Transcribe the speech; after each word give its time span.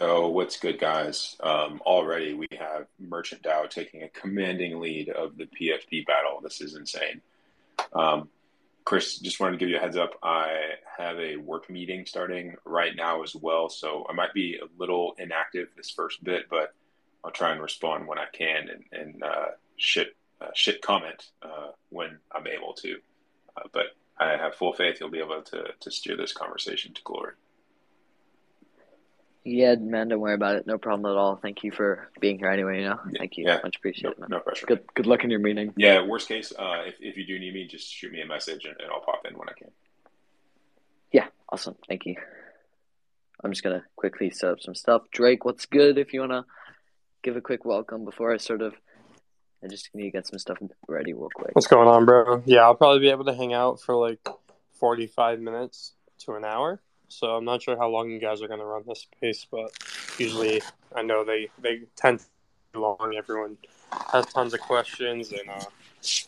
Oh, 0.00 0.28
what's 0.28 0.58
good, 0.58 0.78
guys? 0.78 1.36
Um, 1.40 1.80
already 1.84 2.34
we 2.34 2.46
have 2.58 2.86
Merchant 3.00 3.42
DAO 3.42 3.68
taking 3.68 4.02
a 4.02 4.08
commanding 4.08 4.80
lead 4.80 5.08
of 5.08 5.36
the 5.36 5.46
PFP 5.46 6.06
battle. 6.06 6.40
This 6.42 6.60
is 6.60 6.76
insane. 6.76 7.20
Um, 7.92 8.28
Chris, 8.84 9.18
just 9.18 9.40
wanted 9.40 9.52
to 9.52 9.58
give 9.58 9.68
you 9.68 9.76
a 9.76 9.80
heads 9.80 9.96
up. 9.96 10.14
I 10.22 10.74
have 10.96 11.18
a 11.18 11.36
work 11.36 11.68
meeting 11.68 12.06
starting 12.06 12.56
right 12.64 12.94
now 12.94 13.22
as 13.22 13.34
well, 13.34 13.68
so 13.68 14.06
I 14.08 14.12
might 14.12 14.32
be 14.32 14.56
a 14.56 14.66
little 14.78 15.14
inactive 15.18 15.68
this 15.76 15.90
first 15.90 16.22
bit, 16.22 16.48
but 16.48 16.74
I'll 17.24 17.30
try 17.30 17.52
and 17.52 17.60
respond 17.60 18.06
when 18.06 18.18
I 18.18 18.26
can 18.32 18.68
and, 18.68 18.84
and 18.92 19.22
uh, 19.22 19.46
shit 19.76 20.16
uh, 20.40 20.50
shit 20.54 20.80
comment 20.80 21.30
uh, 21.42 21.72
when 21.90 22.18
I'm 22.30 22.46
able 22.46 22.72
to. 22.74 22.98
Uh, 23.56 23.68
but 23.72 23.86
I 24.16 24.36
have 24.36 24.54
full 24.54 24.72
faith 24.72 24.98
you'll 25.00 25.10
be 25.10 25.18
able 25.18 25.42
to 25.42 25.64
to 25.80 25.90
steer 25.90 26.16
this 26.16 26.32
conversation 26.32 26.94
to 26.94 27.02
glory. 27.02 27.32
Yeah, 29.50 29.76
man, 29.76 30.08
don't 30.08 30.20
worry 30.20 30.34
about 30.34 30.56
it. 30.56 30.66
No 30.66 30.76
problem 30.76 31.10
at 31.10 31.16
all. 31.16 31.36
Thank 31.36 31.64
you 31.64 31.70
for 31.72 32.10
being 32.20 32.38
here 32.38 32.50
anyway, 32.50 32.80
you 32.82 32.88
know. 32.88 32.98
Yeah, 33.10 33.18
Thank 33.18 33.36
you. 33.38 33.44
yeah. 33.46 33.60
Much 33.62 33.76
appreciated, 33.76 34.18
No, 34.18 34.20
man. 34.22 34.28
no 34.30 34.40
pressure. 34.40 34.66
Good 34.66 34.84
good 34.94 35.06
luck 35.06 35.24
in 35.24 35.30
your 35.30 35.40
meeting. 35.40 35.72
Yeah, 35.76 36.04
worst 36.04 36.28
case, 36.28 36.52
uh, 36.58 36.82
if, 36.86 36.96
if 37.00 37.16
you 37.16 37.26
do 37.26 37.38
need 37.38 37.54
me, 37.54 37.66
just 37.66 37.90
shoot 37.90 38.12
me 38.12 38.20
a 38.20 38.26
message 38.26 38.64
and, 38.66 38.76
and 38.78 38.90
I'll 38.90 39.00
pop 39.00 39.22
in 39.26 39.38
when 39.38 39.48
I 39.48 39.52
can. 39.52 39.68
Yeah, 41.12 41.28
awesome. 41.48 41.76
Thank 41.88 42.04
you. 42.04 42.16
I'm 43.42 43.50
just 43.52 43.62
gonna 43.62 43.84
quickly 43.96 44.30
set 44.30 44.50
up 44.50 44.60
some 44.60 44.74
stuff. 44.74 45.02
Drake, 45.12 45.44
what's 45.44 45.64
good? 45.66 45.96
If 45.96 46.12
you 46.12 46.20
wanna 46.20 46.44
give 47.22 47.36
a 47.36 47.40
quick 47.40 47.64
welcome 47.64 48.04
before 48.04 48.32
I 48.34 48.36
sort 48.36 48.60
of 48.62 48.74
I 49.64 49.68
just 49.68 49.88
need 49.94 50.04
to 50.04 50.10
get 50.10 50.26
some 50.26 50.38
stuff 50.38 50.58
ready 50.86 51.14
real 51.14 51.30
quick. 51.34 51.54
What's 51.54 51.66
going 51.66 51.88
on, 51.88 52.04
bro? 52.04 52.42
Yeah, 52.46 52.60
I'll 52.62 52.74
probably 52.76 53.00
be 53.00 53.10
able 53.10 53.24
to 53.24 53.34
hang 53.34 53.52
out 53.54 53.80
for 53.80 53.94
like 53.96 54.20
45 54.78 55.40
minutes 55.40 55.94
to 56.20 56.34
an 56.34 56.44
hour. 56.44 56.80
So 57.08 57.28
I'm 57.28 57.44
not 57.44 57.62
sure 57.62 57.76
how 57.76 57.88
long 57.88 58.10
you 58.10 58.18
guys 58.18 58.42
are 58.42 58.48
going 58.48 58.60
to 58.60 58.66
run 58.66 58.82
this 58.86 59.00
space, 59.00 59.46
but 59.50 59.70
usually 60.18 60.62
I 60.94 61.02
know 61.02 61.24
they, 61.24 61.48
they 61.60 61.80
tend 61.96 62.20
to 62.20 62.24
be 62.72 62.78
long. 62.78 63.14
Everyone 63.16 63.56
has 64.12 64.26
tons 64.26 64.52
of 64.54 64.60
questions 64.60 65.32
and 65.32 65.48
uh, 65.48 65.64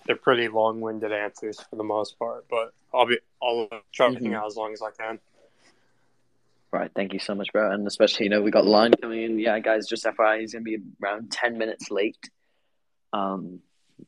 they're 0.07 0.17
pretty 0.17 0.49
long 0.49 0.81
winded 0.81 1.13
answers 1.13 1.61
for 1.61 1.77
the 1.77 1.85
most 1.85 2.19
part. 2.19 2.47
But 2.49 2.73
I'll 2.95 3.07
be 3.07 3.19
I'll 3.43 3.69
try 3.93 4.09
to 4.09 4.15
hang 4.15 4.33
Mhm. 4.33 4.35
out 4.37 4.47
as 4.47 4.57
long 4.57 4.73
as 4.73 4.83
I 4.83 4.91
can. 4.91 5.19
Right, 6.73 6.91
thank 6.95 7.13
you 7.13 7.19
so 7.19 7.35
much, 7.35 7.53
bro. 7.53 7.73
And 7.73 7.87
especially, 7.87 8.25
you 8.27 8.31
know, 8.31 8.43
we 8.43 8.51
got 8.53 8.65
Lion 8.65 8.93
coming 9.01 9.23
in. 9.23 9.39
Yeah, 9.39 9.59
guys, 9.59 9.89
just 9.89 10.05
FYI, 10.07 10.41
he's 10.41 10.53
gonna 10.53 10.63
be 10.63 10.79
around 11.03 11.31
ten 11.33 11.59
minutes 11.59 11.91
late. 11.91 12.31
Um, 13.13 13.61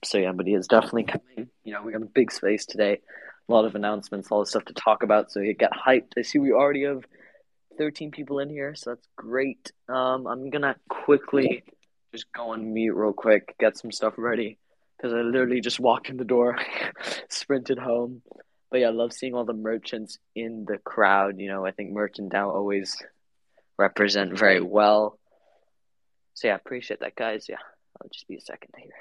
so 0.04 0.18
yeah, 0.18 0.32
but 0.32 0.46
he 0.46 0.54
is 0.54 0.68
definitely 0.68 1.04
coming. 1.04 1.50
You 1.64 1.72
know, 1.74 1.82
we 1.82 1.92
got 1.92 2.02
a 2.02 2.06
big 2.06 2.30
space 2.30 2.64
today, 2.64 3.00
a 3.48 3.52
lot 3.52 3.64
of 3.64 3.74
announcements, 3.74 4.30
all 4.30 4.40
the 4.40 4.46
stuff 4.46 4.64
to 4.66 4.74
talk 4.74 5.02
about. 5.02 5.30
So 5.30 5.40
you 5.40 5.54
get 5.54 5.72
hyped. 5.72 6.12
I 6.16 6.22
see 6.22 6.38
we 6.38 6.52
already 6.52 6.84
have 6.84 7.04
thirteen 7.78 8.10
people 8.10 8.38
in 8.38 8.50
here, 8.50 8.74
so 8.74 8.90
that's 8.90 9.06
great. 9.16 9.72
Um, 9.88 10.26
I'm 10.26 10.50
gonna 10.50 10.76
quickly 10.88 11.64
just 12.12 12.30
go 12.32 12.50
on 12.50 12.72
mute 12.72 12.94
real 12.94 13.12
quick, 13.12 13.54
get 13.58 13.78
some 13.78 13.90
stuff 13.90 14.14
ready, 14.16 14.58
because 14.96 15.12
I 15.12 15.22
literally 15.22 15.60
just 15.60 15.80
walked 15.80 16.08
in 16.08 16.16
the 16.16 16.24
door, 16.24 16.58
sprinted 17.28 17.78
home. 17.78 18.22
But 18.70 18.80
yeah, 18.80 18.88
I 18.88 18.90
love 18.90 19.12
seeing 19.12 19.34
all 19.34 19.44
the 19.44 19.52
merchants 19.52 20.18
in 20.34 20.64
the 20.66 20.78
crowd. 20.78 21.38
You 21.38 21.48
know, 21.48 21.66
I 21.66 21.72
think 21.72 21.92
Merchant 21.92 22.32
DAO 22.32 22.54
always 22.54 22.96
represent 23.78 24.38
very 24.38 24.62
well. 24.62 25.18
So 26.34 26.48
yeah, 26.48 26.54
appreciate 26.54 27.00
that, 27.00 27.14
guys. 27.14 27.46
Yeah, 27.48 27.56
I'll 28.00 28.08
just 28.08 28.28
be 28.28 28.36
a 28.36 28.40
second 28.40 28.70
here. 28.78 28.92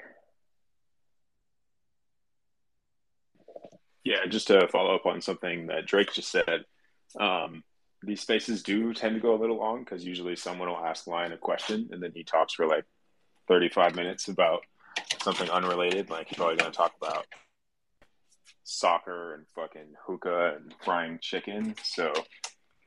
Yeah, 4.04 4.26
just 4.28 4.48
to 4.48 4.66
follow 4.68 4.94
up 4.94 5.06
on 5.06 5.20
something 5.20 5.68
that 5.68 5.86
Drake 5.86 6.12
just 6.12 6.30
said, 6.30 6.64
um, 7.18 7.62
these 8.02 8.20
spaces 8.20 8.62
do 8.62 8.92
tend 8.92 9.14
to 9.14 9.20
go 9.20 9.34
a 9.34 9.38
little 9.38 9.58
long 9.58 9.80
because 9.80 10.04
usually 10.04 10.34
someone 10.34 10.68
will 10.68 10.84
ask 10.84 11.06
Lion 11.06 11.32
a 11.32 11.36
question 11.36 11.88
and 11.92 12.02
then 12.02 12.10
he 12.14 12.24
talks 12.24 12.54
for 12.54 12.66
like 12.66 12.84
35 13.46 13.94
minutes 13.94 14.28
about 14.28 14.62
something 15.22 15.48
unrelated. 15.50 16.10
Like 16.10 16.28
he's 16.28 16.36
probably 16.36 16.56
going 16.56 16.72
to 16.72 16.76
talk 16.76 16.94
about 17.00 17.26
soccer 18.64 19.34
and 19.34 19.44
fucking 19.54 19.94
hookah 20.04 20.56
and 20.56 20.74
frying 20.84 21.18
chicken. 21.20 21.76
So 21.84 22.12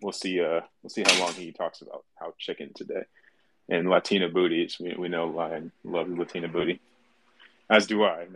we'll 0.02 0.12
see. 0.12 0.42
Uh, 0.42 0.62
we'll 0.84 0.90
see 0.90 1.03
how 1.06 1.20
long 1.22 1.34
he 1.34 1.53
talks 1.53 1.82
about 1.82 2.03
how 2.20 2.34
chicken 2.38 2.72
today 2.76 3.03
and 3.70 3.90
Latina 3.90 4.30
booties. 4.30 4.78
We 4.80 4.96
we 4.97 5.08
know 5.08 5.28
Lion 5.28 5.72
loves 5.84 6.18
Latina 6.18 6.47
booty, 6.47 6.80
as 7.70 7.88
do 7.88 8.03
I. 8.03 8.28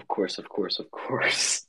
Of 0.00 0.08
course, 0.08 0.38
of 0.38 0.48
course, 0.48 0.78
of 0.80 0.90
course. 0.90 1.66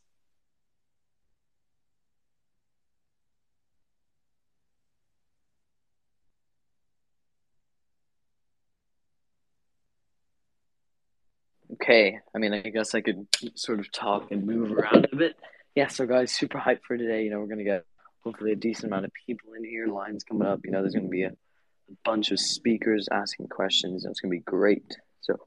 Okay, 11.74 12.20
I 12.36 12.38
mean, 12.38 12.54
I 12.54 12.62
guess 12.62 12.96
I 12.96 13.02
could 13.02 13.28
sort 13.56 13.80
of 13.80 13.92
talk 13.92 14.32
and 14.32 14.46
move 14.46 14.72
around 14.72 15.08
a 15.12 15.16
bit. 15.16 15.36
Yeah, 15.76 15.88
so 15.88 16.06
guys, 16.06 16.32
super 16.32 16.58
hyped 16.60 16.84
for 16.88 16.98
today. 16.98 17.24
You 17.24 17.32
know, 17.32 17.40
we're 17.40 17.48
gonna 17.48 17.64
get 17.64 17.86
hopefully 18.24 18.52
a 18.52 18.56
decent 18.56 18.86
amount 18.86 19.06
of 19.06 19.12
people 19.26 19.54
in 19.58 19.64
here. 19.64 19.88
Lion's 19.88 20.24
coming 20.24 20.48
up. 20.48 20.62
You 20.66 20.72
know, 20.72 20.82
there's 20.82 20.94
gonna 20.96 21.08
be 21.10 21.24
a, 21.24 21.30
a 21.32 21.96
bunch 22.06 22.32
of 22.32 22.40
speakers 22.40 23.10
asking 23.12 23.48
questions, 23.50 24.06
and 24.06 24.12
it's 24.12 24.22
gonna 24.22 24.32
be 24.32 24.40
great. 24.40 24.98
So, 25.22 25.38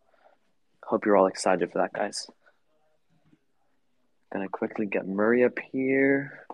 hope 0.84 1.06
you're 1.06 1.16
all 1.16 1.26
excited 1.28 1.70
for 1.72 1.78
that, 1.78 1.92
guys. 1.92 2.26
Gonna 4.34 4.48
quickly 4.48 4.86
get 4.86 5.06
Murray 5.06 5.44
up 5.44 5.60
here. 5.70 6.44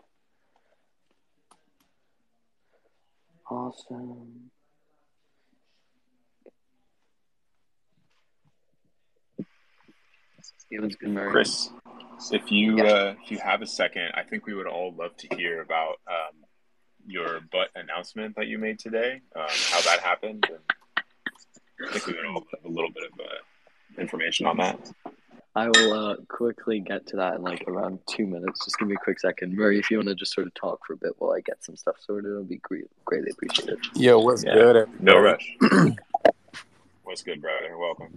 Awesome. 3.50 4.50
Steven's 10.58 10.96
good, 10.96 11.08
Murray. 11.10 11.30
Chris, 11.30 11.70
if 12.30 12.50
you 12.50 12.76
Yeah. 12.76 12.84
uh, 12.84 13.14
if 13.22 13.30
you 13.30 13.38
have 13.38 13.62
a 13.62 13.66
second, 13.66 14.12
I 14.14 14.24
think 14.24 14.46
we 14.46 14.52
would 14.54 14.66
all 14.66 14.92
love 14.92 15.16
to 15.16 15.36
hear 15.36 15.62
about 15.62 16.00
um, 16.06 16.44
your 17.06 17.40
butt 17.50 17.70
announcement 17.74 18.36
that 18.36 18.46
you 18.46 18.58
made 18.58 18.78
today, 18.78 19.22
um, 19.34 19.48
how 19.48 19.80
that 19.80 20.00
happened, 20.04 20.46
and 20.50 20.60
I 21.88 21.92
think 21.92 22.06
we 22.06 22.12
would 22.12 22.26
all 22.26 22.44
have 22.54 22.64
a 22.64 22.68
little 22.68 22.90
bit 22.90 23.04
of 23.04 23.18
uh, 23.18 24.00
information 24.00 24.46
on 24.46 24.58
that. 24.58 24.92
I 25.56 25.68
will 25.68 25.92
uh, 25.92 26.16
quickly 26.28 26.78
get 26.80 27.06
to 27.08 27.16
that 27.16 27.34
in 27.34 27.42
like 27.42 27.64
around 27.66 27.98
two 28.06 28.24
minutes. 28.26 28.64
Just 28.64 28.78
give 28.78 28.86
me 28.86 28.94
a 28.94 28.98
quick 29.04 29.18
second. 29.18 29.56
Murray, 29.56 29.78
if 29.80 29.90
you 29.90 29.96
want 29.98 30.08
to 30.08 30.14
just 30.14 30.32
sort 30.32 30.46
of 30.46 30.54
talk 30.54 30.78
for 30.86 30.92
a 30.92 30.96
bit 30.96 31.12
while 31.18 31.32
I 31.32 31.40
get 31.40 31.62
some 31.64 31.74
stuff 31.76 31.96
sorted, 31.98 32.30
it'll 32.30 32.44
be 32.44 32.58
great, 32.58 32.84
greatly 33.04 33.30
appreciated. 33.32 33.78
Yo, 33.96 34.20
what's 34.20 34.44
Yeah. 34.44 34.54
good? 34.54 34.76
everybody? 34.76 35.04
No 35.04 35.18
rush. 35.18 35.56
What's 37.02 37.22
good, 37.24 37.40
brother? 37.42 37.76
Welcome. 37.76 38.16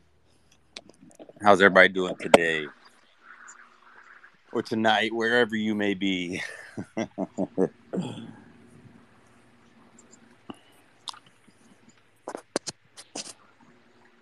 How's 1.42 1.60
everybody 1.62 1.90
doing 1.90 2.16
today? 2.20 2.68
Or 4.52 4.62
tonight, 4.62 5.12
wherever 5.12 5.56
you 5.56 5.74
may 5.74 5.96
be. 5.96 6.44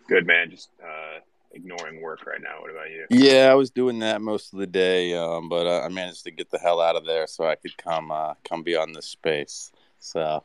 Good 0.08 0.26
man. 0.26 0.50
Just 0.52 0.70
uh, 0.82 1.20
ignoring 1.54 2.02
work 2.02 2.26
right 2.26 2.42
now. 2.42 2.62
What 2.62 2.72
about 2.72 2.90
you? 2.90 3.06
yeah, 3.10 3.50
I 3.52 3.56
was 3.56 3.70
doing 3.70 4.00
that 4.00 4.22
most 4.22 4.54
of 4.54 4.60
the 4.60 4.68
day, 4.68 5.14
um, 5.16 5.50
but 5.50 5.68
uh, 5.68 5.82
I 5.82 5.90
managed 5.90 6.24
to 6.24 6.32
get 6.32 6.50
the 6.50 6.60
hell 6.60 6.80
out 6.80 6.96
of 6.96 7.06
there 7.06 7.28
so 7.28 7.46
I 7.46 7.56
could 7.56 7.76
come 7.78 8.12
uh, 8.12 8.34
come 8.48 8.64
be 8.64 8.76
on 8.76 8.94
this 8.94 9.08
space. 9.08 9.72
So 10.00 10.44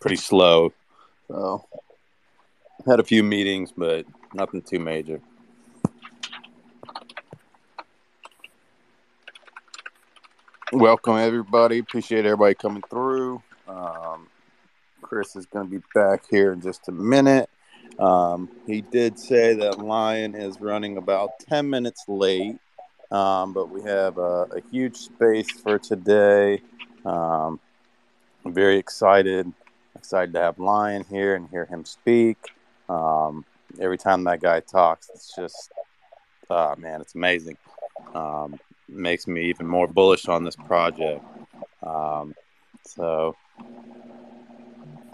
pretty 0.00 0.16
slow. 0.16 0.72
So 1.28 1.64
had 2.86 3.00
a 3.00 3.04
few 3.04 3.22
meetings, 3.22 3.72
but 3.76 4.06
nothing 4.32 4.62
too 4.62 4.78
major. 4.78 5.20
Welcome 10.72 11.18
everybody. 11.18 11.78
Appreciate 11.78 12.26
everybody 12.26 12.54
coming 12.54 12.82
through. 12.90 13.42
Um, 13.68 14.28
Chris 15.04 15.36
is 15.36 15.44
going 15.44 15.66
to 15.66 15.70
be 15.70 15.84
back 15.94 16.24
here 16.30 16.54
in 16.54 16.62
just 16.62 16.88
a 16.88 16.92
minute. 16.92 17.48
Um, 17.98 18.48
he 18.66 18.80
did 18.80 19.18
say 19.18 19.54
that 19.54 19.78
Lion 19.78 20.34
is 20.34 20.60
running 20.60 20.96
about 20.96 21.38
10 21.40 21.68
minutes 21.68 22.04
late, 22.08 22.56
um, 23.10 23.52
but 23.52 23.68
we 23.68 23.82
have 23.82 24.16
a, 24.16 24.46
a 24.50 24.62
huge 24.70 24.96
space 24.96 25.50
for 25.50 25.78
today. 25.78 26.62
Um, 27.04 27.60
I'm 28.44 28.54
very 28.54 28.78
excited. 28.78 29.52
Excited 29.94 30.32
to 30.32 30.40
have 30.40 30.58
Lion 30.58 31.04
here 31.10 31.34
and 31.34 31.48
hear 31.50 31.66
him 31.66 31.84
speak. 31.84 32.38
Um, 32.88 33.44
every 33.78 33.98
time 33.98 34.24
that 34.24 34.40
guy 34.40 34.60
talks, 34.60 35.10
it's 35.14 35.36
just, 35.36 35.70
oh 36.48 36.74
man, 36.76 37.02
it's 37.02 37.14
amazing. 37.14 37.58
Um, 38.14 38.58
makes 38.88 39.26
me 39.26 39.44
even 39.50 39.66
more 39.66 39.86
bullish 39.86 40.28
on 40.28 40.44
this 40.44 40.56
project. 40.56 41.22
Um, 41.82 42.34
so 42.86 43.36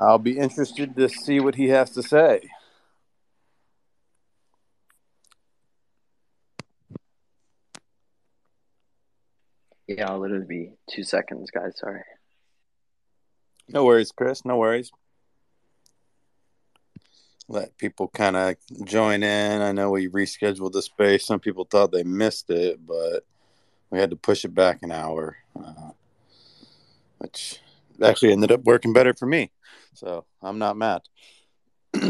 I'll 0.01 0.19
be 0.19 0.39
interested 0.39 0.97
to 0.97 1.11
see 1.11 1.41
what 1.41 1.55
he 1.55 1.69
has 1.69 1.91
to 1.91 2.03
say. 2.03 2.49
Yeah, 9.87 10.11
I'll 10.11 10.21
literally 10.21 10.47
be 10.47 10.73
two 10.89 11.03
seconds, 11.03 11.51
guys. 11.51 11.75
Sorry. 11.77 12.01
No 13.69 13.85
worries, 13.85 14.11
Chris. 14.11 14.45
No 14.45 14.57
worries. 14.57 14.91
Let 17.47 17.77
people 17.77 18.09
kind 18.09 18.37
of 18.37 18.57
join 18.85 19.23
in. 19.23 19.61
I 19.61 19.73
know 19.73 19.91
we 19.91 20.09
rescheduled 20.09 20.73
the 20.73 20.81
space. 20.81 21.27
Some 21.27 21.41
people 21.41 21.65
thought 21.65 21.93
they 21.93 22.05
missed 22.05 22.49
it, 22.49 22.87
but 22.87 23.25
we 23.91 23.99
had 23.99 24.11
to 24.11 24.17
push 24.17 24.45
it 24.45 24.55
back 24.55 24.79
an 24.83 24.93
hour, 24.93 25.37
uh, 25.63 25.91
which 27.19 27.59
actually 28.03 28.33
ended 28.33 28.53
up 28.53 28.63
working 28.65 28.93
better 28.93 29.13
for 29.13 29.27
me. 29.27 29.51
So 29.95 30.25
I'm 30.43 30.59
not 30.59 30.77
mad. 30.77 31.03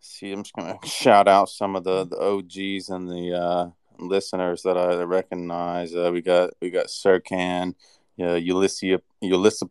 See, 0.00 0.32
I'm 0.32 0.42
just 0.42 0.54
gonna 0.54 0.78
shout 0.84 1.28
out 1.28 1.48
some 1.48 1.76
of 1.76 1.84
the, 1.84 2.06
the 2.06 2.18
OGs 2.18 2.88
and 2.88 3.08
the 3.08 3.34
uh, 3.34 3.70
listeners 3.98 4.62
that 4.62 4.76
I 4.76 5.02
recognize. 5.02 5.94
Uh, 5.94 6.10
we 6.12 6.22
got 6.22 6.50
we 6.60 6.70
got 6.70 6.86
Sirkan, 6.86 7.74
uh, 8.20 8.34
Ulysses 8.34 9.00
Ulysses 9.20 9.68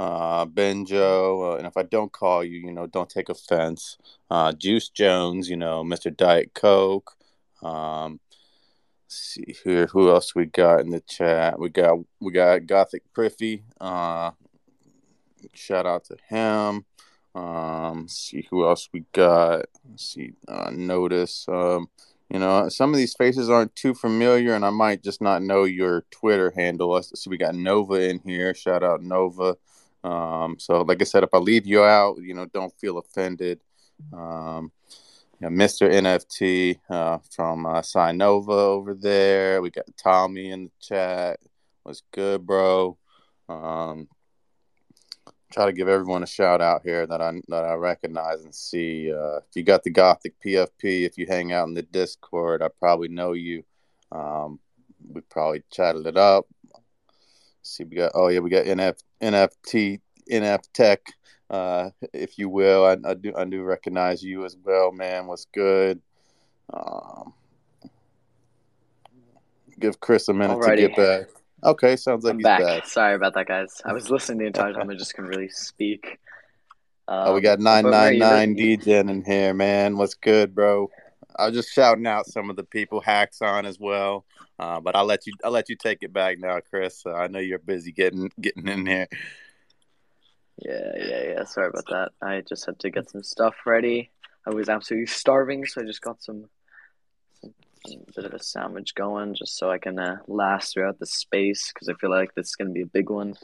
uh, 0.00 0.46
Benjo, 0.46 1.52
uh, 1.52 1.56
and 1.58 1.66
if 1.66 1.76
I 1.76 1.82
don't 1.82 2.10
call 2.10 2.42
you, 2.42 2.58
you 2.58 2.72
know, 2.72 2.86
don't 2.86 3.10
take 3.10 3.28
offense. 3.28 3.98
Uh, 4.30 4.52
Juice 4.52 4.88
Jones, 4.88 5.50
you 5.50 5.56
know, 5.56 5.84
Mr. 5.84 6.14
Diet 6.16 6.54
Coke. 6.54 7.16
Um, 7.62 8.18
see 9.14 9.56
here, 9.64 9.86
who 9.86 10.10
else 10.10 10.34
we 10.34 10.46
got 10.46 10.80
in 10.80 10.90
the 10.90 11.00
chat? 11.00 11.58
We 11.58 11.68
got 11.70 11.98
we 12.20 12.32
got 12.32 12.66
Gothic 12.66 13.02
Priffy. 13.14 13.62
Uh, 13.80 14.32
shout 15.54 15.86
out 15.86 16.04
to 16.04 16.16
him. 16.28 16.84
Um, 17.34 18.08
see 18.08 18.46
who 18.50 18.66
else 18.66 18.88
we 18.92 19.04
got. 19.12 19.66
Let's 19.88 20.12
see, 20.12 20.32
uh, 20.48 20.70
notice. 20.72 21.46
Um, 21.48 21.88
you 22.28 22.38
know, 22.38 22.68
some 22.68 22.90
of 22.90 22.96
these 22.96 23.14
faces 23.14 23.50
aren't 23.50 23.74
too 23.74 23.94
familiar, 23.94 24.54
and 24.54 24.64
I 24.64 24.70
might 24.70 25.02
just 25.02 25.20
not 25.20 25.42
know 25.42 25.64
your 25.64 26.04
Twitter 26.10 26.52
handle. 26.56 27.00
So 27.02 27.30
we 27.30 27.36
got 27.36 27.54
Nova 27.54 27.94
in 28.08 28.20
here. 28.20 28.54
Shout 28.54 28.82
out 28.82 29.02
Nova. 29.02 29.56
Um, 30.04 30.56
so, 30.58 30.82
like 30.82 31.00
I 31.00 31.04
said, 31.04 31.24
if 31.24 31.34
I 31.34 31.38
leave 31.38 31.66
you 31.66 31.82
out, 31.82 32.18
you 32.22 32.34
know, 32.34 32.46
don't 32.46 32.72
feel 32.78 32.98
offended. 32.98 33.60
Um, 34.12 34.72
you 35.40 35.48
know, 35.48 35.64
Mr. 35.64 35.90
NFT 35.90 36.78
uh, 36.90 37.18
from 37.30 37.64
uh, 37.64 37.80
Sinova 37.80 38.50
over 38.50 38.94
there. 38.94 39.62
We 39.62 39.70
got 39.70 39.86
Tommy 39.96 40.50
in 40.50 40.64
the 40.64 40.70
chat. 40.80 41.40
What's 41.82 42.02
good, 42.12 42.46
bro? 42.46 42.98
Um, 43.48 44.08
try 45.50 45.66
to 45.66 45.72
give 45.72 45.88
everyone 45.88 46.22
a 46.22 46.26
shout 46.26 46.60
out 46.60 46.82
here 46.84 47.06
that 47.06 47.22
I 47.22 47.32
that 47.48 47.64
I 47.64 47.74
recognize 47.74 48.42
and 48.44 48.54
see. 48.54 49.12
Uh, 49.12 49.38
if 49.38 49.56
you 49.56 49.62
got 49.62 49.82
the 49.82 49.90
Gothic 49.90 50.34
PFP, 50.44 51.06
if 51.06 51.16
you 51.16 51.26
hang 51.26 51.52
out 51.52 51.68
in 51.68 51.74
the 51.74 51.82
Discord, 51.82 52.62
I 52.62 52.68
probably 52.78 53.08
know 53.08 53.32
you. 53.32 53.64
Um, 54.12 54.60
we 55.08 55.22
probably 55.22 55.62
chatted 55.70 56.06
it 56.06 56.18
up. 56.18 56.46
See, 57.62 57.84
we 57.84 57.96
got 57.96 58.12
oh 58.14 58.28
yeah, 58.28 58.40
we 58.40 58.50
got 58.50 58.66
NF 58.66 59.02
NFT 59.22 60.00
NF 60.30 60.62
Tech, 60.74 61.00
uh, 61.50 61.90
if 62.12 62.38
you 62.38 62.48
will. 62.48 62.84
I, 62.84 62.96
I, 63.04 63.14
do 63.14 63.32
I 63.36 63.44
do 63.44 63.62
recognize 63.62 64.22
you 64.22 64.44
as 64.44 64.56
well, 64.62 64.92
man. 64.92 65.26
What's 65.26 65.46
good? 65.46 66.00
Um, 66.72 67.34
give 69.78 70.00
Chris 70.00 70.28
a 70.28 70.32
minute 70.32 70.58
Alrighty. 70.58 70.76
to 70.76 70.88
get 70.88 70.96
back. 70.96 71.26
Okay, 71.62 71.96
sounds 71.96 72.24
like 72.24 72.32
I'm 72.32 72.38
he's 72.38 72.44
back. 72.44 72.60
back. 72.60 72.86
Sorry 72.86 73.14
about 73.14 73.34
that, 73.34 73.46
guys. 73.46 73.82
I 73.84 73.92
was 73.92 74.08
listening 74.10 74.38
the 74.38 74.46
entire 74.46 74.72
time. 74.72 74.88
I 74.88 74.94
just 74.94 75.14
couldn't 75.14 75.30
really 75.30 75.48
speak. 75.48 76.18
Um, 77.08 77.28
oh, 77.28 77.34
we 77.34 77.40
got 77.40 77.58
nine 77.58 77.90
nine 77.90 78.18
nine 78.18 78.54
DJ 78.54 79.00
in 79.00 79.24
here, 79.24 79.52
man. 79.52 79.96
What's 79.96 80.14
good, 80.14 80.54
bro? 80.54 80.88
I 81.36 81.46
was 81.46 81.54
just 81.56 81.72
shouting 81.72 82.06
out 82.06 82.26
some 82.26 82.50
of 82.50 82.56
the 82.56 82.62
people. 82.62 83.02
Hexon 83.02 83.64
as 83.64 83.80
well, 83.80 84.24
uh, 84.58 84.80
but 84.80 84.94
I'll 84.94 85.04
let 85.04 85.26
you. 85.26 85.32
I'll 85.44 85.50
let 85.50 85.68
you 85.68 85.76
take 85.76 85.98
it 86.02 86.12
back 86.12 86.38
now, 86.38 86.60
Chris. 86.60 87.02
Uh, 87.04 87.14
I 87.14 87.26
know 87.26 87.40
you're 87.40 87.58
busy 87.58 87.90
getting 87.90 88.30
getting 88.40 88.68
in 88.68 88.86
here. 88.86 89.08
Yeah, 90.60 90.92
yeah, 90.96 91.22
yeah. 91.22 91.44
Sorry 91.46 91.68
about 91.68 91.86
that. 91.90 92.12
I 92.22 92.42
just 92.42 92.66
had 92.66 92.78
to 92.80 92.90
get 92.90 93.10
some 93.10 93.22
stuff 93.22 93.54
ready. 93.66 94.10
I 94.46 94.50
was 94.50 94.68
absolutely 94.68 95.06
starving, 95.06 95.66
so 95.66 95.82
I 95.82 95.84
just 95.84 96.02
got 96.02 96.22
some 96.22 96.46
a 97.86 98.12
bit 98.14 98.26
of 98.26 98.34
a 98.34 98.42
sandwich 98.42 98.94
going 98.94 99.34
just 99.34 99.56
so 99.56 99.70
I 99.70 99.78
can 99.78 99.98
uh, 99.98 100.18
last 100.26 100.74
throughout 100.74 100.98
the 100.98 101.06
space 101.06 101.72
because 101.72 101.88
I 101.88 101.94
feel 101.94 102.10
like 102.10 102.34
this 102.34 102.48
is 102.48 102.56
going 102.56 102.68
to 102.68 102.74
be 102.74 102.82
a 102.82 102.86
big 102.86 103.08
one. 103.08 103.34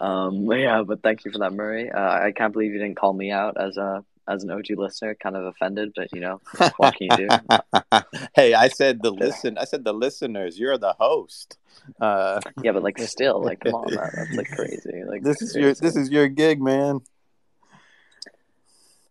Um, 0.00 0.46
yeah, 0.52 0.82
but 0.82 1.02
thank 1.02 1.24
you 1.24 1.32
for 1.32 1.38
that, 1.38 1.52
Murray. 1.52 1.90
Uh, 1.90 2.00
I 2.00 2.32
can't 2.32 2.52
believe 2.52 2.72
you 2.72 2.78
didn't 2.78 2.96
call 2.96 3.12
me 3.12 3.30
out 3.30 3.60
as 3.60 3.76
a 3.76 4.04
as 4.28 4.44
an 4.44 4.50
OG 4.50 4.70
listener. 4.76 5.14
Kind 5.14 5.36
of 5.36 5.44
offended, 5.44 5.92
but 5.94 6.08
you 6.12 6.20
know 6.20 6.40
what 6.76 6.94
can 6.94 7.08
you 7.10 7.28
do? 7.28 8.02
hey, 8.34 8.54
I 8.54 8.68
said 8.68 9.02
the 9.02 9.10
listen. 9.10 9.58
I 9.58 9.64
said 9.64 9.84
the 9.84 9.94
listeners. 9.94 10.58
You're 10.58 10.78
the 10.78 10.94
host. 10.98 11.58
Uh, 12.00 12.40
yeah, 12.62 12.72
but 12.72 12.82
like 12.82 12.98
still, 13.00 13.42
like 13.42 13.60
come 13.60 13.74
on, 13.74 13.94
that, 13.94 14.12
that's 14.14 14.32
like 14.32 14.50
crazy. 14.56 15.02
Like 15.06 15.22
this 15.22 15.42
is 15.42 15.54
your 15.54 15.74
this 15.74 15.96
is 15.96 16.10
your 16.10 16.28
gig, 16.28 16.60
man. 16.60 17.00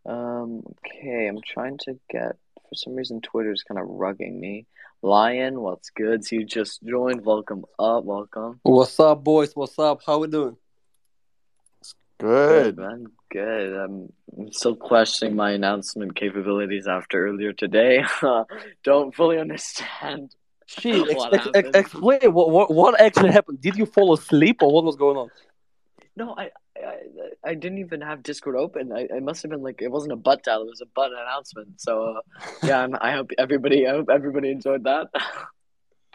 Um. 0.06 0.63
Okay, 0.86 1.28
I'm 1.28 1.40
trying 1.46 1.78
to 1.86 2.00
get 2.10 2.38
for 2.72 2.75
some 2.75 2.95
reason, 2.95 3.19
Twitter's 3.19 3.64
kind 3.64 3.78
of 3.78 3.85
rugging 3.88 4.40
me. 4.40 4.66
Lion, 5.02 5.59
what's 5.59 5.90
good? 5.90 6.24
So 6.24 6.38
you 6.38 6.45
just 6.45 6.81
joined. 6.83 7.26
Welcome 7.26 7.66
up. 7.78 8.06
Welcome. 8.06 8.62
What's 8.64 8.97
up, 8.97 9.26
boys? 9.26 9.52
What's 9.54 9.78
up? 9.78 10.00
How 10.06 10.19
we 10.19 10.28
doing? 10.28 10.56
Good. 12.18 12.78
good, 12.78 12.78
man. 12.78 13.07
Good. 13.31 13.73
I'm, 13.73 14.11
I'm 14.38 14.52
still 14.52 14.76
questioning 14.76 15.38
my 15.38 15.52
announcement 15.52 16.16
capabilities 16.18 16.85
after 16.85 17.28
earlier 17.28 17.54
today. 17.54 18.04
Don't 18.83 19.16
fully 19.16 19.40
understand. 19.40 20.35
She 20.66 20.92
ex- 21.09 21.47
ex- 21.54 21.69
explain 21.73 22.33
what, 22.33 22.50
what 22.50 22.73
what 22.73 23.00
actually 23.00 23.31
happened. 23.31 23.61
Did 23.61 23.78
you 23.78 23.85
fall 23.85 24.14
asleep 24.14 24.61
or 24.61 24.73
what 24.73 24.83
was 24.83 24.97
going 24.97 25.16
on? 25.16 25.30
No, 26.18 26.35
I 26.38 26.50
I, 26.78 26.97
I 27.45 27.54
didn't 27.54 27.78
even 27.78 28.02
have 28.02 28.21
Discord 28.21 28.57
open. 28.57 28.92
I, 28.92 29.02
it 29.02 29.23
must 29.23 29.42
have 29.44 29.52
been 29.52 29.64
like 29.64 29.81
it 29.81 29.92
wasn't 29.92 30.11
a 30.11 30.18
butt 30.18 30.44
dial; 30.44 30.64
it 30.64 30.69
was 30.69 30.81
a 30.81 30.85
butt 30.94 31.11
announcement. 31.14 31.80
So 31.80 32.16
uh, 32.16 32.21
yeah, 32.64 32.80
I'm, 32.80 32.95
i 33.00 33.14
hope 33.14 33.31
everybody 33.38 33.88
I 33.88 33.92
hope 33.92 34.09
everybody 34.09 34.52
enjoyed 34.52 34.83
that. 34.83 35.07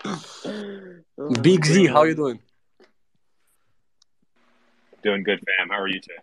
Big 1.43 1.65
Z, 1.65 1.87
how 1.87 2.03
you 2.03 2.15
doing? 2.15 2.41
Doing 5.03 5.23
good, 5.23 5.41
fam. 5.41 5.71
How 5.71 5.81
are 5.81 5.89
you 5.89 6.01
today? 6.01 6.19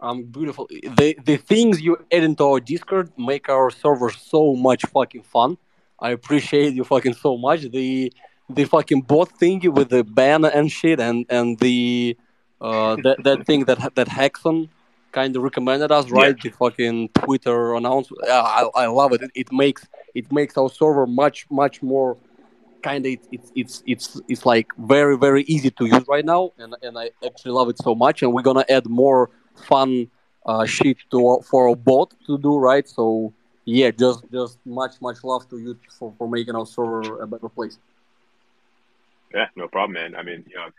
I'm 0.00 0.24
beautiful. 0.24 0.68
The 0.68 1.16
the 1.24 1.36
things 1.36 1.80
you 1.80 1.96
add 2.12 2.22
into 2.22 2.44
our 2.44 2.60
Discord 2.60 3.10
make 3.18 3.48
our 3.48 3.70
server 3.70 4.10
so 4.10 4.54
much 4.54 4.82
fucking 4.86 5.22
fun. 5.22 5.58
I 5.98 6.10
appreciate 6.10 6.74
you 6.74 6.84
fucking 6.84 7.14
so 7.14 7.36
much. 7.36 7.62
The 7.62 8.12
the 8.48 8.64
fucking 8.64 9.02
bot 9.02 9.30
thingy 9.38 9.68
with 9.68 9.90
the 9.90 10.04
banner 10.04 10.48
and 10.48 10.70
shit, 10.70 11.00
and 11.00 11.26
and 11.28 11.58
the 11.58 12.16
uh, 12.60 12.96
that 13.02 13.24
that 13.24 13.46
thing 13.46 13.64
that 13.64 13.94
that 13.96 14.08
Hexon 14.08 14.68
kind 15.10 15.34
of 15.34 15.42
recommended 15.42 15.90
us, 15.90 16.10
right? 16.10 16.36
Yeah. 16.36 16.50
The 16.50 16.56
fucking 16.56 17.08
Twitter 17.10 17.74
announcement. 17.74 18.22
I, 18.28 18.68
I 18.74 18.86
love 18.86 19.12
it. 19.12 19.22
it. 19.22 19.30
it. 19.34 19.52
makes 19.52 19.86
it 20.14 20.30
makes 20.30 20.56
our 20.56 20.70
server 20.70 21.06
much 21.06 21.46
much 21.50 21.82
more 21.82 22.16
kind 22.82 23.04
of 23.04 23.12
it's 23.32 23.52
it's 23.56 23.82
it's 23.86 24.20
it's 24.28 24.46
like 24.46 24.68
very 24.78 25.18
very 25.18 25.42
easy 25.44 25.70
to 25.70 25.86
use 25.86 26.06
right 26.06 26.24
now, 26.24 26.52
and 26.58 26.76
and 26.82 26.96
I 26.96 27.10
actually 27.26 27.52
love 27.52 27.68
it 27.68 27.78
so 27.78 27.96
much. 27.96 28.22
And 28.22 28.32
we're 28.32 28.42
gonna 28.42 28.66
add 28.68 28.86
more 28.86 29.30
fun 29.64 30.10
uh, 30.46 30.64
shit 30.64 30.98
to 31.10 31.40
for 31.48 31.68
a 31.68 31.76
bot 31.76 32.14
to 32.26 32.38
do, 32.38 32.56
right? 32.56 32.88
So 32.88 33.32
yeah, 33.64 33.90
just 33.90 34.24
just 34.32 34.58
much 34.64 35.00
much 35.00 35.22
love 35.24 35.48
to 35.50 35.58
you 35.58 35.78
for, 35.98 36.14
for 36.16 36.28
making 36.28 36.54
our 36.54 36.66
server 36.66 37.20
a 37.20 37.26
better 37.26 37.48
place. 37.48 37.78
Yeah, 39.34 39.48
no 39.56 39.68
problem, 39.68 39.94
man. 39.94 40.16
I 40.16 40.22
mean, 40.22 40.44
you 40.48 40.56
know, 40.56 40.70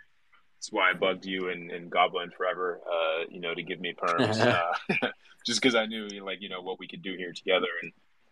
that's 0.55 0.71
why 0.71 0.89
I 0.89 0.93
bugged 0.93 1.25
you 1.25 1.49
and, 1.49 1.69
and 1.71 1.89
Goblin 1.89 2.31
forever, 2.35 2.81
uh, 2.85 3.25
you 3.29 3.39
know, 3.39 3.53
to 3.53 3.61
give 3.61 3.79
me 3.79 3.93
perms, 3.93 4.39
uh, 5.03 5.07
just 5.45 5.61
because 5.61 5.75
I 5.75 5.85
knew, 5.85 6.07
like, 6.25 6.41
you 6.41 6.49
know, 6.49 6.61
what 6.61 6.79
we 6.79 6.87
could 6.87 7.03
do 7.03 7.15
here 7.15 7.31
together, 7.31 7.67
and 7.81 7.91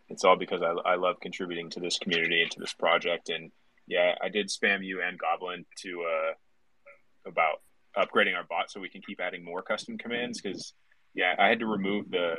it's 0.09 0.23
all 0.23 0.35
because 0.35 0.61
I, 0.61 0.71
I 0.89 0.95
love 0.95 1.19
contributing 1.21 1.69
to 1.71 1.79
this 1.79 1.99
community 1.99 2.41
and 2.41 2.51
to 2.51 2.59
this 2.59 2.73
project. 2.73 3.29
And 3.29 3.51
yeah, 3.85 4.15
I 4.21 4.29
did 4.29 4.47
spam 4.47 4.83
you 4.83 5.01
and 5.01 5.19
Goblin 5.19 5.65
to 5.83 6.03
uh, 6.03 7.29
about 7.29 7.61
upgrading 7.95 8.35
our 8.35 8.43
bot 8.43 8.71
so 8.71 8.79
we 8.79 8.89
can 8.89 9.01
keep 9.01 9.19
adding 9.19 9.43
more 9.43 9.61
custom 9.61 9.97
commands. 9.97 10.41
Because 10.41 10.73
yeah, 11.13 11.35
I 11.37 11.47
had 11.47 11.59
to 11.59 11.65
remove 11.65 12.09
the 12.09 12.35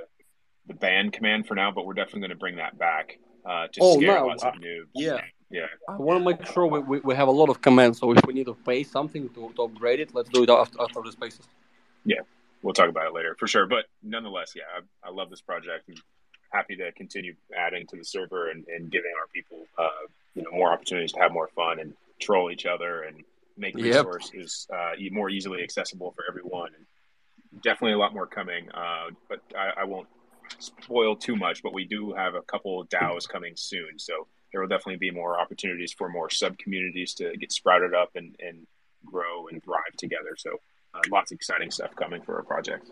the 0.66 0.74
ban 0.74 1.10
command 1.10 1.46
for 1.46 1.54
now, 1.54 1.70
but 1.70 1.86
we're 1.86 1.94
definitely 1.94 2.20
going 2.20 2.30
to 2.30 2.36
bring 2.36 2.56
that 2.56 2.78
back 2.78 3.18
uh, 3.44 3.66
to 3.72 3.80
oh, 3.80 3.96
scare 3.96 4.20
no. 4.20 4.26
lots 4.26 4.44
of 4.44 4.54
noobs. 4.54 4.88
Yeah. 4.94 5.20
Yeah. 5.50 5.66
I 5.88 5.96
want 5.96 6.20
to 6.20 6.24
make 6.24 6.46
sure 6.46 6.66
we, 6.66 6.80
we, 6.80 7.00
we, 7.00 7.14
have 7.14 7.28
a 7.28 7.32
lot 7.32 7.48
of 7.48 7.62
commands. 7.62 7.98
So 7.98 8.12
if 8.12 8.20
we 8.26 8.34
need 8.34 8.46
to 8.46 8.54
pay 8.54 8.84
something 8.84 9.30
to, 9.30 9.50
to 9.56 9.62
upgrade 9.62 9.98
it, 10.00 10.14
let's 10.14 10.28
do 10.28 10.42
it 10.42 10.50
after, 10.50 10.80
after 10.80 11.00
the 11.02 11.12
spaces. 11.12 11.48
Yeah, 12.04 12.20
we'll 12.62 12.74
talk 12.74 12.90
about 12.90 13.06
it 13.06 13.14
later 13.14 13.34
for 13.38 13.46
sure. 13.46 13.66
But 13.66 13.86
nonetheless, 14.02 14.52
yeah, 14.54 14.64
I, 14.76 15.08
I 15.08 15.10
love 15.10 15.30
this 15.30 15.40
project 15.40 15.88
and 15.88 15.98
happy 16.52 16.76
to 16.76 16.92
continue 16.92 17.34
adding 17.56 17.86
to 17.86 17.96
the 17.96 18.04
server 18.04 18.50
and, 18.50 18.66
and 18.68 18.90
giving 18.90 19.12
our 19.18 19.26
people, 19.34 19.64
uh, 19.78 20.06
you 20.34 20.42
know, 20.42 20.50
more 20.52 20.72
opportunities 20.72 21.12
to 21.12 21.20
have 21.20 21.32
more 21.32 21.48
fun 21.48 21.78
and 21.80 21.94
troll 22.20 22.50
each 22.50 22.66
other 22.66 23.02
and 23.02 23.24
make 23.58 23.74
resources 23.76 24.66
yep. 24.70 24.78
uh, 24.78 25.14
more 25.14 25.30
easily 25.30 25.62
accessible 25.62 26.12
for 26.12 26.24
everyone. 26.28 26.70
And 26.76 27.62
definitely 27.62 27.92
a 27.92 27.98
lot 27.98 28.14
more 28.14 28.26
coming, 28.26 28.70
uh, 28.72 29.10
but 29.28 29.40
I, 29.56 29.82
I 29.82 29.84
won't 29.84 30.08
spoil 30.58 31.16
too 31.16 31.36
much, 31.36 31.62
but 31.62 31.72
we 31.74 31.84
do 31.84 32.12
have 32.12 32.34
a 32.34 32.42
couple 32.42 32.80
of 32.80 32.88
DAOs 32.88 33.28
coming 33.28 33.54
soon, 33.56 33.98
so 33.98 34.26
there 34.52 34.60
will 34.60 34.68
definitely 34.68 34.96
be 34.96 35.10
more 35.10 35.38
opportunities 35.38 35.92
for 35.92 36.08
more 36.08 36.30
sub 36.30 36.56
communities 36.58 37.14
to 37.14 37.36
get 37.36 37.52
sprouted 37.52 37.94
up 37.94 38.10
and, 38.14 38.34
and 38.40 38.66
grow 39.04 39.48
and 39.48 39.62
thrive 39.62 39.94
together. 39.98 40.36
So 40.36 40.50
uh, 40.94 41.00
lots 41.10 41.32
of 41.32 41.36
exciting 41.36 41.70
stuff 41.70 41.94
coming 41.96 42.22
for 42.22 42.36
our 42.36 42.42
project. 42.42 42.90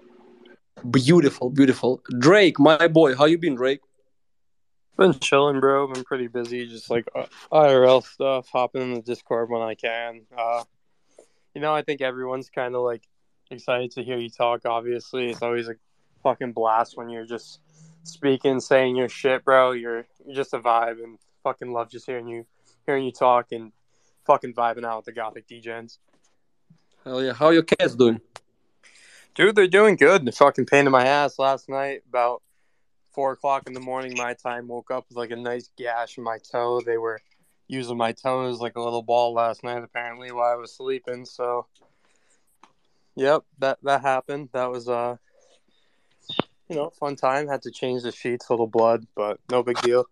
Beautiful, 0.90 1.48
beautiful. 1.48 2.02
Drake, 2.18 2.58
my 2.58 2.88
boy, 2.88 3.14
how 3.14 3.24
you 3.24 3.38
been, 3.38 3.54
Drake? 3.54 3.80
Been 4.96 5.18
chilling, 5.18 5.60
bro. 5.60 5.86
Been 5.88 6.04
pretty 6.04 6.26
busy, 6.28 6.66
just 6.66 6.90
like 6.90 7.06
uh, 7.14 7.26
IRL 7.52 8.02
stuff, 8.02 8.48
hopping 8.50 8.82
in 8.82 8.94
the 8.94 9.02
Discord 9.02 9.50
when 9.50 9.60
I 9.60 9.74
can. 9.74 10.22
Uh, 10.36 10.64
you 11.54 11.60
know, 11.60 11.74
I 11.74 11.82
think 11.82 12.00
everyone's 12.00 12.48
kind 12.48 12.74
of 12.74 12.82
like 12.82 13.02
excited 13.50 13.90
to 13.92 14.02
hear 14.02 14.18
you 14.18 14.30
talk. 14.30 14.62
Obviously, 14.64 15.28
it's 15.28 15.42
always 15.42 15.68
a 15.68 15.74
fucking 16.22 16.52
blast 16.52 16.96
when 16.96 17.10
you're 17.10 17.26
just 17.26 17.60
speaking, 18.04 18.58
saying 18.58 18.96
your 18.96 19.08
shit, 19.08 19.44
bro. 19.44 19.72
You're 19.72 20.06
you're 20.24 20.34
just 20.34 20.54
a 20.54 20.60
vibe, 20.60 21.02
and 21.02 21.18
fucking 21.42 21.72
love 21.72 21.90
just 21.90 22.06
hearing 22.06 22.28
you 22.28 22.46
hearing 22.86 23.04
you 23.04 23.12
talk 23.12 23.52
and 23.52 23.72
fucking 24.24 24.54
vibing 24.54 24.84
out 24.84 24.98
with 24.98 25.06
the 25.06 25.12
Gothic 25.12 25.46
Degens. 25.46 25.98
Hell 27.04 27.22
yeah! 27.22 27.34
How 27.34 27.50
your 27.50 27.62
cats 27.62 27.94
doing? 27.94 28.20
Dude, 29.34 29.54
they're 29.54 29.66
doing 29.66 29.96
good. 29.96 30.24
The 30.24 30.32
fucking 30.32 30.64
pain 30.64 30.86
in 30.86 30.92
my 30.92 31.06
ass 31.06 31.38
last 31.38 31.68
night 31.68 32.02
about 32.08 32.42
four 33.16 33.32
o'clock 33.32 33.62
in 33.66 33.72
the 33.72 33.80
morning 33.80 34.14
my 34.14 34.34
time. 34.34 34.68
Woke 34.68 34.90
up 34.90 35.06
with 35.08 35.16
like 35.16 35.30
a 35.30 35.36
nice 35.36 35.70
gash 35.76 36.18
in 36.18 36.22
my 36.22 36.38
toe. 36.38 36.82
They 36.84 36.98
were 36.98 37.18
using 37.66 37.96
my 37.96 38.12
toes 38.12 38.60
like 38.60 38.76
a 38.76 38.80
little 38.80 39.02
ball 39.02 39.32
last 39.32 39.64
night 39.64 39.82
apparently 39.82 40.30
while 40.30 40.52
I 40.52 40.54
was 40.54 40.72
sleeping. 40.72 41.24
So, 41.24 41.66
yep, 43.16 43.42
that 43.58 43.78
that 43.82 44.02
happened. 44.02 44.50
That 44.52 44.70
was 44.70 44.88
uh, 44.88 45.16
you 46.68 46.76
know, 46.76 46.90
fun 46.90 47.16
time. 47.16 47.48
Had 47.48 47.62
to 47.62 47.70
change 47.70 48.02
the 48.02 48.12
sheets, 48.12 48.48
a 48.50 48.52
little 48.52 48.66
blood, 48.66 49.06
but 49.16 49.40
no 49.50 49.62
big 49.62 49.80
deal. 49.80 50.04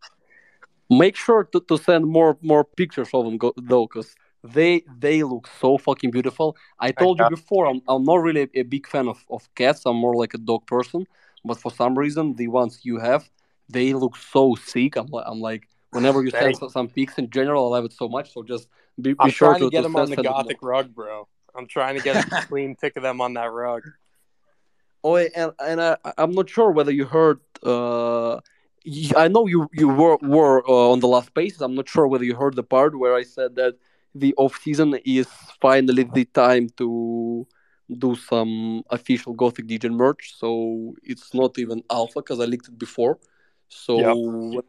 Make 0.89 1.17
sure 1.17 1.45
to, 1.45 1.61
to 1.61 1.77
send 1.77 2.07
more 2.07 2.39
more 2.41 2.65
pictures 2.65 3.11
of 3.13 3.27
them 3.27 3.37
go, 3.37 3.53
though, 3.59 3.87
because 3.87 4.15
they 4.43 4.83
they 4.99 5.23
look 5.23 5.47
so 5.61 5.77
fucking 5.77 6.11
beautiful. 6.11 6.57
I 6.81 6.91
told 6.93 7.19
you 7.19 7.29
before, 7.29 7.67
I'm, 7.67 7.83
I'm 7.87 8.05
not 8.05 8.23
really 8.23 8.49
a 8.55 8.63
big 8.63 8.87
fan 8.87 9.09
of, 9.09 9.23
of 9.29 9.43
cats. 9.55 9.83
I'm 9.85 9.97
more 9.97 10.15
like 10.15 10.33
a 10.33 10.39
dog 10.39 10.67
person 10.67 11.07
but 11.45 11.59
for 11.59 11.71
some 11.71 11.99
reason 11.99 12.35
the 12.37 12.49
ones 12.49 12.81
you 12.83 12.99
have 12.99 13.29
they 13.69 13.93
look 13.93 14.17
so 14.17 14.55
sick 14.55 14.97
i'm, 14.97 15.09
I'm 15.15 15.41
like 15.41 15.69
whenever 15.91 16.23
you 16.23 16.31
send 16.31 16.57
some, 16.57 16.69
some 16.69 16.89
pics 16.89 17.19
in 17.19 17.31
general 17.31 17.67
i 17.67 17.77
love 17.77 17.85
it 17.85 17.93
so 17.93 18.09
much 18.09 18.33
so 18.33 18.43
just 18.43 18.69
be, 19.01 19.13
be 19.13 19.17
I'm 19.19 19.31
sure 19.31 19.49
trying 19.49 19.61
to, 19.61 19.67
to 19.67 19.71
get 19.71 19.83
them 19.83 19.97
on 19.97 20.11
the 20.11 20.17
them 20.17 20.25
gothic 20.25 20.59
rug, 20.63 20.95
bro. 20.95 21.27
I'm 21.57 21.67
trying 21.67 21.97
to 21.97 22.01
get 22.01 22.17
a 22.17 22.23
clean 22.47 22.77
pick 22.77 22.97
of 22.97 23.03
them 23.03 23.21
on 23.21 23.35
that 23.35 23.51
rug. 23.51 23.83
oh 25.03 25.17
and, 25.17 25.53
and 25.59 25.81
I, 25.81 25.97
i'm 26.19 26.33
not 26.33 26.49
sure 26.49 26.71
whether 26.71 26.93
you 26.93 27.05
heard 27.05 27.41
uh 27.65 28.41
I 29.17 29.29
know 29.29 29.47
you 29.47 29.69
you 29.73 29.89
were 29.89 30.19
were 30.21 30.63
uh, 30.69 30.93
on 30.93 31.01
the 31.01 31.09
last 31.09 31.29
spaces. 31.29 31.63
I'm 31.63 31.75
not 31.75 31.89
sure 31.89 32.07
whether 32.07 32.25
you 32.25 32.35
heard 32.35 32.55
the 32.55 32.63
part 32.63 32.99
where 32.99 33.15
I 33.15 33.23
said 33.23 33.57
that 33.57 33.77
the 34.15 34.35
off 34.37 34.61
season 34.63 34.99
is 35.05 35.27
finally 35.61 36.05
the 36.05 36.25
time 36.27 36.69
to 36.77 37.47
do 37.99 38.15
some 38.15 38.83
official 38.91 39.33
Gothic 39.35 39.67
Degen 39.67 39.95
merch. 39.95 40.35
So 40.39 40.95
it's 41.03 41.35
not 41.35 41.59
even 41.59 41.83
alpha 41.91 42.21
because 42.21 42.41
I 42.41 42.45
leaked 42.45 42.69
it 42.69 42.79
before. 42.79 43.19
So 43.69 43.97
Yep. 44.01 44.19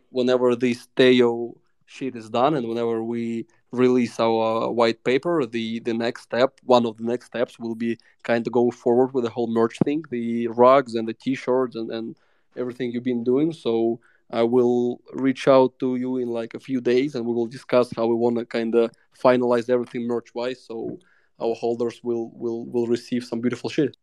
whenever 0.09 0.55
this 0.55 0.87
Teo 0.95 1.55
shit 1.85 2.15
is 2.15 2.29
done 2.29 2.55
and 2.55 2.67
whenever 2.67 3.03
we 3.03 3.45
release 3.71 4.19
our 4.19 4.71
white 4.71 5.03
paper, 5.03 5.45
the 5.45 5.79
the 5.79 5.93
next 5.93 6.23
step, 6.23 6.59
one 6.63 6.85
of 6.85 6.97
the 6.97 7.03
next 7.03 7.27
steps, 7.27 7.59
will 7.59 7.75
be 7.75 7.97
kind 8.23 8.45
of 8.47 8.53
going 8.53 8.71
forward 8.71 9.13
with 9.13 9.23
the 9.23 9.29
whole 9.29 9.47
merch 9.47 9.77
thing, 9.83 10.03
the 10.09 10.47
rugs 10.47 10.95
and 10.95 11.07
the 11.07 11.13
t-shirts 11.13 11.75
and 11.75 11.91
and 11.91 12.15
everything 12.55 12.91
you've 12.91 13.03
been 13.03 13.23
doing. 13.23 13.51
So 13.53 13.99
I 14.31 14.43
will 14.43 15.01
reach 15.13 15.47
out 15.47 15.77
to 15.79 15.95
you 15.95 16.17
in 16.17 16.29
like 16.29 16.53
a 16.53 16.59
few 16.59 16.81
days 16.81 17.15
and 17.15 17.25
we 17.25 17.33
will 17.33 17.47
discuss 17.47 17.91
how 17.95 18.05
we 18.07 18.15
want 18.15 18.37
to 18.37 18.45
kind 18.45 18.73
of 18.75 18.91
finalize 19.23 19.69
everything 19.69 20.07
merch 20.07 20.33
wise. 20.33 20.61
So 20.65 20.99
our 21.41 21.55
holders 21.55 21.99
will 22.03 22.31
will 22.33 22.65
will 22.65 22.87
receive 22.87 23.23
some 23.23 23.41
beautiful 23.41 23.69
shit. 23.69 23.95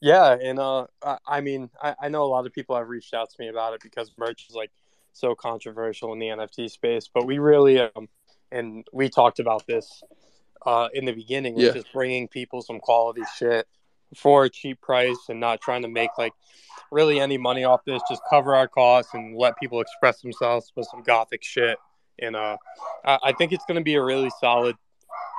Yeah, 0.00 0.36
and 0.40 0.58
uh, 0.58 0.86
I, 1.02 1.18
I 1.26 1.40
mean, 1.40 1.70
I, 1.82 1.94
I 2.02 2.08
know 2.08 2.22
a 2.22 2.26
lot 2.26 2.46
of 2.46 2.52
people 2.52 2.76
have 2.76 2.88
reached 2.88 3.14
out 3.14 3.30
to 3.30 3.36
me 3.38 3.48
about 3.48 3.72
it 3.74 3.80
because 3.82 4.12
merch 4.18 4.46
is 4.48 4.54
like 4.54 4.70
so 5.12 5.34
controversial 5.34 6.12
in 6.12 6.18
the 6.18 6.26
NFT 6.26 6.70
space. 6.70 7.08
But 7.12 7.26
we 7.26 7.38
really, 7.38 7.80
um, 7.80 8.08
and 8.52 8.86
we 8.92 9.08
talked 9.08 9.38
about 9.38 9.66
this 9.66 10.02
uh, 10.66 10.88
in 10.92 11.06
the 11.06 11.12
beginning, 11.12 11.54
was 11.54 11.64
Yeah. 11.64 11.72
just 11.72 11.92
bringing 11.94 12.28
people 12.28 12.60
some 12.60 12.78
quality 12.78 13.22
shit 13.38 13.66
for 14.14 14.44
a 14.44 14.50
cheap 14.50 14.80
price 14.82 15.16
and 15.30 15.40
not 15.40 15.60
trying 15.62 15.82
to 15.82 15.88
make 15.88 16.10
like 16.18 16.34
really 16.92 17.18
any 17.18 17.38
money 17.38 17.64
off 17.64 17.80
this. 17.86 18.02
Just 18.08 18.20
cover 18.28 18.54
our 18.54 18.68
costs 18.68 19.14
and 19.14 19.34
let 19.36 19.56
people 19.58 19.80
express 19.80 20.20
themselves 20.20 20.72
with 20.76 20.86
some 20.90 21.02
gothic 21.02 21.42
shit. 21.42 21.78
And 22.18 22.36
uh, 22.36 22.58
I, 23.04 23.18
I 23.24 23.32
think 23.32 23.52
it's 23.52 23.64
going 23.66 23.78
to 23.78 23.84
be 23.84 23.94
a 23.94 24.02
really 24.02 24.30
solid 24.40 24.76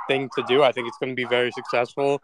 thing 0.07 0.29
to 0.35 0.43
do. 0.47 0.63
I 0.63 0.71
think 0.71 0.87
it's 0.87 0.97
going 0.97 1.11
to 1.11 1.15
be 1.15 1.25
very 1.25 1.51
successful, 1.51 2.21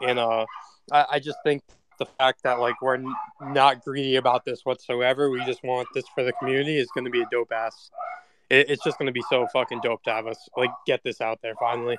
and 0.00 0.18
uh, 0.18 0.46
I, 0.92 1.06
I 1.12 1.18
just 1.18 1.38
think 1.44 1.62
the 1.98 2.06
fact 2.06 2.42
that 2.42 2.58
like 2.58 2.80
we're 2.82 2.96
n- 2.96 3.14
not 3.40 3.84
greedy 3.84 4.16
about 4.16 4.44
this 4.44 4.64
whatsoever. 4.64 5.30
We 5.30 5.44
just 5.44 5.62
want 5.62 5.88
this 5.94 6.04
for 6.14 6.24
the 6.24 6.32
community 6.32 6.78
is 6.78 6.88
going 6.94 7.04
to 7.04 7.10
be 7.10 7.22
a 7.22 7.26
dope 7.30 7.52
ass. 7.52 7.90
It, 8.50 8.70
it's 8.70 8.84
just 8.84 8.98
going 8.98 9.06
to 9.06 9.12
be 9.12 9.22
so 9.30 9.46
fucking 9.52 9.80
dope 9.82 10.02
to 10.04 10.12
have 10.12 10.26
us 10.26 10.48
like 10.56 10.70
get 10.86 11.02
this 11.04 11.20
out 11.20 11.40
there 11.42 11.54
finally. 11.58 11.96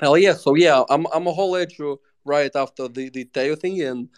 Hell 0.00 0.18
yeah! 0.18 0.34
So 0.34 0.54
yeah, 0.54 0.82
I'm 0.90 1.06
I'm 1.14 1.26
a 1.26 1.32
whole 1.32 1.58
you 1.58 2.00
right 2.24 2.50
after 2.54 2.88
the 2.88 3.10
the 3.10 3.24
Teo 3.24 3.54
thing, 3.54 3.80
and 3.82 4.08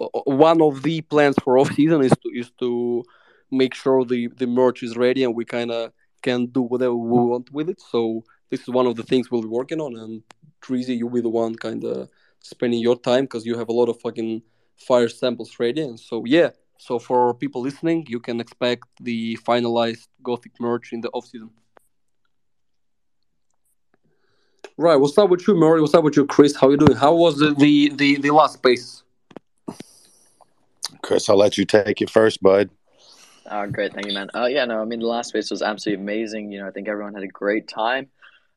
uh, 0.00 0.06
one 0.24 0.60
of 0.60 0.82
the 0.82 1.00
plans 1.00 1.36
for 1.42 1.58
off 1.58 1.72
season 1.74 2.02
is 2.02 2.12
to 2.22 2.30
is 2.34 2.50
to 2.58 3.04
make 3.50 3.74
sure 3.74 4.04
the 4.04 4.28
the 4.36 4.46
merch 4.46 4.82
is 4.82 4.96
ready 4.96 5.24
and 5.24 5.34
we 5.34 5.44
kind 5.44 5.70
of 5.70 5.92
can 6.22 6.46
do 6.46 6.62
whatever 6.62 6.94
we 6.94 7.18
want 7.18 7.52
with 7.52 7.68
it. 7.68 7.80
So 7.80 8.24
this 8.52 8.60
is 8.60 8.68
one 8.68 8.86
of 8.86 8.96
the 8.96 9.02
things 9.02 9.30
we'll 9.30 9.40
be 9.40 9.48
working 9.48 9.80
on, 9.80 9.96
and 9.96 10.22
Treasy, 10.60 10.94
you'll 10.94 11.08
be 11.08 11.22
the 11.22 11.28
one 11.30 11.54
kind 11.54 11.82
of 11.84 12.10
spending 12.40 12.80
your 12.80 12.98
time 13.00 13.24
because 13.24 13.46
you 13.46 13.56
have 13.56 13.70
a 13.70 13.72
lot 13.72 13.88
of 13.88 13.98
fucking 13.98 14.42
fire 14.76 15.08
samples 15.08 15.58
ready. 15.58 15.80
And 15.80 15.98
so 15.98 16.22
yeah, 16.26 16.50
so 16.76 16.98
for 16.98 17.32
people 17.32 17.62
listening, 17.62 18.04
you 18.10 18.20
can 18.20 18.40
expect 18.40 18.84
the 19.00 19.38
finalized 19.38 20.08
Gothic 20.22 20.52
merch 20.60 20.92
in 20.92 21.00
the 21.00 21.08
off 21.14 21.24
season. 21.24 21.50
Right. 24.76 24.96
What's 24.96 25.16
up 25.16 25.30
with 25.30 25.48
you, 25.48 25.54
Murray? 25.54 25.80
What's 25.80 25.94
up 25.94 26.04
with 26.04 26.16
you, 26.18 26.26
Chris? 26.26 26.54
How 26.54 26.68
are 26.68 26.72
you 26.72 26.76
doing? 26.76 26.96
How 26.96 27.14
was 27.14 27.38
the 27.38 27.54
the 27.54 27.88
the, 27.94 28.18
the 28.18 28.30
last 28.32 28.54
space? 28.54 29.02
Chris, 31.00 31.30
I'll 31.30 31.38
let 31.38 31.56
you 31.56 31.64
take 31.64 32.02
it 32.02 32.10
first, 32.10 32.42
bud. 32.42 32.68
Oh, 33.50 33.66
great. 33.66 33.94
Thank 33.94 34.06
you, 34.06 34.12
man. 34.12 34.28
Uh, 34.34 34.44
yeah, 34.44 34.66
no, 34.66 34.82
I 34.82 34.84
mean, 34.84 35.00
the 35.00 35.06
last 35.06 35.30
space 35.30 35.50
was 35.50 35.62
absolutely 35.62 36.02
amazing. 36.02 36.52
You 36.52 36.60
know, 36.60 36.68
I 36.68 36.70
think 36.70 36.88
everyone 36.88 37.14
had 37.14 37.22
a 37.22 37.28
great 37.28 37.66
time. 37.66 38.08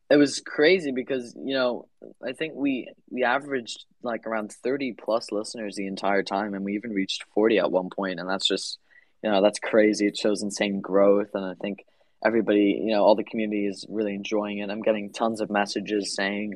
It 0.09 0.17
was 0.17 0.39
crazy 0.39 0.91
because, 0.91 1.33
you 1.35 1.55
know, 1.55 1.87
I 2.23 2.33
think 2.33 2.53
we 2.55 2.91
we 3.09 3.23
averaged 3.23 3.85
like 4.03 4.27
around 4.27 4.51
30 4.51 4.93
plus 4.93 5.31
listeners 5.31 5.75
the 5.75 5.87
entire 5.87 6.21
time, 6.23 6.53
and 6.53 6.63
we 6.63 6.75
even 6.75 6.91
reached 6.91 7.25
40 7.33 7.57
at 7.59 7.71
one 7.71 7.89
point, 7.89 8.19
and 8.19 8.29
that's 8.29 8.47
just, 8.47 8.77
you 9.23 9.31
know, 9.31 9.41
that's 9.41 9.59
crazy. 9.59 10.05
It 10.05 10.17
shows 10.17 10.43
insane 10.43 10.79
growth, 10.79 11.29
and 11.33 11.43
I 11.43 11.55
think 11.55 11.85
everybody, 12.23 12.79
you 12.83 12.91
know, 12.91 13.03
all 13.03 13.15
the 13.15 13.23
community 13.23 13.65
is 13.65 13.85
really 13.89 14.13
enjoying 14.13 14.59
it. 14.59 14.69
I'm 14.69 14.81
getting 14.81 15.11
tons 15.11 15.41
of 15.41 15.49
messages 15.49 16.15
saying, 16.15 16.55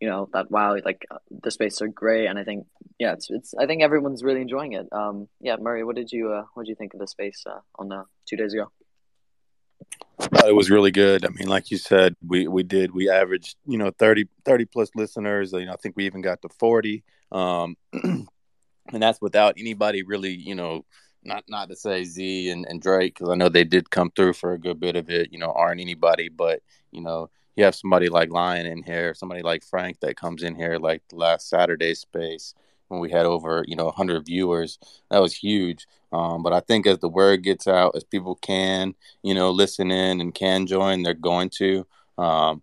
you 0.00 0.08
know, 0.08 0.28
that 0.32 0.50
wow, 0.50 0.76
like 0.84 1.06
uh, 1.10 1.18
the 1.42 1.52
space 1.52 1.80
are 1.82 1.88
great, 1.88 2.26
and 2.26 2.38
I 2.38 2.44
think 2.44 2.66
yeah, 2.98 3.12
it's 3.12 3.30
it's. 3.30 3.54
I 3.54 3.66
think 3.66 3.82
everyone's 3.82 4.24
really 4.24 4.40
enjoying 4.40 4.72
it. 4.72 4.88
Um, 4.92 5.28
yeah, 5.40 5.56
Murray, 5.56 5.84
what 5.84 5.96
did 5.96 6.10
you 6.10 6.32
uh, 6.32 6.44
what 6.54 6.64
did 6.64 6.70
you 6.70 6.76
think 6.76 6.94
of 6.94 7.00
the 7.00 7.06
space 7.06 7.44
uh, 7.46 7.60
on 7.76 7.92
uh, 7.92 8.04
two 8.26 8.36
days 8.36 8.54
ago? 8.54 8.72
It 10.44 10.54
was 10.54 10.70
really 10.70 10.90
good. 10.90 11.24
I 11.24 11.28
mean, 11.28 11.48
like 11.48 11.70
you 11.70 11.78
said, 11.78 12.16
we 12.26 12.48
we 12.48 12.62
did 12.62 12.92
we 12.92 13.08
averaged 13.08 13.56
you 13.66 13.78
know 13.78 13.90
30, 13.98 14.26
30 14.44 14.64
plus 14.66 14.90
listeners. 14.94 15.52
You 15.52 15.66
know, 15.66 15.72
I 15.72 15.76
think 15.76 15.96
we 15.96 16.06
even 16.06 16.22
got 16.22 16.42
to 16.42 16.48
forty, 16.48 17.04
um, 17.30 17.76
and 17.92 18.26
that's 18.92 19.20
without 19.20 19.54
anybody 19.58 20.02
really 20.02 20.32
you 20.32 20.54
know 20.54 20.84
not 21.22 21.44
not 21.48 21.68
to 21.68 21.76
say 21.76 22.04
Z 22.04 22.50
and, 22.50 22.66
and 22.68 22.82
Drake 22.82 23.14
because 23.14 23.30
I 23.30 23.36
know 23.36 23.48
they 23.48 23.64
did 23.64 23.90
come 23.90 24.10
through 24.10 24.32
for 24.32 24.52
a 24.52 24.58
good 24.58 24.80
bit 24.80 24.96
of 24.96 25.08
it. 25.08 25.32
You 25.32 25.38
know, 25.38 25.52
aren't 25.52 25.80
anybody, 25.80 26.28
but 26.28 26.62
you 26.90 27.00
know 27.00 27.30
you 27.54 27.64
have 27.64 27.74
somebody 27.74 28.08
like 28.08 28.30
Lion 28.30 28.66
in 28.66 28.82
here, 28.82 29.14
somebody 29.14 29.42
like 29.42 29.64
Frank 29.64 30.00
that 30.00 30.16
comes 30.16 30.42
in 30.42 30.54
here 30.54 30.78
like 30.78 31.02
last 31.12 31.48
Saturday 31.48 31.94
space 31.94 32.54
when 32.88 33.00
we 33.00 33.10
had 33.10 33.26
over 33.26 33.64
you 33.66 33.76
know 33.76 33.86
100 33.86 34.26
viewers 34.26 34.78
that 35.10 35.20
was 35.20 35.34
huge. 35.34 35.86
Um, 36.10 36.42
but 36.42 36.54
i 36.54 36.60
think 36.60 36.86
as 36.86 36.98
the 36.98 37.08
word 37.08 37.42
gets 37.42 37.66
out 37.66 37.94
as 37.94 38.02
people 38.02 38.36
can 38.36 38.94
you 39.22 39.34
know 39.34 39.50
listen 39.50 39.90
in 39.90 40.20
and 40.20 40.34
can 40.34 40.66
join 40.66 41.02
they're 41.02 41.14
going 41.14 41.50
to. 41.58 41.86
Um, 42.16 42.62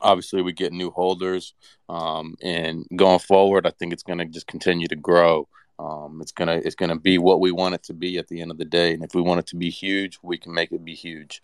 obviously 0.00 0.42
we 0.42 0.52
get 0.52 0.72
new 0.72 0.90
holders 0.90 1.54
um, 1.88 2.34
and 2.42 2.86
going 2.96 3.20
forward 3.20 3.66
i 3.66 3.70
think 3.70 3.92
it's 3.92 4.02
going 4.02 4.18
to 4.18 4.24
just 4.24 4.46
continue 4.46 4.88
to 4.88 4.96
grow. 4.96 5.48
Um, 5.78 6.20
it's 6.20 6.30
gonna 6.32 6.60
it's 6.64 6.76
gonna 6.76 6.98
be 6.98 7.18
what 7.18 7.40
we 7.40 7.50
want 7.50 7.74
it 7.74 7.82
to 7.84 7.94
be 7.94 8.16
at 8.18 8.28
the 8.28 8.40
end 8.40 8.52
of 8.52 8.58
the 8.58 8.64
day 8.64 8.94
and 8.94 9.02
if 9.02 9.12
we 9.12 9.20
want 9.20 9.40
it 9.40 9.46
to 9.48 9.56
be 9.56 9.70
huge 9.70 10.18
we 10.22 10.38
can 10.38 10.54
make 10.54 10.70
it 10.70 10.84
be 10.84 10.94
huge. 10.94 11.42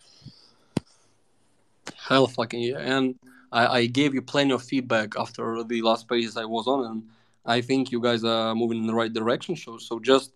Hell 2.07 2.27
fucking 2.27 2.61
yeah. 2.61 2.79
And 2.79 3.15
I, 3.51 3.67
I 3.67 3.85
gave 3.85 4.13
you 4.13 4.21
plenty 4.21 4.53
of 4.53 4.63
feedback 4.63 5.15
after 5.17 5.63
the 5.63 5.81
last 5.81 6.07
pages 6.07 6.37
I 6.37 6.45
was 6.45 6.67
on, 6.67 6.85
and 6.85 7.03
I 7.45 7.61
think 7.61 7.91
you 7.91 8.01
guys 8.01 8.23
are 8.23 8.53
moving 8.55 8.79
in 8.79 8.87
the 8.87 8.93
right 8.93 9.11
direction. 9.11 9.55
So, 9.55 9.77
so 9.77 9.99
just 9.99 10.33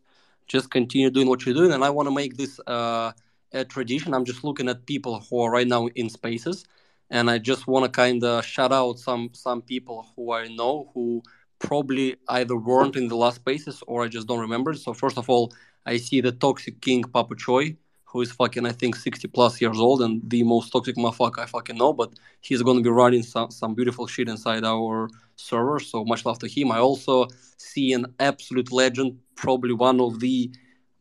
just 0.47 0.69
continue 0.69 1.09
doing 1.09 1.27
what 1.27 1.45
you're 1.45 1.55
doing. 1.55 1.71
And 1.71 1.83
I 1.83 1.89
want 1.89 2.07
to 2.07 2.13
make 2.13 2.37
this 2.37 2.59
uh, 2.67 3.11
a 3.51 3.65
tradition. 3.65 4.13
I'm 4.13 4.25
just 4.25 4.43
looking 4.43 4.69
at 4.69 4.85
people 4.85 5.19
who 5.19 5.39
are 5.41 5.51
right 5.51 5.67
now 5.67 5.87
in 5.87 6.09
spaces, 6.09 6.65
and 7.09 7.29
I 7.29 7.37
just 7.37 7.67
want 7.67 7.85
to 7.85 7.91
kind 7.91 8.23
of 8.23 8.45
shout 8.45 8.71
out 8.71 8.99
some 8.99 9.29
some 9.33 9.61
people 9.61 10.07
who 10.15 10.33
I 10.33 10.47
know 10.47 10.91
who 10.93 11.23
probably 11.59 12.15
either 12.27 12.55
weren't 12.55 12.95
in 12.95 13.07
the 13.07 13.15
last 13.15 13.35
spaces 13.37 13.81
or 13.87 14.03
I 14.03 14.07
just 14.07 14.27
don't 14.27 14.39
remember. 14.39 14.73
So 14.73 14.93
first 14.93 15.17
of 15.17 15.29
all, 15.29 15.53
I 15.85 15.97
see 15.97 16.21
the 16.21 16.31
toxic 16.31 16.81
king 16.81 17.03
Papa 17.03 17.35
Choi, 17.35 17.77
who 18.15 18.21
is 18.21 18.31
fucking 18.31 18.65
I 18.65 18.71
think 18.71 18.95
60 18.95 19.27
plus 19.27 19.59
years 19.59 19.77
old 19.77 20.01
and 20.01 20.21
the 20.29 20.41
most 20.43 20.71
toxic 20.71 20.95
motherfucker 20.95 21.39
I 21.39 21.47
fucking 21.47 21.77
know. 21.77 21.91
But 21.91 22.13
he's 22.39 22.61
gonna 22.63 22.79
be 22.79 22.89
running 22.89 23.23
some 23.23 23.51
some 23.51 23.75
beautiful 23.75 24.07
shit 24.07 24.29
inside 24.29 24.63
our 24.63 25.09
server. 25.35 25.81
So 25.81 26.05
much 26.05 26.25
love 26.25 26.39
to 26.39 26.47
him. 26.47 26.71
I 26.71 26.79
also 26.79 27.27
see 27.57 27.91
an 27.91 28.05
absolute 28.21 28.71
legend, 28.71 29.19
probably 29.35 29.73
one 29.73 29.99
of 29.99 30.21
the 30.21 30.49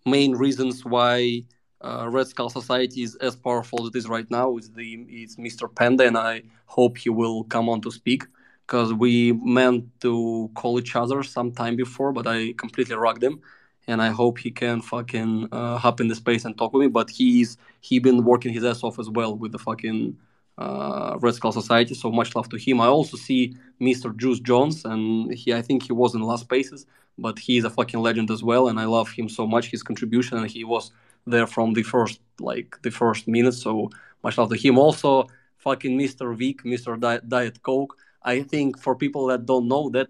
main 0.04 0.32
reasons 0.32 0.84
why 0.84 1.42
uh, 1.80 2.08
Red 2.10 2.26
Skull 2.26 2.50
Society 2.50 3.02
is 3.04 3.14
as 3.28 3.36
powerful 3.36 3.82
as 3.82 3.90
it 3.90 3.96
is 3.96 4.08
right 4.08 4.28
now. 4.28 4.56
Is 4.56 4.72
the 4.72 4.94
is 5.22 5.36
Mr. 5.36 5.72
Panda, 5.72 6.04
and 6.08 6.18
I 6.18 6.42
hope 6.66 6.98
he 6.98 7.10
will 7.10 7.44
come 7.44 7.68
on 7.68 7.80
to 7.82 7.92
speak 7.92 8.24
because 8.66 8.92
we 8.92 9.14
meant 9.60 9.84
to 10.00 10.50
call 10.56 10.80
each 10.80 10.96
other 10.96 11.22
sometime 11.22 11.76
before, 11.76 12.10
but 12.12 12.26
I 12.26 12.54
completely 12.54 12.96
rocked 12.96 13.22
him. 13.22 13.40
And 13.86 14.00
I 14.00 14.08
hope 14.08 14.38
he 14.38 14.50
can 14.50 14.80
fucking 14.80 15.48
uh, 15.52 15.76
hop 15.78 16.00
in 16.00 16.08
the 16.08 16.14
space 16.14 16.44
and 16.44 16.56
talk 16.56 16.72
with 16.72 16.80
me. 16.82 16.88
But 16.88 17.10
he's 17.10 17.58
he 17.80 17.98
been 17.98 18.24
working 18.24 18.52
his 18.52 18.64
ass 18.64 18.82
off 18.82 18.98
as 18.98 19.10
well 19.10 19.36
with 19.36 19.52
the 19.52 19.58
fucking 19.58 20.16
uh, 20.58 21.18
Red 21.20 21.34
Skull 21.34 21.52
Society. 21.52 21.94
So 21.94 22.10
much 22.10 22.34
love 22.34 22.48
to 22.50 22.56
him. 22.56 22.80
I 22.80 22.86
also 22.86 23.16
see 23.16 23.56
Mr. 23.80 24.16
Juice 24.16 24.40
Jones, 24.40 24.84
and 24.84 25.34
he 25.34 25.52
I 25.52 25.62
think 25.62 25.82
he 25.82 25.92
was 25.92 26.14
in 26.14 26.22
last 26.22 26.44
spaces, 26.44 26.86
but 27.18 27.38
he's 27.38 27.64
a 27.64 27.70
fucking 27.70 28.00
legend 28.00 28.30
as 28.30 28.42
well. 28.42 28.68
And 28.68 28.80
I 28.80 28.86
love 28.86 29.10
him 29.10 29.28
so 29.28 29.46
much. 29.46 29.70
His 29.70 29.82
contribution, 29.82 30.38
and 30.38 30.50
he 30.50 30.64
was 30.64 30.90
there 31.26 31.46
from 31.46 31.74
the 31.74 31.82
first 31.82 32.20
like 32.40 32.76
the 32.82 32.90
first 32.90 33.28
minute. 33.28 33.54
So 33.54 33.90
much 34.22 34.38
love 34.38 34.50
to 34.50 34.56
him. 34.56 34.78
Also, 34.78 35.26
fucking 35.58 35.98
Mr. 35.98 36.36
Vic, 36.36 36.62
Mr. 36.64 36.98
Diet, 36.98 37.28
Diet 37.28 37.62
Coke. 37.62 37.96
I 38.22 38.42
think 38.42 38.80
for 38.80 38.94
people 38.96 39.26
that 39.26 39.44
don't 39.44 39.68
know 39.68 39.90
that 39.90 40.08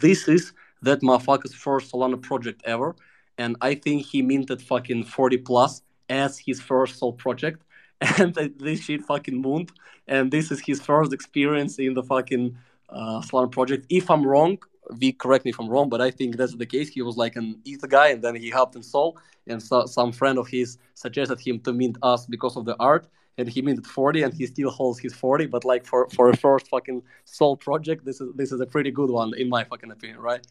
this 0.00 0.26
is 0.28 0.52
that 0.84 1.00
motherfucker's 1.02 1.54
first 1.54 1.92
Solana 1.92 2.20
project 2.20 2.62
ever, 2.64 2.94
and 3.38 3.56
I 3.60 3.74
think 3.74 4.06
he 4.06 4.22
minted 4.22 4.62
fucking 4.62 5.04
40 5.04 5.38
plus 5.38 5.82
as 6.08 6.38
his 6.38 6.60
first 6.60 6.98
Sol 6.98 7.12
project, 7.12 7.62
and 8.18 8.34
this 8.58 8.80
shit 8.80 9.02
fucking 9.02 9.40
mooned, 9.40 9.72
and 10.06 10.30
this 10.30 10.50
is 10.50 10.60
his 10.60 10.80
first 10.80 11.12
experience 11.12 11.78
in 11.78 11.94
the 11.94 12.02
fucking 12.02 12.56
uh, 12.90 13.20
Solana 13.20 13.50
project. 13.50 13.86
If 13.88 14.10
I'm 14.10 14.26
wrong, 14.26 14.58
Vic, 14.90 15.18
correct 15.18 15.44
me 15.44 15.50
if 15.50 15.58
I'm 15.58 15.68
wrong, 15.68 15.88
but 15.88 16.00
I 16.00 16.10
think 16.10 16.36
that's 16.36 16.54
the 16.54 16.66
case. 16.66 16.90
He 16.90 17.02
was 17.02 17.16
like 17.16 17.36
an 17.36 17.60
ether 17.64 17.86
guy, 17.86 18.08
and 18.08 18.22
then 18.22 18.34
he 18.36 18.50
helped 18.50 18.76
in 18.76 18.82
Sol, 18.82 19.16
and 19.46 19.62
so, 19.62 19.86
some 19.86 20.12
friend 20.12 20.38
of 20.38 20.48
his 20.48 20.78
suggested 20.94 21.40
him 21.40 21.58
to 21.60 21.72
mint 21.72 21.96
us 22.02 22.26
because 22.26 22.56
of 22.56 22.64
the 22.64 22.76
art, 22.78 23.06
and 23.38 23.48
he 23.48 23.62
minted 23.62 23.86
40, 23.86 24.22
and 24.22 24.34
he 24.34 24.46
still 24.46 24.70
holds 24.70 24.98
his 24.98 25.14
40. 25.14 25.46
But 25.46 25.64
like 25.64 25.86
for 25.86 26.08
for 26.10 26.30
a 26.30 26.36
first 26.36 26.68
fucking 26.68 27.02
Sol 27.24 27.56
project, 27.56 28.04
this 28.04 28.20
is 28.20 28.32
this 28.34 28.52
is 28.52 28.60
a 28.60 28.66
pretty 28.66 28.90
good 28.90 29.10
one 29.10 29.32
in 29.36 29.48
my 29.48 29.64
fucking 29.64 29.90
opinion, 29.90 30.20
right? 30.20 30.46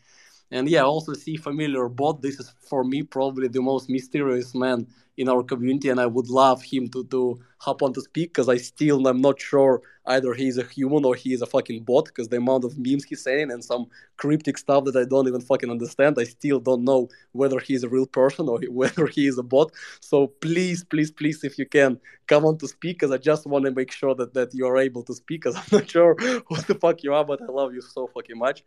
And 0.52 0.70
yeah, 0.70 0.84
also 0.84 1.14
see 1.14 1.38
familiar 1.38 1.90
bot. 1.90 2.22
This 2.22 2.40
is 2.40 2.54
for 2.70 2.84
me 2.84 3.04
probably 3.04 3.48
the 3.48 3.62
most 3.62 3.90
mysterious 3.90 4.54
man 4.54 4.88
in 5.18 5.30
our 5.30 5.44
community, 5.44 5.90
and 5.90 6.00
I 6.00 6.06
would 6.06 6.30
love 6.30 6.62
him 6.64 6.88
to 6.90 7.04
to 7.06 7.40
hop 7.60 7.82
on 7.82 7.94
to 7.94 8.02
speak 8.02 8.30
because 8.34 8.50
I 8.50 8.58
still 8.58 9.08
I'm 9.08 9.22
not 9.22 9.40
sure 9.40 9.82
either 10.08 10.34
he's 10.34 10.58
a 10.58 10.64
human 10.64 11.06
or 11.06 11.16
he 11.16 11.34
is 11.34 11.42
a 11.42 11.46
fucking 11.46 11.84
bot 11.84 12.06
because 12.06 12.28
the 12.28 12.38
amount 12.38 12.66
of 12.66 12.78
memes 12.78 13.04
he's 13.06 13.22
saying 13.22 13.52
and 13.52 13.64
some 13.64 13.88
cryptic 14.18 14.58
stuff 14.58 14.84
that 14.86 14.96
I 14.96 15.06
don't 15.06 15.28
even 15.28 15.42
fucking 15.42 15.70
understand. 15.70 16.18
I 16.20 16.26
still 16.26 16.60
don't 16.60 16.84
know 16.84 17.10
whether 17.32 17.60
he's 17.60 17.84
a 17.84 17.90
real 17.90 18.06
person 18.06 18.50
or 18.50 18.60
whether 18.70 19.08
he 19.08 19.28
is 19.28 19.38
a 19.38 19.44
bot. 19.44 19.72
So 20.02 20.28
please, 20.28 20.84
please, 20.84 21.12
please, 21.12 21.44
if 21.44 21.58
you 21.58 21.66
can 21.66 22.00
come 22.28 22.46
on 22.46 22.58
to 22.58 22.68
speak 22.68 22.98
because 22.98 23.12
I 23.12 23.18
just 23.18 23.46
want 23.46 23.66
to 23.66 23.72
make 23.72 23.92
sure 23.92 24.16
that 24.16 24.34
that 24.34 24.54
you 24.54 24.68
are 24.68 24.78
able 24.78 25.04
to 25.04 25.14
speak 25.14 25.42
because 25.42 25.56
I'm 25.58 25.64
not 25.72 25.90
sure 25.90 26.16
who 26.16 26.56
the 26.68 26.76
fuck 26.76 27.04
you 27.04 27.14
are, 27.14 27.26
but 27.26 27.42
I 27.42 27.52
love 27.52 27.74
you 27.74 27.82
so 27.82 28.08
fucking 28.08 28.38
much. 28.38 28.64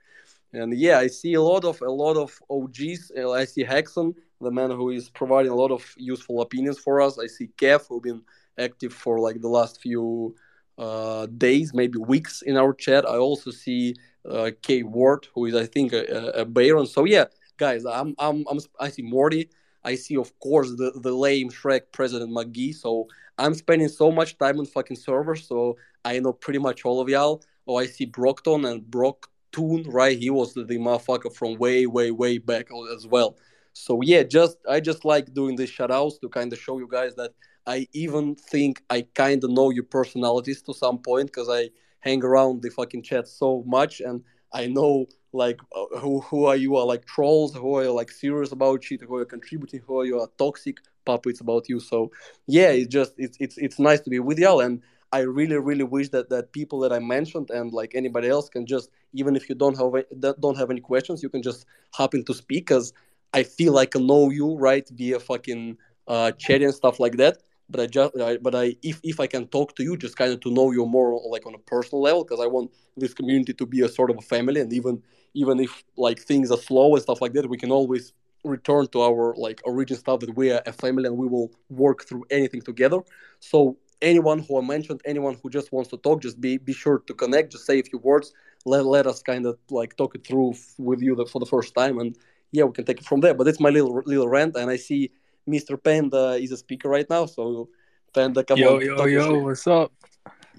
And 0.53 0.73
yeah, 0.79 0.99
I 0.99 1.09
see 1.09 1.35
a 1.35 1.43
lot 1.43 1.65
of 1.65 1.81
a 1.83 1.91
lot 1.91 2.17
of 2.17 2.41
OGs. 2.49 3.13
Uh, 3.17 3.33
I 3.33 3.45
see 3.45 3.65
Hexon, 3.65 4.15
the 4.41 4.51
man 4.51 4.71
who 4.71 4.91
is 4.91 5.11
providing 5.11 5.53
a 5.53 5.57
lot 5.57 5.71
of 5.71 5.83
useful 5.97 6.41
opinions 6.41 6.79
for 6.79 7.01
us. 7.01 7.19
I 7.19 7.27
see 7.27 7.49
Kev, 7.59 7.87
who's 7.89 8.01
been 8.01 8.23
active 8.59 8.93
for 8.93 9.21
like 9.21 9.41
the 9.41 9.49
last 9.49 9.83
few 9.83 10.35
uh, 10.79 11.27
days, 11.27 11.73
maybe 11.75 11.99
weeks 11.99 12.43
in 12.43 12.57
our 12.57 12.73
chat. 12.73 13.07
I 13.07 13.17
also 13.17 13.51
see 13.51 13.95
uh, 14.29 14.51
K 14.63 14.83
Ward, 14.83 15.27
who 15.35 15.47
is 15.47 15.55
I 15.55 15.67
think 15.67 15.93
a, 15.93 16.43
a 16.43 16.45
Baron. 16.45 16.87
So 16.87 17.05
yeah, 17.05 17.27
guys, 17.57 17.85
I'm, 17.85 18.15
I'm 18.19 18.45
I'm 18.51 18.59
I 18.79 18.91
see 18.91 19.03
Morty. 19.03 19.49
I 19.85 19.95
see 19.95 20.17
of 20.17 20.37
course 20.41 20.71
the 20.71 20.93
the 21.03 21.13
lame 21.13 21.51
Shrek 21.51 21.93
President 21.93 22.31
McGee. 22.31 22.75
So 22.75 23.07
I'm 23.39 23.55
spending 23.55 23.89
so 23.89 24.11
much 24.11 24.39
time 24.39 24.59
on 24.59 24.67
fucking 24.67 24.97
servers, 24.97 25.47
so 25.47 25.77
I 26.05 26.19
know 26.19 26.33
pretty 26.33 26.59
much 26.59 26.85
all 26.85 27.01
of 27.01 27.09
y'all. 27.09 27.43
Oh, 27.67 27.77
I 27.77 27.87
see 27.87 28.05
Brockton 28.07 28.65
and 28.65 28.89
Brock 28.91 29.29
Toon, 29.53 29.85
right? 29.89 30.19
He 30.19 30.31
was 30.31 30.55
the, 30.55 30.65
the 30.65 30.79
motherfucker 30.79 31.35
from 31.35 31.57
way, 31.57 31.87
way, 31.87 32.11
way 32.11 32.39
back 32.39 32.69
as 32.95 33.07
well. 33.07 33.37
So 33.73 34.01
yeah, 34.03 34.23
just 34.23 34.59
I 34.69 34.81
just 34.81 35.05
like 35.05 35.35
doing 35.35 35.57
these 35.57 35.71
shoutouts 35.71 36.21
to 36.21 36.29
kind 36.29 36.53
of 36.53 36.59
show 36.59 36.79
you 36.79 36.89
guys 36.91 37.15
that 37.17 37.33
I 37.67 37.89
even 37.93 38.35
think 38.35 38.83
I 38.91 39.07
kind 39.15 39.43
of 39.43 39.51
know 39.51 39.71
your 39.71 39.85
personalities 39.85 40.63
to 40.63 40.75
some 40.75 40.99
point 40.99 41.27
because 41.27 41.49
I 41.51 41.71
hang 42.01 42.23
around 42.23 42.63
the 42.63 42.71
fucking 42.71 43.03
chat 43.03 43.27
so 43.29 43.65
much 43.67 44.01
and 44.01 44.23
I 44.53 44.67
know 44.67 45.07
like 45.33 45.61
uh, 45.75 45.99
who 45.99 46.21
who 46.21 46.47
are 46.47 46.57
you 46.57 46.77
are 46.77 46.87
like 46.87 47.05
trolls, 47.05 47.55
who 47.55 47.77
are 47.77 47.91
like 47.91 48.11
serious 48.11 48.53
about 48.53 48.85
shit, 48.85 49.03
who 49.03 49.17
are 49.17 49.25
contributing, 49.25 49.83
who 49.87 50.01
are 50.01 50.05
you 50.05 50.21
are 50.21 50.29
toxic 50.39 50.79
puppets 51.05 51.41
about 51.41 51.69
you. 51.69 51.81
So 51.81 52.11
yeah, 52.47 52.71
it's 52.71 52.89
just 52.89 53.15
it's 53.19 53.37
it's 53.41 53.59
it's 53.59 53.79
nice 53.79 54.01
to 54.01 54.11
be 54.11 54.19
with 54.19 54.39
y'all 54.39 54.61
and 54.61 54.83
I 55.13 55.21
really, 55.21 55.57
really 55.57 55.85
wish 55.85 56.09
that 56.11 56.31
that 56.31 56.53
people 56.53 56.81
that 56.81 56.93
I 56.93 56.99
mentioned 56.99 57.51
and 57.51 57.73
like 57.73 57.95
anybody 57.95 58.29
else 58.29 58.49
can 58.49 58.67
just 58.67 58.91
even 59.13 59.37
if 59.37 59.49
you 59.49 59.55
don't 59.55 59.77
have 59.79 60.41
don't 60.41 60.57
have 60.57 60.71
any 60.71 60.81
questions, 60.81 61.23
you 61.23 61.29
can 61.29 61.43
just 61.43 61.67
hop 61.93 62.15
in 62.15 62.25
to 62.25 62.35
speak 62.35 62.67
because 62.67 62.93
I 63.33 63.43
feel 63.43 63.73
like 63.73 63.95
I 63.97 64.01
know 64.01 64.31
you 64.31 64.57
right 64.57 64.89
via 64.93 65.21
fucking 65.21 65.79
uh, 66.09 66.33
chat 66.33 66.63
and 66.63 66.75
stuff 66.75 66.99
like 66.99 67.17
that. 67.19 67.39
But 67.69 67.81
I 67.81 67.87
just 67.87 68.17
I, 68.21 68.37
but 68.37 68.55
I 68.55 68.77
if 68.83 69.01
if 69.03 69.19
I 69.21 69.27
can 69.27 69.47
talk 69.49 69.75
to 69.77 69.83
you, 69.83 69.97
just 69.97 70.17
kind 70.17 70.33
of 70.33 70.41
to 70.41 70.51
know 70.51 70.71
you 70.73 70.87
more 70.87 71.21
like 71.29 71.47
on 71.47 71.55
a 71.55 71.59
personal 71.59 72.03
level 72.03 72.25
because 72.25 72.41
I 72.41 72.47
want 72.47 72.71
this 72.97 73.15
community 73.15 73.55
to 73.55 73.67
be 73.67 73.81
a 73.83 73.89
sort 73.89 74.11
of 74.11 74.19
a 74.19 74.23
family 74.23 74.61
and 74.61 74.73
even 74.73 75.03
even 75.35 75.61
if 75.61 75.85
like 75.97 76.19
things 76.21 76.51
are 76.51 76.59
slow 76.59 76.95
and 76.95 77.03
stuff 77.03 77.21
like 77.21 77.33
that, 77.35 77.49
we 77.49 77.59
can 77.59 77.71
always 77.73 78.13
return 78.45 78.87
to 78.89 79.03
our 79.03 79.35
like 79.37 79.61
origin 79.65 79.97
stuff 79.97 80.21
that 80.21 80.37
we 80.37 80.53
are 80.53 80.63
a 80.67 80.73
family 80.73 81.07
and 81.07 81.17
we 81.17 81.27
will 81.27 81.51
work 81.69 82.05
through 82.05 82.25
anything 82.31 82.63
together. 82.63 83.01
So 83.41 83.77
anyone 84.01 84.39
who 84.41 84.59
I 84.59 84.65
mentioned, 84.65 85.01
anyone 85.05 85.37
who 85.43 85.51
just 85.51 85.73
wants 85.73 85.91
to 85.91 85.97
talk, 85.97 86.23
just 86.23 86.41
be 86.41 86.59
be 86.59 86.73
sure 86.73 87.01
to 87.07 87.15
connect. 87.15 87.53
Just 87.53 87.67
say 87.67 87.79
a 87.81 87.83
few 87.83 87.99
words. 87.99 88.33
Let 88.65 88.85
let 88.87 89.07
us 89.07 89.23
kind 89.23 89.47
of 89.47 89.59
like 89.71 89.97
talk 89.97 90.15
it 90.15 90.27
through 90.27 90.55
with 90.79 91.01
you 91.03 91.15
for 91.27 91.39
the 91.41 91.47
first 91.47 91.75
time, 91.75 91.99
and 91.99 92.17
yeah, 92.53 92.65
we 92.65 92.73
can 92.73 92.85
take 92.85 93.01
it 93.01 93.07
from 93.07 93.21
there. 93.21 93.35
But 93.35 93.49
it's 93.49 93.61
my 93.61 93.71
little 93.71 94.03
little 94.07 94.29
rant, 94.29 94.57
and 94.57 94.71
I 94.71 94.77
see 94.77 95.11
Mr. 95.49 95.83
Panda 95.83 96.33
is 96.33 96.53
a 96.53 96.57
speaker 96.57 96.89
right 96.89 97.09
now, 97.09 97.27
so 97.27 97.69
Panda, 98.13 98.43
come 98.45 98.59
yo, 98.59 98.77
on. 98.77 98.85
Yo, 98.85 98.97
yo, 98.97 99.05
yo, 99.07 99.39
what's 99.39 99.67
up? 99.67 99.93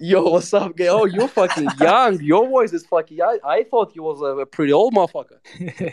Yo, 0.00 0.22
what's 0.22 0.54
up, 0.54 0.76
guy? 0.76 0.86
Oh, 0.86 1.06
you're 1.06 1.26
fucking 1.26 1.68
young. 1.80 2.20
Your 2.22 2.48
voice 2.48 2.72
is 2.72 2.86
fucking. 2.86 3.20
I, 3.20 3.38
I 3.44 3.64
thought 3.64 3.96
you 3.96 4.04
was 4.04 4.20
a, 4.20 4.40
a 4.40 4.46
pretty 4.46 4.72
old 4.72 4.94
motherfucker. 4.94 5.38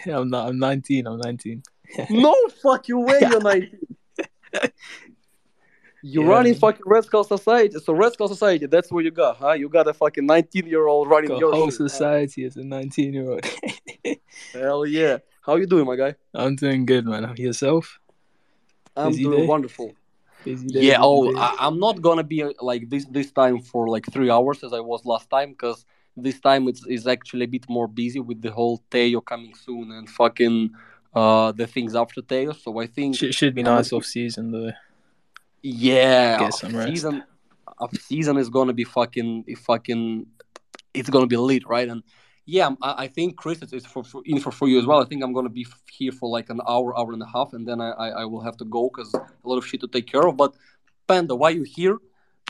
I'm 0.14 0.30
not. 0.30 0.50
I'm 0.50 0.60
19. 0.60 1.08
I'm 1.08 1.18
19. 1.18 1.64
no 2.12 2.36
fucking 2.62 3.04
way. 3.04 3.20
You're 3.22 3.42
19. 3.42 3.80
You 6.04 6.22
yeah. 6.22 6.30
running 6.30 6.54
fucking 6.54 6.84
Red 6.86 7.04
Skull 7.06 7.24
Society. 7.24 7.80
So 7.84 7.94
Red 7.94 8.14
Skull 8.14 8.28
Society, 8.28 8.68
that's 8.68 8.92
what 8.92 9.04
you 9.04 9.10
got, 9.10 9.38
huh? 9.38 9.54
You 9.54 9.68
got 9.70 9.88
a 9.88 9.94
fucking 9.94 10.28
19 10.28 10.68
year 10.68 10.86
old 10.86 11.10
running 11.10 11.30
got 11.30 11.40
your 11.40 11.52
whole 11.52 11.72
shit, 11.72 11.78
society 11.78 12.44
huh? 12.44 12.48
as 12.48 12.58
a 12.58 12.64
19 12.64 13.12
year 13.12 13.32
old. 13.32 13.44
Hell 14.54 14.86
yeah. 14.86 15.18
How 15.42 15.56
you 15.56 15.66
doing, 15.66 15.86
my 15.86 15.96
guy? 15.96 16.14
I'm 16.36 16.56
doing 16.56 16.86
good, 16.86 17.08
man. 17.08 17.34
Yourself? 17.38 18.00
I'm 18.96 19.10
Busy 19.10 19.24
doing 19.24 19.42
day? 19.42 19.46
wonderful. 19.48 19.94
Busy 20.44 20.68
day, 20.68 20.82
yeah, 20.82 20.98
oh, 21.00 21.32
day. 21.32 21.38
I, 21.38 21.68
am 21.68 21.80
not 21.80 22.02
gonna 22.02 22.24
be 22.24 22.44
uh, 22.44 22.52
like 22.62 22.90
this 22.90 23.06
this 23.06 23.32
time 23.32 23.62
for 23.62 23.90
like 23.90 24.06
three 24.12 24.30
hours 24.30 24.64
as 24.64 24.74
I 24.74 24.80
was 24.80 25.06
last 25.06 25.30
time 25.30 25.52
because 25.52 25.86
this 26.16 26.40
time 26.40 26.68
it's 26.68 26.86
is 26.88 27.08
actually 27.08 27.46
a 27.46 27.48
bit 27.48 27.68
more 27.68 27.88
busy 27.88 28.20
with 28.20 28.42
the 28.42 28.52
whole 28.52 28.82
Teo 28.92 29.22
coming 29.22 29.54
soon 29.56 29.92
and 29.92 30.10
fucking 30.10 30.72
uh 31.14 31.52
the 31.52 31.68
things 31.68 31.96
after 31.96 32.22
Teo. 32.22 32.54
So 32.54 32.80
I 32.80 32.88
think 32.88 33.22
it 33.22 33.34
should 33.34 33.56
be 33.56 33.64
nice 33.64 33.92
off 33.92 34.06
season 34.06 34.52
though. 34.52 34.72
Yeah, 35.62 36.40
Get 36.40 36.54
some 36.54 36.76
rest. 36.76 36.90
season 36.90 37.24
of 37.80 37.92
season 37.98 38.38
is 38.38 38.50
gonna 38.50 38.74
be 38.74 38.84
fucking 38.84 39.46
fucking 39.58 40.28
it's 40.94 41.10
gonna 41.10 41.28
be 41.28 41.38
lit, 41.38 41.68
right? 41.68 41.90
And 41.90 42.04
yeah, 42.46 42.70
I, 42.82 43.04
I 43.04 43.08
think 43.08 43.38
Chris 43.38 43.62
is 43.62 43.86
for, 43.86 44.04
for 44.04 44.22
in 44.26 44.40
for, 44.40 44.52
for 44.52 44.68
you 44.68 44.78
as 44.80 44.86
well. 44.86 45.02
I 45.02 45.06
think 45.06 45.24
I'm 45.24 45.34
gonna 45.34 45.50
be 45.50 45.66
here 45.92 46.12
for 46.12 46.30
like 46.30 46.50
an 46.50 46.62
hour, 46.68 46.98
hour 46.98 47.12
and 47.12 47.22
a 47.22 47.28
half, 47.28 47.54
and 47.54 47.68
then 47.68 47.82
I 47.82 47.92
I, 47.92 48.08
I 48.22 48.26
will 48.26 48.42
have 48.42 48.58
to 48.58 48.66
go 48.66 48.90
because 48.90 49.14
a 49.14 49.48
lot 49.50 49.58
of 49.58 49.66
shit 49.66 49.82
to 49.82 49.88
take 49.88 50.08
care 50.08 50.28
of. 50.28 50.38
But 50.38 50.54
Panda, 51.08 51.36
why 51.36 51.50
you 51.50 51.64
here? 51.64 51.98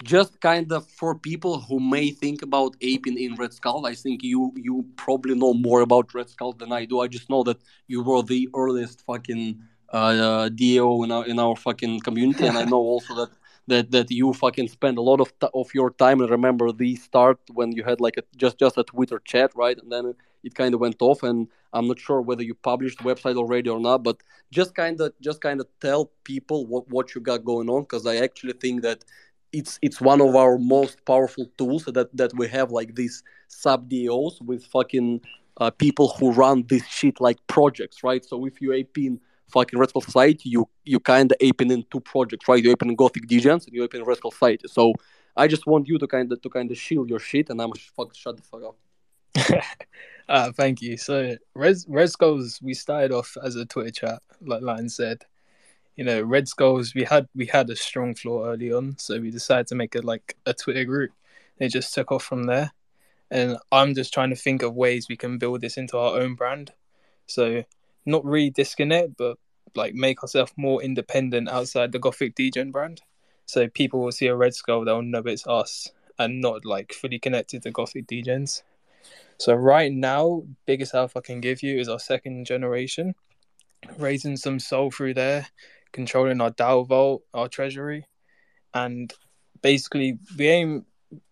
Just 0.04 0.42
kind 0.42 0.70
of 0.74 0.86
for 0.90 1.16
people 1.16 1.62
who 1.62 1.80
may 1.80 2.12
think 2.12 2.42
about 2.42 2.76
aping 2.82 3.18
in 3.18 3.36
Red 3.36 3.54
Skull. 3.54 3.86
I 3.86 3.96
think 3.96 4.24
you 4.24 4.52
you 4.56 4.86
probably 4.98 5.36
know 5.36 5.54
more 5.54 5.82
about 5.82 6.14
Red 6.14 6.30
Skull 6.30 6.52
than 6.52 6.74
I 6.74 6.84
do. 6.84 7.00
I 7.00 7.08
just 7.08 7.30
know 7.30 7.44
that 7.44 7.60
you 7.88 8.04
were 8.04 8.22
the 8.22 8.50
earliest 8.54 9.06
fucking 9.06 9.62
uh, 9.94 10.50
DAO 10.50 11.06
in 11.06 11.12
our 11.12 11.26
in 11.26 11.40
our 11.40 11.56
fucking 11.56 12.02
community, 12.02 12.46
and 12.46 12.58
I 12.58 12.66
know 12.66 12.82
also 12.94 13.16
that 13.16 13.30
that 13.68 13.92
that 13.92 14.12
you 14.12 14.34
fucking 14.34 14.68
spend 14.68 14.98
a 14.98 15.02
lot 15.02 15.20
of 15.20 15.38
t- 15.40 15.48
of 15.54 15.74
your 15.74 15.92
time. 15.92 16.22
And 16.22 16.30
remember 16.30 16.72
the 16.72 16.96
start 16.96 17.40
when 17.54 17.72
you 17.72 17.84
had 17.84 18.00
like 18.02 18.18
a, 18.18 18.24
just 18.38 18.58
just 18.60 18.78
a 18.78 18.84
Twitter 18.84 19.20
chat, 19.26 19.52
right? 19.56 19.78
And 19.78 19.92
then 19.92 20.14
it 20.44 20.56
kind 20.56 20.74
of 20.74 20.80
went 20.80 21.02
off. 21.02 21.24
And 21.24 21.48
I'm 21.74 21.88
not 21.88 22.00
sure 22.00 22.22
whether 22.22 22.44
you 22.44 22.56
published 22.56 23.00
website 23.00 23.36
already 23.36 23.70
or 23.70 23.80
not, 23.80 24.04
but 24.04 24.18
just 24.52 24.76
kind 24.76 25.00
of 25.02 25.14
just 25.22 25.42
kind 25.42 25.60
of 25.60 25.68
tell 25.82 26.12
people 26.24 26.66
what 26.66 26.90
what 26.90 27.16
you 27.16 27.22
got 27.22 27.44
going 27.44 27.70
on 27.70 27.82
because 27.84 28.06
I 28.06 28.18
actually 28.18 28.54
think 28.54 28.82
that 28.84 29.04
it's 29.52 29.80
it's 29.82 30.02
one 30.02 30.22
of 30.22 30.36
our 30.36 30.58
most 30.58 31.04
powerful 31.06 31.46
tools 31.58 31.86
that 31.86 32.16
that 32.16 32.32
we 32.36 32.48
have 32.50 32.72
like 32.72 32.96
these 32.96 33.24
sub 33.48 33.90
DAOs 33.90 34.42
with 34.42 34.66
fucking 34.66 35.22
uh, 35.58 35.72
people 35.72 36.10
who 36.20 36.32
run 36.32 36.66
this 36.68 36.86
shit 36.88 37.22
like 37.22 37.38
projects, 37.48 38.04
right? 38.04 38.24
So 38.26 38.46
if 38.46 38.62
you 38.62 38.74
ape 38.74 38.98
in 38.98 39.20
fucking 39.48 39.80
Red 39.80 39.90
Skull 39.90 40.02
Society, 40.02 40.50
you 40.50 40.68
you 40.84 41.00
kind 41.00 41.32
of 41.32 41.38
ape 41.40 41.62
in 41.62 41.86
two 41.92 42.00
projects, 42.00 42.48
right? 42.48 42.64
You 42.64 42.72
ape 42.72 42.84
in 42.84 42.96
Gothic 42.96 43.28
Degens 43.28 43.66
and 43.66 43.74
you 43.74 43.84
ape 43.84 43.96
in 43.96 44.04
Red 44.04 44.18
Skull 44.18 44.32
Society. 44.32 44.68
So 44.68 44.94
I 45.38 45.48
just 45.48 45.68
want 45.68 45.88
you 45.88 45.98
to 45.98 46.08
kind 46.08 46.32
of 46.32 46.42
to 46.42 46.50
kind 46.50 46.72
of 46.72 46.78
shield 46.78 47.10
your 47.10 47.20
shit, 47.20 47.50
and 47.50 47.62
I'm 47.62 47.72
fuck 47.96 48.16
shut 48.16 48.38
the 48.38 48.44
fuck 48.44 48.64
up. 48.64 48.78
uh, 50.30 50.52
thank 50.56 50.82
you. 50.82 50.98
So 50.98 51.36
Red 51.54 51.76
Red 51.88 52.10
Skulls, 52.10 52.60
we 52.62 52.74
started 52.74 53.12
off 53.12 53.38
as 53.44 53.56
a 53.56 53.66
Twitter 53.66 53.92
chat, 53.92 54.22
like 54.42 54.62
Lion 54.62 54.90
said. 54.90 55.26
You 55.96 56.04
know, 56.04 56.22
Red 56.22 56.48
Skulls, 56.48 56.94
we 56.94 57.04
had 57.04 57.28
we 57.36 57.46
had 57.46 57.70
a 57.70 57.76
strong 57.76 58.16
floor 58.16 58.50
early 58.50 58.72
on, 58.72 58.98
so 58.98 59.20
we 59.20 59.32
decided 59.32 59.68
to 59.68 59.76
make 59.76 59.96
it 59.96 60.04
like 60.04 60.36
a 60.46 60.54
Twitter 60.54 60.86
group. 60.86 61.12
It 61.58 61.70
just 61.70 61.94
took 61.94 62.12
off 62.12 62.24
from 62.24 62.44
there, 62.44 62.72
and 63.32 63.58
I'm 63.72 63.94
just 63.94 64.14
trying 64.14 64.30
to 64.30 64.36
think 64.36 64.62
of 64.62 64.76
ways 64.76 65.08
we 65.08 65.18
can 65.18 65.38
build 65.38 65.62
this 65.62 65.78
into 65.78 65.98
our 65.98 66.20
own 66.20 66.36
brand. 66.36 66.74
So 67.28 67.64
not 68.06 68.26
really 68.26 68.50
disconnect, 68.50 69.18
but 69.18 69.38
like 69.76 69.94
make 69.94 70.24
ourselves 70.24 70.54
more 70.58 70.82
independent 70.82 71.50
outside 71.50 71.92
the 71.92 72.00
Gothic 72.00 72.36
Degen 72.36 72.72
brand. 72.72 73.02
So 73.46 73.68
people 73.68 74.02
will 74.02 74.12
see 74.12 74.28
a 74.28 74.36
red 74.36 74.56
skull, 74.56 74.86
they'll 74.86 75.02
know 75.02 75.22
it's 75.26 75.46
us 75.48 75.92
and 76.18 76.42
not 76.42 76.66
like 76.66 76.94
fully 76.94 77.20
connected 77.20 77.64
to 77.64 77.72
Gothic 77.72 78.08
Degens. 78.08 78.64
So 79.38 79.54
right 79.54 79.92
now, 79.92 80.44
biggest 80.66 80.96
alpha 80.96 81.20
I 81.20 81.22
can 81.22 81.42
give 81.42 81.62
you 81.62 81.78
is 81.78 81.90
our 81.90 82.00
second 82.00 82.46
generation, 82.46 83.16
raising 83.98 84.38
some 84.38 84.60
Sol 84.60 84.92
through 84.92 85.16
there, 85.16 85.48
controlling 85.92 86.42
our 86.42 86.52
DAO 86.52 86.88
vault, 86.88 87.24
our 87.34 87.50
treasury, 87.50 88.08
and 88.74 89.14
basically 89.62 90.20
we 90.38 90.48
aim 90.48 90.86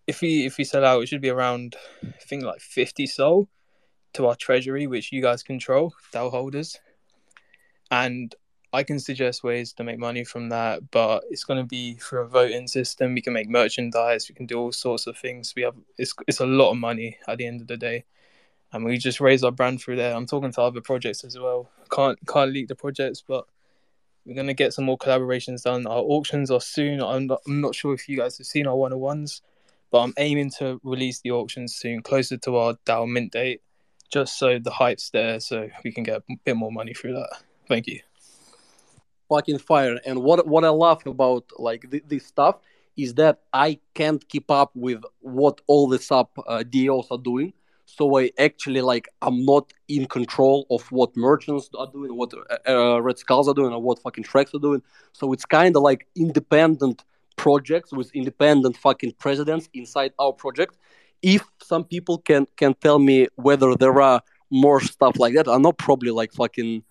if 0.06 0.20
we 0.20 0.44
if 0.44 0.58
we 0.58 0.64
sell 0.64 0.84
out, 0.84 1.02
it 1.02 1.06
should 1.06 1.22
be 1.22 1.30
around 1.30 1.76
I 2.02 2.24
think 2.26 2.44
like 2.44 2.60
fifty 2.60 3.06
Sol 3.06 3.48
to 4.14 4.26
our 4.26 4.34
treasury, 4.34 4.86
which 4.86 5.12
you 5.12 5.22
guys 5.22 5.42
control, 5.42 5.94
DAO 6.12 6.30
holders. 6.30 6.78
And 7.90 8.34
I 8.72 8.82
can 8.82 8.98
suggest 8.98 9.44
ways 9.44 9.72
to 9.74 9.84
make 9.84 9.98
money 9.98 10.24
from 10.24 10.48
that, 10.48 10.90
but 10.90 11.22
it's 11.30 11.44
going 11.44 11.60
to 11.60 11.66
be 11.66 11.94
through 11.94 12.22
a 12.22 12.26
voting 12.28 12.66
system. 12.66 13.14
We 13.14 13.22
can 13.22 13.32
make 13.32 13.48
merchandise, 13.48 14.28
we 14.28 14.34
can 14.34 14.46
do 14.46 14.58
all 14.58 14.72
sorts 14.72 15.06
of 15.06 15.16
things. 15.16 15.54
We 15.54 15.62
have 15.62 15.76
it's 15.96 16.12
it's 16.26 16.40
a 16.40 16.46
lot 16.46 16.72
of 16.72 16.78
money 16.78 17.18
at 17.28 17.38
the 17.38 17.46
end 17.46 17.60
of 17.60 17.68
the 17.68 17.76
day, 17.76 18.04
and 18.72 18.84
we 18.84 18.98
just 18.98 19.20
raise 19.20 19.44
our 19.44 19.52
brand 19.52 19.80
through 19.80 19.96
there. 19.96 20.12
I'm 20.12 20.26
talking 20.26 20.50
to 20.52 20.62
other 20.62 20.80
projects 20.80 21.22
as 21.22 21.38
well. 21.38 21.70
Can't 21.92 22.18
can't 22.26 22.50
leak 22.52 22.66
the 22.66 22.74
projects, 22.74 23.22
but 23.26 23.46
we're 24.26 24.34
going 24.34 24.48
to 24.48 24.54
get 24.54 24.72
some 24.72 24.86
more 24.86 24.98
collaborations 24.98 25.62
done. 25.62 25.86
Our 25.86 26.00
auctions 26.00 26.50
are 26.50 26.60
soon. 26.60 27.00
I'm 27.00 27.26
not, 27.26 27.42
I'm 27.46 27.60
not 27.60 27.76
sure 27.76 27.94
if 27.94 28.08
you 28.08 28.16
guys 28.16 28.38
have 28.38 28.46
seen 28.46 28.66
our 28.66 28.74
one 28.74 28.92
on 28.92 28.98
ones, 28.98 29.42
but 29.92 30.00
I'm 30.00 30.14
aiming 30.18 30.50
to 30.58 30.80
release 30.82 31.20
the 31.20 31.30
auctions 31.30 31.76
soon, 31.76 32.02
closer 32.02 32.38
to 32.38 32.56
our 32.56 32.74
DAO 32.86 33.08
mint 33.08 33.32
date 33.32 33.60
just 34.12 34.38
so 34.38 34.58
the 34.58 34.70
hype's 34.70 35.10
there, 35.10 35.40
so 35.40 35.68
we 35.84 35.92
can 35.92 36.04
get 36.04 36.16
a 36.18 36.36
bit 36.44 36.56
more 36.56 36.72
money 36.72 36.94
through 36.94 37.14
that. 37.14 37.30
Thank 37.68 37.86
you. 37.86 38.00
Fucking 39.28 39.58
fire! 39.58 39.98
And 40.04 40.22
what 40.22 40.46
what 40.46 40.64
I 40.64 40.68
love 40.68 41.06
about 41.06 41.44
like 41.58 41.90
th- 41.90 42.04
this 42.06 42.26
stuff 42.26 42.56
is 42.96 43.14
that 43.14 43.40
I 43.52 43.78
can't 43.94 44.26
keep 44.28 44.50
up 44.50 44.70
with 44.74 45.02
what 45.20 45.60
all 45.66 45.88
the 45.88 45.98
sub 45.98 46.28
uh, 46.46 46.62
DAOs 46.64 47.06
are 47.10 47.18
doing. 47.18 47.52
So 47.86 48.18
I 48.18 48.30
actually 48.38 48.80
like 48.80 49.08
I'm 49.22 49.44
not 49.44 49.72
in 49.88 50.06
control 50.06 50.66
of 50.70 50.90
what 50.90 51.16
merchants 51.16 51.68
are 51.78 51.90
doing, 51.90 52.16
what 52.16 52.32
uh, 52.34 52.70
uh 52.70 53.00
Red 53.00 53.18
Skulls 53.18 53.48
are 53.48 53.54
doing, 53.54 53.72
or 53.72 53.82
what 53.82 54.00
fucking 54.00 54.24
tracks 54.24 54.54
are 54.54 54.60
doing. 54.60 54.82
So 55.12 55.32
it's 55.32 55.44
kind 55.44 55.76
of 55.76 55.82
like 55.82 56.06
independent 56.14 57.04
projects 57.36 57.92
with 57.92 58.10
independent 58.14 58.76
fucking 58.76 59.12
presidents 59.18 59.68
inside 59.74 60.12
our 60.18 60.32
project 60.32 60.76
if 61.24 61.42
some 61.62 61.84
people 61.84 62.18
can 62.18 62.46
can 62.56 62.74
tell 62.74 62.98
me 62.98 63.26
whether 63.36 63.74
there 63.74 64.00
are 64.00 64.20
more 64.50 64.80
stuff 64.80 65.18
like 65.18 65.34
that, 65.34 65.48
I 65.48 65.56
know 65.56 65.72
probably 65.72 66.10
like 66.10 66.32
fucking 66.32 66.84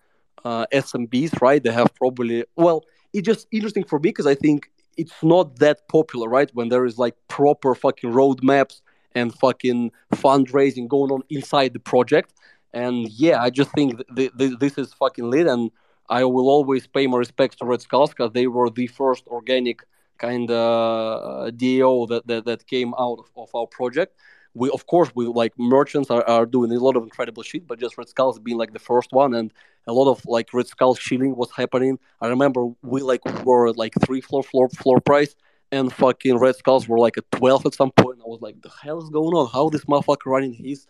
uh, 0.43 0.65
SMBs, 0.73 1.39
right? 1.39 1.63
They 1.63 1.71
have 1.71 1.93
probably 1.95 2.43
well, 2.55 2.83
it's 3.13 3.25
just 3.25 3.47
interesting 3.51 3.85
for 3.85 3.99
me 3.99 4.09
because 4.09 4.25
I 4.25 4.35
think 4.35 4.71
it's 4.97 5.13
not 5.21 5.59
that 5.59 5.87
popular, 5.87 6.27
right? 6.27 6.49
When 6.53 6.69
there 6.69 6.85
is 6.85 6.97
like 6.97 7.15
proper 7.27 7.75
fucking 7.75 8.11
roadmaps 8.11 8.81
and 9.15 9.33
fucking 9.35 9.91
fundraising 10.13 10.87
going 10.87 11.11
on 11.11 11.21
inside 11.29 11.73
the 11.73 11.79
project. 11.79 12.33
And 12.73 13.07
yeah, 13.09 13.39
I 13.41 13.51
just 13.51 13.71
think 13.71 14.01
th- 14.15 14.31
th- 14.37 14.57
this 14.59 14.79
is 14.79 14.93
fucking 14.93 15.29
lit, 15.29 15.45
and 15.45 15.69
I 16.09 16.23
will 16.23 16.49
always 16.49 16.87
pay 16.87 17.05
my 17.05 17.17
respects 17.17 17.55
to 17.57 17.65
Red 17.65 17.81
Skulls 17.81 18.09
because 18.09 18.31
they 18.33 18.47
were 18.47 18.71
the 18.71 18.87
first 18.87 19.27
organic 19.27 19.81
kind 20.23 20.49
of 20.49 21.47
uh, 21.47 21.51
DAO 21.51 22.07
that, 22.11 22.23
that, 22.27 22.45
that 22.45 22.67
came 22.67 22.93
out 23.05 23.17
of, 23.23 23.27
of 23.43 23.49
our 23.53 23.67
project. 23.67 24.11
We 24.55 24.69
of 24.77 24.85
course 24.85 25.09
we 25.15 25.25
like 25.41 25.53
merchants 25.57 26.09
are, 26.15 26.23
are 26.35 26.45
doing 26.45 26.71
a 26.71 26.79
lot 26.87 26.95
of 26.95 27.03
incredible 27.03 27.43
shit, 27.49 27.67
but 27.67 27.79
just 27.79 27.97
Red 27.97 28.09
Skulls 28.13 28.37
being 28.47 28.59
like 28.63 28.73
the 28.77 28.85
first 28.91 29.09
one, 29.11 29.31
and 29.33 29.51
a 29.87 29.93
lot 29.99 30.07
of 30.13 30.17
like 30.37 30.53
Red 30.53 30.67
Skull 30.67 30.93
shilling 30.95 31.35
was 31.35 31.49
happening. 31.61 31.97
I 32.21 32.27
remember 32.35 32.61
we 32.93 33.01
like 33.01 33.23
were 33.43 33.65
like 33.83 33.93
three 34.05 34.21
floor 34.21 34.43
floor 34.43 34.69
floor 34.69 34.99
price, 35.01 35.33
and 35.71 35.91
fucking 35.91 36.37
Red 36.37 36.55
Skulls 36.55 36.87
were 36.87 36.99
like 36.99 37.17
a 37.17 37.23
twelve 37.37 37.65
at 37.65 37.73
some 37.73 37.91
point. 38.01 38.19
I 38.21 38.27
was 38.33 38.41
like, 38.47 38.61
the 38.61 38.71
hell 38.83 38.99
is 39.03 39.09
going 39.09 39.33
on? 39.39 39.47
How 39.55 39.69
this 39.69 39.85
motherfucker 39.85 40.27
running 40.35 40.53
his 40.53 40.85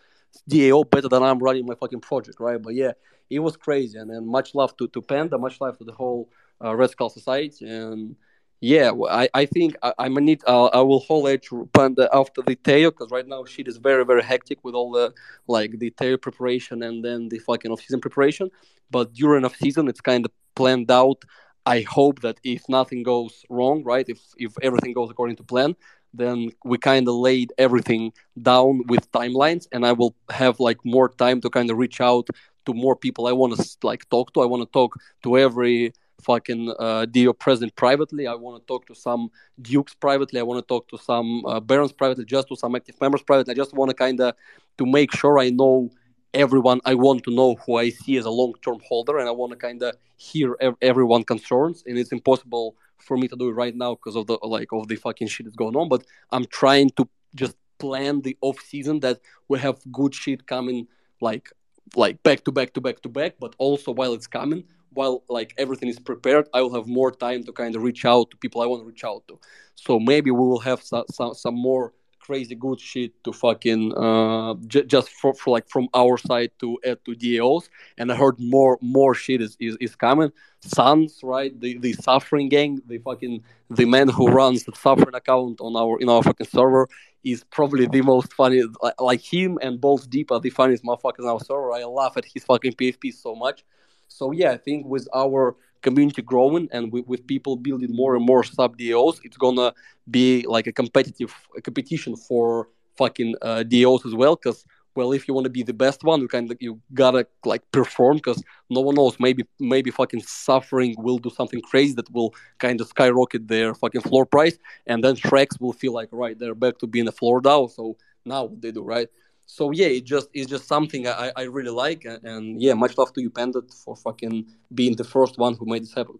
DAO 0.50 0.78
better 0.94 1.08
than 1.08 1.22
I'm 1.22 1.40
running 1.46 1.64
my 1.64 1.76
fucking 1.82 2.02
project, 2.10 2.38
right? 2.40 2.60
But 2.60 2.74
yeah, 2.82 2.92
it 3.30 3.40
was 3.46 3.56
crazy, 3.56 3.96
and 3.98 4.10
then 4.10 4.22
much 4.36 4.54
love 4.54 4.76
to 4.76 4.88
to 4.88 5.00
Panda, 5.00 5.38
much 5.38 5.56
love 5.62 5.78
to 5.78 5.84
the 5.84 5.96
whole 6.00 6.28
uh, 6.62 6.76
Red 6.76 6.90
Skull 6.90 7.08
Society, 7.08 7.66
and 7.66 8.14
yeah, 8.60 8.92
I, 9.10 9.28
I 9.34 9.46
think 9.46 9.76
I, 9.82 9.92
I'm 9.98 10.14
need. 10.14 10.42
Uh, 10.46 10.66
I 10.66 10.80
will 10.80 11.00
hold 11.00 11.28
at 11.28 11.44
Panda 11.72 12.08
after 12.12 12.42
the 12.42 12.54
tail 12.54 12.90
because 12.90 13.10
right 13.10 13.26
now 13.26 13.44
shit 13.44 13.68
is 13.68 13.76
very 13.76 14.04
very 14.04 14.22
hectic 14.22 14.58
with 14.64 14.74
all 14.74 14.90
the 14.90 15.12
like 15.46 15.78
the 15.78 15.90
tail 15.90 16.16
preparation 16.16 16.82
and 16.82 17.04
then 17.04 17.28
the 17.28 17.38
fucking 17.40 17.70
off 17.70 17.80
season 17.80 18.00
preparation. 18.00 18.50
But 18.90 19.12
during 19.12 19.44
off 19.44 19.56
season, 19.56 19.88
it's 19.88 20.00
kind 20.00 20.24
of 20.24 20.32
planned 20.54 20.90
out. 20.90 21.22
I 21.66 21.80
hope 21.82 22.20
that 22.20 22.38
if 22.44 22.62
nothing 22.68 23.02
goes 23.02 23.44
wrong, 23.50 23.82
right, 23.84 24.06
if 24.08 24.20
if 24.38 24.54
everything 24.62 24.92
goes 24.92 25.10
according 25.10 25.36
to 25.36 25.44
plan, 25.44 25.76
then 26.14 26.50
we 26.64 26.78
kind 26.78 27.08
of 27.08 27.14
laid 27.14 27.52
everything 27.58 28.12
down 28.40 28.82
with 28.86 29.10
timelines, 29.12 29.66
and 29.72 29.84
I 29.84 29.92
will 29.92 30.14
have 30.30 30.60
like 30.60 30.78
more 30.84 31.08
time 31.08 31.40
to 31.42 31.50
kind 31.50 31.70
of 31.70 31.76
reach 31.76 32.00
out 32.00 32.28
to 32.66 32.72
more 32.72 32.96
people 32.96 33.26
I 33.26 33.32
want 33.32 33.56
to 33.56 33.76
like 33.82 34.08
talk 34.08 34.32
to. 34.34 34.40
I 34.40 34.46
want 34.46 34.62
to 34.62 34.72
talk 34.72 34.96
to 35.24 35.38
every 35.38 35.92
fucking 36.22 36.74
uh, 36.78 37.06
DAO 37.06 37.38
president 37.38 37.74
privately. 37.76 38.26
I 38.26 38.34
want 38.34 38.62
to 38.62 38.66
talk 38.66 38.86
to 38.86 38.94
some 38.94 39.30
dukes 39.60 39.94
privately. 39.94 40.40
I 40.40 40.42
want 40.42 40.58
to 40.62 40.66
talk 40.66 40.88
to 40.88 40.98
some 40.98 41.44
uh, 41.46 41.60
barons 41.60 41.92
privately, 41.92 42.24
just 42.24 42.48
to 42.48 42.56
some 42.56 42.74
active 42.74 43.00
members 43.00 43.22
privately. 43.22 43.52
I 43.52 43.56
just 43.56 43.74
want 43.74 43.90
to 43.90 43.94
kind 43.94 44.20
of 44.20 44.34
to 44.78 44.86
make 44.86 45.14
sure 45.14 45.38
I 45.38 45.50
know 45.50 45.90
everyone 46.32 46.80
I 46.84 46.94
want 46.94 47.22
to 47.24 47.30
know 47.30 47.54
who 47.64 47.76
I 47.76 47.90
see 47.90 48.16
as 48.16 48.24
a 48.24 48.30
long-term 48.30 48.80
holder, 48.86 49.18
and 49.18 49.28
I 49.28 49.32
want 49.32 49.52
to 49.52 49.56
kind 49.56 49.82
of 49.82 49.96
hear 50.16 50.56
ev- 50.60 50.76
everyone 50.82 51.24
concerns. 51.24 51.82
And 51.86 51.98
it's 51.98 52.12
impossible 52.12 52.76
for 52.98 53.16
me 53.16 53.28
to 53.28 53.36
do 53.36 53.50
it 53.50 53.52
right 53.52 53.74
now 53.74 53.94
because 53.94 54.16
of 54.16 54.26
the 54.26 54.38
like 54.42 54.72
of 54.72 54.88
the 54.88 54.96
fucking 54.96 55.28
shit 55.28 55.46
that's 55.46 55.56
going 55.56 55.76
on. 55.76 55.88
But 55.88 56.04
I'm 56.30 56.46
trying 56.46 56.90
to 56.96 57.08
just 57.34 57.56
plan 57.78 58.20
the 58.22 58.36
off 58.40 58.60
season 58.60 59.00
that 59.00 59.20
we 59.48 59.58
have 59.58 59.78
good 59.92 60.14
shit 60.14 60.46
coming 60.46 60.86
like 61.20 61.50
like 61.96 62.22
back 62.22 62.44
to 62.44 62.52
back 62.52 62.72
to 62.72 62.80
back 62.80 63.00
to 63.02 63.08
back 63.08 63.34
but 63.38 63.54
also 63.58 63.92
while 63.92 64.14
it's 64.14 64.26
coming 64.26 64.64
while 64.94 65.22
like 65.28 65.54
everything 65.58 65.88
is 65.88 65.98
prepared, 65.98 66.48
I 66.54 66.62
will 66.62 66.74
have 66.74 66.86
more 66.86 67.10
time 67.10 67.44
to 67.44 67.52
kind 67.52 67.74
of 67.76 67.82
reach 67.82 68.04
out 68.04 68.30
to 68.30 68.36
people 68.36 68.62
I 68.62 68.66
want 68.66 68.82
to 68.82 68.86
reach 68.86 69.04
out 69.04 69.26
to. 69.28 69.38
So 69.74 69.98
maybe 69.98 70.30
we 70.30 70.38
will 70.38 70.60
have 70.60 70.82
some 70.82 71.04
some, 71.10 71.34
some 71.34 71.54
more 71.54 71.92
crazy 72.24 72.54
good 72.54 72.80
shit 72.80 73.12
to 73.22 73.32
fucking 73.32 73.92
uh, 73.94 74.54
j- 74.66 74.84
just 74.84 75.10
for, 75.10 75.34
for 75.34 75.50
like 75.50 75.68
from 75.68 75.88
our 75.92 76.16
side 76.16 76.50
to 76.58 76.78
add 76.84 76.98
to 77.04 77.14
DAOs. 77.14 77.68
And 77.98 78.10
I 78.10 78.16
heard 78.16 78.36
more 78.38 78.78
more 78.80 79.14
shit 79.14 79.40
is, 79.42 79.56
is, 79.60 79.76
is 79.80 79.94
coming. 79.94 80.32
Sons, 80.60 81.20
right? 81.22 81.52
The 81.60 81.78
the 81.78 81.92
suffering 81.92 82.48
gang, 82.48 82.80
the 82.86 82.98
fucking 82.98 83.42
the 83.70 83.84
man 83.84 84.08
who 84.08 84.28
runs 84.28 84.64
the 84.64 84.72
suffering 84.74 85.14
account 85.14 85.60
on 85.60 85.76
our 85.76 86.00
in 86.00 86.08
our 86.08 86.22
fucking 86.22 86.46
server 86.46 86.88
is 87.22 87.44
probably 87.50 87.86
the 87.86 88.02
most 88.02 88.32
funny. 88.32 88.62
Like, 88.82 89.00
like 89.00 89.20
him 89.20 89.58
and 89.60 89.80
Balls 89.80 90.06
Deep 90.06 90.30
are 90.30 90.40
the 90.40 90.50
funniest 90.50 90.84
motherfuckers 90.84 91.20
on 91.20 91.28
our 91.28 91.40
server. 91.40 91.72
I 91.72 91.84
laugh 91.84 92.16
at 92.16 92.24
his 92.24 92.44
fucking 92.44 92.72
PFP 92.72 93.12
so 93.12 93.34
much. 93.34 93.64
So 94.08 94.32
yeah, 94.32 94.52
I 94.52 94.56
think 94.58 94.86
with 94.86 95.08
our 95.14 95.56
community 95.82 96.22
growing 96.22 96.68
and 96.72 96.92
with, 96.92 97.06
with 97.06 97.26
people 97.26 97.56
building 97.56 97.94
more 97.94 98.16
and 98.16 98.24
more 98.24 98.42
sub 98.42 98.76
DAOs, 98.78 99.20
it's 99.24 99.36
gonna 99.36 99.72
be 100.10 100.44
like 100.48 100.66
a 100.66 100.72
competitive 100.72 101.34
a 101.56 101.60
competition 101.60 102.16
for 102.16 102.68
fucking 102.96 103.34
uh, 103.42 103.64
DAOs 103.66 104.06
as 104.06 104.14
well. 104.14 104.36
Because 104.36 104.64
well, 104.96 105.12
if 105.12 105.26
you 105.26 105.34
want 105.34 105.44
to 105.44 105.50
be 105.50 105.62
the 105.62 105.72
best 105.72 106.04
one, 106.04 106.20
you 106.20 106.28
kind 106.28 106.50
of 106.50 106.56
you 106.60 106.80
gotta 106.94 107.26
like 107.44 107.62
perform 107.72 108.16
because 108.16 108.42
no 108.70 108.80
one 108.80 108.94
knows. 108.94 109.18
Maybe 109.18 109.44
maybe 109.58 109.90
fucking 109.90 110.22
suffering 110.22 110.94
will 110.98 111.18
do 111.18 111.30
something 111.30 111.60
crazy 111.62 111.94
that 111.94 112.10
will 112.12 112.34
kind 112.58 112.80
of 112.80 112.86
skyrocket 112.88 113.48
their 113.48 113.74
fucking 113.74 114.02
floor 114.02 114.24
price, 114.24 114.56
and 114.86 115.02
then 115.02 115.16
Shreks 115.16 115.60
will 115.60 115.72
feel 115.72 115.92
like 115.92 116.08
right 116.12 116.38
they're 116.38 116.54
back 116.54 116.78
to 116.78 116.86
being 116.86 117.08
a 117.08 117.12
floor 117.12 117.40
DAO. 117.40 117.70
So 117.70 117.96
now 118.24 118.44
what 118.44 118.62
they 118.62 118.70
do, 118.70 118.82
right? 118.82 119.08
So 119.46 119.70
yeah, 119.70 119.86
it 119.86 120.04
just 120.04 120.28
it's 120.32 120.48
just 120.48 120.66
something 120.66 121.06
I, 121.06 121.32
I 121.36 121.42
really 121.42 121.70
like, 121.70 122.04
and, 122.04 122.24
and 122.24 122.62
yeah, 122.62 122.74
much 122.74 122.96
love 122.96 123.12
to 123.14 123.20
you, 123.20 123.30
Panda, 123.30 123.62
for 123.84 123.94
fucking 123.94 124.46
being 124.74 124.96
the 124.96 125.04
first 125.04 125.38
one 125.38 125.54
who 125.54 125.66
made 125.66 125.82
this 125.82 125.94
happen. 125.94 126.18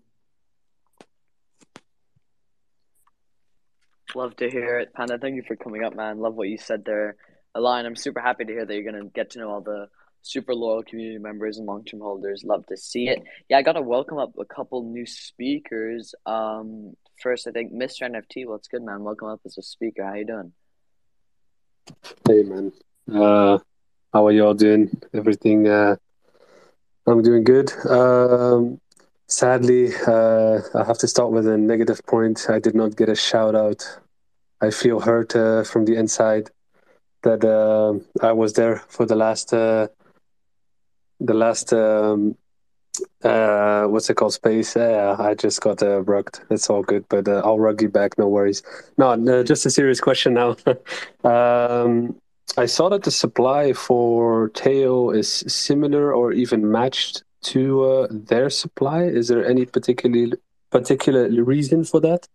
Love 4.15 4.37
to 4.37 4.49
hear 4.49 4.79
it, 4.79 4.93
Panda. 4.95 5.19
Thank 5.19 5.37
you 5.37 5.43
for 5.43 5.57
coming 5.57 5.83
up, 5.83 5.97
man. 5.97 6.19
Love 6.19 6.35
what 6.35 6.49
you 6.49 6.59
said 6.59 6.85
there. 6.85 7.17
Lion, 7.57 7.87
I'm 7.87 7.97
super 7.97 8.21
happy 8.21 8.45
to 8.45 8.53
hear 8.53 8.65
that 8.65 8.75
you're 8.75 8.91
going 8.91 9.03
to 9.03 9.11
get 9.11 9.31
to 9.31 9.39
know 9.39 9.51
all 9.51 9.61
the 9.61 9.89
super 10.23 10.55
loyal 10.55 10.83
community 10.83 11.19
members 11.19 11.59
and 11.59 11.67
long 11.67 11.85
term 11.85 12.01
holders. 12.01 12.43
Love 12.45 12.67
to 12.67 12.77
see 12.77 13.09
it. 13.09 13.23
Yeah, 13.49 13.59
I 13.59 13.63
got 13.63 13.73
to 13.73 13.83
welcome 13.83 14.19
up 14.19 14.33
a 14.39 14.45
couple 14.45 14.85
new 14.85 15.07
speakers. 15.07 16.15
Um, 16.27 16.95
first, 17.23 17.47
I 17.47 17.51
think 17.51 17.73
Mr. 17.73 18.09
NFT. 18.09 18.47
What's 18.47 18.69
good, 18.69 18.83
man? 18.83 19.03
Welcome 19.03 19.29
up 19.29 19.41
as 19.45 19.59
a 19.59 19.63
speaker. 19.63 20.05
How 20.05 20.15
you 20.15 20.27
doing? 20.27 20.53
Hey, 22.27 22.43
man. 22.43 22.73
Uh, 23.13 23.59
how 24.13 24.27
are 24.27 24.33
you 24.33 24.45
all 24.45 24.55
doing? 24.55 24.91
Everything? 25.13 25.69
Uh, 25.69 25.97
I'm 27.07 27.23
doing 27.23 27.45
good. 27.45 27.73
Um, 27.87 28.81
sadly, 29.29 29.93
uh, 30.07 30.61
I 30.75 30.85
have 30.85 30.99
to 30.99 31.09
start 31.09 31.33
with 31.33 31.47
a 31.47 31.59
negative 31.59 32.01
point. 32.07 32.47
I 32.49 32.59
did 32.59 32.75
not 32.75 32.97
get 32.97 33.09
a 33.09 33.15
shout 33.15 33.55
out 33.55 33.85
I 34.65 34.71
feel 34.71 35.01
hurt 35.01 35.37
uh, 35.37 35.63
from 35.65 35.85
the 35.85 35.97
inside 35.97 36.51
that 37.23 37.45
uh, 37.45 37.99
I 38.27 38.33
was 38.33 38.55
there 38.55 38.79
for 38.89 39.05
the 39.05 39.15
last 39.15 39.53
uh, 39.53 39.89
the 41.21 41.35
last 41.35 41.73
um, 41.73 42.37
uh, 43.23 43.85
what's 43.85 44.09
it 44.09 44.15
called 44.15 44.33
space. 44.33 44.77
Yeah, 44.77 45.17
I 45.19 45.35
just 45.35 45.61
got 45.61 45.83
uh, 45.83 46.03
rugged. 46.03 46.41
It's 46.51 46.71
all 46.71 46.83
good, 46.83 47.05
but 47.09 47.29
I'll 47.29 47.59
rug 47.59 47.83
you 47.83 47.89
back. 47.89 48.17
No 48.17 48.29
worries. 48.29 48.63
No, 48.97 49.15
no 49.17 49.43
just 49.43 49.67
a 49.67 49.71
serious 49.71 50.01
question 50.01 50.35
now. 50.35 50.57
um, 51.25 52.17
I 52.57 52.67
saw 52.67 52.89
that 52.91 53.03
the 53.03 53.11
supply 53.11 53.73
for 53.73 54.51
Teo 54.51 55.11
is 55.11 55.45
similar 55.49 56.15
or 56.15 56.33
even 56.33 56.71
matched 56.71 57.25
to 57.45 57.85
uh, 57.85 58.09
their 58.11 58.49
supply. 58.51 59.05
Is 59.05 59.29
there 59.29 59.45
any 59.45 59.67
particular 59.67 60.37
particular 60.71 61.29
reason 61.45 61.85
for 61.85 62.01
that? 62.01 62.29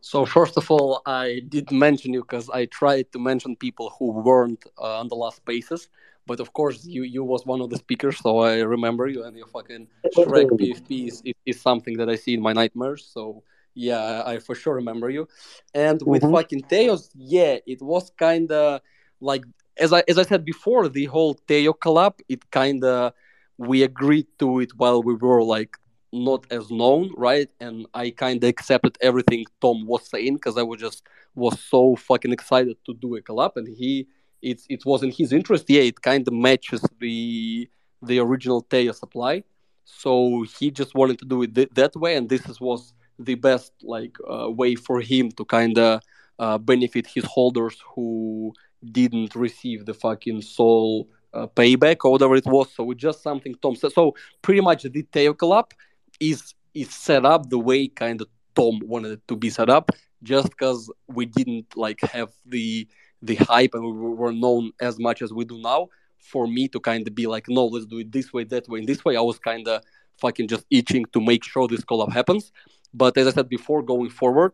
So 0.00 0.24
first 0.24 0.56
of 0.56 0.70
all, 0.70 1.02
I 1.06 1.42
did 1.48 1.70
mention 1.70 2.12
you 2.12 2.22
because 2.22 2.48
I 2.50 2.66
tried 2.66 3.12
to 3.12 3.18
mention 3.18 3.56
people 3.56 3.94
who 3.98 4.10
weren't 4.10 4.64
uh, 4.78 5.00
on 5.00 5.08
the 5.08 5.16
last 5.16 5.36
spaces. 5.36 5.88
But 6.26 6.40
of 6.40 6.52
course, 6.52 6.84
you 6.84 7.02
you 7.02 7.24
was 7.24 7.46
one 7.46 7.60
of 7.60 7.70
the 7.70 7.78
speakers, 7.78 8.18
so 8.18 8.40
I 8.40 8.60
remember 8.60 9.08
you 9.08 9.24
and 9.24 9.34
your 9.36 9.46
fucking 9.46 9.88
Shrek 10.14 10.50
PFP 10.60 11.08
is, 11.08 11.22
is, 11.24 11.34
is, 11.46 11.60
something 11.60 11.96
that 11.96 12.08
I 12.10 12.16
see 12.16 12.34
in 12.34 12.42
my 12.42 12.52
nightmares. 12.52 13.08
So 13.14 13.42
yeah, 13.74 14.22
I, 14.26 14.38
for 14.38 14.54
sure 14.54 14.74
remember 14.74 15.10
you. 15.10 15.28
And 15.74 16.00
with 16.02 16.22
mm-hmm. 16.22 16.34
fucking 16.34 16.62
Teos, 16.62 17.10
yeah, 17.14 17.58
it 17.66 17.80
was 17.80 18.10
kind 18.18 18.50
of 18.50 18.80
like 19.20 19.44
as 19.78 19.92
I 19.92 20.02
as 20.08 20.18
I 20.18 20.22
said 20.22 20.44
before, 20.44 20.88
the 20.88 21.06
whole 21.06 21.34
Teo 21.34 21.72
collab, 21.72 22.20
it 22.28 22.50
kind 22.50 22.84
of 22.84 23.12
we 23.56 23.82
agreed 23.82 24.26
to 24.38 24.60
it 24.60 24.70
while 24.76 25.02
we 25.02 25.14
were 25.14 25.42
like 25.42 25.76
not 26.12 26.46
as 26.50 26.70
known, 26.70 27.12
right? 27.16 27.50
And 27.60 27.86
I 27.94 28.10
kind 28.10 28.42
of 28.42 28.48
accepted 28.48 28.96
everything 29.00 29.44
Tom 29.60 29.86
was 29.86 30.08
saying 30.08 30.34
because 30.34 30.56
I 30.56 30.62
was 30.62 30.80
just 30.80 31.02
was 31.34 31.60
so 31.60 31.96
fucking 31.96 32.32
excited 32.32 32.76
to 32.86 32.94
do 32.94 33.16
a 33.16 33.22
collab, 33.22 33.52
and 33.56 33.68
he 33.68 34.08
it 34.42 34.60
it 34.68 34.84
was 34.84 35.02
in 35.02 35.10
his 35.10 35.32
interest. 35.32 35.66
Yeah, 35.68 35.82
it 35.82 36.00
kind 36.02 36.26
of 36.26 36.34
matches 36.34 36.82
the 37.00 37.68
the 38.02 38.18
original 38.20 38.62
Teo 38.62 38.92
supply, 38.92 39.44
so 39.84 40.44
he 40.58 40.70
just 40.70 40.94
wanted 40.94 41.18
to 41.18 41.24
do 41.24 41.42
it 41.42 41.54
th- 41.54 41.70
that 41.74 41.96
way, 41.96 42.16
and 42.16 42.28
this 42.28 42.48
is, 42.48 42.60
was 42.60 42.94
the 43.18 43.34
best 43.34 43.72
like 43.82 44.16
uh, 44.30 44.50
way 44.50 44.74
for 44.74 45.00
him 45.00 45.30
to 45.32 45.44
kind 45.44 45.78
of 45.78 46.00
uh, 46.38 46.58
benefit 46.58 47.06
his 47.06 47.24
holders 47.24 47.76
who 47.94 48.52
didn't 48.92 49.34
receive 49.34 49.86
the 49.86 49.94
fucking 49.94 50.40
Sol 50.42 51.08
uh, 51.34 51.46
payback 51.46 52.04
or 52.04 52.12
whatever 52.12 52.36
it 52.36 52.46
was. 52.46 52.72
So 52.72 52.90
it's 52.90 53.00
just 53.00 53.22
something 53.22 53.54
Tom 53.60 53.74
said. 53.76 53.92
So 53.92 54.14
pretty 54.42 54.60
much 54.60 54.84
the 54.84 55.02
Teo 55.02 55.34
collab 55.34 55.72
is 56.20 56.54
is 56.74 56.94
set 56.94 57.24
up 57.24 57.50
the 57.50 57.58
way 57.58 57.88
kind 57.88 58.20
of 58.20 58.28
Tom 58.54 58.80
wanted 58.84 59.12
it 59.12 59.28
to 59.28 59.36
be 59.36 59.50
set 59.50 59.68
up, 59.68 59.90
just 60.22 60.48
because 60.50 60.90
we 61.08 61.26
didn't 61.26 61.76
like 61.76 62.00
have 62.02 62.30
the 62.46 62.86
the 63.22 63.34
hype 63.36 63.74
and 63.74 63.84
we 63.84 63.90
were 63.92 64.32
known 64.32 64.70
as 64.80 64.98
much 64.98 65.22
as 65.22 65.32
we 65.32 65.44
do 65.44 65.58
now. 65.58 65.88
For 66.18 66.48
me 66.48 66.66
to 66.68 66.80
kind 66.80 67.06
of 67.06 67.14
be 67.14 67.26
like, 67.28 67.48
no, 67.48 67.66
let's 67.66 67.86
do 67.86 67.98
it 67.98 68.10
this 68.10 68.32
way, 68.32 68.42
that 68.44 68.68
way, 68.68 68.80
and 68.80 68.88
this 68.88 69.04
way, 69.04 69.16
I 69.16 69.20
was 69.20 69.38
kind 69.38 69.66
of 69.68 69.82
fucking 70.20 70.48
just 70.48 70.64
itching 70.68 71.04
to 71.12 71.20
make 71.20 71.44
sure 71.44 71.68
this 71.68 71.84
collab 71.84 72.12
happens. 72.12 72.50
But 72.92 73.16
as 73.16 73.26
I 73.26 73.30
said 73.32 73.48
before, 73.48 73.82
going 73.82 74.10
forward, 74.10 74.52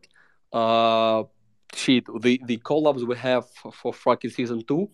uh, 0.53 1.25
shit, 1.75 2.05
the 2.21 2.41
the 2.45 2.59
collabs 2.59 3.07
we 3.07 3.17
have 3.17 3.49
for, 3.73 3.93
fucking 3.93 4.31
season 4.31 4.65
two, 4.67 4.91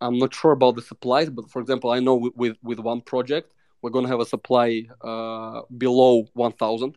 I'm 0.00 0.18
not 0.18 0.34
sure 0.34 0.52
about 0.52 0.76
the 0.76 0.82
supplies, 0.82 1.30
but 1.30 1.50
for 1.50 1.60
example, 1.60 1.90
I 1.90 2.00
know 2.00 2.14
with 2.16 2.34
with, 2.36 2.56
with 2.62 2.78
one 2.78 3.00
project 3.00 3.52
we're 3.84 3.90
going 3.90 4.06
to 4.06 4.10
have 4.10 4.20
a 4.20 4.24
supply 4.24 4.86
uh, 5.02 5.60
below 5.76 6.24
1000 6.32 6.96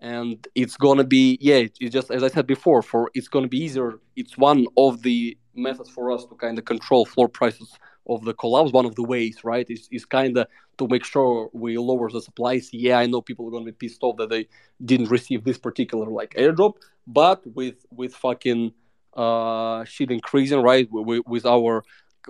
and 0.00 0.48
it's 0.54 0.78
going 0.78 0.96
to 0.96 1.04
be 1.04 1.38
yeah 1.42 1.56
it's 1.56 1.78
just 1.78 2.10
as 2.10 2.22
i 2.24 2.28
said 2.28 2.46
before 2.46 2.80
for 2.80 3.10
it's 3.14 3.28
going 3.28 3.44
to 3.44 3.48
be 3.48 3.58
easier. 3.58 4.00
It's 4.16 4.36
one 4.36 4.66
of 4.76 5.02
the 5.02 5.36
methods 5.54 5.90
for 5.90 6.10
us 6.10 6.24
to 6.24 6.34
kind 6.34 6.58
of 6.58 6.64
control 6.64 7.04
floor 7.04 7.28
prices 7.28 7.78
of 8.08 8.24
the 8.24 8.34
collabs, 8.34 8.72
one 8.72 8.86
of 8.86 8.94
the 8.94 9.02
ways 9.02 9.44
right 9.44 9.68
is, 9.70 9.88
is 9.90 10.04
kind 10.04 10.36
of 10.36 10.46
to 10.78 10.88
make 10.88 11.04
sure 11.04 11.48
we 11.52 11.78
lower 11.78 12.10
the 12.10 12.20
supplies. 12.20 12.70
Yeah 12.72 12.98
i 12.98 13.06
know 13.06 13.20
people 13.20 13.46
are 13.46 13.50
going 13.50 13.64
to 13.64 13.72
be 13.72 13.86
pissed 13.86 14.02
off 14.02 14.16
that 14.16 14.30
they 14.30 14.48
didn't 14.84 15.10
receive 15.10 15.44
this 15.44 15.58
particular 15.58 16.06
like 16.06 16.34
airdrop 16.34 16.74
but 17.06 17.40
with 17.54 17.84
with 17.90 18.14
fucking 18.14 18.72
uh 19.14 19.84
shit 19.84 20.10
increasing 20.10 20.62
right 20.62 20.88
with, 20.90 21.22
with 21.26 21.46
our 21.46 21.84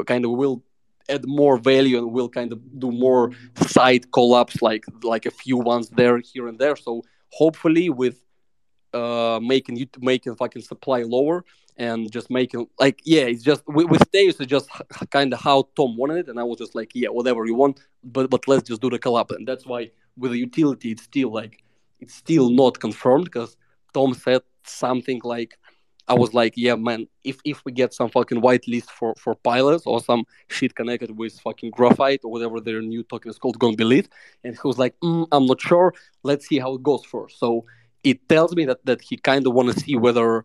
kind 0.06 0.24
of 0.24 0.32
will 0.32 0.62
add 1.08 1.26
more 1.26 1.58
value 1.58 1.98
and 1.98 2.12
we'll 2.12 2.28
kind 2.28 2.52
of 2.52 2.60
do 2.78 2.90
more 2.90 3.30
side 3.66 4.10
collabs 4.10 4.62
like 4.62 4.84
like 5.02 5.26
a 5.26 5.30
few 5.30 5.56
ones 5.56 5.88
there 5.90 6.18
here 6.18 6.48
and 6.48 6.58
there. 6.58 6.76
So 6.76 7.02
hopefully 7.30 7.90
with 7.90 8.20
uh 8.92 9.40
making 9.42 9.76
you 9.76 9.86
making 10.00 10.34
fucking 10.36 10.62
supply 10.62 11.02
lower 11.02 11.44
and 11.76 12.10
just 12.12 12.30
making 12.30 12.66
like 12.78 13.00
yeah 13.04 13.22
it's 13.22 13.42
just 13.42 13.62
with, 13.66 13.88
with 13.88 14.10
Teos 14.12 14.38
it's 14.40 14.50
just 14.50 14.68
kind 15.10 15.32
of 15.32 15.40
how 15.40 15.68
tom 15.76 15.96
wanted 15.96 16.18
it 16.18 16.28
and 16.28 16.38
i 16.38 16.42
was 16.42 16.58
just 16.58 16.74
like 16.74 16.90
yeah 16.94 17.08
whatever 17.08 17.46
you 17.46 17.54
want 17.54 17.80
but 18.04 18.28
but 18.28 18.46
let's 18.46 18.68
just 18.68 18.82
do 18.82 18.90
the 18.90 18.98
collab 18.98 19.34
and 19.34 19.48
that's 19.48 19.66
why 19.66 19.90
with 20.16 20.32
the 20.32 20.38
utility 20.38 20.92
it's 20.92 21.04
still 21.04 21.32
like 21.32 21.64
it's 22.00 22.14
still 22.14 22.50
not 22.50 22.78
confirmed 22.78 23.24
because 23.24 23.56
tom 23.94 24.12
said 24.12 24.42
something 24.64 25.20
like 25.24 25.58
I 26.08 26.14
was 26.14 26.34
like, 26.34 26.54
yeah, 26.56 26.74
man, 26.74 27.06
if 27.22 27.38
if 27.44 27.64
we 27.64 27.72
get 27.72 27.94
some 27.94 28.10
fucking 28.10 28.42
whitelist 28.42 28.90
for 28.90 29.14
for 29.16 29.34
pilots 29.36 29.86
or 29.86 30.00
some 30.00 30.24
shit 30.48 30.74
connected 30.74 31.16
with 31.16 31.38
fucking 31.40 31.70
graphite 31.70 32.20
or 32.24 32.32
whatever 32.32 32.60
their 32.60 32.82
new 32.82 33.04
token 33.04 33.30
is 33.30 33.38
called 33.38 33.58
gonna 33.58 33.76
be 33.76 33.84
lit, 33.84 34.08
and 34.42 34.54
he 34.54 34.60
was 34.64 34.78
like, 34.78 34.98
mm, 35.00 35.26
I'm 35.30 35.46
not 35.46 35.60
sure. 35.60 35.94
Let's 36.24 36.48
see 36.48 36.58
how 36.58 36.74
it 36.74 36.82
goes 36.82 37.04
first. 37.04 37.38
So 37.38 37.64
it 38.02 38.28
tells 38.28 38.54
me 38.56 38.64
that 38.66 38.84
that 38.84 39.00
he 39.00 39.16
kind 39.16 39.46
of 39.46 39.54
want 39.54 39.72
to 39.72 39.80
see 39.80 39.96
whether 39.96 40.44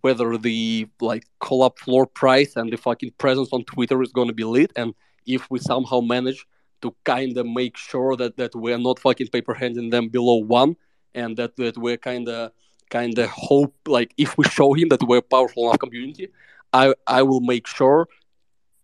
whether 0.00 0.36
the 0.38 0.86
like 1.00 1.24
collab 1.42 1.78
floor 1.78 2.06
price 2.06 2.56
and 2.56 2.72
the 2.72 2.76
fucking 2.76 3.12
presence 3.18 3.48
on 3.52 3.64
Twitter 3.64 4.02
is 4.02 4.12
gonna 4.12 4.32
be 4.32 4.44
lit, 4.44 4.72
and 4.76 4.94
if 5.26 5.50
we 5.50 5.58
somehow 5.58 6.00
manage 6.00 6.46
to 6.82 6.94
kind 7.04 7.36
of 7.36 7.46
make 7.46 7.76
sure 7.76 8.16
that 8.16 8.36
that 8.36 8.54
we're 8.54 8.78
not 8.78 8.98
fucking 8.98 9.28
paper 9.28 9.54
handing 9.54 9.90
them 9.90 10.08
below 10.08 10.36
one, 10.36 10.76
and 11.14 11.36
that 11.36 11.56
that 11.56 11.76
we're 11.76 11.96
kind 11.96 12.28
of 12.28 12.52
kind 12.90 13.18
of 13.18 13.28
hope 13.28 13.74
like 13.86 14.14
if 14.16 14.36
we 14.38 14.44
show 14.44 14.72
him 14.72 14.88
that 14.88 15.02
we're 15.02 15.20
powerful 15.20 15.64
enough 15.64 15.78
community 15.78 16.28
i 16.72 16.94
i 17.06 17.22
will 17.22 17.40
make 17.40 17.66
sure 17.66 18.08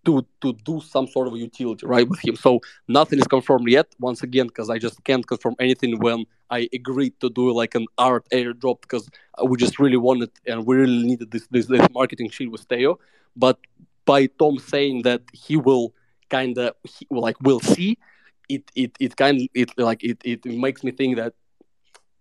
to 0.05 0.25
to 0.41 0.53
do 0.65 0.81
some 0.81 1.07
sort 1.07 1.29
of 1.29 1.37
utility 1.37 1.87
right 1.87 2.09
with 2.09 2.21
him 2.21 2.37
so 2.37 2.61
nothing 2.89 3.19
is 3.19 3.27
confirmed 3.27 3.69
yet 3.69 3.87
once 3.99 4.23
again 4.23 4.47
because 4.47 4.71
i 4.71 4.79
just 4.79 5.03
can't 5.05 5.27
confirm 5.27 5.55
anything 5.59 5.99
when 5.99 6.25
i 6.51 6.69
agreed 6.73 7.19
to 7.21 7.31
do 7.31 7.53
like 7.53 7.75
an 7.75 7.87
art 7.99 8.25
airdrop 8.33 8.81
because 8.83 9.09
we 9.45 9.57
just 9.57 9.79
really 9.79 9.97
wanted 9.97 10.31
and 10.47 10.67
we 10.67 10.77
really 10.77 11.03
needed 11.03 11.31
this 11.31 11.47
this, 11.51 11.67
this 11.67 11.87
marketing 11.93 12.31
sheet 12.31 12.51
with 12.51 12.67
Teo. 12.69 12.99
but 13.37 13.59
by 14.05 14.27
tom 14.27 14.59
saying 14.59 15.03
that 15.03 15.23
he 15.33 15.57
will 15.57 15.95
kind 16.31 16.59
of 16.59 16.75
like 17.11 17.37
we'll 17.43 17.61
see 17.61 17.99
it 18.49 18.71
it 18.75 18.93
it 19.01 19.17
kind 19.17 19.41
of 19.41 19.49
it 19.55 19.71
like 19.79 20.03
it, 20.03 20.21
it 20.25 20.45
makes 20.45 20.85
me 20.85 20.91
think 20.91 21.17
that 21.17 21.35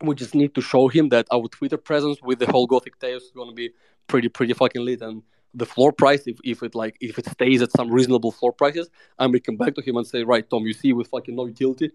we 0.01 0.15
just 0.15 0.35
need 0.35 0.53
to 0.55 0.61
show 0.61 0.87
him 0.87 1.09
that 1.09 1.25
our 1.31 1.47
Twitter 1.47 1.77
presence 1.77 2.21
with 2.21 2.39
the 2.39 2.51
whole 2.51 2.67
Gothic 2.67 2.99
Tales 2.99 3.23
is 3.23 3.31
going 3.31 3.49
to 3.49 3.55
be 3.55 3.71
pretty 4.07 4.29
pretty 4.29 4.53
fucking 4.53 4.83
lit 4.83 5.01
and 5.01 5.23
the 5.53 5.65
floor 5.65 5.91
price 5.91 6.23
if, 6.25 6.39
if 6.43 6.63
it 6.63 6.75
like 6.75 6.97
if 6.99 7.17
it 7.19 7.25
stays 7.27 7.61
at 7.61 7.71
some 7.71 7.91
reasonable 7.91 8.31
floor 8.31 8.51
prices 8.51 8.89
and 9.19 9.31
we 9.31 9.39
come 9.39 9.55
back 9.55 9.75
to 9.75 9.81
him 9.81 9.97
and 9.97 10.07
say 10.07 10.23
right 10.23 10.49
Tom 10.49 10.65
you 10.65 10.73
see 10.73 10.93
with 10.93 11.07
fucking 11.07 11.35
no 11.35 11.45
utility 11.45 11.91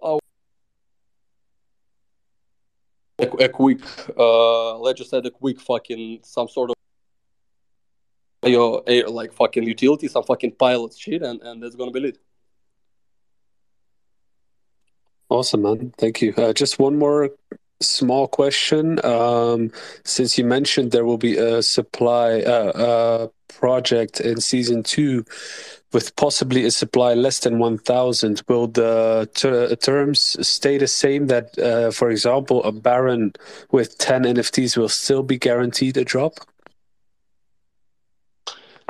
oh, 0.00 0.20
a, 3.18 3.26
a 3.26 3.48
quick 3.48 3.80
uh 4.16 4.78
let's 4.78 4.98
just 4.98 5.10
say 5.10 5.18
a 5.18 5.30
quick 5.30 5.60
fucking 5.60 6.20
some 6.22 6.48
sort 6.48 6.70
of 6.70 6.76
your 8.50 8.82
like 9.08 9.32
fucking 9.32 9.62
utility, 9.62 10.08
some 10.08 10.24
fucking 10.24 10.52
pilot 10.52 10.96
shit, 10.96 11.22
and 11.22 11.40
and 11.42 11.62
that's 11.62 11.76
gonna 11.76 11.90
be 11.90 12.00
lit. 12.00 12.18
Awesome, 15.28 15.62
man. 15.62 15.94
Thank 15.96 16.20
you. 16.20 16.34
Uh, 16.36 16.52
just 16.52 16.78
one 16.78 16.98
more 16.98 17.30
small 17.82 18.28
question. 18.28 19.04
Um, 19.04 19.70
since 20.04 20.38
you 20.38 20.44
mentioned 20.44 20.92
there 20.92 21.04
will 21.04 21.18
be 21.18 21.36
a 21.36 21.62
supply 21.62 22.42
project 23.48 24.20
in 24.20 24.40
season 24.40 24.82
two 24.82 25.24
with 25.92 26.16
possibly 26.16 26.64
a 26.64 26.70
supply 26.70 27.14
less 27.14 27.40
than 27.40 27.58
1,000, 27.58 28.42
will 28.48 28.66
the 28.66 29.28
ter- 29.34 29.74
terms 29.76 30.36
stay 30.46 30.78
the 30.78 30.86
same? 30.86 31.26
That, 31.26 31.58
uh, 31.58 31.90
for 31.90 32.10
example, 32.10 32.64
a 32.64 32.72
Baron 32.72 33.34
with 33.70 33.98
10 33.98 34.24
NFTs 34.24 34.76
will 34.76 34.88
still 34.88 35.22
be 35.22 35.38
guaranteed 35.38 35.96
a 35.98 36.04
drop? 36.04 36.34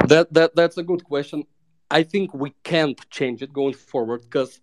That 0.08 0.32
that 0.34 0.56
that's 0.56 0.78
a 0.78 0.82
good 0.82 1.04
question. 1.04 1.44
I 1.90 2.02
think 2.02 2.34
we 2.34 2.54
can't 2.64 2.98
change 3.10 3.42
it 3.42 3.52
going 3.52 3.74
forward 3.74 4.22
because 4.22 4.60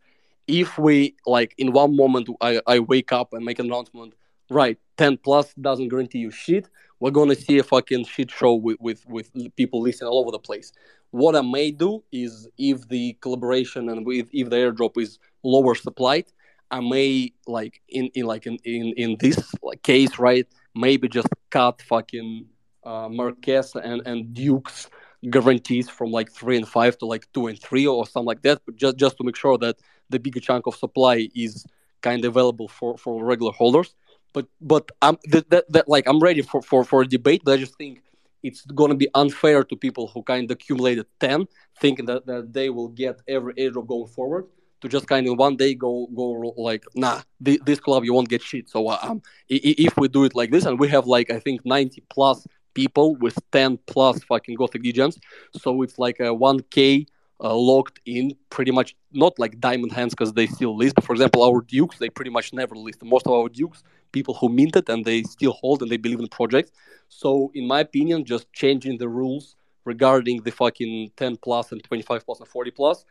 if 0.48 0.78
we 0.78 1.16
like 1.26 1.54
in 1.58 1.72
one 1.72 1.96
moment 1.96 2.28
I, 2.42 2.60
I 2.68 2.80
wake 2.80 3.14
up 3.14 3.32
and 3.34 3.46
make 3.46 3.60
an 3.60 3.68
announcement, 3.68 4.16
right, 4.50 4.78
10 4.98 5.18
plus 5.18 5.54
doesn't 5.56 5.90
guarantee 5.90 6.20
you 6.20 6.32
shit, 6.32 6.70
we're 7.00 7.12
gonna 7.12 7.36
see 7.36 7.60
a 7.60 7.64
fucking 7.64 8.06
shit 8.06 8.32
show 8.32 8.54
with, 8.56 8.78
with, 8.80 9.06
with 9.08 9.32
people 9.56 9.82
listening 9.82 10.10
all 10.10 10.20
over 10.20 10.32
the 10.32 10.40
place. 10.40 10.72
What 11.12 11.36
I 11.36 11.42
may 11.42 11.72
do 11.72 12.04
is 12.12 12.48
if 12.58 12.88
the 12.88 13.14
collaboration 13.22 13.90
and 13.90 14.06
with 14.06 14.28
if 14.32 14.50
the 14.50 14.58
airdrop 14.58 14.98
is 14.98 15.18
lower 15.44 15.74
supplied, 15.76 16.26
I 16.70 16.82
may 16.82 17.34
like 17.48 17.82
in, 17.90 18.08
in 18.14 18.26
like 18.26 18.46
in, 18.46 18.58
in, 18.64 18.94
in 18.96 19.18
this 19.20 19.40
case, 19.82 20.20
right, 20.20 20.48
maybe 20.76 21.08
just 21.08 21.28
cut 21.50 21.82
fucking 21.82 22.46
uh, 22.84 23.10
Marquis 23.10 23.62
and, 23.84 24.02
and 24.06 24.34
Duke's 24.34 24.90
guarantees 25.30 25.90
from 25.90 26.12
like 26.12 26.32
three 26.32 26.58
and 26.58 26.68
five 26.68 26.98
to 27.00 27.06
like 27.06 27.28
two 27.34 27.48
and 27.48 27.60
three 27.62 27.88
or 27.88 28.06
something 28.06 28.28
like 28.28 28.42
that, 28.44 28.62
but 28.66 28.76
just 28.76 28.98
just 28.98 29.18
to 29.18 29.24
make 29.24 29.36
sure 29.36 29.58
that 29.58 29.78
the 30.10 30.20
bigger 30.20 30.40
chunk 30.40 30.68
of 30.68 30.76
supply 30.76 31.28
is 31.36 31.66
kind 32.02 32.24
of 32.24 32.36
available 32.36 32.68
for 32.68 32.98
for 32.98 33.24
regular 33.26 33.52
holders. 33.52 33.96
But 34.34 34.48
but 34.62 34.90
I'm 35.02 35.18
that, 35.26 35.50
that, 35.50 35.72
that 35.72 35.90
like 35.90 36.08
I'm 36.08 36.20
ready 36.20 36.42
for, 36.42 36.62
for 36.62 36.84
for 36.84 37.02
a 37.02 37.08
debate, 37.08 37.42
but 37.44 37.54
I 37.54 37.58
just 37.58 37.76
think 37.76 38.02
it's 38.44 38.66
going 38.66 38.90
to 38.90 38.96
be 38.96 39.08
unfair 39.16 39.64
to 39.64 39.76
people 39.76 40.08
who 40.08 40.24
kind 40.24 40.46
of 40.46 40.52
accumulated 40.52 41.06
10 41.20 41.46
thinking 41.82 42.06
that, 42.06 42.26
that 42.26 42.54
they 42.54 42.70
will 42.70 42.88
get 42.88 43.20
every 43.28 43.54
airdrop 43.56 43.88
going 43.88 44.08
forward 44.08 44.46
to 44.80 44.88
just 44.88 45.08
kind 45.08 45.28
of 45.28 45.38
one 45.38 45.58
day 45.58 45.74
go 45.74 46.08
go 46.16 46.54
like 46.56 46.86
nah 46.96 47.22
this, 47.42 47.58
this 47.66 47.82
club 47.82 48.06
you 48.06 48.14
won't 48.14 48.30
get 48.30 48.42
shit 48.42 48.70
so 48.70 48.88
uh, 48.88 48.98
um 49.02 49.22
if 49.50 49.98
we 49.98 50.08
do 50.08 50.24
it 50.24 50.34
like 50.36 50.52
this 50.52 50.66
and 50.66 50.80
we 50.80 50.88
have 50.88 51.06
like 51.06 51.30
i 51.32 51.38
think 51.38 51.60
90 51.66 52.02
plus 52.10 52.48
people 52.74 53.16
with 53.16 53.38
10 53.52 53.78
plus 53.88 54.24
fucking 54.24 54.56
Gothic 54.56 54.84
Degens. 54.84 55.20
So 55.58 55.82
it's 55.82 55.98
like 56.00 56.20
a 56.20 56.32
1K 56.32 57.08
uh, 57.42 57.56
locked 57.56 58.00
in, 58.06 58.36
pretty 58.50 58.72
much 58.72 58.96
not 59.12 59.38
like 59.40 59.60
diamond 59.60 59.92
hands 59.92 60.14
because 60.14 60.34
they 60.34 60.48
still 60.48 60.76
list. 60.76 60.96
But 60.96 61.06
for 61.06 61.14
example, 61.14 61.44
our 61.44 61.62
Dukes, 61.62 61.98
they 61.98 62.10
pretty 62.10 62.32
much 62.32 62.54
never 62.54 62.76
list. 62.76 63.04
Most 63.04 63.26
of 63.28 63.34
our 63.34 63.50
Dukes, 63.50 63.84
people 64.12 64.34
who 64.34 64.50
minted 64.50 64.90
and 64.90 65.06
they 65.06 65.24
still 65.24 65.54
hold 65.54 65.82
and 65.82 65.92
they 65.92 65.98
believe 65.98 66.20
in 66.20 66.26
the 66.26 66.30
project. 66.30 66.72
So, 67.08 67.52
in 67.54 67.68
my 67.68 67.80
opinion, 67.80 68.26
just 68.26 68.52
changing 68.54 68.98
the 68.98 69.08
rules 69.08 69.56
regarding 69.86 70.42
the 70.44 70.52
fucking 70.52 71.12
10 71.16 71.38
plus 71.38 71.72
and 71.72 71.84
25 71.84 72.26
plus 72.26 72.40
and 72.40 72.48
40 72.48 72.72
plus 72.72 73.06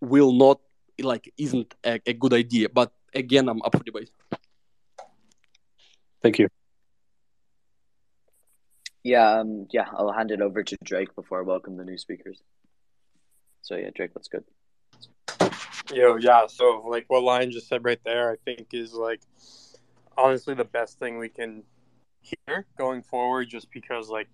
will 0.00 0.32
not, 0.32 0.60
like, 1.00 1.32
isn't 1.38 1.74
a, 1.84 2.00
a 2.06 2.12
good 2.12 2.34
idea. 2.34 2.68
But 2.68 2.92
again, 3.14 3.48
I'm 3.48 3.62
up 3.62 3.76
for 3.76 3.82
debate. 3.82 4.10
Thank 6.22 6.38
you. 6.38 6.48
Yeah, 9.02 9.40
um, 9.40 9.66
yeah, 9.70 9.86
I'll 9.92 10.12
hand 10.12 10.30
it 10.30 10.42
over 10.42 10.62
to 10.62 10.76
Drake 10.84 11.14
before 11.14 11.38
I 11.38 11.42
welcome 11.42 11.78
the 11.78 11.84
new 11.84 11.96
speakers. 11.96 12.42
So 13.62 13.76
yeah, 13.76 13.90
Drake, 13.94 14.10
what's 14.14 14.28
good? 14.28 14.44
Yo, 15.92 16.16
yeah. 16.16 16.46
So 16.46 16.84
like 16.86 17.04
what 17.08 17.22
Lion 17.22 17.50
just 17.50 17.68
said 17.68 17.84
right 17.84 18.00
there, 18.04 18.30
I 18.30 18.36
think 18.44 18.68
is 18.72 18.92
like 18.92 19.20
honestly 20.16 20.54
the 20.54 20.64
best 20.64 20.98
thing 20.98 21.18
we 21.18 21.28
can 21.28 21.62
hear 22.20 22.66
going 22.76 23.02
forward, 23.02 23.48
just 23.48 23.70
because 23.70 24.08
like 24.08 24.28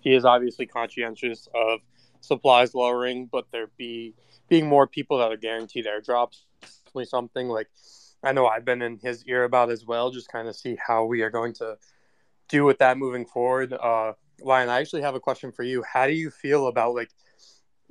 he 0.00 0.14
is 0.14 0.24
obviously 0.24 0.66
conscientious 0.66 1.48
of 1.54 1.80
supplies 2.20 2.74
lowering, 2.74 3.28
but 3.30 3.46
there 3.52 3.68
be 3.76 4.14
being 4.48 4.68
more 4.68 4.86
people 4.86 5.18
that 5.18 5.32
are 5.32 5.36
guaranteed 5.36 5.86
airdrops. 5.86 6.44
Definitely 6.60 7.06
something 7.06 7.48
like 7.48 7.68
I 8.22 8.32
know 8.32 8.46
I've 8.46 8.64
been 8.64 8.82
in 8.82 8.98
his 8.98 9.24
ear 9.24 9.44
about 9.44 9.70
as 9.70 9.84
well. 9.84 10.10
Just 10.10 10.28
kind 10.30 10.48
of 10.48 10.54
see 10.54 10.76
how 10.84 11.04
we 11.04 11.22
are 11.22 11.30
going 11.30 11.54
to 11.54 11.76
do 12.48 12.64
with 12.64 12.78
that 12.78 12.98
moving 12.98 13.26
forward. 13.26 13.72
Uh, 13.72 14.12
Lion, 14.40 14.68
I 14.68 14.80
actually 14.80 15.02
have 15.02 15.14
a 15.14 15.20
question 15.20 15.50
for 15.52 15.62
you. 15.62 15.82
How 15.82 16.06
do 16.06 16.12
you 16.12 16.30
feel 16.30 16.68
about 16.68 16.94
like 16.94 17.10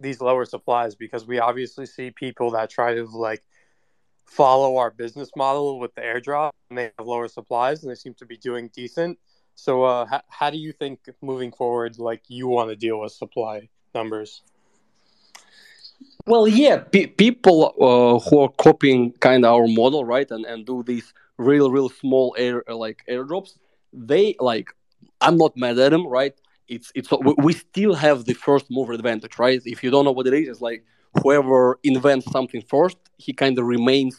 these 0.02 0.22
lower 0.22 0.46
supplies? 0.46 0.96
Because 0.96 1.26
we 1.26 1.40
obviously 1.40 1.86
see 1.86 2.12
people 2.12 2.52
that 2.52 2.70
try 2.70 2.96
to 2.96 3.06
like 3.06 3.44
follow 4.26 4.78
our 4.78 4.92
business 4.92 5.30
model 5.36 5.80
with 5.80 5.94
the 5.96 6.02
airdrop, 6.02 6.52
and 6.70 6.78
they 6.78 6.92
have 6.98 7.08
lower 7.08 7.28
supplies, 7.28 7.84
and 7.84 7.92
they 7.92 7.96
seem 7.96 8.14
to 8.16 8.26
be 8.26 8.38
doing 8.38 8.70
decent. 8.74 9.18
So, 9.56 9.84
uh, 9.84 10.06
how, 10.06 10.22
how 10.30 10.50
do 10.50 10.58
you 10.58 10.72
think 10.72 11.00
moving 11.22 11.52
forward, 11.52 12.00
like 12.00 12.24
you 12.28 12.48
want 12.48 12.70
to 12.70 12.76
deal 12.76 13.00
with 13.00 13.12
supply 13.12 13.70
numbers? 13.94 14.42
Well, 16.26 16.48
yeah, 16.48 16.78
pe- 16.78 17.08
people 17.08 17.74
uh, 17.80 18.30
who 18.30 18.40
are 18.40 18.50
copying 18.50 19.12
kind 19.14 19.46
of 19.46 19.54
our 19.54 19.68
model, 19.68 20.06
right, 20.06 20.30
and, 20.32 20.46
and 20.46 20.66
do 20.66 20.84
these 20.84 21.14
real, 21.38 21.70
real 21.72 21.90
small 21.90 22.36
air 22.38 22.64
like 22.68 23.04
airdrops, 23.10 23.58
they 23.94 24.36
like 24.40 24.70
i'm 25.20 25.38
not 25.38 25.56
mad 25.58 25.78
at 25.78 25.92
them 25.92 26.08
right 26.08 26.34
it's 26.72 26.92
it's 26.96 27.10
we 27.48 27.54
still 27.54 27.94
have 27.94 28.26
the 28.26 28.34
first 28.34 28.66
mover 28.72 28.94
advantage 28.94 29.38
right? 29.38 29.62
If 29.66 29.84
you 29.84 29.92
don't 29.92 30.06
know 30.06 30.16
what 30.18 30.26
it 30.28 30.34
is 30.34 30.48
it's 30.48 30.62
like 30.62 30.84
whoever 31.22 31.78
invents 31.84 32.32
something 32.32 32.62
first 32.76 32.98
he 33.18 33.34
kind 33.34 33.60
of 33.60 33.66
remains 33.66 34.16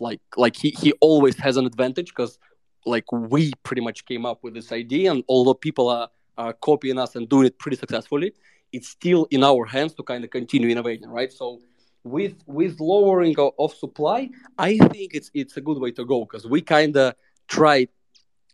like 0.00 0.22
like 0.36 0.56
he, 0.56 0.70
he 0.82 0.92
always 1.08 1.36
has 1.36 1.56
an 1.58 1.66
advantage 1.66 2.08
because 2.08 2.38
like 2.86 3.04
we 3.12 3.52
pretty 3.62 3.82
much 3.82 3.98
came 4.06 4.24
up 4.24 4.38
with 4.42 4.54
this 4.54 4.72
idea 4.72 5.12
and 5.12 5.22
although 5.28 5.54
people 5.54 5.88
are, 5.88 6.08
are 6.38 6.54
copying 6.54 6.98
us 6.98 7.14
and 7.14 7.28
doing 7.28 7.46
it 7.46 7.58
pretty 7.58 7.76
successfully 7.76 8.32
it's 8.72 8.88
still 8.88 9.28
in 9.30 9.44
our 9.44 9.66
hands 9.66 9.92
to 9.94 10.02
kind 10.02 10.24
of 10.24 10.30
continue 10.30 10.70
innovating 10.70 11.10
right? 11.10 11.32
So 11.32 11.60
with 12.04 12.36
with 12.46 12.80
lowering 12.80 13.38
of, 13.38 13.52
of 13.60 13.72
supply 13.74 14.28
i 14.58 14.76
think 14.90 15.14
it's 15.14 15.30
it's 15.34 15.56
a 15.56 15.60
good 15.60 15.78
way 15.78 15.92
to 15.92 16.04
go 16.04 16.24
because 16.24 16.44
we 16.48 16.60
kind 16.60 16.96
of 16.96 17.14
tried 17.46 17.88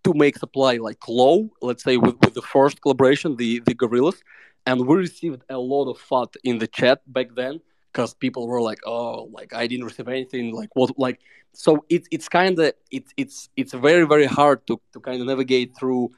to 0.05 0.15
make 0.15 0.39
supply 0.39 0.77
like 0.77 1.09
low, 1.09 1.51
let's 1.63 1.83
say 1.83 1.97
with, 1.97 2.17
with 2.25 2.35
the 2.35 2.43
first 2.43 2.81
collaboration, 2.83 3.37
the 3.37 3.61
the 3.61 3.75
gorillas, 3.75 4.23
and 4.67 4.87
we 4.87 4.97
received 4.97 5.43
a 5.49 5.59
lot 5.59 5.87
of 5.91 5.99
FUD 5.99 6.37
in 6.45 6.59
the 6.59 6.67
chat 6.67 7.01
back 7.13 7.35
then 7.35 7.61
because 7.93 8.15
people 8.15 8.47
were 8.47 8.61
like, 8.61 8.81
oh, 8.87 9.29
like 9.33 9.55
I 9.55 9.67
didn't 9.67 9.87
receive 9.87 10.09
anything, 10.09 10.55
like 10.55 10.71
what, 10.75 10.99
like 10.99 11.21
so 11.53 11.85
it's 11.89 12.07
it's 12.11 12.29
kind 12.29 12.59
of 12.59 12.73
it's 12.91 13.13
it's 13.17 13.49
it's 13.57 13.73
very 13.73 14.07
very 14.07 14.27
hard 14.27 14.67
to 14.67 14.81
to 14.93 15.01
kind 15.01 15.21
of 15.21 15.27
navigate 15.27 15.77
through 15.77 16.11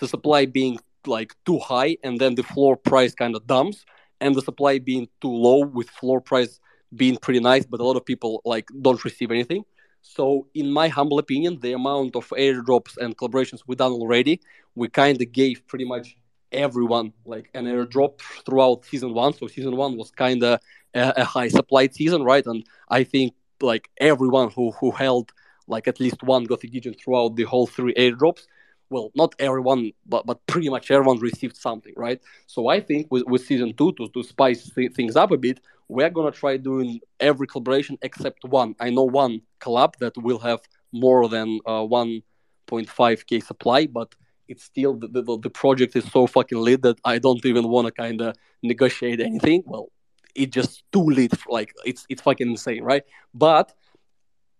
the 0.00 0.08
supply 0.08 0.46
being 0.46 0.78
like 1.06 1.34
too 1.46 1.58
high 1.58 1.96
and 2.02 2.20
then 2.20 2.34
the 2.34 2.42
floor 2.42 2.76
price 2.76 3.14
kind 3.14 3.34
of 3.36 3.46
dumps 3.46 3.84
and 4.20 4.34
the 4.34 4.42
supply 4.42 4.78
being 4.78 5.08
too 5.20 5.30
low 5.32 5.64
with 5.64 5.88
floor 5.90 6.20
price 6.20 6.60
being 6.96 7.16
pretty 7.16 7.40
nice 7.40 7.64
but 7.64 7.80
a 7.80 7.84
lot 7.84 7.96
of 7.96 8.04
people 8.04 8.42
like 8.44 8.68
don't 8.82 9.04
receive 9.04 9.30
anything 9.30 9.64
so, 10.02 10.46
in 10.54 10.70
my 10.70 10.88
humble 10.88 11.18
opinion, 11.18 11.58
the 11.60 11.72
amount 11.72 12.16
of 12.16 12.28
airdrops 12.30 12.96
and 12.96 13.16
collaborations 13.16 13.60
we've 13.66 13.78
done 13.78 13.92
already, 13.92 14.40
we 14.74 14.88
kind 14.88 15.20
of 15.20 15.32
gave 15.32 15.66
pretty 15.66 15.84
much 15.84 16.16
everyone 16.52 17.12
like 17.24 17.50
an 17.54 17.66
airdrop 17.66 18.20
throughout 18.44 18.84
season 18.84 19.14
one. 19.14 19.34
So, 19.34 19.46
season 19.46 19.76
one 19.76 19.96
was 19.96 20.10
kind 20.10 20.42
of 20.42 20.60
a, 20.94 21.12
a 21.18 21.24
high 21.24 21.48
supplied 21.48 21.94
season, 21.94 22.22
right? 22.22 22.44
And 22.46 22.64
I 22.88 23.04
think 23.04 23.34
like 23.60 23.90
everyone 23.98 24.50
who 24.50 24.72
who 24.72 24.90
held 24.90 25.32
like 25.66 25.86
at 25.86 26.00
least 26.00 26.22
one 26.22 26.44
Gothic 26.44 26.72
Degen 26.72 26.94
throughout 26.94 27.36
the 27.36 27.44
whole 27.44 27.66
three 27.66 27.94
airdrops. 27.94 28.42
Well, 28.90 29.10
not 29.14 29.34
everyone, 29.38 29.92
but 30.06 30.26
but 30.26 30.44
pretty 30.46 30.68
much 30.68 30.90
everyone 30.90 31.18
received 31.20 31.56
something, 31.56 31.94
right? 31.96 32.20
So 32.46 32.68
I 32.68 32.80
think 32.80 33.06
with, 33.10 33.24
with 33.26 33.42
season 33.44 33.72
two 33.74 33.92
to 33.92 34.08
to 34.08 34.22
spice 34.22 34.70
th- 34.74 34.92
things 34.94 35.16
up 35.16 35.30
a 35.30 35.36
bit, 35.38 35.60
we're 35.88 36.10
gonna 36.10 36.32
try 36.32 36.56
doing 36.56 37.00
every 37.20 37.46
collaboration 37.46 37.98
except 38.02 38.44
one. 38.44 38.74
I 38.80 38.90
know 38.90 39.04
one 39.04 39.42
collab 39.60 39.96
that 40.00 40.14
will 40.18 40.40
have 40.40 40.60
more 40.92 41.28
than 41.28 41.60
uh, 41.66 41.82
1.5k 41.84 43.40
supply, 43.40 43.86
but 43.86 44.14
it's 44.48 44.64
still 44.64 44.94
the, 44.94 45.06
the, 45.06 45.38
the 45.38 45.50
project 45.50 45.94
is 45.94 46.04
so 46.10 46.26
fucking 46.26 46.58
lit 46.58 46.82
that 46.82 46.98
I 47.04 47.18
don't 47.18 47.44
even 47.46 47.68
want 47.68 47.86
to 47.86 47.92
kind 47.92 48.20
of 48.20 48.34
negotiate 48.62 49.20
anything. 49.20 49.62
Well, 49.66 49.90
it's 50.34 50.52
just 50.52 50.82
too 50.92 51.04
lit. 51.04 51.32
Like 51.48 51.72
it's 51.84 52.06
it's 52.08 52.22
fucking 52.22 52.50
insane, 52.50 52.82
right? 52.82 53.04
But 53.32 53.72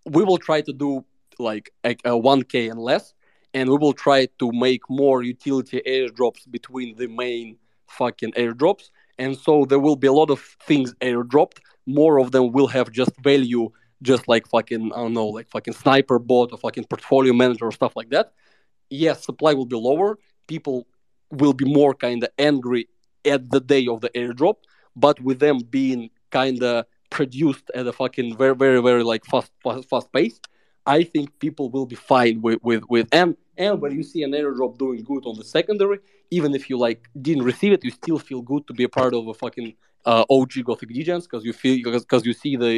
we 0.07 0.25
will 0.25 0.39
try 0.39 0.61
to 0.63 0.73
do 0.73 1.05
like 1.39 1.73
a, 1.85 1.91
a 2.05 2.17
1k 2.19 2.71
and 2.71 2.81
less, 2.81 3.15
and 3.55 3.69
we 3.69 3.77
will 3.77 3.93
try 3.93 4.27
to 4.39 4.53
make 4.53 4.83
more 4.89 5.23
utility 5.23 5.83
airdrops 5.87 6.51
between 6.51 6.97
the 6.97 7.07
main 7.09 7.57
fucking 7.89 8.33
airdrops 8.33 8.91
and 9.21 9.37
so 9.37 9.67
there 9.67 9.79
will 9.79 9.97
be 9.97 10.07
a 10.07 10.13
lot 10.13 10.31
of 10.31 10.41
things 10.67 10.95
airdropped. 11.03 11.59
More 11.87 12.19
of 12.19 12.33
them 12.33 12.53
will 12.53 12.69
have 12.69 12.91
just 12.91 13.15
value, 13.21 13.71
just 14.01 14.27
like 14.27 14.49
fucking 14.49 14.93
I 14.95 14.97
don't 14.97 15.13
know, 15.13 15.27
like 15.27 15.51
fucking 15.51 15.75
sniper 15.75 16.19
bot 16.19 16.53
or 16.53 16.59
fucking 16.59 16.85
portfolio 16.85 17.35
manager 17.35 17.67
or 17.67 17.73
stuff 17.73 17.95
like 17.97 18.09
that. 18.11 18.33
Yes, 18.89 19.23
supply 19.27 19.53
will 19.53 19.67
be 19.67 19.77
lower. 19.77 20.19
People 20.47 20.87
will 21.31 21.53
be 21.53 21.67
more 21.67 21.93
kind 21.95 22.25
of 22.25 22.31
angry 22.39 22.89
at 23.27 23.51
the 23.51 23.61
day 23.61 23.87
of 23.87 24.01
the 24.01 24.09
airdrop, 24.21 24.57
but 24.97 25.21
with 25.21 25.39
them 25.39 25.59
being 25.59 26.09
kind 26.31 26.63
of 26.63 26.87
produced 27.11 27.71
at 27.75 27.87
a 27.87 27.93
fucking 27.93 28.39
very 28.39 28.57
very 28.57 28.81
very 28.81 29.05
like 29.05 29.27
fast 29.27 29.53
fast, 29.63 29.87
fast 29.91 30.11
pace, 30.15 30.41
I 30.99 31.05
think 31.13 31.27
people 31.39 31.67
will 31.75 31.89
be 31.95 31.99
fine 32.15 32.37
with 32.45 32.59
with 32.69 32.83
with 32.95 33.07
and 33.21 33.31
and 33.65 33.75
when 33.83 33.93
you 33.99 34.05
see 34.13 34.23
an 34.29 34.33
airdrop 34.41 34.73
doing 34.85 35.01
good 35.11 35.25
on 35.31 35.35
the 35.41 35.47
secondary, 35.59 35.99
even 36.37 36.51
if 36.59 36.63
you 36.69 36.77
like 36.87 37.01
didn't 37.27 37.45
receive 37.53 37.73
it, 37.77 37.85
you 37.87 37.93
still 38.03 38.21
feel 38.29 38.43
good 38.53 38.63
to 38.69 38.73
be 38.81 38.85
a 38.91 38.93
part 39.01 39.13
of 39.19 39.23
a 39.33 39.35
fucking 39.43 39.69
uh, 40.11 40.25
OG 40.37 40.53
Gothic 40.69 40.91
Degens 40.97 41.25
because 41.29 41.45
you 41.49 41.55
feel 41.63 41.77
because 42.05 42.25
you 42.29 42.35
see 42.43 42.55
the 42.65 42.75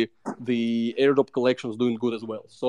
the 0.50 0.94
airdrop 1.02 1.32
collections 1.38 1.74
doing 1.82 1.96
good 2.04 2.14
as 2.18 2.24
well. 2.30 2.44
So 2.62 2.66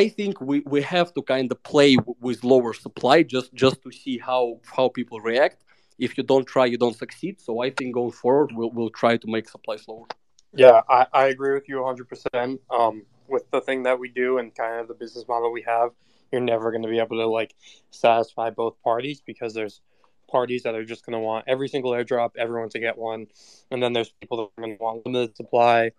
I 0.00 0.02
think 0.16 0.40
we, 0.50 0.56
we 0.74 0.80
have 0.96 1.08
to 1.16 1.22
kind 1.34 1.46
of 1.52 1.58
play 1.72 1.92
w- 1.96 2.18
with 2.26 2.38
lower 2.52 2.72
supply 2.86 3.16
just 3.34 3.48
just 3.64 3.78
to 3.84 3.90
see 4.02 4.16
how 4.28 4.42
how 4.76 4.86
people 4.98 5.18
react. 5.32 5.58
If 6.06 6.10
you 6.16 6.22
don't 6.32 6.46
try, 6.54 6.66
you 6.72 6.78
don't 6.84 6.98
succeed. 7.04 7.34
So 7.46 7.52
I 7.66 7.68
think 7.76 7.88
going 8.00 8.16
forward, 8.22 8.50
we'll 8.56 8.72
we'll 8.76 8.94
try 9.02 9.14
to 9.22 9.28
make 9.34 9.46
supply 9.56 9.76
slower. 9.86 10.06
Yeah, 10.54 10.78
I, 10.88 11.06
I 11.22 11.24
agree 11.34 11.54
with 11.54 11.66
you 11.70 11.76
100%. 11.76 12.58
Um, 12.78 12.96
with 13.28 13.50
the 13.50 13.60
thing 13.60 13.84
that 13.84 13.98
we 13.98 14.08
do 14.08 14.38
and 14.38 14.54
kind 14.54 14.80
of 14.80 14.88
the 14.88 14.94
business 14.94 15.24
model 15.28 15.52
we 15.52 15.62
have, 15.62 15.90
you're 16.30 16.40
never 16.40 16.70
going 16.70 16.82
to 16.82 16.88
be 16.88 16.98
able 16.98 17.16
to 17.18 17.26
like 17.26 17.54
satisfy 17.90 18.50
both 18.50 18.82
parties 18.82 19.20
because 19.24 19.54
there's 19.54 19.80
parties 20.28 20.62
that 20.62 20.74
are 20.74 20.84
just 20.84 21.04
going 21.04 21.12
to 21.12 21.18
want 21.18 21.44
every 21.46 21.68
single 21.68 21.92
airdrop, 21.92 22.30
everyone 22.36 22.70
to 22.70 22.78
get 22.78 22.96
one, 22.96 23.26
and 23.70 23.82
then 23.82 23.92
there's 23.92 24.10
people 24.20 24.38
that 24.38 24.44
are 24.44 24.66
going 24.66 24.76
to 24.76 24.82
want 24.82 25.04
limited 25.06 25.36
supply. 25.36 25.92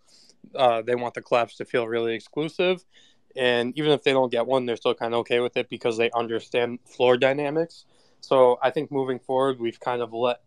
Uh, 0.55 0.81
they 0.81 0.95
want 0.95 1.13
the 1.13 1.21
collabs 1.21 1.55
to 1.57 1.65
feel 1.65 1.87
really 1.87 2.15
exclusive, 2.15 2.83
and 3.35 3.77
even 3.77 3.91
if 3.91 4.03
they 4.03 4.11
don't 4.11 4.31
get 4.31 4.45
one, 4.45 4.65
they're 4.65 4.75
still 4.75 4.95
kind 4.95 5.13
of 5.13 5.19
okay 5.19 5.39
with 5.39 5.55
it 5.55 5.69
because 5.69 5.97
they 5.97 6.09
understand 6.11 6.79
floor 6.85 7.15
dynamics. 7.15 7.85
So 8.21 8.57
I 8.61 8.71
think 8.71 8.91
moving 8.91 9.19
forward, 9.19 9.59
we've 9.59 9.79
kind 9.79 10.01
of 10.01 10.13
let 10.13 10.41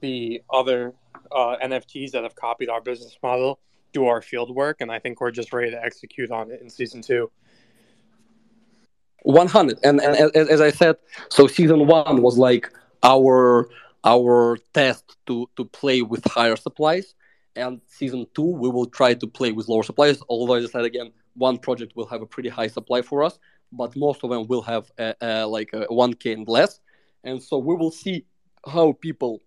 the 0.00 0.42
other 0.50 0.94
uh, 1.30 1.56
NFTs 1.62 2.12
that 2.12 2.22
have 2.22 2.34
copied 2.34 2.68
our 2.68 2.80
business 2.80 3.16
model 3.22 3.58
do 3.92 4.06
our 4.06 4.22
field 4.22 4.54
work, 4.54 4.80
and 4.80 4.90
I 4.90 4.98
think 4.98 5.20
we're 5.20 5.30
just 5.30 5.52
ready 5.52 5.70
to 5.70 5.82
execute 5.82 6.30
on 6.30 6.50
it 6.50 6.60
in 6.60 6.70
season 6.70 7.02
two. 7.02 7.30
100 9.24 9.78
and, 9.84 10.00
and 10.00 10.16
as, 10.34 10.48
as 10.48 10.60
i 10.60 10.68
said 10.68 10.96
so 11.28 11.46
season 11.46 11.86
one 11.86 12.22
was 12.22 12.36
like 12.36 12.68
our 13.04 13.68
our 14.02 14.58
test 14.74 15.16
to 15.28 15.48
to 15.54 15.64
play 15.64 16.02
with 16.02 16.24
higher 16.24 16.56
supplies 16.56 17.14
and 17.54 17.80
season 17.86 18.26
two 18.34 18.42
we 18.42 18.68
will 18.68 18.86
try 18.86 19.14
to 19.14 19.28
play 19.28 19.52
with 19.52 19.68
lower 19.68 19.84
supplies. 19.84 20.20
Although 20.28 20.54
as 20.54 20.64
i 20.64 20.72
said 20.72 20.84
again 20.84 21.12
one 21.34 21.56
project 21.56 21.94
will 21.94 22.06
have 22.06 22.20
a 22.20 22.26
pretty 22.26 22.48
high 22.48 22.66
supply 22.66 23.00
for 23.00 23.22
us 23.22 23.38
but 23.72 23.96
most 23.96 24.22
of 24.22 24.30
them 24.30 24.46
will 24.46 24.62
have 24.62 24.90
a, 24.98 25.14
a, 25.20 25.46
like 25.46 25.72
uh, 25.74 25.86
a 25.90 25.92
1k 25.92 26.32
and 26.32 26.46
less. 26.46 26.80
And 27.24 27.42
so 27.42 27.58
we 27.58 27.74
will 27.74 27.90
see 27.90 28.26
how 28.66 28.92
people 28.92 29.42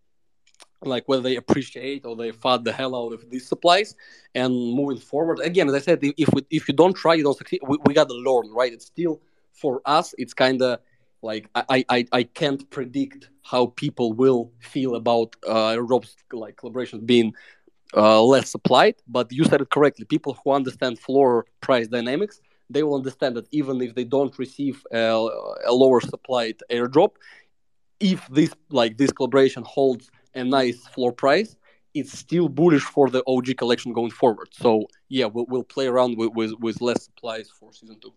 like 0.85 1.07
whether 1.07 1.21
they 1.23 1.35
appreciate 1.35 2.05
or 2.05 2.15
they 2.15 2.31
fought 2.31 2.63
the 2.63 2.73
hell 2.73 2.95
out 2.95 3.13
of 3.13 3.29
these 3.29 3.47
supplies 3.47 3.95
and 4.33 4.53
moving 4.53 4.99
forward. 4.99 5.39
Again 5.39 5.67
as 5.69 5.75
i 5.75 5.79
said 5.79 5.99
if 6.01 6.29
we, 6.33 6.45
if 6.49 6.67
you 6.67 6.73
don't 6.73 6.93
try 6.93 7.13
you 7.13 7.23
don't 7.23 7.37
succeed. 7.37 7.61
We, 7.67 7.77
we 7.85 7.93
got 7.93 8.09
to 8.09 8.15
learn 8.15 8.51
right? 8.53 8.73
It's 8.73 8.85
still 8.85 9.21
for 9.53 9.81
us 9.85 10.13
it's 10.17 10.33
kind 10.33 10.61
of 10.61 10.79
like 11.21 11.49
I, 11.55 11.85
I 11.89 12.05
i 12.11 12.23
can't 12.23 12.69
predict 12.69 13.29
how 13.43 13.67
people 13.67 14.13
will 14.13 14.51
feel 14.59 14.95
about 14.95 15.35
uh 15.47 15.77
rob's 15.79 16.15
like 16.31 16.55
collaborations 16.57 17.05
being 17.05 17.33
uh, 17.95 18.21
less 18.21 18.49
supplied 18.49 18.95
but 19.07 19.31
you 19.31 19.45
said 19.45 19.61
it 19.61 19.69
correctly. 19.69 20.05
People 20.05 20.37
who 20.43 20.51
understand 20.51 20.99
floor 20.99 21.45
price 21.61 21.87
dynamics 21.87 22.41
they 22.69 22.83
will 22.83 22.95
understand 22.95 23.35
that 23.37 23.47
even 23.51 23.81
if 23.81 23.93
they 23.95 24.03
don't 24.03 24.37
receive 24.39 24.85
a, 24.91 25.29
a 25.65 25.73
lower 25.73 26.01
supplied 26.01 26.57
airdrop 26.71 27.11
if 27.99 28.27
this 28.27 28.53
like 28.69 28.97
this 28.97 29.11
collaboration 29.11 29.63
holds 29.65 30.11
a 30.35 30.43
nice 30.43 30.87
floor 30.87 31.11
price 31.11 31.55
it's 31.93 32.17
still 32.17 32.49
bullish 32.49 32.83
for 32.83 33.09
the 33.09 33.23
og 33.25 33.47
collection 33.57 33.93
going 33.93 34.11
forward 34.11 34.49
so 34.51 34.85
yeah 35.09 35.25
we'll, 35.25 35.45
we'll 35.49 35.63
play 35.63 35.87
around 35.87 36.17
with, 36.17 36.31
with 36.33 36.53
with 36.59 36.81
less 36.81 37.05
supplies 37.05 37.49
for 37.49 37.71
season 37.73 37.97
two 38.01 38.13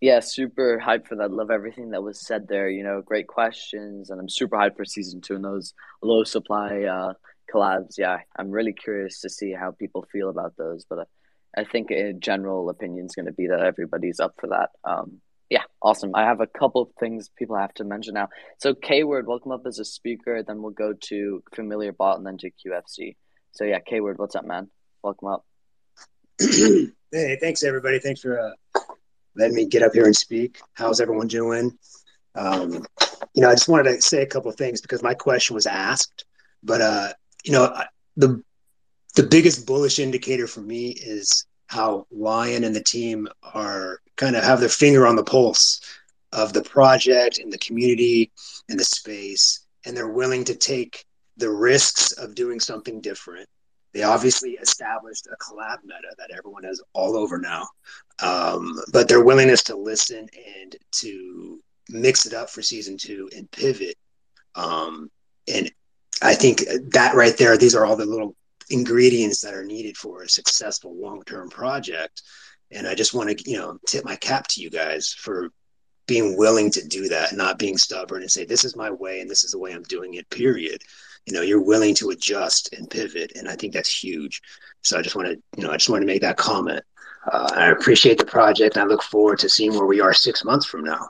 Yeah, 0.00 0.20
super 0.20 0.80
hyped 0.82 1.08
for 1.08 1.16
that. 1.16 1.30
Love 1.30 1.50
everything 1.50 1.90
that 1.90 2.02
was 2.02 2.26
said 2.26 2.48
there. 2.48 2.70
You 2.70 2.82
know, 2.82 3.02
great 3.02 3.26
questions, 3.26 4.08
and 4.08 4.18
I'm 4.18 4.30
super 4.30 4.56
hyped 4.56 4.76
for 4.76 4.86
season 4.86 5.20
two 5.20 5.34
and 5.36 5.44
those 5.44 5.74
low 6.02 6.24
supply 6.24 6.84
uh, 6.84 7.12
collabs. 7.52 7.98
Yeah, 7.98 8.20
I'm 8.38 8.50
really 8.50 8.72
curious 8.72 9.20
to 9.20 9.28
see 9.28 9.52
how 9.52 9.72
people 9.72 10.06
feel 10.10 10.30
about 10.30 10.56
those. 10.56 10.86
But 10.88 11.00
uh, 11.00 11.04
I 11.54 11.64
think 11.64 11.90
a 11.90 12.14
general 12.14 12.70
opinion 12.70 13.04
is 13.06 13.14
going 13.14 13.26
to 13.26 13.32
be 13.32 13.48
that 13.48 13.60
everybody's 13.60 14.20
up 14.20 14.34
for 14.40 14.48
that. 14.48 14.70
Um, 14.84 15.20
awesome. 15.82 16.14
I 16.14 16.22
have 16.22 16.40
a 16.40 16.46
couple 16.46 16.82
of 16.82 16.88
things 16.98 17.28
people 17.28 17.56
have 17.56 17.74
to 17.74 17.84
mention 17.84 18.14
now. 18.14 18.28
So, 18.58 18.74
K 18.74 19.04
Word, 19.04 19.26
welcome 19.26 19.52
up 19.52 19.66
as 19.66 19.78
a 19.78 19.84
speaker. 19.84 20.42
Then 20.42 20.62
we'll 20.62 20.72
go 20.72 20.92
to 20.92 21.42
Familiar 21.54 21.92
Bot 21.92 22.18
and 22.18 22.26
then 22.26 22.38
to 22.38 22.50
QFC. 22.50 23.16
So, 23.52 23.64
yeah, 23.64 23.78
K 23.80 24.00
Word, 24.00 24.18
what's 24.18 24.34
up, 24.34 24.44
man? 24.44 24.68
Welcome 25.02 25.28
up. 25.28 25.44
hey, 26.40 27.38
thanks 27.40 27.62
everybody. 27.62 27.98
Thanks 27.98 28.20
for 28.20 28.40
uh, 28.40 28.80
letting 29.36 29.56
me 29.56 29.66
get 29.66 29.82
up 29.82 29.92
here 29.92 30.06
and 30.06 30.16
speak. 30.16 30.60
How's 30.74 31.00
everyone 31.00 31.28
doing? 31.28 31.76
Um, 32.34 32.84
you 33.34 33.42
know, 33.42 33.50
I 33.50 33.54
just 33.54 33.68
wanted 33.68 33.84
to 33.84 34.02
say 34.02 34.22
a 34.22 34.26
couple 34.26 34.50
of 34.50 34.56
things 34.56 34.80
because 34.80 35.02
my 35.02 35.14
question 35.14 35.54
was 35.54 35.66
asked, 35.66 36.24
but 36.62 36.80
uh, 36.80 37.12
you 37.44 37.52
know, 37.52 37.74
the 38.16 38.42
the 39.16 39.22
biggest 39.24 39.66
bullish 39.66 39.98
indicator 39.98 40.46
for 40.46 40.60
me 40.60 40.90
is 40.90 41.46
how 41.70 42.04
Lion 42.10 42.64
and 42.64 42.74
the 42.74 42.82
team 42.82 43.28
are 43.54 44.00
kind 44.16 44.34
of 44.34 44.42
have 44.42 44.58
their 44.58 44.68
finger 44.68 45.06
on 45.06 45.14
the 45.14 45.22
pulse 45.22 45.80
of 46.32 46.52
the 46.52 46.62
project 46.62 47.38
and 47.38 47.52
the 47.52 47.58
community 47.58 48.32
and 48.68 48.78
the 48.78 48.84
space, 48.84 49.66
and 49.86 49.96
they're 49.96 50.08
willing 50.08 50.42
to 50.44 50.56
take 50.56 51.04
the 51.36 51.48
risks 51.48 52.10
of 52.10 52.34
doing 52.34 52.58
something 52.58 53.00
different. 53.00 53.48
They 53.94 54.02
obviously 54.02 54.58
established 54.60 55.28
a 55.28 55.36
collab 55.36 55.78
meta 55.84 56.12
that 56.18 56.32
everyone 56.36 56.64
has 56.64 56.82
all 56.92 57.16
over 57.16 57.38
now, 57.38 57.68
um, 58.20 58.76
but 58.92 59.08
their 59.08 59.22
willingness 59.22 59.62
to 59.64 59.76
listen 59.76 60.28
and 60.60 60.74
to 61.02 61.60
mix 61.88 62.26
it 62.26 62.34
up 62.34 62.50
for 62.50 62.62
season 62.62 62.96
two 62.96 63.30
and 63.36 63.48
pivot, 63.52 63.94
um, 64.56 65.08
and 65.46 65.70
I 66.20 66.34
think 66.34 66.64
that 66.90 67.14
right 67.14 67.36
there, 67.36 67.56
these 67.56 67.76
are 67.76 67.86
all 67.86 67.96
the 67.96 68.06
little 68.06 68.34
ingredients 68.70 69.40
that 69.40 69.54
are 69.54 69.64
needed 69.64 69.96
for 69.96 70.22
a 70.22 70.28
successful 70.28 70.96
long-term 70.96 71.50
project. 71.50 72.22
And 72.72 72.86
i 72.86 72.94
just 72.94 73.14
want 73.14 73.36
to 73.36 73.50
you 73.50 73.58
know 73.58 73.78
tip 73.86 74.04
my 74.04 74.16
cap 74.16 74.46
to 74.48 74.62
you 74.62 74.70
guys 74.70 75.12
for 75.12 75.50
being 76.06 76.36
willing 76.36 76.70
to 76.72 76.86
do 76.86 77.08
that 77.08 77.32
not 77.34 77.58
being 77.58 77.76
stubborn 77.76 78.22
and 78.22 78.30
say 78.30 78.44
this 78.44 78.64
is 78.64 78.74
my 78.74 78.90
way 78.90 79.20
and 79.20 79.30
this 79.30 79.44
is 79.44 79.52
the 79.52 79.58
way 79.58 79.72
i'm 79.72 79.82
doing 79.84 80.14
it 80.14 80.28
period. 80.30 80.82
You 81.26 81.34
know 81.34 81.42
you're 81.42 81.62
willing 81.62 81.94
to 81.96 82.10
adjust 82.10 82.72
and 82.72 82.88
pivot 82.88 83.32
and 83.36 83.48
i 83.48 83.56
think 83.56 83.74
that's 83.74 84.02
huge. 84.02 84.40
So 84.82 84.98
i 84.98 85.02
just 85.02 85.16
want 85.16 85.28
to 85.28 85.34
you 85.56 85.64
know 85.64 85.70
i 85.70 85.76
just 85.76 85.90
want 85.90 86.02
to 86.02 86.06
make 86.06 86.22
that 86.22 86.36
comment. 86.36 86.82
Uh, 87.30 87.50
i 87.54 87.66
appreciate 87.70 88.18
the 88.18 88.24
project 88.24 88.78
i 88.78 88.84
look 88.84 89.02
forward 89.02 89.38
to 89.40 89.48
seeing 89.48 89.74
where 89.74 89.86
we 89.86 90.00
are 90.00 90.14
six 90.14 90.44
months 90.44 90.66
from 90.66 90.84
now. 90.84 91.08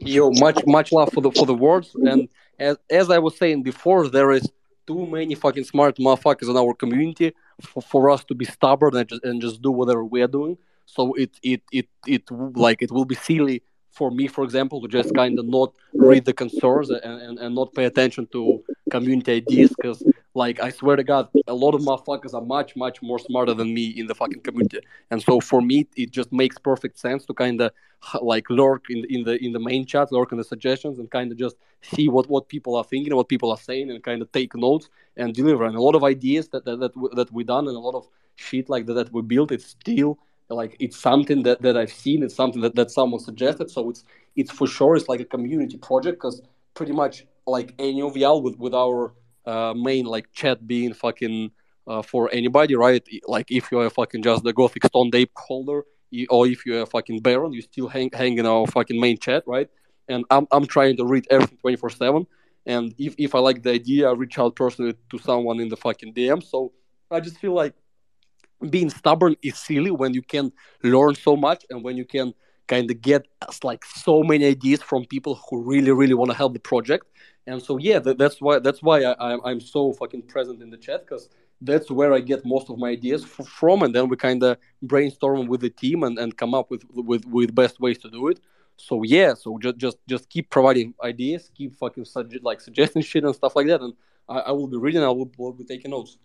Yo 0.00 0.30
much 0.32 0.60
much 0.66 0.90
love 0.90 1.12
for 1.12 1.20
the 1.20 1.30
for 1.30 1.46
the 1.46 1.54
words. 1.54 1.94
And 1.94 2.28
as, 2.58 2.76
as 2.90 3.10
i 3.10 3.18
was 3.18 3.38
saying 3.38 3.62
before 3.62 4.08
there 4.08 4.32
is 4.32 4.48
too 4.86 5.06
many 5.06 5.34
fucking 5.34 5.64
smart 5.64 5.96
motherfuckers 5.96 6.48
in 6.50 6.56
our 6.56 6.74
community 6.74 7.32
for, 7.60 7.82
for 7.82 8.10
us 8.10 8.24
to 8.24 8.34
be 8.34 8.44
stubborn 8.44 8.96
and 8.96 9.08
just, 9.08 9.24
and 9.24 9.40
just 9.40 9.62
do 9.62 9.70
whatever 9.70 10.04
we 10.04 10.22
are 10.22 10.28
doing. 10.28 10.56
So 10.86 11.14
it 11.14 11.30
it 11.42 11.62
it 11.72 11.88
it 12.06 12.22
like 12.30 12.82
it 12.82 12.90
will 12.90 13.06
be 13.06 13.14
silly 13.14 13.62
for 13.94 14.10
me, 14.10 14.26
for 14.26 14.42
example, 14.44 14.80
to 14.80 14.88
just 14.88 15.14
kind 15.14 15.38
of 15.38 15.46
not 15.46 15.72
read 15.94 16.24
the 16.24 16.32
concerns 16.32 16.90
and, 16.90 17.00
and, 17.04 17.38
and 17.38 17.54
not 17.54 17.72
pay 17.74 17.84
attention 17.84 18.26
to 18.32 18.62
community 18.90 19.36
ideas 19.36 19.70
because 19.70 20.02
like 20.34 20.60
I 20.60 20.70
swear 20.70 20.96
to 20.96 21.04
God, 21.04 21.28
a 21.46 21.54
lot 21.54 21.74
of 21.74 21.80
motherfuckers 21.82 22.34
are 22.34 22.44
much, 22.44 22.74
much 22.74 23.00
more 23.00 23.20
smarter 23.20 23.54
than 23.54 23.72
me 23.72 23.86
in 23.86 24.06
the 24.06 24.14
fucking 24.14 24.40
community. 24.40 24.80
And 25.10 25.22
so 25.22 25.40
for 25.40 25.62
me, 25.62 25.86
it 25.96 26.10
just 26.10 26.32
makes 26.32 26.58
perfect 26.58 26.98
sense 26.98 27.24
to 27.26 27.34
kind 27.34 27.60
of 27.60 27.70
like 28.20 28.50
lurk 28.50 28.84
in 28.90 29.04
in 29.08 29.22
the 29.24 29.42
in 29.44 29.52
the 29.52 29.60
main 29.60 29.86
chat, 29.86 30.10
lurk 30.10 30.32
in 30.32 30.38
the 30.38 30.44
suggestions, 30.44 30.98
and 30.98 31.10
kind 31.10 31.30
of 31.30 31.38
just 31.38 31.56
see 31.82 32.08
what 32.08 32.28
what 32.28 32.48
people 32.48 32.74
are 32.74 32.84
thinking, 32.84 33.14
what 33.14 33.28
people 33.28 33.50
are 33.50 33.56
saying, 33.56 33.90
and 33.90 34.02
kind 34.02 34.22
of 34.22 34.30
take 34.32 34.54
notes 34.56 34.88
and 35.16 35.34
deliver. 35.34 35.64
And 35.64 35.76
a 35.76 35.82
lot 35.82 35.94
of 35.94 36.02
ideas 36.02 36.48
that 36.48 36.64
that 36.64 36.80
that, 36.80 36.92
that 37.14 37.32
we 37.32 37.44
done 37.44 37.68
and 37.68 37.76
a 37.76 37.80
lot 37.80 37.94
of 37.94 38.08
shit 38.36 38.68
like 38.68 38.86
that 38.86 38.94
that 38.94 39.12
we 39.12 39.22
built, 39.22 39.52
it's 39.52 39.66
still 39.66 40.18
like 40.50 40.76
it's 40.80 40.98
something 40.98 41.42
that, 41.44 41.62
that 41.62 41.76
I've 41.76 41.92
seen. 41.92 42.22
It's 42.22 42.34
something 42.34 42.60
that, 42.62 42.74
that 42.74 42.90
someone 42.90 43.20
suggested. 43.20 43.70
So 43.70 43.90
it's 43.90 44.04
it's 44.36 44.50
for 44.50 44.66
sure 44.66 44.96
it's 44.96 45.08
like 45.08 45.20
a 45.20 45.24
community 45.24 45.78
project 45.78 46.18
because 46.18 46.42
pretty 46.74 46.92
much 46.92 47.24
like 47.46 47.72
any 47.78 48.02
of 48.02 48.16
y'all 48.16 48.42
with 48.42 48.58
with 48.58 48.74
our 48.74 49.14
uh, 49.46 49.74
main 49.76 50.04
like 50.06 50.32
chat 50.32 50.66
being 50.66 50.94
fucking 50.94 51.50
uh, 51.86 52.02
for 52.02 52.30
anybody, 52.32 52.74
right? 52.74 53.06
Like 53.26 53.50
if 53.50 53.70
you're 53.70 53.88
fucking 53.90 54.22
just 54.22 54.44
the 54.44 54.52
Gothic 54.52 54.84
Stone 54.86 55.10
Ape 55.14 55.32
holder, 55.36 55.84
or 56.30 56.46
if 56.46 56.64
you're 56.64 56.82
a 56.82 56.86
fucking 56.86 57.20
Baron, 57.20 57.52
you 57.52 57.62
still 57.62 57.88
hang 57.88 58.10
hang 58.12 58.38
in 58.38 58.46
our 58.46 58.66
fucking 58.66 59.00
main 59.00 59.18
chat, 59.18 59.42
right? 59.46 59.68
And 60.08 60.24
I'm 60.30 60.46
I'm 60.50 60.66
trying 60.66 60.96
to 60.98 61.04
read 61.04 61.26
everything 61.30 61.58
24 61.58 61.90
seven. 61.90 62.26
And 62.66 62.94
if 62.98 63.14
if 63.18 63.34
I 63.34 63.40
like 63.40 63.62
the 63.62 63.72
idea, 63.72 64.08
I 64.08 64.12
reach 64.12 64.38
out 64.38 64.56
personally 64.56 64.94
to 65.10 65.18
someone 65.18 65.60
in 65.60 65.68
the 65.68 65.76
fucking 65.76 66.14
DM. 66.14 66.42
So 66.42 66.72
I 67.10 67.20
just 67.20 67.38
feel 67.38 67.52
like 67.52 67.74
being 68.70 68.90
stubborn 68.90 69.36
is 69.42 69.58
silly 69.58 69.90
when 69.90 70.14
you 70.14 70.22
can 70.22 70.52
learn 70.82 71.14
so 71.14 71.36
much 71.36 71.66
and 71.70 71.84
when 71.84 71.96
you 71.96 72.04
can 72.04 72.32
kind 72.66 72.90
of 72.90 73.00
get 73.02 73.26
like 73.62 73.84
so 73.84 74.22
many 74.22 74.46
ideas 74.46 74.80
from 74.80 75.04
people 75.04 75.38
who 75.48 75.62
really 75.62 75.90
really 75.90 76.14
want 76.14 76.30
to 76.30 76.36
help 76.36 76.54
the 76.54 76.60
project 76.60 77.06
and 77.46 77.62
so 77.62 77.78
yeah 77.78 77.98
that, 77.98 78.18
that's 78.18 78.40
why 78.40 78.58
that's 78.58 78.82
why 78.82 79.02
I, 79.02 79.38
i'm 79.44 79.60
so 79.60 79.92
fucking 79.92 80.22
present 80.22 80.62
in 80.62 80.70
the 80.70 80.76
chat 80.76 81.06
because 81.06 81.28
that's 81.60 81.90
where 81.90 82.12
i 82.12 82.20
get 82.20 82.44
most 82.44 82.70
of 82.70 82.78
my 82.78 82.90
ideas 82.90 83.24
f- 83.24 83.46
from 83.46 83.82
and 83.82 83.94
then 83.94 84.08
we 84.08 84.16
kind 84.16 84.42
of 84.42 84.58
brainstorm 84.82 85.46
with 85.46 85.60
the 85.60 85.70
team 85.70 86.02
and, 86.02 86.18
and 86.18 86.36
come 86.36 86.54
up 86.54 86.70
with 86.70 86.84
with 86.90 87.24
with 87.26 87.54
best 87.54 87.80
ways 87.80 87.98
to 87.98 88.10
do 88.10 88.28
it 88.28 88.40
so 88.76 89.02
yeah 89.02 89.34
so 89.34 89.58
just 89.58 89.76
just 89.76 89.98
just 90.08 90.28
keep 90.28 90.50
providing 90.50 90.94
ideas 91.02 91.50
keep 91.54 91.74
fucking 91.76 92.04
suge- 92.04 92.42
like 92.42 92.60
suggesting 92.60 93.02
shit 93.10 93.24
and 93.24 93.34
stuff 93.34 93.56
like 93.56 93.66
that 93.66 93.80
and 93.80 93.94
i, 94.28 94.38
I 94.38 94.50
will 94.52 94.68
be 94.68 94.78
reading 94.78 95.02
i 95.02 95.08
will, 95.08 95.30
will 95.38 95.52
be 95.52 95.64
taking 95.64 95.90
notes 95.90 96.18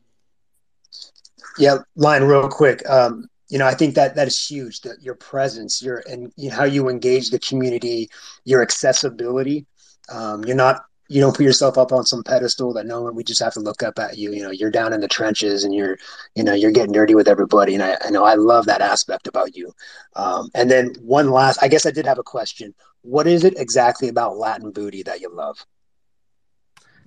yeah 1.58 1.78
Lion 1.96 2.24
real 2.24 2.50
quick 2.50 2.88
um 2.90 3.30
you 3.50 3.58
know, 3.58 3.66
I 3.66 3.74
think 3.74 3.96
that 3.96 4.16
that 4.16 4.28
is 4.28 4.46
huge. 4.46 4.82
That 4.82 5.02
your 5.02 5.16
presence, 5.16 5.82
your 5.82 6.04
and 6.08 6.32
you 6.36 6.52
know, 6.52 6.56
how 6.56 6.66
you 6.66 6.88
engage 6.88 7.32
the 7.32 7.40
community, 7.40 8.10
your 8.46 8.62
accessibility. 8.62 9.66
Um, 10.08 10.44
you're 10.46 10.56
not 10.56 10.84
you 11.10 11.20
don't 11.20 11.36
put 11.36 11.44
yourself 11.44 11.78
up 11.78 11.92
on 11.92 12.06
some 12.06 12.24
pedestal 12.24 12.72
that 12.74 12.86
no 12.86 13.02
one 13.02 13.16
we 13.16 13.24
just 13.24 13.42
have 13.42 13.54
to 13.54 13.60
look 13.60 13.82
up 13.82 13.98
at 13.98 14.18
you. 14.18 14.32
You 14.32 14.44
know, 14.44 14.52
you're 14.52 14.70
down 14.70 14.94
in 14.94 15.02
the 15.02 15.08
trenches 15.08 15.64
and 15.64 15.74
you're 15.74 15.98
you 16.36 16.44
know 16.44 16.54
you're 16.54 16.72
getting 16.72 16.94
dirty 16.94 17.16
with 17.16 17.28
everybody. 17.28 17.74
And 17.74 17.84
I, 17.84 17.98
I 18.06 18.12
know 18.12 18.24
I 18.24 18.36
love 18.36 18.68
that 18.68 18.82
aspect 18.82 19.28
about 19.28 19.56
you. 19.56 19.74
Um, 20.16 20.50
and 20.54 20.70
then 20.70 20.94
one 21.02 21.32
last, 21.32 21.62
I 21.64 21.68
guess 21.68 21.86
I 21.88 21.92
did 21.92 22.06
have 22.06 22.20
a 22.20 22.24
question. 22.24 22.76
What 23.02 23.28
is 23.28 23.44
it 23.44 23.58
exactly 23.58 24.08
about 24.08 24.38
Latin 24.38 24.72
booty 24.72 25.04
that 25.04 25.20
you 25.20 25.34
love? 25.34 25.66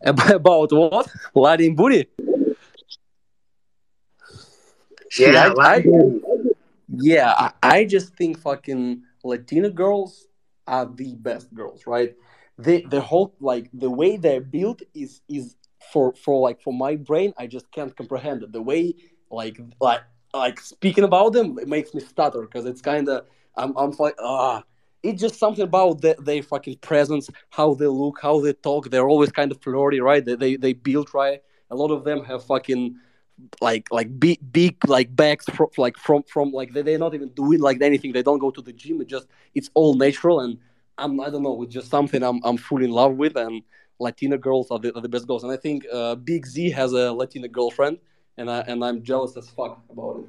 About 0.04 0.72
what? 0.72 1.08
Latin 1.34 1.76
booty. 1.76 2.08
Yeah, 5.16 5.52
I, 5.58 5.76
I, 5.76 5.84
yeah, 6.88 7.34
I, 7.36 7.52
I 7.62 7.84
just 7.84 8.16
think 8.16 8.38
fucking 8.40 9.02
Latina 9.22 9.70
girls 9.70 10.26
are 10.66 10.86
the 10.86 11.14
best 11.14 11.54
girls, 11.54 11.86
right? 11.86 12.16
The 12.58 12.84
the 12.88 13.00
whole 13.00 13.34
like 13.40 13.70
the 13.72 13.90
way 13.90 14.16
they're 14.16 14.40
built 14.40 14.82
is 14.94 15.20
is 15.28 15.56
for 15.92 16.14
for 16.14 16.40
like 16.40 16.60
for 16.62 16.72
my 16.72 16.96
brain, 16.96 17.32
I 17.38 17.46
just 17.46 17.70
can't 17.72 17.96
comprehend 17.96 18.42
it. 18.42 18.52
The 18.52 18.62
way 18.62 18.94
like 19.30 19.58
like 19.80 20.02
like 20.34 20.60
speaking 20.60 21.04
about 21.04 21.32
them 21.32 21.58
it 21.58 21.68
makes 21.68 21.94
me 21.94 22.00
stutter 22.00 22.42
because 22.42 22.66
it's 22.66 22.80
kind 22.82 23.08
of 23.08 23.26
I'm 23.56 23.76
I'm 23.76 23.90
like 23.98 24.16
ah. 24.20 24.62
It's 25.02 25.20
just 25.20 25.34
something 25.34 25.64
about 25.64 26.00
the, 26.00 26.14
their 26.20 26.44
fucking 26.44 26.76
presence, 26.78 27.28
how 27.50 27.74
they 27.74 27.88
look, 27.88 28.20
how 28.22 28.40
they 28.40 28.52
talk. 28.52 28.88
They're 28.88 29.08
always 29.08 29.32
kind 29.32 29.50
of 29.50 29.60
flirty, 29.60 30.00
right? 30.00 30.24
They, 30.24 30.36
they 30.36 30.54
they 30.54 30.74
build 30.74 31.12
right. 31.12 31.42
A 31.70 31.74
lot 31.74 31.90
of 31.90 32.04
them 32.04 32.22
have 32.24 32.44
fucking 32.44 32.94
like 33.60 33.88
like 33.90 34.20
big 34.20 34.38
big 34.52 34.76
like 34.88 35.14
bags 35.16 35.44
from 35.46 35.68
like 35.76 35.96
from 35.96 36.22
from 36.24 36.52
like 36.52 36.72
they, 36.72 36.82
they're 36.82 36.98
not 36.98 37.14
even 37.14 37.28
doing 37.30 37.60
like 37.60 37.80
anything 37.82 38.12
they 38.12 38.22
don't 38.22 38.38
go 38.38 38.50
to 38.50 38.62
the 38.62 38.72
gym 38.72 39.00
it 39.00 39.08
just 39.08 39.26
it's 39.54 39.70
all 39.74 39.94
natural 39.94 40.40
and 40.40 40.58
i'm 41.02 41.20
i 41.20 41.28
don't 41.28 41.42
know 41.42 41.62
it's 41.62 41.74
just 41.74 41.90
something 41.90 42.22
i'm 42.22 42.40
i'm 42.44 42.56
fully 42.56 42.84
in 42.84 42.90
love 42.90 43.16
with 43.16 43.36
and 43.36 43.62
latina 43.98 44.38
girls 44.38 44.70
are 44.70 44.78
the, 44.78 44.94
are 44.96 45.00
the 45.00 45.08
best 45.08 45.26
girls 45.26 45.44
and 45.44 45.52
i 45.52 45.56
think 45.56 45.84
uh, 45.92 46.14
big 46.14 46.46
z 46.46 46.70
has 46.70 46.92
a 46.92 47.12
latina 47.12 47.48
girlfriend 47.48 47.98
and 48.38 48.50
i 48.50 48.60
and 48.60 48.84
i'm 48.84 49.02
jealous 49.02 49.36
as 49.36 49.48
fuck 49.50 49.82
about 49.90 50.20
it 50.20 50.26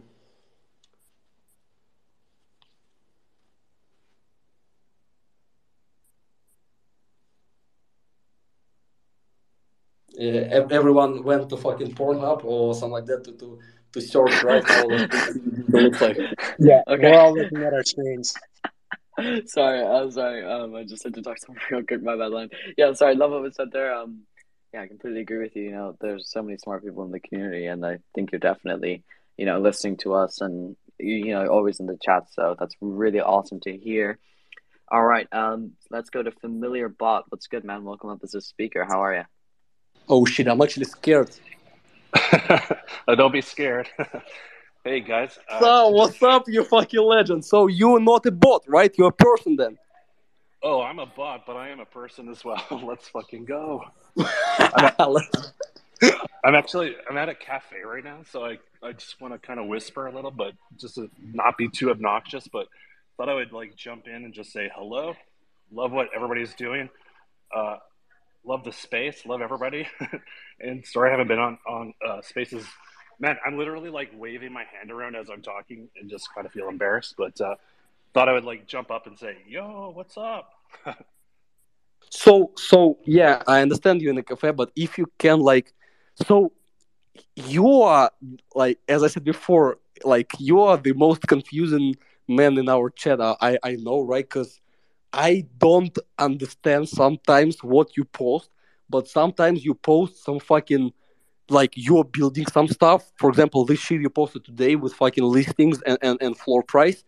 uh, 10.20 10.66
everyone 10.70 11.24
went 11.24 11.50
to 11.50 11.58
fucking 11.58 11.94
Pornhub 11.96 12.44
or 12.44 12.74
something 12.74 12.92
like 12.92 13.06
that 13.06 13.24
to 13.24 13.32
to, 13.34 13.60
to 13.94 14.02
search 14.02 14.44
right 14.44 14.64
how 14.68 14.88
it 14.92 15.70
looks 15.70 16.02
like. 16.02 16.18
Yeah, 16.60 16.82
okay. 16.88 17.12
we're 17.12 17.18
all 17.18 17.36
looking 17.36 17.64
at 17.64 17.74
our 17.74 17.84
screens. 17.84 18.36
sorry, 19.46 19.82
I'm 19.82 20.12
sorry. 20.12 20.44
Um, 20.44 20.76
I 20.76 20.84
just 20.84 21.04
had 21.04 21.14
to 21.16 21.22
talk 21.22 21.38
something 21.38 21.64
real 21.72 21.84
quick. 21.84 22.02
My 22.02 22.16
bad 22.16 22.32
Lion. 22.32 22.50
Yeah, 22.78 22.94
sorry. 22.94 23.16
Love 23.16 23.32
what 23.32 23.42
was 23.42 23.56
said 23.56 23.72
there. 23.72 23.94
Um, 23.94 24.22
yeah, 24.74 24.82
I 24.82 24.88
completely 24.88 25.22
agree 25.22 25.40
with 25.40 25.56
you. 25.56 25.64
You 25.64 25.72
know, 25.72 25.98
there's 26.02 26.30
so 26.30 26.42
many 26.42 26.58
smart 26.58 26.84
people 26.84 27.04
in 27.06 27.12
the 27.12 27.20
community, 27.20 27.68
and 27.68 27.86
I 27.86 28.00
think 28.16 28.32
you're 28.32 28.40
definitely, 28.40 29.04
you 29.38 29.46
know, 29.46 29.60
listening 29.60 29.98
to 29.98 30.14
us 30.14 30.42
and 30.42 30.76
you 31.00 31.34
know 31.34 31.48
always 31.48 31.80
in 31.80 31.86
the 31.86 31.98
chat. 32.02 32.24
So 32.32 32.56
that's 32.60 32.76
really 32.82 33.20
awesome 33.20 33.60
to 33.62 33.78
hear. 33.78 34.18
All 34.90 35.04
right, 35.04 35.28
um, 35.32 35.74
let's 35.92 36.10
go 36.10 36.24
to 36.24 36.32
familiar 36.32 36.90
bot. 36.90 37.26
What's 37.30 37.48
good, 37.48 37.64
man? 37.64 37.84
Welcome 37.84 38.10
up 38.10 38.20
as 38.24 38.34
a 38.36 38.42
speaker. 38.42 38.84
How 38.84 39.04
are 39.04 39.14
you? 39.14 39.24
Oh 40.10 40.26
shit, 40.26 40.48
I'm 40.48 40.62
actually 40.62 40.86
scared. 40.86 41.32
don't 43.08 43.32
be 43.32 43.42
scared. 43.42 43.90
Hey 44.84 45.00
guys. 45.00 45.40
Uh, 45.50 45.60
so 45.60 45.90
what's 45.90 46.22
up, 46.22 46.44
you 46.48 46.64
fucking 46.64 47.02
legend? 47.02 47.46
So 47.46 47.68
you're 47.68 48.00
not 48.00 48.26
a 48.26 48.32
bot, 48.32 48.64
right? 48.68 48.94
You're 48.98 49.10
a 49.10 49.14
person 49.14 49.56
then. 49.56 49.78
Oh, 50.62 50.82
I'm 50.82 51.00
a 51.00 51.06
bot, 51.06 51.46
but 51.46 51.56
I 51.56 51.70
am 51.70 51.80
a 51.80 51.86
person 51.86 52.30
as 52.30 52.44
well. 52.44 52.64
Let's 52.84 53.08
fucking 53.10 53.46
go. 53.46 53.84
I'm, 54.18 54.86
at, 54.86 54.96
I'm, 56.44 56.56
actually 56.56 56.96
I'm 57.10 57.18
at 57.18 57.30
a 57.30 57.36
cafe 57.36 57.82
right 57.86 58.04
now, 58.04 58.20
so 58.30 58.46
I, 58.46 58.58
I 58.82 58.94
just 58.94 59.20
want 59.20 59.34
to 59.34 59.40
kind 59.40 59.60
of 59.60 59.68
whisper 59.68 60.08
a 60.08 60.12
little, 60.14 60.32
but 60.32 60.54
just 60.78 60.96
to 60.96 61.10
not 61.22 61.58
be 61.58 61.68
too 61.70 61.90
obnoxious. 61.90 62.48
But 62.48 62.68
thought 63.18 63.30
I 63.30 63.34
would 63.34 63.52
like 63.52 63.76
jump 63.76 64.08
in 64.08 64.16
and 64.16 64.34
just 64.34 64.52
say 64.52 64.70
hello. 64.74 65.16
Love 65.72 65.92
what 65.92 66.10
everybody's 66.16 66.54
doing. 66.54 66.90
Uh, 67.56 67.78
love 68.46 68.64
the 68.64 68.72
space, 68.72 69.26
love 69.26 69.42
everybody. 69.42 69.88
and 70.60 70.86
sorry 70.86 71.10
I 71.10 71.12
haven't 71.12 71.28
been 71.28 71.40
on 71.40 71.58
on 71.68 71.94
uh, 72.06 72.22
spaces. 72.22 72.66
Man, 73.24 73.38
I'm 73.46 73.58
literally 73.58 73.90
like 73.90 74.12
waving 74.18 74.52
my 74.52 74.66
hand 74.66 74.92
around 74.92 75.16
as 75.16 75.30
I'm 75.30 75.42
talking 75.42 75.88
and 75.98 76.10
just 76.10 76.28
kind 76.36 76.46
of 76.46 76.52
feel 76.52 76.68
embarrassed. 76.68 77.16
But 77.18 77.40
uh, 77.40 77.56
thought 78.14 78.28
I 78.28 78.34
would 78.34 78.44
like 78.44 78.68
jump 78.68 78.92
up 78.92 79.08
and 79.08 79.18
say, 79.18 79.38
"Yo, 79.48 79.94
what's 79.96 80.18
up?" 80.18 80.52
so 82.10 82.52
so 82.58 82.98
yeah, 83.06 83.42
I 83.48 83.62
understand 83.62 84.02
you 84.02 84.10
in 84.10 84.18
the 84.18 84.24
cafe, 84.24 84.52
but 84.52 84.74
if 84.76 84.98
you 84.98 85.06
can 85.20 85.40
like, 85.40 85.72
so 86.28 86.52
you 87.38 87.84
are 87.84 88.12
like 88.56 88.80
as 88.90 89.04
I 89.04 89.08
said 89.08 89.24
before, 89.24 89.78
like 90.04 90.34
you 90.38 90.60
are 90.60 90.76
the 90.76 90.92
most 90.92 91.22
confusing 91.26 91.96
man 92.28 92.58
in 92.58 92.68
our 92.68 92.90
chat. 92.90 93.22
I 93.22 93.58
I 93.64 93.78
know, 93.80 94.02
right? 94.02 94.26
Because 94.26 94.60
I 95.14 95.46
don't 95.60 95.98
understand 96.20 96.90
sometimes 96.90 97.64
what 97.64 97.96
you 97.96 98.04
post, 98.04 98.50
but 98.90 99.08
sometimes 99.08 99.64
you 99.64 99.76
post 99.76 100.26
some 100.26 100.42
fucking 100.42 100.92
like 101.50 101.74
you're 101.76 102.04
building 102.04 102.46
some 102.48 102.68
stuff. 102.68 103.12
For 103.18 103.30
example, 103.30 103.66
this 103.66 103.80
shit 103.80 104.02
you 104.02 104.10
posted 104.10 104.46
today 104.46 104.76
with 104.76 104.94
fucking 104.94 105.24
listings 105.24 105.82
and, 105.82 105.98
and, 106.02 106.22
and 106.22 106.38
floor 106.38 106.64
price. 106.64 107.04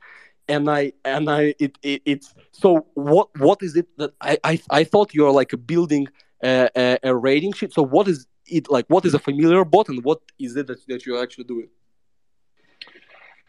And 0.47 0.69
I 0.69 0.93
and 1.03 1.29
I 1.29 1.55
it, 1.57 1.77
it 1.81 2.03
it's 2.05 2.35
so 2.51 2.85
what 2.93 3.29
what 3.39 3.63
is 3.63 3.75
it 3.75 3.87
that 3.97 4.13
I 4.21 4.37
I, 4.43 4.59
I 4.69 4.83
thought 4.83 5.15
you're 5.15 5.31
like 5.31 5.51
building 5.65 6.07
a, 6.43 6.69
a, 6.75 6.99
a 7.01 7.15
rating 7.15 7.53
sheet. 7.53 7.73
So 7.73 7.81
what 7.81 8.07
is 8.07 8.27
it 8.45 8.69
like? 8.69 8.85
What 8.87 9.05
is 9.05 9.15
a 9.15 9.19
familiar 9.19 9.65
bot 9.65 9.89
and 9.89 10.03
what 10.03 10.21
is 10.37 10.55
it 10.55 10.67
that, 10.67 10.85
that 10.87 11.05
you're 11.05 11.21
actually 11.21 11.45
doing? 11.45 11.69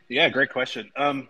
Yeah, 0.09 0.31
great 0.31 0.51
question. 0.51 0.91
Um, 0.97 1.29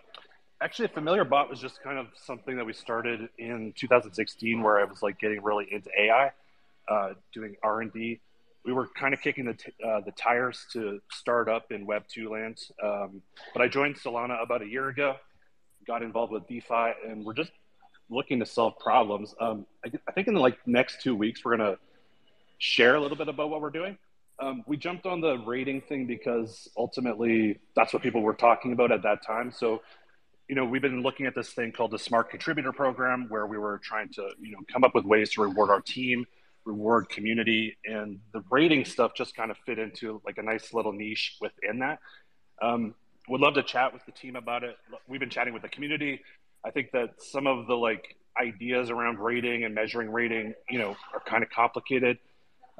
actually 0.61 0.85
a 0.85 0.89
familiar 0.89 1.23
bot 1.23 1.49
was 1.49 1.59
just 1.59 1.81
kind 1.83 1.97
of 1.97 2.07
something 2.15 2.55
that 2.57 2.65
we 2.65 2.73
started 2.73 3.29
in 3.37 3.73
2016 3.77 4.61
where 4.61 4.79
i 4.79 4.83
was 4.83 5.01
like 5.03 5.19
getting 5.19 5.41
really 5.43 5.67
into 5.71 5.89
ai 5.97 6.31
uh, 6.87 7.13
doing 7.33 7.55
r&d 7.63 8.19
we 8.67 8.73
were 8.73 8.87
kind 8.99 9.13
of 9.13 9.21
kicking 9.21 9.45
the, 9.45 9.53
t- 9.55 9.71
uh, 9.83 10.01
the 10.01 10.11
tires 10.11 10.65
to 10.73 10.99
start 11.11 11.49
up 11.49 11.71
in 11.71 11.85
web 11.85 12.03
2 12.13 12.29
land 12.29 12.59
um, 12.83 13.21
but 13.53 13.63
i 13.63 13.67
joined 13.67 13.95
solana 13.95 14.41
about 14.43 14.61
a 14.61 14.67
year 14.67 14.89
ago 14.89 15.15
got 15.87 16.03
involved 16.03 16.31
with 16.31 16.47
defi 16.47 16.91
and 17.07 17.25
we're 17.25 17.33
just 17.33 17.51
looking 18.09 18.39
to 18.39 18.45
solve 18.45 18.77
problems. 18.79 19.35
Um, 19.39 19.65
I, 19.85 19.91
I, 20.07 20.11
think 20.11 20.27
in 20.27 20.33
the 20.33 20.39
like 20.39 20.57
next 20.65 21.01
two 21.01 21.15
weeks 21.15 21.43
we're 21.43 21.57
going 21.57 21.73
to 21.73 21.79
share 22.57 22.95
a 22.95 23.01
little 23.01 23.17
bit 23.17 23.27
about 23.27 23.49
what 23.49 23.61
we're 23.61 23.69
doing. 23.69 23.97
Um, 24.39 24.63
we 24.67 24.77
jumped 24.77 25.05
on 25.05 25.19
the 25.19 25.39
rating 25.39 25.81
thing 25.81 26.05
because 26.05 26.69
ultimately 26.77 27.59
that's 27.75 27.91
what 27.91 28.03
people 28.03 28.21
were 28.21 28.35
talking 28.35 28.71
about 28.71 28.91
at 28.91 29.03
that 29.03 29.25
time. 29.25 29.51
So 29.51 29.81
you 30.47 30.55
know, 30.55 30.63
we've 30.63 30.81
been 30.81 31.01
looking 31.01 31.25
at 31.25 31.35
this 31.35 31.49
thing 31.49 31.73
called 31.73 31.91
the 31.91 31.99
Smart 31.99 32.29
Contributor 32.29 32.71
Program, 32.71 33.25
where 33.27 33.45
we 33.45 33.57
were 33.57 33.79
trying 33.79 34.07
to, 34.13 34.29
you 34.39 34.51
know, 34.51 34.59
come 34.71 34.85
up 34.85 34.95
with 34.95 35.03
ways 35.03 35.31
to 35.31 35.41
reward 35.41 35.69
our 35.69 35.81
team, 35.81 36.25
reward 36.67 37.09
community, 37.09 37.77
and 37.85 38.19
the 38.33 38.43
rating 38.51 38.85
stuff 38.85 39.13
just 39.15 39.35
kind 39.35 39.49
of 39.49 39.57
fit 39.65 39.79
into 39.79 40.21
like 40.25 40.37
a 40.37 40.43
nice 40.43 40.73
little 40.73 40.91
niche 40.91 41.37
within 41.41 41.79
that. 41.79 41.99
Um, 42.61 42.93
would 43.29 43.41
love 43.41 43.55
to 43.55 43.63
chat 43.63 43.93
with 43.93 44.05
the 44.05 44.11
team 44.11 44.35
about 44.35 44.63
it. 44.63 44.77
We've 45.07 45.19
been 45.19 45.29
chatting 45.29 45.53
with 45.53 45.63
the 45.63 45.69
community. 45.69 46.21
I 46.65 46.71
think 46.71 46.91
that 46.91 47.21
some 47.21 47.47
of 47.47 47.67
the 47.67 47.75
like 47.75 48.15
ideas 48.39 48.89
around 48.89 49.19
rating 49.19 49.63
and 49.63 49.73
measuring 49.73 50.11
rating, 50.11 50.53
you 50.69 50.79
know, 50.79 50.95
are 51.13 51.21
kind 51.25 51.43
of 51.43 51.49
complicated 51.49 52.17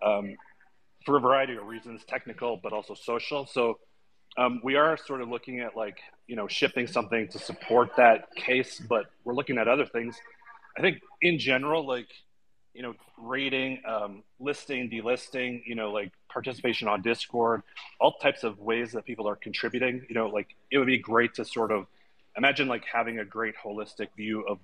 um, 0.06 0.36
for 1.06 1.18
a 1.18 1.20
variety 1.20 1.56
of 1.56 1.66
reasons, 1.66 2.02
technical 2.08 2.60
but 2.62 2.74
also 2.74 2.94
social. 2.94 3.46
So 3.46 3.80
um, 4.38 4.62
we 4.64 4.76
are 4.76 4.98
sort 4.98 5.22
of 5.22 5.30
looking 5.30 5.62
at 5.62 5.76
like 5.76 5.98
you 6.28 6.36
know 6.36 6.48
shipping 6.48 6.88
something 6.88 7.28
to 7.30 7.40
support 7.40 7.92
that 7.98 8.34
case, 8.36 8.82
but 8.88 9.06
we're 9.24 9.34
looking 9.34 9.58
at 9.58 9.68
other 9.68 9.86
things. 9.86 10.18
I 10.78 10.82
think 10.82 11.00
in 11.22 11.40
general, 11.40 11.88
like 11.88 12.08
you 12.78 12.84
know, 12.84 12.94
rating, 13.18 13.82
um, 13.88 14.22
listing, 14.40 14.88
delisting, 14.88 15.64
you 15.66 15.74
know, 15.74 15.92
like 15.92 16.12
participation 16.30 16.88
on 16.88 17.02
Discord, 17.02 17.64
all 18.00 18.14
types 18.14 18.44
of 18.44 18.60
ways 18.60 18.92
that 18.92 19.04
people 19.04 19.28
are 19.28 19.36
contributing. 19.36 20.06
You 20.08 20.14
know, 20.14 20.28
like 20.28 20.56
it 20.70 20.78
would 20.78 20.86
be 20.86 21.00
great 21.00 21.34
to 21.34 21.44
sort 21.44 21.72
of 21.72 21.88
imagine 22.38 22.68
like 22.68 22.86
having 22.86 23.18
a 23.18 23.26
great 23.26 23.56
holistic 23.56 24.10
view 24.16 24.42
of 24.48 24.60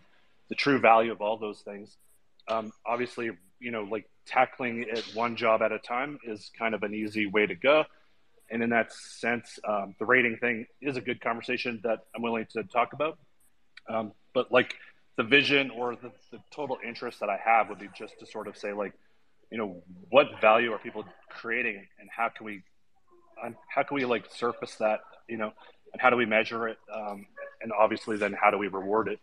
the 0.48 0.54
true 0.54 0.78
value 0.78 1.12
of 1.12 1.22
all 1.22 1.38
those 1.38 1.62
things. 1.62 1.98
Um, 2.48 2.72
obviously, 2.86 3.32
you 3.60 3.72
know, 3.72 3.82
like 3.82 4.08
tackling 4.28 4.86
it 4.88 5.04
one 5.16 5.36
job 5.36 5.64
at 5.64 5.72
a 5.72 5.80
time 5.80 6.20
is 6.24 6.52
kind 6.56 6.76
of 6.76 6.84
an 6.84 6.94
easy 6.94 7.26
way 7.26 7.48
to 7.48 7.56
go. 7.56 7.84
And 8.52 8.62
in 8.62 8.70
that 8.70 8.94
sense, 8.94 9.58
um, 9.68 9.96
the 9.98 10.06
rating 10.06 10.38
thing 10.38 10.68
is 10.82 10.98
a 10.98 11.02
good 11.02 11.20
conversation 11.20 11.80
that 11.84 12.06
I'm 12.16 12.22
willing 12.22 12.46
to 12.52 12.64
talk 12.64 12.94
about. 12.94 13.18
Um, 13.90 14.12
but 14.36 14.52
like 14.52 14.76
the 15.18 15.24
vision 15.24 15.70
or 15.70 15.96
the, 15.96 16.12
the 16.32 16.40
total 16.52 16.78
interest 16.86 17.20
that 17.20 17.30
I 17.30 17.38
have 17.44 17.70
would 17.70 17.80
be 17.80 17.90
just 17.96 18.20
to 18.20 18.26
sort 18.26 18.48
of 18.48 18.58
say 18.58 18.74
like, 18.74 18.94
you 19.52 19.58
know, 19.58 19.84
what 20.10 20.28
value 20.42 20.72
are 20.72 20.80
people 20.80 21.06
creating 21.30 21.86
and 22.00 22.10
how 22.16 22.30
can 22.30 22.46
we, 22.46 22.64
how 23.68 23.84
can 23.84 23.96
we 23.96 24.06
like 24.06 24.26
surface 24.32 24.76
that, 24.76 25.02
you 25.30 25.38
know, 25.38 25.54
and 25.92 26.02
how 26.02 26.10
do 26.10 26.16
we 26.16 26.26
measure 26.26 26.68
it? 26.68 26.78
Um, 26.94 27.28
and 27.62 27.72
obviously 27.72 28.18
then 28.18 28.34
how 28.34 28.50
do 28.50 28.58
we 28.58 28.68
reward 28.68 29.08
it? 29.08 29.20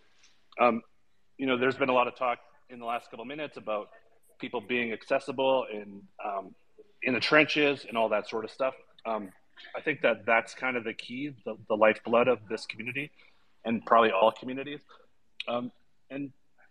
Um, 0.61 0.82
you 1.38 1.47
know, 1.47 1.59
there's 1.59 1.76
been 1.76 1.88
a 1.88 1.93
lot 1.93 2.07
of 2.07 2.16
talk 2.16 2.38
in 2.68 2.78
the 2.78 2.84
last 2.84 3.11
couple 3.11 3.24
minutes 3.24 3.57
about 3.57 3.88
people 4.38 4.61
being 4.61 4.93
accessible 4.93 5.66
and 5.72 6.03
um, 6.24 6.55
in 7.03 7.14
the 7.14 7.20
trenches 7.20 7.84
and 7.88 7.97
all 7.99 8.09
that 8.11 8.28
sort 8.28 8.45
of 8.45 8.51
stuff. 8.51 8.74
Um, 9.05 9.30
I 9.76 9.80
think 9.80 10.03
that 10.03 10.24
that's 10.26 10.55
kind 10.55 10.76
of 10.76 10.84
the 10.84 10.95
key, 10.95 11.34
the, 11.45 11.57
the 11.68 11.74
lifeblood 11.74 12.28
of 12.28 12.38
this 12.49 12.66
community 12.66 13.11
and 13.64 13.84
probably 13.84 14.11
all 14.11 14.32
communities. 14.32 14.80
Um, 15.49 15.72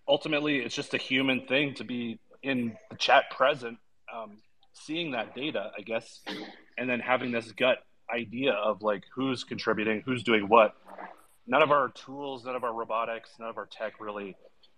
ultimately, 0.09 0.57
it's 0.57 0.75
just 0.75 0.93
a 0.93 0.97
human 0.97 1.45
thing 1.45 1.75
to 1.75 1.83
be 1.83 2.19
in 2.41 2.75
the 2.89 2.97
chat 2.97 3.25
present, 3.29 3.77
um, 4.13 4.37
seeing 4.73 5.11
that 5.11 5.35
data, 5.35 5.71
I 5.77 5.81
guess, 5.81 6.21
and 6.77 6.89
then 6.89 6.99
having 6.99 7.31
this 7.31 7.51
gut 7.51 7.77
idea 8.13 8.53
of 8.53 8.81
like 8.81 9.03
who's 9.13 9.43
contributing, 9.43 10.01
who's 10.03 10.23
doing 10.23 10.49
what. 10.49 10.73
None 11.47 11.61
of 11.61 11.71
our 11.71 11.89
tools, 11.89 12.45
none 12.45 12.55
of 12.55 12.63
our 12.63 12.73
robotics, 12.73 13.29
none 13.39 13.49
of 13.49 13.57
our 13.57 13.67
tech 13.67 13.99
really 13.99 14.35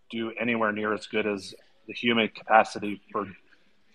do 0.10 0.32
anywhere 0.40 0.72
near 0.72 0.94
as 0.94 1.08
good 1.08 1.26
as 1.26 1.56
the 1.88 1.94
human 1.94 2.28
capacity 2.28 3.02
for 3.12 3.26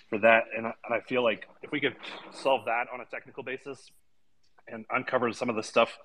for 0.09 0.19
that. 0.19 0.45
And, 0.57 0.67
and 0.67 0.75
I 0.91 1.01
feel 1.01 1.23
like 1.23 1.49
if 1.63 1.71
we 1.71 1.81
could 1.81 1.97
solve 2.33 2.67
that 2.67 2.87
on 2.93 3.01
a 3.01 3.05
technical 3.05 3.43
basis 3.43 3.91
and 4.69 4.85
uncover 4.91 5.33
some 5.33 5.51
of 5.51 5.57
the 5.57 5.63
stuff 5.63 5.99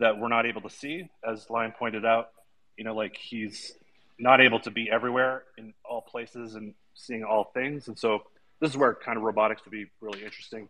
that 0.00 0.18
we're 0.18 0.28
not 0.28 0.46
able 0.46 0.60
to 0.62 0.70
see, 0.70 1.08
as 1.26 1.48
Lion 1.48 1.72
pointed 1.78 2.04
out, 2.04 2.28
you 2.76 2.84
know, 2.84 2.94
like 2.94 3.16
he's 3.16 3.72
not 4.18 4.40
able 4.40 4.60
to 4.60 4.70
be 4.70 4.90
everywhere 4.90 5.44
in 5.58 5.74
all 5.84 6.00
places 6.00 6.54
and 6.54 6.74
seeing 6.94 7.24
all 7.24 7.50
things. 7.54 7.88
And 7.88 7.98
so 7.98 8.20
this 8.60 8.70
is 8.70 8.76
where 8.76 8.94
kind 8.94 9.16
of 9.16 9.22
robotics 9.24 9.64
would 9.64 9.72
be 9.72 9.86
really 10.00 10.24
interesting. 10.24 10.68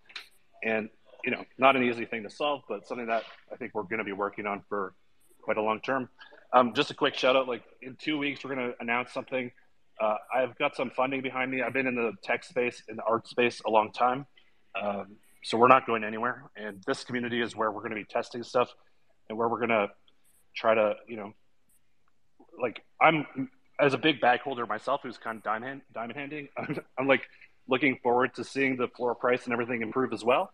And, 0.65 0.89
you 1.25 1.31
know, 1.31 1.45
not 1.59 1.77
an 1.77 1.85
easy 1.85 2.05
thing 2.05 2.25
to 2.25 2.31
solve, 2.31 2.63
but 2.69 2.87
something 2.87 3.07
that 3.07 3.23
I 3.53 3.57
think 3.57 3.75
we're 3.75 3.85
going 3.85 3.99
to 3.99 4.05
be 4.05 4.13
working 4.13 4.47
on 4.47 4.63
for 4.69 4.95
quite 5.43 5.57
a 5.57 5.63
long 5.63 5.81
term. 5.81 6.09
Um, 6.53 6.75
just 6.75 6.91
a 6.91 6.95
quick 6.95 7.15
shout 7.15 7.37
out 7.37 7.47
like 7.47 7.63
in 7.83 7.97
two 7.97 8.19
weeks, 8.19 8.45
we're 8.45 8.55
going 8.55 8.69
to 8.69 8.75
announce 8.81 9.13
something 9.13 9.53
uh, 10.01 10.17
I've 10.35 10.57
got 10.59 10.77
some 10.77 10.91
funding 10.91 11.23
behind 11.23 11.51
me. 11.51 11.63
I've 11.63 11.73
been 11.73 11.87
in 11.87 11.95
the 11.95 12.13
tech 12.23 12.45
space, 12.45 12.83
in 12.89 12.97
the 12.97 13.03
art 13.03 13.27
space, 13.27 13.63
a 13.67 13.71
long 13.71 13.93
time. 13.93 14.27
Um, 14.81 15.17
so 15.43 15.57
we're 15.57 15.69
not 15.69 15.87
going 15.87 16.05
anywhere. 16.05 16.45
And 16.57 16.83
this 16.87 17.05
community 17.05 17.41
is 17.41 17.57
where 17.57 17.71
we're 17.71 17.81
going 17.81 17.93
to 17.93 17.97
be 17.97 18.05
testing 18.05 18.43
stuff, 18.43 18.69
and 19.29 19.39
where 19.39 19.49
we're 19.49 19.59
going 19.59 19.71
to 19.71 19.89
try 20.55 20.75
to, 20.75 20.95
you 21.09 21.17
know, 21.17 21.33
like 22.61 22.83
I'm 23.01 23.27
as 23.81 23.95
a 23.95 23.99
big 23.99 24.21
bag 24.21 24.41
holder 24.41 24.67
myself, 24.67 25.01
who's 25.03 25.19
kind 25.19 25.37
of 25.39 25.43
diamond 25.43 25.83
diamond 25.95 26.19
handing. 26.19 26.49
I'm, 26.57 26.79
I'm 26.99 27.07
like 27.07 27.23
looking 27.69 27.99
forward 28.03 28.35
to 28.35 28.45
seeing 28.45 28.77
the 28.77 28.89
floor 28.89 29.15
price 29.15 29.45
and 29.45 29.53
everything 29.53 29.83
improve 29.83 30.13
as 30.13 30.25
well. 30.25 30.51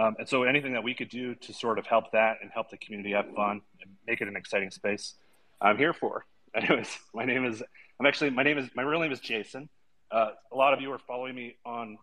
Um, 0.00 0.16
and 0.18 0.28
so 0.28 0.44
anything 0.44 0.72
that 0.72 0.82
we 0.82 0.94
could 0.94 1.08
do 1.08 1.34
to 1.34 1.52
sort 1.52 1.78
of 1.78 1.86
help 1.86 2.12
that 2.12 2.38
and 2.42 2.50
help 2.52 2.70
the 2.70 2.76
community 2.78 3.12
have 3.12 3.26
fun 3.34 3.60
and 3.80 3.90
make 4.06 4.20
it 4.20 4.28
an 4.28 4.36
exciting 4.36 4.70
space, 4.70 5.14
I'm 5.60 5.76
here 5.76 5.92
for. 5.92 6.24
Anyways, 6.54 6.96
my 7.14 7.24
name 7.24 7.44
is 7.44 7.62
I'm 7.98 8.06
actually 8.06 8.30
my 8.30 8.42
name 8.42 8.58
is 8.58 8.68
my 8.74 8.82
real 8.82 9.00
name 9.00 9.12
is 9.12 9.20
Jason. 9.20 9.68
Uh, 10.10 10.30
a 10.52 10.56
lot 10.56 10.72
of 10.74 10.80
you 10.80 10.92
are 10.92 10.98
following 10.98 11.34
me 11.34 11.56
on 11.64 11.96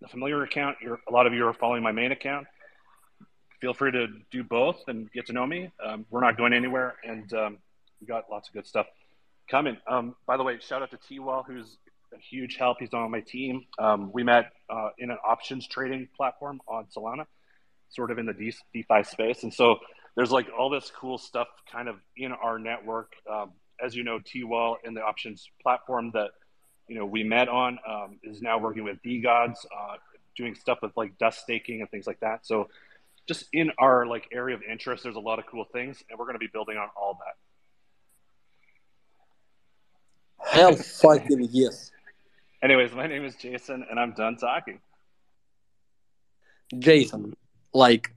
the 0.00 0.08
familiar 0.08 0.42
account. 0.42 0.76
You're, 0.80 1.00
a 1.08 1.12
lot 1.12 1.26
of 1.26 1.34
you 1.34 1.46
are 1.46 1.52
following 1.52 1.82
my 1.82 1.92
main 1.92 2.12
account. 2.12 2.46
Feel 3.60 3.74
free 3.74 3.90
to 3.92 4.06
do 4.30 4.44
both 4.44 4.84
and 4.86 5.10
get 5.12 5.26
to 5.26 5.32
know 5.32 5.46
me. 5.46 5.70
Um, 5.84 6.06
we're 6.10 6.20
not 6.20 6.36
going 6.36 6.52
anywhere, 6.52 6.94
and 7.04 7.32
um, 7.34 7.58
we 8.00 8.06
got 8.06 8.24
lots 8.30 8.48
of 8.48 8.54
good 8.54 8.66
stuff 8.66 8.86
coming. 9.50 9.76
Um, 9.88 10.14
by 10.26 10.36
the 10.36 10.42
way, 10.42 10.58
shout 10.60 10.82
out 10.82 10.90
to 10.90 10.98
T 11.08 11.18
Wall, 11.18 11.44
who's 11.46 11.76
a 12.14 12.18
huge 12.18 12.56
help. 12.56 12.78
He's 12.80 12.92
on 12.92 13.10
my 13.10 13.20
team. 13.20 13.64
Um, 13.78 14.10
we 14.12 14.22
met 14.22 14.52
uh, 14.68 14.90
in 14.98 15.10
an 15.10 15.18
options 15.26 15.66
trading 15.66 16.08
platform 16.16 16.60
on 16.66 16.86
Solana, 16.96 17.26
sort 17.88 18.10
of 18.10 18.18
in 18.18 18.26
the 18.26 18.32
DeFi 18.32 19.02
space, 19.04 19.42
and 19.42 19.52
so 19.52 19.78
there's 20.16 20.30
like 20.30 20.46
all 20.56 20.70
this 20.70 20.90
cool 20.90 21.18
stuff 21.18 21.48
kind 21.70 21.88
of 21.88 21.96
in 22.16 22.32
our 22.32 22.58
network. 22.58 23.12
Um, 23.30 23.52
as 23.82 23.94
you 23.94 24.04
know, 24.04 24.18
T-Wall 24.22 24.76
and 24.84 24.96
the 24.96 25.00
options 25.00 25.48
platform 25.62 26.10
that 26.14 26.30
you 26.88 26.98
know 26.98 27.06
we 27.06 27.22
met 27.22 27.48
on 27.48 27.78
um, 27.88 28.18
is 28.22 28.42
now 28.42 28.58
working 28.58 28.84
with 28.84 28.98
DeGods, 29.02 29.64
uh, 29.66 29.96
doing 30.36 30.54
stuff 30.54 30.78
with 30.82 30.92
like 30.96 31.18
dust 31.18 31.40
staking 31.40 31.80
and 31.80 31.90
things 31.90 32.06
like 32.06 32.20
that. 32.20 32.46
So 32.46 32.68
just 33.26 33.44
in 33.52 33.70
our 33.78 34.06
like 34.06 34.28
area 34.32 34.56
of 34.56 34.62
interest, 34.62 35.04
there's 35.04 35.16
a 35.16 35.20
lot 35.20 35.38
of 35.38 35.46
cool 35.46 35.64
things, 35.72 36.02
and 36.10 36.18
we're 36.18 36.26
going 36.26 36.34
to 36.34 36.40
be 36.40 36.50
building 36.52 36.76
on 36.76 36.88
all 36.96 37.18
that. 37.24 37.49
Hell 40.50 40.76
fucking 40.76 41.48
yes. 41.52 41.92
Anyways, 42.62 42.92
my 42.92 43.06
name 43.06 43.24
is 43.24 43.36
Jason, 43.36 43.84
and 43.88 43.98
I'm 43.98 44.12
done 44.12 44.36
talking. 44.36 44.80
Jason, 46.78 47.34
like 47.72 48.12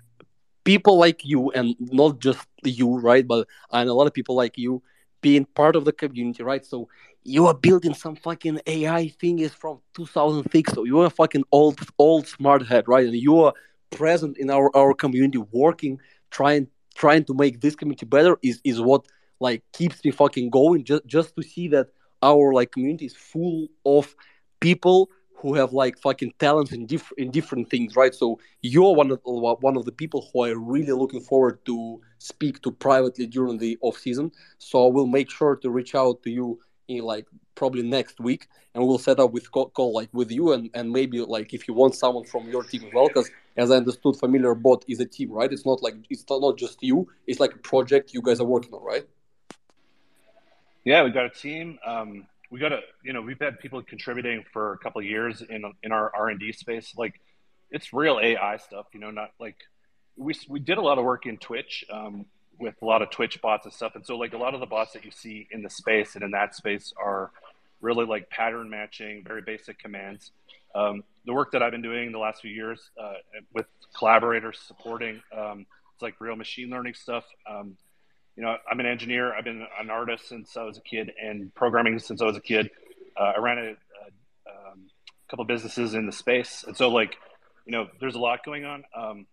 people 0.64 0.98
like 0.98 1.24
you, 1.24 1.52
and 1.52 1.76
not 1.80 2.20
just 2.20 2.48
you, 2.64 2.98
right? 3.00 3.28
But 3.28 3.48
and 3.72 3.90
a 3.90 3.94
lot 3.94 4.08
of 4.08 4.14
people 4.14 4.36
like 4.36 4.58
you 4.58 4.82
being 5.22 5.46
part 5.46 5.76
of 5.76 5.86
the 5.86 5.94
community, 5.94 6.44
right? 6.44 6.66
So 6.66 6.90
you 7.24 7.48
are 7.48 7.54
building 7.54 7.94
some 7.94 8.16
fucking 8.16 8.60
AI 8.68 9.08
thing 9.08 9.40
is 9.40 9.54
from 9.54 9.80
2006. 9.96 10.74
So 10.74 10.84
you 10.84 11.00
are 11.00 11.06
a 11.06 11.10
fucking 11.10 11.46
old, 11.52 11.80
old 11.98 12.28
smart 12.28 12.68
head, 12.68 12.88
right? 12.88 13.06
And 13.06 13.16
you 13.16 13.40
are 13.40 13.54
present 13.92 14.38
in 14.38 14.50
our, 14.50 14.70
our 14.76 14.94
community, 14.94 15.38
working, 15.52 16.00
trying, 16.30 16.68
trying 16.96 17.24
to 17.26 17.34
make 17.34 17.62
this 17.62 17.76
community 17.76 18.06
better 18.06 18.38
is, 18.44 18.60
is 18.64 18.82
what 18.82 19.06
like 19.40 19.64
keeps 19.72 20.04
me 20.04 20.12
fucking 20.12 20.50
going. 20.50 20.84
Just, 20.84 21.06
just 21.06 21.36
to 21.38 21.44
see 21.44 21.70
that 21.70 21.88
our 22.24 22.54
like 22.54 22.72
community 22.72 23.06
is 23.06 23.16
full 23.16 23.68
of 23.86 24.16
people 24.60 25.10
who 25.36 25.54
have 25.54 25.74
like 25.74 26.00
fucking 26.00 26.34
talents 26.40 26.72
in 26.72 26.86
different 26.86 27.20
in 27.20 27.30
different 27.30 27.70
things, 27.70 27.98
right? 27.98 28.16
So 28.16 28.40
you're 28.62 28.96
one 28.96 29.12
of 29.12 29.20
one 29.26 29.76
of 29.76 29.84
the 29.84 29.92
people 29.92 30.30
who 30.32 30.46
are 30.46 30.58
really 30.58 30.94
looking 30.94 31.20
forward 31.20 31.64
to 31.66 32.00
speak 32.18 32.62
to 32.62 32.72
privately 32.72 33.28
during 33.28 33.58
the 33.58 33.78
off 33.82 33.98
season. 33.98 34.32
So 34.58 34.88
I 34.88 34.92
will 34.92 35.06
make 35.06 35.30
sure 35.30 35.58
to 35.58 35.70
reach 35.70 35.96
out 35.96 36.24
to 36.24 36.32
you 36.32 36.60
in 36.88 37.04
like 37.04 37.28
probably 37.56 37.84
next 37.84 38.22
week, 38.22 38.48
and 38.74 38.88
we'll 38.88 38.98
set 38.98 39.20
up 39.20 39.34
with 39.34 39.52
call, 39.52 39.70
call 39.70 39.94
like 39.94 40.10
with 40.14 40.32
you 40.32 40.54
and 40.54 40.70
and 40.74 40.90
maybe 40.90 41.20
like 41.20 41.54
if 41.54 41.68
you 41.68 41.74
want 41.74 41.94
someone 41.96 42.24
from 42.24 42.48
your 42.50 42.64
team 42.64 42.86
as 42.86 42.94
well, 42.94 43.10
because 43.10 43.30
as 43.58 43.70
I 43.70 43.76
understood, 43.76 44.16
Familiar 44.16 44.56
Bot 44.56 44.86
is 44.88 45.02
a 45.02 45.06
team, 45.06 45.30
right? 45.30 45.52
It's 45.52 45.66
not 45.66 45.84
like 45.84 45.96
it's 46.10 46.24
not 46.30 46.58
just 46.58 46.82
you; 46.82 47.08
it's 47.28 47.42
like 47.42 47.54
a 47.54 47.60
project 47.60 48.14
you 48.14 48.22
guys 48.22 48.40
are 48.40 48.48
working 48.48 48.74
on, 48.74 48.82
right? 48.82 49.06
Yeah, 50.84 51.04
we 51.04 51.12
got 51.12 51.26
a 51.26 51.30
team. 51.30 51.80
Um 51.86 52.28
we 52.52 52.60
got 52.60 52.72
a 52.72 52.82
you 53.04 53.14
know 53.14 53.22
we've 53.22 53.40
had 53.40 53.60
people 53.60 53.82
contributing 53.82 54.44
for 54.54 54.74
a 54.74 54.78
couple 54.78 55.02
years 55.02 55.42
in 55.42 55.64
in 55.82 55.92
our 55.92 56.12
R 56.16 56.30
and 56.30 56.40
D 56.40 56.52
space. 56.52 56.94
Like 56.98 57.20
it's 57.72 57.94
real 57.94 58.20
AI 58.22 58.58
stuff, 58.58 58.86
you 58.94 59.00
know, 59.00 59.12
not 59.12 59.32
like 59.40 59.58
we 60.16 60.34
we 60.48 60.60
did 60.60 60.78
a 60.78 60.82
lot 60.82 60.98
of 61.00 61.04
work 61.04 61.26
in 61.26 61.38
Twitch 61.38 61.84
um, 61.92 62.26
with 62.60 62.76
a 62.82 62.86
lot 62.86 63.02
of 63.02 63.10
Twitch 63.10 63.42
bots 63.42 63.66
and 63.66 63.74
stuff, 63.74 63.96
and 63.96 64.06
so 64.06 64.16
like 64.18 64.34
a 64.34 64.38
lot 64.38 64.54
of 64.54 64.60
the 64.60 64.68
bots 64.68 64.94
that 64.94 65.04
you 65.04 65.12
see 65.12 65.48
in 65.52 65.64
the 65.64 65.70
space 65.70 66.16
and 66.16 66.24
in 66.24 66.32
that 66.32 66.56
space 66.56 66.94
are 67.04 67.32
really 67.82 68.06
like 68.06 68.30
pattern 68.30 68.70
matching, 68.70 69.24
very 69.26 69.42
basic 69.42 69.80
commands. 69.80 70.32
Um, 70.76 71.04
the 71.26 71.34
work 71.34 71.52
that 71.52 71.64
I've 71.64 71.72
been 71.72 71.82
doing 71.82 72.12
the 72.12 72.20
last 72.20 72.42
few 72.42 72.52
years 72.52 72.92
uh, 73.02 73.14
with 73.54 73.66
collaborators 73.98 74.60
supporting 74.66 75.22
um, 75.36 75.66
it's 75.94 76.02
like 76.02 76.16
real 76.20 76.36
machine 76.36 76.70
learning 76.70 76.94
stuff. 76.94 77.26
Um, 77.50 77.78
you 78.36 78.44
know, 78.44 78.58
I'm 78.70 78.80
an 78.80 78.86
engineer. 78.86 79.34
I've 79.34 79.44
been 79.44 79.66
an 79.80 79.90
artist 79.90 80.28
since 80.28 80.58
I 80.58 80.64
was 80.64 80.78
a 80.78 80.82
kid 80.82 81.12
and 81.22 81.54
programming 81.54 82.00
since 82.00 82.22
I 82.22 82.26
was 82.26 82.36
a 82.36 82.42
kid. 82.42 82.72
Uh, 83.20 83.34
I 83.36 83.40
ran 83.40 83.58
a, 83.58 83.62
a 83.62 84.72
um, 84.72 84.80
couple 85.30 85.44
of 85.44 85.48
businesses 85.48 85.94
in 85.94 86.06
the 86.06 86.12
space, 86.12 86.64
and 86.66 86.76
so 86.76 86.90
like, 86.90 87.18
you 87.66 87.72
know, 87.72 87.88
there's 88.00 88.16
a 88.16 88.20
lot 88.20 88.44
going 88.44 88.66
on. 88.66 88.84
Um, 88.96 89.26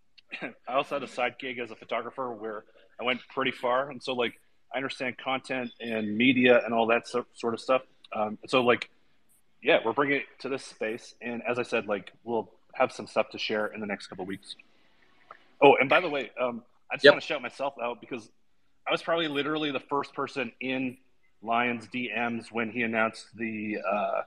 I 0.68 0.74
also 0.74 0.96
had 0.96 1.03
a 1.03 1.09
side 1.09 1.36
gig 1.38 1.59
as 1.59 1.70
a 1.70 1.76
photographer 1.76 2.30
where 2.32 2.64
I 3.01 3.05
went 3.05 3.20
pretty 3.32 3.53
far, 3.53 3.90
and 3.90 4.03
so 4.03 4.12
like, 4.12 4.34
I 4.72 4.76
understand 4.76 5.16
content 5.18 5.72
and 5.80 6.16
media 6.16 6.61
and 6.64 6.74
all 6.74 6.86
that 6.88 7.09
so, 7.09 7.24
sort 7.34 7.55
of 7.55 7.61
stuff. 7.61 7.82
Um, 8.14 8.38
so 8.46 8.62
like, 8.62 8.90
yeah, 9.62 9.78
we're 9.84 9.92
bringing 9.92 10.18
it 10.18 10.26
to 10.40 10.48
this 10.48 10.64
space, 10.64 11.14
and 11.22 11.42
as 11.48 11.59
I 11.59 11.62
said, 11.62 11.86
like, 11.86 12.12
we'll 12.24 12.51
have 12.74 12.92
some 12.92 13.07
stuff 13.07 13.30
to 13.30 13.38
share 13.38 13.66
in 13.66 13.80
the 13.80 13.86
next 13.86 14.09
couple 14.09 14.26
weeks. 14.26 14.57
Oh, 15.62 15.76
and 15.76 15.88
by 15.88 16.01
the 16.01 16.09
way, 16.09 16.30
um, 16.40 16.62
I 16.90 16.96
just 16.96 17.05
yep. 17.05 17.14
want 17.14 17.22
to 17.22 17.26
shout 17.26 17.42
myself 17.42 17.74
out 17.82 18.01
because 18.01 18.28
I 18.86 18.92
was 18.92 19.02
probably 19.02 19.28
literally 19.28 19.70
the 19.70 19.80
first 19.80 20.14
person 20.14 20.52
in 20.60 20.96
Lions 21.42 21.86
DMs 21.94 22.46
when 22.50 22.70
he 22.70 22.82
announced 22.82 23.26
the 23.36 23.78
uh, 23.78 24.22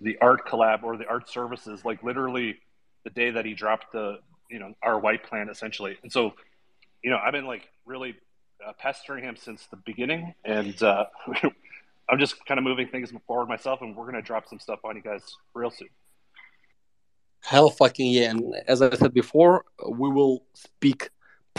the 0.00 0.16
art 0.20 0.46
collab 0.46 0.82
or 0.82 0.96
the 0.96 1.06
art 1.06 1.28
services, 1.28 1.84
like 1.84 2.02
literally 2.02 2.58
the 3.04 3.10
day 3.10 3.30
that 3.30 3.44
he 3.44 3.54
dropped 3.54 3.92
the 3.92 4.18
you 4.50 4.58
know 4.58 4.74
our 4.82 4.98
white 4.98 5.24
plan 5.24 5.48
essentially. 5.48 5.96
And 6.02 6.10
so, 6.12 6.34
you 7.02 7.10
know, 7.10 7.18
I've 7.18 7.32
been 7.32 7.46
like 7.46 7.68
really 7.84 8.16
uh, 8.66 8.72
pestering 8.78 9.24
him 9.24 9.36
since 9.36 9.66
the 9.66 9.76
beginning, 9.76 10.34
and 10.44 10.80
uh, 10.82 11.06
I'm 12.08 12.18
just 12.18 12.44
kind 12.46 12.58
of 12.58 12.64
moving 12.64 12.88
things 12.88 13.12
forward 13.26 13.48
myself, 13.48 13.82
and 13.82 13.94
we're 13.96 14.06
gonna 14.06 14.22
drop 14.22 14.48
some 14.48 14.58
stuff 14.58 14.80
on 14.84 14.96
you 14.96 15.02
guys 15.02 15.22
real 15.54 15.70
soon. 15.70 15.88
Hell 17.42 17.70
fucking 17.70 18.10
yeah. 18.10 18.30
And 18.30 18.54
as 18.66 18.82
I 18.82 18.94
said 18.94 19.14
before, 19.14 19.64
we 19.88 20.10
will 20.10 20.44
speak 20.52 21.10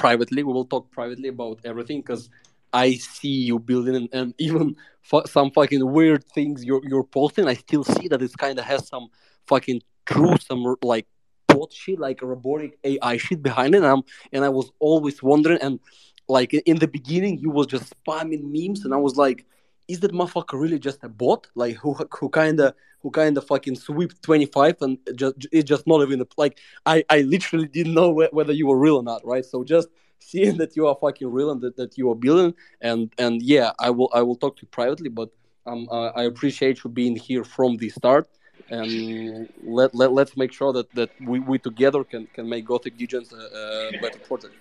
privately. 0.01 0.41
We 0.43 0.51
will 0.51 0.65
talk 0.65 0.91
privately 0.91 1.29
about 1.29 1.59
everything 1.63 2.01
because 2.01 2.29
I 2.73 2.93
see 2.95 3.45
you 3.49 3.59
building 3.59 4.09
and, 4.11 4.33
even 4.39 4.75
fu- 5.03 5.27
some 5.27 5.51
fucking 5.51 5.91
weird 5.91 6.23
things 6.33 6.65
you're, 6.65 6.81
you're 6.83 7.03
posting. 7.03 7.47
I 7.47 7.53
still 7.53 7.83
see 7.83 8.07
that 8.07 8.21
it 8.21 8.35
kind 8.37 8.57
of 8.57 8.65
has 8.65 8.87
some 8.87 9.09
fucking 9.45 9.81
truth, 10.07 10.41
some 10.41 10.75
like 10.81 11.05
bot 11.47 11.71
shit, 11.71 11.99
like 11.99 12.23
a 12.23 12.25
robotic 12.25 12.79
AI 12.83 13.17
shit 13.17 13.43
behind 13.43 13.75
it. 13.75 13.79
And, 13.79 13.85
I'm, 13.85 14.01
and 14.33 14.43
I 14.43 14.49
was 14.49 14.71
always 14.79 15.21
wondering, 15.21 15.59
and 15.61 15.79
like 16.27 16.53
in 16.53 16.79
the 16.79 16.87
beginning, 16.87 17.37
you 17.37 17.51
was 17.51 17.67
just 17.67 17.93
spamming 18.03 18.43
memes, 18.43 18.83
and 18.85 18.93
I 18.93 18.97
was 18.97 19.17
like, 19.17 19.45
is 19.91 19.99
that 20.01 20.13
motherfucker 20.13 20.59
really 20.59 20.79
just 20.79 21.03
a 21.03 21.09
bot? 21.09 21.47
Like 21.55 21.75
who 21.75 21.93
who 22.19 22.29
kind 22.29 22.59
of 22.59 22.73
who 23.01 23.11
kind 23.11 23.37
of 23.37 23.45
fucking 23.45 23.75
sweep 23.75 24.11
25 24.21 24.75
and 24.81 24.97
just 25.15 25.35
it's 25.51 25.67
just 25.73 25.85
not 25.87 26.01
even 26.01 26.23
like 26.37 26.59
I 26.85 27.03
I 27.09 27.21
literally 27.21 27.67
didn't 27.67 27.93
know 27.93 28.09
wh- 28.13 28.33
whether 28.33 28.53
you 28.53 28.67
were 28.67 28.77
real 28.77 28.97
or 28.97 29.03
not, 29.03 29.21
right? 29.25 29.45
So 29.45 29.63
just 29.63 29.89
seeing 30.19 30.57
that 30.57 30.75
you 30.75 30.87
are 30.87 30.95
fucking 30.95 31.29
real 31.37 31.51
and 31.51 31.61
that, 31.61 31.75
that 31.75 31.97
you 31.97 32.09
are 32.11 32.15
building 32.15 32.53
and 32.81 33.11
and 33.17 33.41
yeah, 33.41 33.71
I 33.79 33.89
will 33.89 34.09
I 34.13 34.21
will 34.21 34.35
talk 34.43 34.53
to 34.57 34.61
you 34.63 34.69
privately, 34.79 35.09
but 35.09 35.29
um 35.65 35.87
uh, 35.91 36.09
I 36.21 36.23
appreciate 36.23 36.83
you 36.83 36.89
being 36.89 37.15
here 37.15 37.43
from 37.43 37.77
the 37.77 37.89
start 37.89 38.27
and 38.69 39.47
let, 39.61 39.93
let 39.93 40.11
let's 40.13 40.37
make 40.37 40.53
sure 40.53 40.71
that 40.73 40.87
that 40.95 41.09
we, 41.19 41.39
we 41.39 41.57
together 41.59 42.03
can 42.03 42.27
can 42.35 42.47
make 42.47 42.63
Gothic 42.65 42.97
Degens 42.97 43.29
a, 43.33 43.43
a 43.59 44.01
better 44.01 44.19
project. 44.19 44.55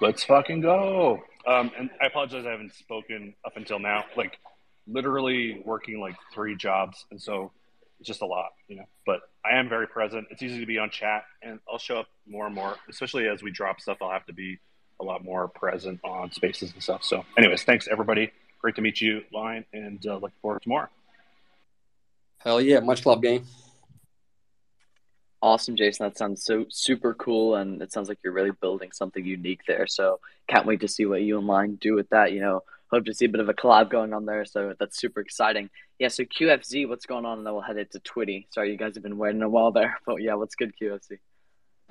Let's 0.00 0.22
fucking 0.24 0.60
go. 0.60 1.22
Um, 1.46 1.70
and 1.78 1.90
I 2.00 2.06
apologize, 2.06 2.44
I 2.46 2.50
haven't 2.50 2.74
spoken 2.74 3.34
up 3.44 3.56
until 3.56 3.78
now. 3.78 4.04
Like, 4.16 4.38
literally 4.86 5.62
working 5.64 6.00
like 6.00 6.16
three 6.32 6.56
jobs, 6.56 7.04
and 7.10 7.20
so 7.20 7.52
it's 7.98 8.06
just 8.06 8.22
a 8.22 8.26
lot, 8.26 8.50
you 8.68 8.76
know. 8.76 8.86
But 9.06 9.20
I 9.44 9.58
am 9.58 9.68
very 9.68 9.86
present. 9.86 10.26
It's 10.30 10.42
easy 10.42 10.60
to 10.60 10.66
be 10.66 10.78
on 10.78 10.90
chat, 10.90 11.24
and 11.42 11.60
I'll 11.70 11.78
show 11.78 11.98
up 11.98 12.08
more 12.26 12.46
and 12.46 12.54
more, 12.54 12.76
especially 12.88 13.28
as 13.28 13.42
we 13.42 13.50
drop 13.50 13.80
stuff. 13.80 13.98
I'll 14.00 14.10
have 14.10 14.26
to 14.26 14.32
be 14.32 14.58
a 15.00 15.04
lot 15.04 15.24
more 15.24 15.48
present 15.48 16.00
on 16.04 16.32
spaces 16.32 16.72
and 16.72 16.82
stuff. 16.82 17.04
So, 17.04 17.24
anyways, 17.38 17.62
thanks 17.62 17.88
everybody. 17.90 18.32
Great 18.60 18.74
to 18.76 18.82
meet 18.82 19.00
you, 19.00 19.22
Lion, 19.32 19.64
and 19.72 20.04
uh, 20.06 20.14
looking 20.14 20.36
forward 20.42 20.62
to 20.62 20.68
more. 20.68 20.90
Hell 22.38 22.60
yeah, 22.60 22.80
much 22.80 23.06
love, 23.06 23.22
gang. 23.22 23.46
Awesome, 25.42 25.76
Jason. 25.76 26.04
That 26.06 26.18
sounds 26.18 26.44
so 26.44 26.66
super 26.68 27.14
cool, 27.14 27.56
and 27.56 27.80
it 27.80 27.92
sounds 27.92 28.08
like 28.08 28.18
you're 28.22 28.32
really 28.32 28.50
building 28.50 28.92
something 28.92 29.24
unique 29.24 29.60
there. 29.66 29.86
So 29.86 30.20
can't 30.48 30.66
wait 30.66 30.80
to 30.80 30.88
see 30.88 31.06
what 31.06 31.22
you 31.22 31.38
and 31.38 31.46
Lion 31.46 31.76
do 31.80 31.94
with 31.94 32.10
that. 32.10 32.32
You 32.32 32.40
know, 32.40 32.62
hope 32.90 33.06
to 33.06 33.14
see 33.14 33.24
a 33.24 33.28
bit 33.28 33.40
of 33.40 33.48
a 33.48 33.54
collab 33.54 33.90
going 33.90 34.12
on 34.12 34.26
there. 34.26 34.44
So 34.44 34.74
that's 34.78 34.98
super 34.98 35.20
exciting. 35.20 35.70
Yeah. 35.98 36.08
So 36.08 36.24
QFZ, 36.24 36.88
what's 36.88 37.06
going 37.06 37.24
on? 37.24 37.38
And 37.38 37.46
then 37.46 37.54
we'll 37.54 37.62
head 37.62 37.78
into 37.78 38.00
Twitty. 38.00 38.46
Sorry, 38.50 38.70
you 38.70 38.76
guys 38.76 38.94
have 38.94 39.02
been 39.02 39.16
waiting 39.16 39.42
a 39.42 39.48
while 39.48 39.72
there, 39.72 39.98
but 40.06 40.16
yeah, 40.16 40.34
what's 40.34 40.54
good, 40.54 40.74
QFZ? 40.80 41.18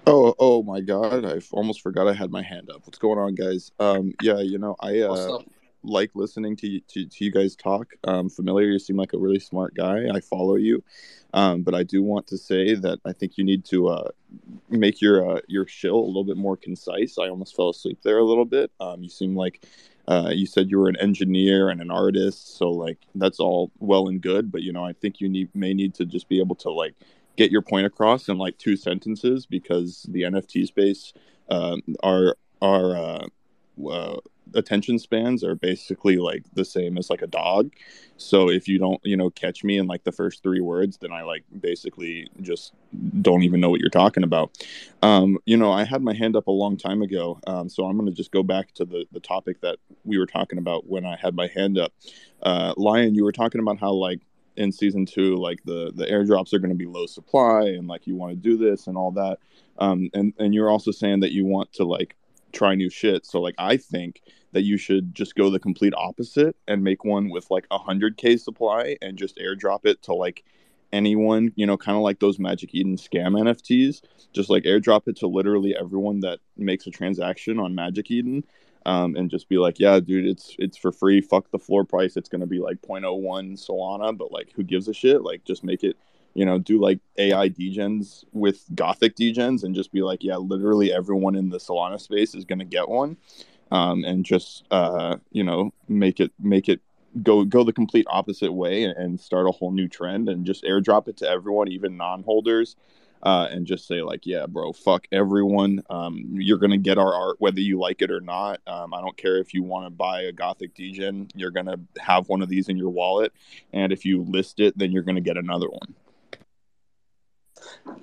Oh, 0.07 0.33
oh 0.39 0.63
my 0.63 0.79
God! 0.79 1.25
I 1.25 1.39
almost 1.51 1.81
forgot 1.81 2.07
I 2.07 2.13
had 2.13 2.31
my 2.31 2.41
hand 2.41 2.69
up. 2.69 2.81
What's 2.85 2.99
going 2.99 3.19
on, 3.19 3.35
guys? 3.35 3.71
Um, 3.79 4.13
yeah, 4.21 4.39
you 4.39 4.57
know, 4.57 4.75
I 4.79 4.99
uh, 4.99 5.39
like 5.83 6.11
listening 6.13 6.55
to, 6.57 6.79
to 6.79 7.05
to 7.05 7.25
you 7.25 7.31
guys 7.31 7.55
talk. 7.55 7.93
Um, 8.03 8.29
familiar, 8.29 8.67
you 8.67 8.79
seem 8.79 8.97
like 8.97 9.13
a 9.13 9.17
really 9.17 9.39
smart 9.39 9.75
guy. 9.75 10.05
I 10.13 10.19
follow 10.19 10.55
you, 10.55 10.83
um, 11.33 11.63
but 11.63 11.75
I 11.75 11.83
do 11.83 12.03
want 12.03 12.27
to 12.27 12.37
say 12.37 12.75
that 12.75 12.99
I 13.05 13.13
think 13.13 13.37
you 13.37 13.43
need 13.43 13.65
to 13.65 13.87
uh, 13.89 14.09
make 14.69 15.01
your 15.01 15.37
uh, 15.37 15.41
your 15.47 15.67
shill 15.67 15.97
a 15.97 16.05
little 16.05 16.23
bit 16.23 16.37
more 16.37 16.57
concise. 16.57 17.17
I 17.17 17.29
almost 17.29 17.55
fell 17.55 17.69
asleep 17.69 17.99
there 18.03 18.17
a 18.17 18.23
little 18.23 18.45
bit. 18.45 18.71
Um, 18.79 19.03
you 19.03 19.09
seem 19.09 19.35
like 19.35 19.65
uh, 20.07 20.31
you 20.33 20.45
said 20.45 20.69
you 20.69 20.79
were 20.79 20.89
an 20.89 20.97
engineer 20.97 21.69
and 21.69 21.81
an 21.81 21.91
artist, 21.91 22.57
so 22.57 22.69
like 22.69 22.97
that's 23.15 23.39
all 23.39 23.71
well 23.79 24.07
and 24.07 24.21
good. 24.21 24.51
But 24.51 24.63
you 24.63 24.73
know, 24.73 24.83
I 24.83 24.93
think 24.93 25.21
you 25.21 25.29
need 25.29 25.49
may 25.53 25.73
need 25.73 25.93
to 25.95 26.05
just 26.05 26.27
be 26.27 26.39
able 26.39 26.55
to 26.55 26.71
like 26.71 26.95
get 27.37 27.51
your 27.51 27.61
point 27.61 27.85
across 27.85 28.27
in 28.27 28.37
like 28.37 28.57
two 28.57 28.75
sentences 28.75 29.45
because 29.45 30.05
the 30.09 30.23
NFT 30.23 30.67
space 30.67 31.13
um, 31.49 31.81
are 32.03 32.35
are 32.61 32.97
uh, 32.97 33.27
uh, 33.87 34.17
attention 34.55 34.99
spans 34.99 35.43
are 35.43 35.55
basically 35.55 36.17
like 36.17 36.43
the 36.53 36.65
same 36.65 36.97
as 36.97 37.09
like 37.09 37.21
a 37.21 37.27
dog. 37.27 37.71
So 38.17 38.49
if 38.49 38.67
you 38.67 38.79
don't, 38.79 38.99
you 39.03 39.15
know, 39.15 39.29
catch 39.29 39.63
me 39.63 39.77
in 39.77 39.87
like 39.87 40.03
the 40.03 40.11
first 40.11 40.43
three 40.43 40.59
words, 40.59 40.97
then 40.97 41.11
I 41.11 41.23
like 41.23 41.43
basically 41.59 42.29
just 42.41 42.73
don't 43.21 43.43
even 43.43 43.61
know 43.61 43.69
what 43.69 43.79
you're 43.79 43.89
talking 43.89 44.23
about. 44.23 44.51
Um, 45.01 45.37
you 45.45 45.57
know, 45.57 45.71
I 45.71 45.83
had 45.83 46.01
my 46.01 46.13
hand 46.13 46.35
up 46.35 46.47
a 46.47 46.51
long 46.51 46.77
time 46.77 47.01
ago, 47.01 47.39
um, 47.47 47.69
so 47.69 47.85
I'm 47.85 47.97
going 47.97 48.09
to 48.09 48.15
just 48.15 48.31
go 48.31 48.43
back 48.43 48.73
to 48.73 48.85
the 48.85 49.05
the 49.11 49.19
topic 49.19 49.61
that 49.61 49.77
we 50.03 50.17
were 50.17 50.25
talking 50.25 50.57
about 50.57 50.87
when 50.87 51.05
I 51.05 51.15
had 51.15 51.35
my 51.35 51.47
hand 51.47 51.77
up. 51.77 51.93
Uh, 52.41 52.73
Lion, 52.77 53.15
you 53.15 53.23
were 53.23 53.31
talking 53.31 53.61
about 53.61 53.79
how 53.79 53.91
like 53.91 54.19
in 54.57 54.71
season 54.71 55.05
two, 55.05 55.37
like 55.37 55.63
the 55.63 55.91
the 55.95 56.05
airdrops 56.05 56.53
are 56.53 56.59
going 56.59 56.69
to 56.69 56.75
be 56.75 56.85
low 56.85 57.05
supply, 57.05 57.61
and 57.61 57.87
like 57.87 58.05
you 58.05 58.15
want 58.15 58.31
to 58.31 58.35
do 58.35 58.57
this 58.57 58.87
and 58.87 58.97
all 58.97 59.11
that. 59.11 59.39
Um, 59.77 60.09
and 60.13 60.33
and 60.37 60.53
you're 60.53 60.69
also 60.69 60.91
saying 60.91 61.21
that 61.21 61.31
you 61.31 61.45
want 61.45 61.71
to 61.73 61.85
like 61.85 62.15
try 62.51 62.75
new 62.75 62.89
shit. 62.89 63.25
So 63.25 63.41
like 63.41 63.55
I 63.57 63.77
think 63.77 64.21
that 64.51 64.63
you 64.63 64.77
should 64.77 65.13
just 65.13 65.35
go 65.35 65.49
the 65.49 65.59
complete 65.59 65.93
opposite 65.95 66.55
and 66.67 66.83
make 66.83 67.05
one 67.05 67.29
with 67.29 67.49
like 67.51 67.67
a 67.71 67.77
hundred 67.77 68.17
K 68.17 68.37
supply 68.37 68.97
and 69.01 69.17
just 69.17 69.37
airdrop 69.37 69.85
it 69.85 70.01
to 70.03 70.13
like 70.13 70.43
anyone, 70.91 71.51
you 71.55 71.65
know, 71.65 71.77
kind 71.77 71.95
of 71.95 72.01
like 72.01 72.19
those 72.19 72.39
Magic 72.39 72.73
Eden 72.73 72.95
scam 72.95 73.39
NFTs. 73.39 74.01
Just 74.33 74.49
like 74.49 74.63
airdrop 74.63 75.07
it 75.07 75.17
to 75.17 75.27
literally 75.27 75.75
everyone 75.75 76.21
that 76.21 76.39
makes 76.57 76.87
a 76.87 76.91
transaction 76.91 77.59
on 77.59 77.75
Magic 77.75 78.09
Eden. 78.11 78.43
Um, 78.85 79.15
and 79.15 79.29
just 79.29 79.49
be 79.49 79.57
like, 79.57 79.77
yeah, 79.77 79.99
dude, 79.99 80.25
it's 80.25 80.55
it's 80.57 80.77
for 80.77 80.91
free. 80.91 81.19
Fuck 81.21 81.51
the 81.51 81.59
floor 81.59 81.83
price. 81.83 82.15
It's 82.15 82.29
gonna 82.29 82.47
be 82.47 82.59
like 82.59 82.81
0.01 82.81 83.53
Solana, 83.53 84.17
but 84.17 84.31
like, 84.31 84.53
who 84.55 84.63
gives 84.63 84.87
a 84.87 84.93
shit? 84.93 85.21
Like, 85.21 85.43
just 85.43 85.63
make 85.63 85.83
it 85.83 85.97
you 86.33 86.45
know, 86.45 86.59
do 86.59 86.79
like 86.79 86.99
AI 87.17 87.49
degens 87.49 88.23
with 88.31 88.63
Gothic 88.75 89.15
degens 89.15 89.63
and 89.63 89.75
just 89.75 89.91
be 89.91 90.01
like, 90.01 90.23
yeah, 90.23 90.37
literally 90.37 90.93
everyone 90.93 91.35
in 91.35 91.49
the 91.49 91.57
Solana 91.57 91.99
space 91.99 92.35
is 92.35 92.45
to 92.59 92.65
get 92.65 92.87
one, 92.87 93.17
um, 93.71 94.03
and 94.03 94.25
just 94.25 94.65
uh, 94.71 95.17
you 95.31 95.43
know 95.43 95.71
make 95.87 96.19
it 96.19 96.31
make 96.39 96.69
it 96.69 96.81
go 97.23 97.43
go 97.43 97.63
the 97.63 97.73
complete 97.73 98.05
opposite 98.09 98.51
way 98.51 98.83
and, 98.83 99.19
start 99.19 99.47
a 99.47 99.51
whole 99.51 99.71
new 99.71 99.87
trend 99.87 100.29
and 100.29 100.45
just 100.45 100.63
airdrop 100.63 101.07
it 101.07 101.17
to 101.17 101.27
everyone, 101.27 101.67
even 101.67 101.97
non-holders. 101.97 102.75
Uh, 103.21 103.49
and 103.51 103.67
just 103.67 103.85
say 103.85 104.01
like, 104.01 104.25
yeah, 104.25 104.45
bro, 104.45 104.71
fuck 104.71 105.05
everyone. 105.11 105.83
Um, 105.89 106.25
you're 106.35 106.57
gonna 106.57 106.77
get 106.77 106.97
our 106.97 107.13
art 107.13 107.35
whether 107.39 107.59
you 107.59 107.77
like 107.77 108.01
it 108.01 108.11
or 108.11 108.21
not. 108.21 108.61
Um, 108.65 108.93
I 108.93 109.01
don't 109.01 109.17
care 109.17 109.39
if 109.39 109.53
you 109.53 109.61
want 109.61 109.85
to 109.87 109.89
buy 109.89 110.21
a 110.21 110.31
Gothic 110.31 110.73
Degen. 110.73 111.27
You're 111.35 111.51
gonna 111.51 111.75
have 111.99 112.29
one 112.29 112.41
of 112.41 112.47
these 112.47 112.69
in 112.69 112.77
your 112.77 112.91
wallet, 112.91 113.33
and 113.73 113.91
if 113.91 114.05
you 114.05 114.23
list 114.23 114.61
it, 114.61 114.77
then 114.77 114.93
you're 114.93 115.03
gonna 115.03 115.19
get 115.19 115.35
another 115.35 115.67
one. 115.67 115.95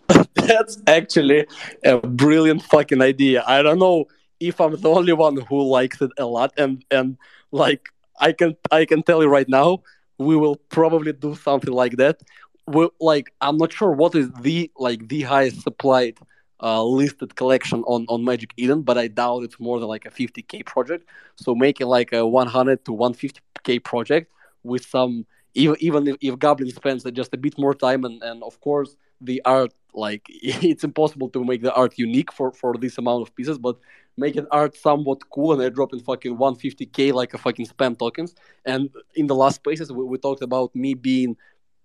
That's 0.34 0.82
actually 0.86 1.46
a 1.82 1.96
brilliant 1.96 2.62
fucking 2.64 3.00
idea. 3.00 3.42
I 3.46 3.62
don't 3.62 3.78
know 3.78 4.08
if 4.40 4.60
I'm 4.60 4.76
the 4.80 4.90
only 4.98 5.12
one 5.12 5.36
who 5.36 5.62
likes 5.68 6.00
it 6.00 6.10
a 6.18 6.26
lot, 6.26 6.52
and 6.56 6.84
and 6.90 7.16
like 7.52 7.88
I 8.20 8.32
can 8.32 8.56
I 8.70 8.84
can 8.84 9.02
tell 9.02 9.22
you 9.22 9.28
right 9.28 9.48
now, 9.48 9.82
we 10.18 10.36
will 10.36 10.56
probably 10.68 11.12
do 11.12 11.34
something 11.34 11.72
like 11.72 11.96
that. 11.96 12.20
We 12.66 12.88
like 13.00 13.32
I'm 13.40 13.56
not 13.56 13.72
sure 13.72 13.92
what 13.92 14.14
is 14.14 14.30
the 14.40 14.70
like 14.76 15.08
the 15.08 15.22
highest 15.22 15.62
supplied 15.62 16.18
uh, 16.62 16.82
listed 16.84 17.36
collection 17.36 17.82
on 17.86 18.06
on 18.08 18.24
Magic 18.24 18.52
Eden, 18.56 18.82
but 18.82 18.98
I 18.98 19.08
doubt 19.08 19.44
it's 19.44 19.60
more 19.60 19.78
than 19.80 19.88
like 19.88 20.06
a 20.06 20.10
50k 20.10 20.64
project. 20.64 21.08
So 21.36 21.54
making 21.54 21.86
like 21.86 22.12
a 22.12 22.26
100 22.26 22.84
to 22.86 22.92
150k 22.92 23.82
project 23.84 24.32
with 24.62 24.84
some 24.84 25.26
even 25.54 25.76
even 25.80 26.06
if, 26.08 26.16
if 26.20 26.38
Goblin 26.38 26.70
spends 26.70 27.04
just 27.04 27.34
a 27.34 27.36
bit 27.36 27.58
more 27.58 27.74
time 27.74 28.04
and 28.04 28.22
and 28.22 28.42
of 28.42 28.60
course 28.60 28.96
the 29.20 29.40
art 29.44 29.72
like 29.94 30.26
it's 30.30 30.84
impossible 30.84 31.28
to 31.30 31.44
make 31.44 31.62
the 31.62 31.72
art 31.74 31.94
unique 31.96 32.32
for 32.32 32.52
for 32.52 32.74
this 32.76 32.98
amount 32.98 33.22
of 33.22 33.34
pieces 33.34 33.58
but 33.58 33.76
making 34.16 34.46
art 34.50 34.76
somewhat 34.76 35.28
cool 35.30 35.52
and 35.52 35.60
they're 35.60 35.70
dropping 35.70 36.00
fucking 36.00 36.36
150k 36.36 37.12
like 37.12 37.34
a 37.34 37.38
fucking 37.38 37.66
spam 37.66 37.98
tokens. 37.98 38.34
And 38.64 38.90
in 39.14 39.26
the 39.26 39.34
last 39.34 39.56
spaces 39.56 39.92
we, 39.92 40.04
we 40.04 40.18
talked 40.18 40.42
about 40.42 40.74
me 40.74 40.94
being 40.94 41.36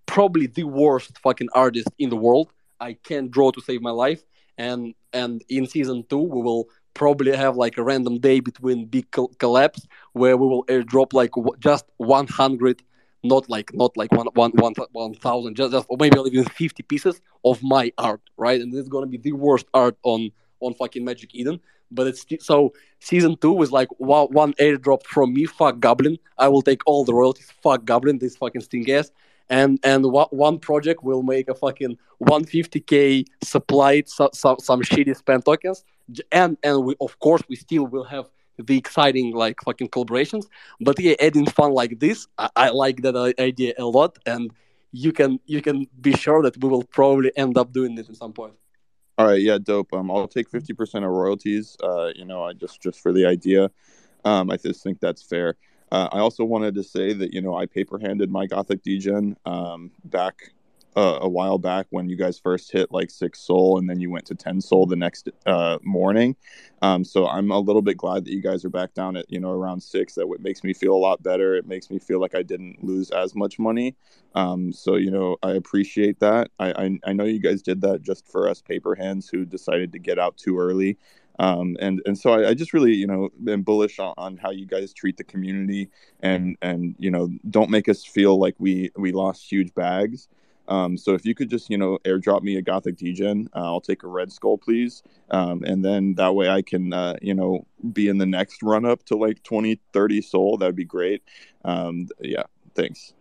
probably 0.06 0.48
the 0.48 0.64
worst 0.64 1.18
fucking 1.20 1.50
artist 1.54 1.90
in 2.00 2.10
the 2.10 2.16
world. 2.16 2.52
I 2.80 2.94
can't 2.94 3.30
draw 3.30 3.52
to 3.52 3.62
save 3.62 3.82
my 3.82 3.92
life. 3.92 4.24
And 4.58 4.94
and 5.14 5.44
in 5.50 5.68
season 5.68 6.06
two 6.10 6.22
we 6.22 6.42
will 6.42 6.70
probably 6.94 7.36
have 7.36 7.56
like 7.56 7.78
a 7.78 7.84
random 7.84 8.20
day 8.20 8.40
between 8.40 8.86
big 8.86 9.10
collabs 9.12 9.86
where 10.14 10.36
we 10.36 10.46
will 10.46 10.66
airdrop 10.66 11.14
like 11.14 11.32
just 11.60 11.86
100 11.98 12.84
not 13.24 13.50
like 13.50 13.74
not 13.74 13.96
like 13.96 14.12
one 14.12 14.28
one 14.34 14.52
one 14.56 14.74
one 14.92 15.14
thousand, 15.14 15.56
just 15.56 15.72
just 15.72 15.86
or 15.90 15.98
maybe 16.00 16.20
even 16.20 16.46
fifty 16.46 16.84
pieces 16.84 17.22
of 17.46 17.62
my 17.62 17.92
art, 17.98 18.22
right? 18.38 18.60
And 18.60 18.74
is 18.74 18.90
gonna 18.90 19.08
be 19.08 19.18
the 19.18 19.34
worst 19.34 19.68
art 19.74 19.98
on 20.04 20.32
on 20.60 20.74
fucking 20.74 21.04
Magic 21.04 21.34
Eden. 21.36 21.60
But 21.92 22.08
it's 22.08 22.26
so 22.40 22.74
season 23.00 23.36
two 23.38 23.52
was 23.52 23.72
like 23.72 23.90
one, 23.98 24.54
airdrop 24.54 25.04
from 25.04 25.34
me. 25.34 25.46
Fuck 25.46 25.80
Goblin, 25.80 26.18
I 26.38 26.48
will 26.48 26.62
take 26.62 26.82
all 26.86 27.04
the 27.04 27.14
royalties. 27.14 27.52
Fuck 27.62 27.86
Goblin, 27.86 28.18
this 28.18 28.38
fucking 28.38 28.62
stink 28.62 28.90
ass. 28.90 29.12
And 29.50 29.80
and 29.84 30.06
one 30.06 30.60
project 30.60 31.04
will 31.04 31.24
make 31.24 31.50
a 31.50 31.54
fucking 31.54 31.98
150k 32.24 33.26
supplied 33.44 34.08
so, 34.08 34.30
so, 34.34 34.56
some 34.62 34.82
shitty 34.82 35.22
spam 35.22 35.44
tokens, 35.44 35.84
and 36.32 36.58
and 36.64 36.86
we 36.86 36.96
of 37.02 37.20
course 37.20 37.42
we 37.50 37.58
still 37.58 37.86
will 37.86 38.06
have 38.06 38.30
the 38.58 38.78
exciting 38.78 39.34
like 39.34 39.62
fucking 39.64 39.90
collaborations. 39.90 40.46
But 40.80 41.00
yeah, 41.00 41.16
adding 41.20 41.46
fun 41.46 41.74
like 41.74 42.00
this, 42.00 42.28
I, 42.38 42.50
I 42.56 42.70
like 42.70 43.02
that 43.02 43.16
idea 43.40 43.74
a 43.78 43.86
lot, 43.86 44.18
and 44.26 44.52
you 44.92 45.12
can 45.12 45.40
you 45.46 45.62
can 45.62 45.88
be 46.02 46.14
sure 46.14 46.42
that 46.44 46.62
we 46.62 46.70
will 46.70 46.84
probably 46.84 47.32
end 47.36 47.58
up 47.58 47.72
doing 47.72 47.96
this 47.96 48.10
at 48.10 48.16
some 48.16 48.34
point. 48.34 48.54
All 49.18 49.28
right, 49.28 49.42
yeah, 49.42 49.58
dope. 49.58 49.94
Um, 49.94 50.10
I'll 50.10 50.28
take 50.28 50.50
fifty 50.50 50.74
percent 50.74 51.06
of 51.06 51.12
royalties. 51.12 51.78
Uh, 51.84 52.12
you 52.16 52.26
know, 52.26 52.44
I 52.44 52.54
just 52.54 52.82
just 52.82 53.00
for 53.00 53.14
the 53.14 53.26
idea. 53.26 53.70
Um, 54.24 54.52
I 54.52 54.58
just 54.58 54.84
think 54.84 55.00
that's 55.00 55.24
fair. 55.24 55.56
Uh, 55.92 56.08
I 56.12 56.20
also 56.20 56.46
wanted 56.46 56.76
to 56.76 56.84
say 56.84 57.14
that 57.14 57.34
you 57.34 57.42
know 57.42 57.56
I 57.56 57.66
paper 57.66 58.00
handed 58.00 58.32
my 58.32 58.46
Gothic 58.46 58.82
Degen 58.84 59.36
um, 59.46 59.92
back 60.06 60.54
uh, 60.96 61.20
a 61.22 61.30
while 61.30 61.58
back 61.58 61.88
when 61.90 62.10
you 62.10 62.18
guys 62.18 62.38
first 62.38 62.72
hit 62.72 62.92
like 62.92 63.10
six 63.10 63.40
Sol 63.40 63.78
and 63.78 63.90
then 63.90 64.00
you 64.00 64.10
went 64.10 64.26
to 64.26 64.36
10 64.36 64.60
Sol 64.62 64.86
the 64.86 64.96
next 64.96 65.30
uh, 65.46 65.78
morning. 65.84 66.36
Um, 66.82 67.04
so 67.04 67.28
i'm 67.28 67.52
a 67.52 67.60
little 67.60 67.84
bit 67.84 67.98
glad 67.98 68.26
that 68.26 68.32
you 68.32 68.42
guys 68.42 68.66
are 68.66 68.70
back 68.70 68.94
down 68.94 69.16
at 69.16 69.32
you 69.32 69.40
know 69.40 69.52
around 69.52 69.82
six. 69.82 70.16
That 70.16 70.28
makes 70.42 70.64
me 70.64 70.74
feel 70.74 70.94
a 70.94 70.98
lot 70.98 71.24
better. 71.24 71.56
It 71.56 71.68
makes 71.68 71.90
me 71.90 72.00
feel 72.00 72.20
like 72.20 72.36
i 72.36 72.44
didn't 72.44 72.84
lose 72.84 73.12
as 73.12 73.36
much 73.36 73.60
money. 73.60 73.96
Um, 74.36 74.72
so 74.74 74.96
you 74.96 75.12
know 75.12 75.38
i 75.44 75.52
appreciate 75.52 76.20
that. 76.20 76.50
I, 76.60 76.72
I, 76.72 77.00
I 77.06 77.14
know 77.14 77.26
you 77.26 77.40
guys 77.40 77.62
did 77.62 77.82
that 77.82 78.02
just 78.02 78.30
for 78.30 78.50
us 78.50 78.62
paper 78.62 78.96
hands 78.96 79.30
who 79.30 79.46
decided 79.46 79.92
to 79.94 80.00
get 80.00 80.20
out 80.20 80.38
too 80.38 80.60
early. 80.60 80.98
Um, 81.40 81.78
and 81.80 82.02
and 82.06 82.18
so 82.18 82.32
I, 82.32 82.50
I, 82.50 82.54
just 82.54 82.74
really 82.74 82.94
you 82.94 83.08
know 83.08 83.30
been 83.44 83.64
bullish 83.64 84.00
on, 84.00 84.14
on, 84.18 84.38
how 84.38 84.52
you 84.52 84.66
guys 84.66 84.94
treat 84.94 85.18
the 85.18 85.24
community 85.24 85.90
and 86.22 86.58
and 86.62 86.94
you 87.00 87.10
know 87.10 87.30
don't 87.50 87.70
make 87.70 87.88
us 87.88 88.04
feel 88.04 88.38
like 88.38 88.56
we 88.60 88.92
we 88.96 89.12
lost 89.12 89.50
huge 89.50 89.74
bags 89.74 90.28
um, 90.68 90.98
so 90.98 91.14
if 91.14 91.26
you 91.26 91.36
could 91.36 91.50
just, 91.50 91.70
you 91.70 91.78
know, 91.78 91.98
airdrop 92.06 92.44
me 92.44 92.56
a 92.56 92.62
Gothic 92.62 92.98
Degen, 92.98 93.50
uh, 93.56 93.64
I'll 93.64 93.82
take 93.82 94.04
a 94.04 94.08
Red 94.08 94.32
Skull, 94.32 94.58
please. 94.58 95.04
Um, 95.30 95.64
and 95.64 95.84
then 95.84 96.16
that 96.16 96.34
way 96.36 96.50
I 96.50 96.62
can, 96.62 96.94
uh, 96.94 97.16
you 97.22 97.34
know, 97.34 97.66
be 97.92 98.08
in 98.08 98.18
the 98.18 98.26
next 98.26 98.64
run 98.64 98.86
up 98.86 99.04
to 99.06 99.16
like 99.16 99.44
20, 99.44 99.80
30 99.92 100.22
Sol. 100.22 100.58
That'd 100.58 100.76
be 100.76 100.86
great. 100.86 101.24
Um, 101.66 102.08
yeah, 102.20 102.44
thanks. 102.76 103.14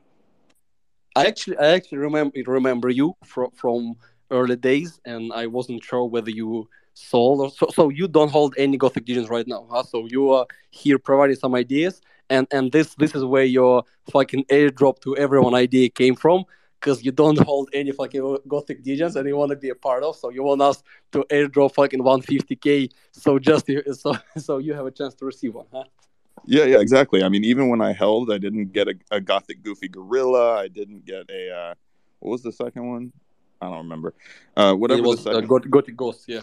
I 1.16 1.26
actually, 1.26 1.58
I 1.58 1.72
actually 1.72 1.98
remember 1.98 2.38
remember 2.46 2.88
you 2.88 3.16
from 3.24 3.50
from 3.50 3.96
early 4.30 4.54
days, 4.54 5.00
and 5.04 5.32
I 5.32 5.46
wasn't 5.46 5.82
sure 5.82 6.04
whether 6.04 6.30
you 6.30 6.68
sold 6.94 7.40
or 7.40 7.50
so. 7.50 7.66
So 7.74 7.88
you 7.88 8.06
don't 8.06 8.30
hold 8.30 8.54
any 8.56 8.76
Gothic 8.76 9.06
Degens 9.06 9.28
right 9.28 9.46
now, 9.46 9.66
huh? 9.68 9.82
So 9.82 10.06
you 10.06 10.30
are 10.30 10.46
here 10.70 11.00
providing 11.00 11.34
some 11.34 11.56
ideas, 11.56 12.00
and 12.28 12.46
and 12.52 12.70
this 12.70 12.94
this 12.94 13.16
is 13.16 13.24
where 13.24 13.44
your 13.44 13.82
fucking 14.12 14.44
airdrop 14.44 15.00
to 15.00 15.16
everyone 15.16 15.54
idea 15.54 15.88
came 15.88 16.14
from 16.14 16.44
because 16.80 17.04
you 17.04 17.12
don't 17.12 17.38
hold 17.46 17.68
any 17.72 17.92
fucking 17.92 18.38
Gothic 18.48 18.82
Degens 18.82 19.16
and 19.16 19.28
you 19.28 19.36
want 19.36 19.50
to 19.50 19.56
be 19.56 19.68
a 19.68 19.74
part 19.74 20.02
of. 20.02 20.16
So 20.16 20.30
you 20.30 20.42
want 20.42 20.62
us 20.62 20.82
to 21.12 21.24
airdrop 21.30 21.74
fucking 21.74 22.00
150k. 22.00 22.90
So 23.12 23.38
just 23.38 23.70
so 24.00 24.16
so 24.38 24.58
you 24.58 24.74
have 24.74 24.86
a 24.86 24.90
chance 24.90 25.14
to 25.16 25.26
receive 25.26 25.54
one, 25.54 25.66
huh? 25.72 25.84
Yeah, 26.46 26.64
yeah, 26.64 26.80
exactly. 26.80 27.22
I 27.22 27.28
mean, 27.28 27.44
even 27.44 27.68
when 27.68 27.82
I 27.82 27.92
held, 27.92 28.32
I 28.32 28.38
didn't 28.38 28.72
get 28.72 28.88
a, 28.88 28.94
a 29.10 29.20
Gothic 29.20 29.62
Goofy 29.62 29.88
Gorilla. 29.88 30.56
I 30.56 30.68
didn't 30.68 31.04
get 31.04 31.28
a 31.30 31.54
uh, 31.54 31.74
what 32.20 32.30
was 32.30 32.42
the 32.42 32.52
second 32.52 32.88
one? 32.88 33.12
I 33.60 33.66
don't 33.66 33.78
remember. 33.78 34.14
Uh, 34.56 34.72
whatever 34.72 35.00
it 35.00 35.04
was, 35.04 35.22
the 35.22 35.34
second. 35.34 35.50
Uh, 35.50 35.58
Gothic 35.68 35.96
Ghost, 35.96 36.24
yeah 36.26 36.40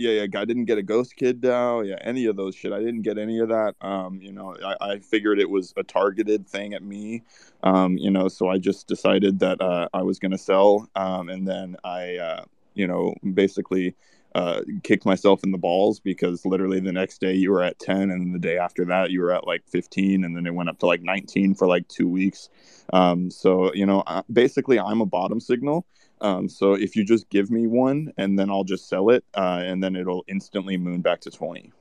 yeah, 0.00 0.22
yeah, 0.22 0.40
I 0.40 0.44
didn't 0.46 0.64
get 0.64 0.78
a 0.78 0.82
Ghost 0.82 1.14
Kid 1.16 1.42
DAO. 1.42 1.86
Yeah, 1.86 1.98
any 2.00 2.24
of 2.24 2.36
those 2.36 2.54
shit. 2.54 2.72
I 2.72 2.78
didn't 2.78 3.02
get 3.02 3.18
any 3.18 3.38
of 3.38 3.50
that. 3.50 3.74
Um, 3.82 4.18
you 4.22 4.32
know, 4.32 4.56
I, 4.64 4.92
I 4.92 4.98
figured 4.98 5.38
it 5.38 5.50
was 5.50 5.74
a 5.76 5.82
targeted 5.82 6.48
thing 6.48 6.72
at 6.72 6.82
me. 6.82 7.22
Um, 7.62 7.98
you 7.98 8.10
know, 8.10 8.28
so 8.28 8.48
I 8.48 8.56
just 8.56 8.88
decided 8.88 9.40
that 9.40 9.60
uh, 9.60 9.88
I 9.92 10.02
was 10.02 10.18
going 10.18 10.32
to 10.32 10.38
sell. 10.38 10.88
Um, 10.96 11.28
and 11.28 11.46
then 11.46 11.76
I, 11.84 12.16
uh, 12.16 12.44
you 12.72 12.86
know, 12.86 13.14
basically 13.34 13.94
uh, 14.34 14.62
kicked 14.84 15.04
myself 15.04 15.44
in 15.44 15.50
the 15.50 15.58
balls 15.58 16.00
because 16.00 16.46
literally 16.46 16.80
the 16.80 16.92
next 16.92 17.20
day 17.20 17.34
you 17.34 17.50
were 17.50 17.62
at 17.62 17.78
10 17.78 18.10
and 18.10 18.34
the 18.34 18.38
day 18.38 18.56
after 18.56 18.84
that 18.86 19.10
you 19.10 19.20
were 19.20 19.32
at 19.32 19.46
like 19.46 19.62
15 19.66 20.24
and 20.24 20.34
then 20.34 20.46
it 20.46 20.54
went 20.54 20.70
up 20.70 20.78
to 20.78 20.86
like 20.86 21.02
19 21.02 21.54
for 21.54 21.66
like 21.66 21.86
two 21.88 22.08
weeks. 22.08 22.48
Um, 22.92 23.30
so, 23.30 23.74
you 23.74 23.84
know, 23.84 24.02
basically 24.32 24.78
I'm 24.78 25.00
a 25.00 25.06
bottom 25.06 25.40
signal. 25.40 25.84
Um, 26.20 26.48
so 26.48 26.74
if 26.74 26.96
you 26.96 27.04
just 27.04 27.28
give 27.30 27.50
me 27.50 27.66
one 27.66 28.12
and 28.18 28.38
then 28.38 28.50
I'll 28.50 28.64
just 28.64 28.88
sell 28.88 29.10
it, 29.10 29.24
uh, 29.34 29.62
and 29.64 29.82
then 29.82 29.96
it'll 29.96 30.24
instantly 30.28 30.76
moon 30.76 31.00
back 31.00 31.20
to 31.22 31.30
20. 31.30 31.72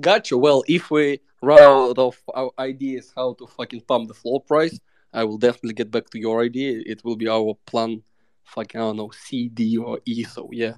Gotcha. 0.00 0.36
Well, 0.36 0.64
if 0.66 0.90
we 0.90 1.20
run 1.42 1.60
out 1.60 1.98
of 1.98 2.18
ideas 2.58 3.12
how 3.14 3.34
to 3.34 3.46
fucking 3.46 3.82
pump 3.82 4.08
the 4.08 4.14
floor 4.14 4.40
price, 4.40 4.78
I 5.12 5.24
will 5.24 5.38
definitely 5.38 5.74
get 5.74 5.90
back 5.90 6.10
to 6.10 6.18
your 6.18 6.42
idea. 6.42 6.82
It 6.84 7.04
will 7.04 7.16
be 7.16 7.28
our 7.28 7.56
plan, 7.66 8.02
fucking, 8.44 8.80
I 8.80 8.84
don't 8.84 8.96
know, 8.96 9.10
CD 9.10 9.76
or 9.76 10.00
E. 10.04 10.24
So, 10.24 10.48
yeah. 10.52 10.74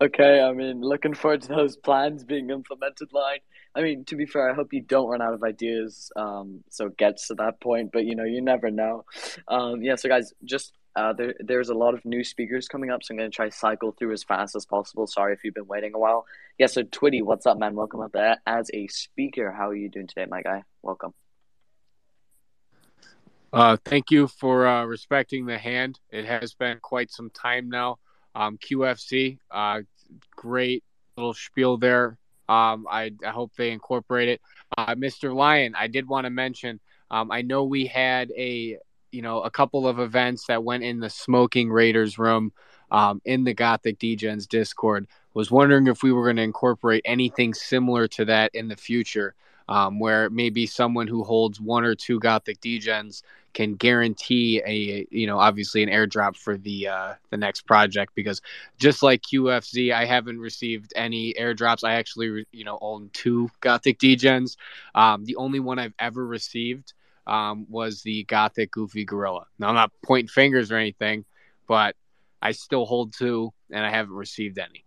Okay, 0.00 0.40
I 0.42 0.52
mean, 0.52 0.80
looking 0.80 1.14
forward 1.14 1.42
to 1.42 1.48
those 1.48 1.76
plans 1.76 2.24
being 2.24 2.50
implemented, 2.50 3.12
Lion. 3.12 3.38
I 3.74 3.82
mean, 3.82 4.04
to 4.06 4.16
be 4.16 4.26
fair, 4.26 4.50
I 4.50 4.54
hope 4.54 4.72
you 4.72 4.82
don't 4.82 5.08
run 5.08 5.22
out 5.22 5.34
of 5.34 5.42
ideas. 5.42 6.10
Um, 6.16 6.64
so 6.70 6.86
it 6.86 6.96
gets 6.96 7.28
to 7.28 7.34
that 7.34 7.60
point, 7.60 7.92
but 7.92 8.04
you 8.04 8.14
know, 8.14 8.24
you 8.24 8.42
never 8.42 8.70
know. 8.70 9.04
Um, 9.48 9.82
yeah. 9.82 9.94
So 9.96 10.08
guys, 10.08 10.32
just 10.44 10.72
uh, 10.96 11.12
there, 11.12 11.34
there's 11.38 11.68
a 11.68 11.74
lot 11.74 11.94
of 11.94 12.04
new 12.04 12.24
speakers 12.24 12.68
coming 12.68 12.90
up, 12.90 13.02
so 13.02 13.12
I'm 13.12 13.18
gonna 13.18 13.30
try 13.30 13.48
cycle 13.48 13.92
through 13.92 14.12
as 14.12 14.24
fast 14.24 14.56
as 14.56 14.66
possible. 14.66 15.06
Sorry 15.06 15.32
if 15.32 15.44
you've 15.44 15.54
been 15.54 15.66
waiting 15.66 15.92
a 15.94 15.98
while. 15.98 16.26
Yeah. 16.58 16.66
So 16.66 16.82
Twitty, 16.82 17.22
what's 17.22 17.46
up, 17.46 17.58
man? 17.58 17.74
Welcome 17.74 18.00
up 18.00 18.12
there 18.12 18.38
as 18.46 18.70
a 18.74 18.86
speaker. 18.88 19.52
How 19.52 19.68
are 19.68 19.76
you 19.76 19.88
doing 19.88 20.06
today, 20.06 20.26
my 20.28 20.42
guy? 20.42 20.64
Welcome. 20.82 21.14
Uh, 23.52 23.76
thank 23.84 24.10
you 24.10 24.26
for 24.26 24.66
uh, 24.66 24.84
respecting 24.84 25.46
the 25.46 25.56
hand. 25.56 26.00
It 26.10 26.24
has 26.26 26.54
been 26.54 26.78
quite 26.82 27.10
some 27.10 27.30
time 27.30 27.68
now. 27.68 27.98
Um, 28.36 28.58
QFC, 28.58 29.38
uh, 29.50 29.80
great 30.36 30.84
little 31.16 31.34
spiel 31.34 31.78
there 31.78 32.18
um, 32.48 32.86
I, 32.88 33.12
I 33.26 33.30
hope 33.30 33.52
they 33.56 33.70
incorporate 33.70 34.28
it. 34.28 34.40
Uh, 34.76 34.94
Mr. 34.94 35.34
Lion, 35.34 35.74
I 35.76 35.88
did 35.88 36.08
want 36.08 36.24
to 36.24 36.30
mention. 36.30 36.80
Um, 37.10 37.30
I 37.30 37.42
know 37.42 37.64
we 37.64 37.86
had 37.86 38.30
a 38.36 38.78
you 39.12 39.22
know 39.22 39.40
a 39.42 39.50
couple 39.50 39.86
of 39.86 39.98
events 39.98 40.46
that 40.46 40.64
went 40.64 40.82
in 40.82 41.00
the 41.00 41.10
smoking 41.10 41.70
Raiders 41.70 42.18
room 42.18 42.52
um, 42.90 43.20
in 43.24 43.44
the 43.44 43.54
Gothic 43.54 43.98
Degens 43.98 44.48
Discord. 44.48 45.06
Was 45.34 45.50
wondering 45.50 45.86
if 45.86 46.02
we 46.02 46.12
were 46.12 46.24
going 46.24 46.36
to 46.36 46.42
incorporate 46.42 47.02
anything 47.04 47.52
similar 47.52 48.08
to 48.08 48.24
that 48.24 48.54
in 48.54 48.68
the 48.68 48.76
future 48.76 49.34
um, 49.68 49.98
where 49.98 50.30
maybe 50.30 50.66
someone 50.66 51.06
who 51.06 51.24
holds 51.24 51.60
one 51.60 51.84
or 51.84 51.94
two 51.94 52.18
Gothic 52.20 52.60
Degens 52.60 53.22
can 53.56 53.74
guarantee 53.74 54.60
a 54.66 55.06
you 55.10 55.26
know 55.26 55.38
obviously 55.38 55.82
an 55.82 55.88
airdrop 55.88 56.36
for 56.36 56.58
the 56.58 56.88
uh, 56.88 57.14
the 57.30 57.38
next 57.38 57.62
project 57.62 58.14
because 58.14 58.42
just 58.78 59.02
like 59.02 59.22
QFZ, 59.22 59.94
I 59.94 60.04
haven't 60.04 60.38
received 60.38 60.92
any 60.94 61.32
airdrops. 61.32 61.82
I 61.82 61.94
actually 61.94 62.46
you 62.52 62.64
know 62.64 62.78
own 62.80 63.08
two 63.14 63.48
Gothic 63.60 63.98
Degens. 63.98 64.56
Um, 64.94 65.24
the 65.24 65.36
only 65.36 65.60
one 65.60 65.78
I've 65.78 65.94
ever 65.98 66.26
received 66.26 66.92
um, 67.26 67.66
was 67.70 68.02
the 68.02 68.24
Gothic 68.24 68.70
Goofy 68.70 69.04
Gorilla. 69.04 69.46
Now 69.58 69.68
I'm 69.68 69.74
not 69.74 69.90
pointing 70.04 70.28
fingers 70.28 70.70
or 70.70 70.76
anything, 70.76 71.24
but 71.66 71.96
I 72.42 72.52
still 72.52 72.84
hold 72.84 73.14
two 73.14 73.54
and 73.70 73.84
I 73.84 73.90
haven't 73.90 74.14
received 74.14 74.58
any. 74.58 74.84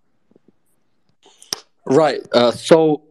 Right. 1.85 2.21
Uh, 2.31 2.51
so 2.51 3.01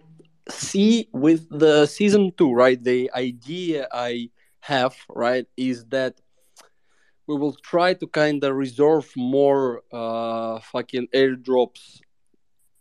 see 0.50 1.08
with 1.12 1.48
the 1.50 1.86
season 1.86 2.32
two, 2.36 2.52
right? 2.52 2.82
The 2.82 3.10
idea 3.14 3.88
I 3.92 4.30
have, 4.60 4.96
right, 5.08 5.46
is 5.56 5.84
that 5.86 6.20
we 7.26 7.36
will 7.36 7.54
try 7.54 7.94
to 7.94 8.06
kind 8.06 8.42
of 8.42 8.54
reserve 8.54 9.10
more 9.16 9.82
uh, 9.92 10.60
fucking 10.60 11.08
airdrops 11.14 12.00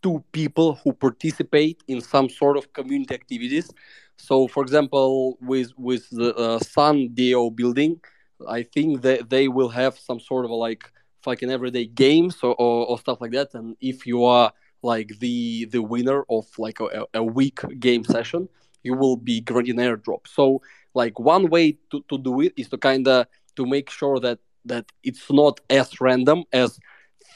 to 0.02 0.24
people 0.32 0.76
who 0.82 0.92
participate 0.92 1.82
in 1.86 2.00
some 2.00 2.28
sort 2.28 2.56
of 2.56 2.72
community 2.72 3.14
activities. 3.14 3.70
So, 4.16 4.48
for 4.48 4.62
example, 4.62 5.36
with 5.40 5.72
with 5.76 6.08
the 6.10 6.34
uh, 6.34 6.58
Sun 6.60 7.08
building, 7.08 8.00
I 8.48 8.62
think 8.62 9.02
that 9.02 9.28
they 9.30 9.48
will 9.48 9.68
have 9.68 9.98
some 9.98 10.20
sort 10.20 10.44
of 10.44 10.50
like 10.50 10.90
fucking 11.22 11.50
everyday 11.50 11.86
games 11.86 12.38
or, 12.42 12.54
or, 12.54 12.86
or 12.86 12.98
stuff 12.98 13.20
like 13.20 13.32
that. 13.32 13.54
And 13.54 13.76
if 13.80 14.06
you 14.06 14.24
are 14.24 14.52
like 14.82 15.18
the 15.18 15.66
the 15.66 15.82
winner 15.82 16.24
of 16.30 16.46
like 16.58 16.80
a, 16.80 17.04
a 17.14 17.22
week 17.22 17.60
game 17.80 18.04
session 18.04 18.48
you 18.82 18.94
will 18.94 19.16
be 19.16 19.38
an 19.38 19.44
airdrop. 19.44 20.26
So 20.26 20.62
like 20.94 21.18
one 21.18 21.48
way 21.50 21.76
to, 21.90 22.04
to 22.08 22.18
do 22.18 22.40
it 22.40 22.52
is 22.56 22.68
to 22.68 22.78
kind 22.78 23.06
of 23.06 23.26
to 23.56 23.66
make 23.66 23.90
sure 23.90 24.18
that 24.20 24.38
that 24.64 24.86
it's 25.02 25.30
not 25.30 25.60
as 25.70 26.00
random 26.00 26.44
as 26.52 26.78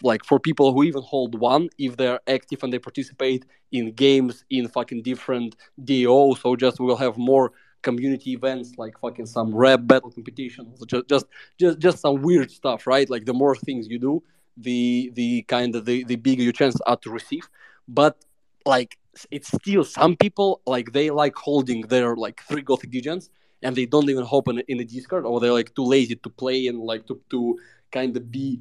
like 0.02 0.24
for 0.24 0.38
people 0.40 0.72
who 0.72 0.82
even 0.84 1.02
hold 1.02 1.38
one 1.38 1.68
if 1.78 1.96
they're 1.96 2.20
active 2.26 2.62
and 2.62 2.72
they 2.72 2.78
participate 2.78 3.44
in 3.70 3.92
games 3.92 4.44
in 4.50 4.68
fucking 4.68 5.02
different 5.02 5.54
DAO 5.84 6.36
so 6.38 6.56
just 6.56 6.80
we'll 6.80 6.96
have 6.96 7.16
more 7.16 7.52
community 7.82 8.32
events 8.32 8.72
like 8.78 8.98
fucking 8.98 9.26
some 9.26 9.54
rap 9.54 9.80
battle 9.84 10.10
competitions 10.10 10.82
just 10.86 11.08
just 11.08 11.26
just 11.58 11.78
just 11.78 11.98
some 11.98 12.22
weird 12.22 12.50
stuff 12.50 12.86
right? 12.86 13.08
Like 13.08 13.24
the 13.24 13.34
more 13.34 13.54
things 13.56 13.88
you 13.88 13.98
do 13.98 14.22
the 14.56 15.10
the 15.14 15.42
kind 15.42 15.74
of 15.74 15.84
the, 15.84 16.04
the 16.04 16.16
bigger 16.16 16.42
your 16.42 16.52
chances 16.52 16.80
are 16.86 16.96
to 16.96 17.10
receive 17.10 17.48
but 17.88 18.24
like 18.66 18.98
it's 19.30 19.48
still 19.48 19.84
some 19.84 20.16
people 20.16 20.60
like 20.66 20.92
they 20.92 21.10
like 21.10 21.36
holding 21.36 21.82
their 21.82 22.16
like 22.16 22.40
three 22.42 22.62
gothic 22.62 22.90
degens 22.90 23.28
and 23.62 23.76
they 23.76 23.86
don't 23.86 24.08
even 24.10 24.26
open 24.30 24.58
in, 24.58 24.64
in 24.68 24.78
the 24.78 24.84
discord 24.84 25.24
or 25.24 25.40
they're 25.40 25.52
like 25.52 25.74
too 25.74 25.84
lazy 25.84 26.16
to 26.16 26.28
play 26.28 26.66
and 26.66 26.78
like 26.80 27.06
to, 27.06 27.20
to 27.30 27.58
kind 27.90 28.16
of 28.16 28.30
be 28.30 28.60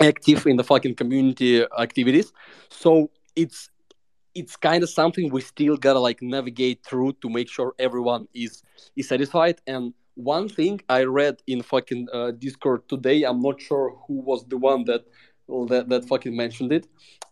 active 0.00 0.46
in 0.46 0.56
the 0.56 0.64
fucking 0.64 0.94
community 0.94 1.64
activities. 1.78 2.32
So 2.68 3.10
it's 3.34 3.70
it's 4.34 4.56
kind 4.56 4.82
of 4.84 4.90
something 4.90 5.30
we 5.30 5.40
still 5.40 5.76
gotta 5.76 5.98
like 5.98 6.22
navigate 6.22 6.84
through 6.84 7.14
to 7.14 7.28
make 7.28 7.48
sure 7.48 7.74
everyone 7.78 8.28
is 8.34 8.62
is 8.96 9.08
satisfied. 9.08 9.60
And 9.66 9.94
one 10.18 10.48
thing 10.48 10.80
I 10.88 11.04
read 11.04 11.40
in 11.46 11.62
fucking 11.62 12.08
uh, 12.12 12.32
Discord 12.32 12.88
today, 12.88 13.22
I'm 13.22 13.40
not 13.40 13.60
sure 13.60 13.96
who 14.06 14.14
was 14.14 14.44
the 14.46 14.58
one 14.58 14.84
that 14.84 15.04
that, 15.68 15.88
that 15.88 16.04
fucking 16.06 16.36
mentioned 16.36 16.72
it. 16.72 16.86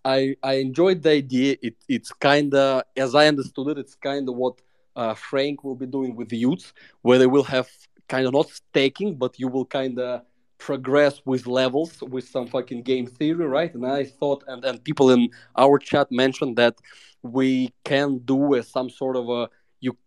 I 0.04 0.36
I 0.42 0.54
enjoyed 0.54 1.02
the 1.02 1.10
idea. 1.10 1.56
It 1.62 1.76
it's 1.88 2.12
kind 2.12 2.54
of 2.54 2.84
as 2.96 3.14
I 3.14 3.26
understood 3.26 3.68
it, 3.68 3.78
it's 3.78 3.96
kind 3.96 4.28
of 4.28 4.36
what 4.36 4.54
uh, 4.94 5.14
Frank 5.14 5.64
will 5.64 5.74
be 5.74 5.86
doing 5.86 6.16
with 6.16 6.28
the 6.28 6.42
y00ts, 6.42 6.72
where 7.02 7.18
they 7.18 7.26
will 7.26 7.42
have 7.42 7.68
kind 8.08 8.26
of 8.26 8.32
not 8.32 8.48
staking, 8.48 9.16
but 9.16 9.38
you 9.38 9.48
will 9.48 9.66
kind 9.66 9.98
of 9.98 10.22
progress 10.58 11.20
with 11.24 11.46
levels 11.46 12.00
with 12.02 12.26
some 12.26 12.46
fucking 12.46 12.82
game 12.82 13.06
theory, 13.06 13.46
right? 13.46 13.74
And 13.74 13.84
I 13.84 14.04
thought, 14.04 14.44
and, 14.46 14.64
and 14.64 14.82
people 14.82 15.10
in 15.10 15.28
our 15.56 15.78
chat 15.78 16.10
mentioned 16.10 16.56
that 16.56 16.76
we 17.22 17.74
can 17.84 18.18
do 18.18 18.54
a, 18.54 18.62
some 18.62 18.88
sort 18.88 19.16
of 19.16 19.28
a, 19.28 19.50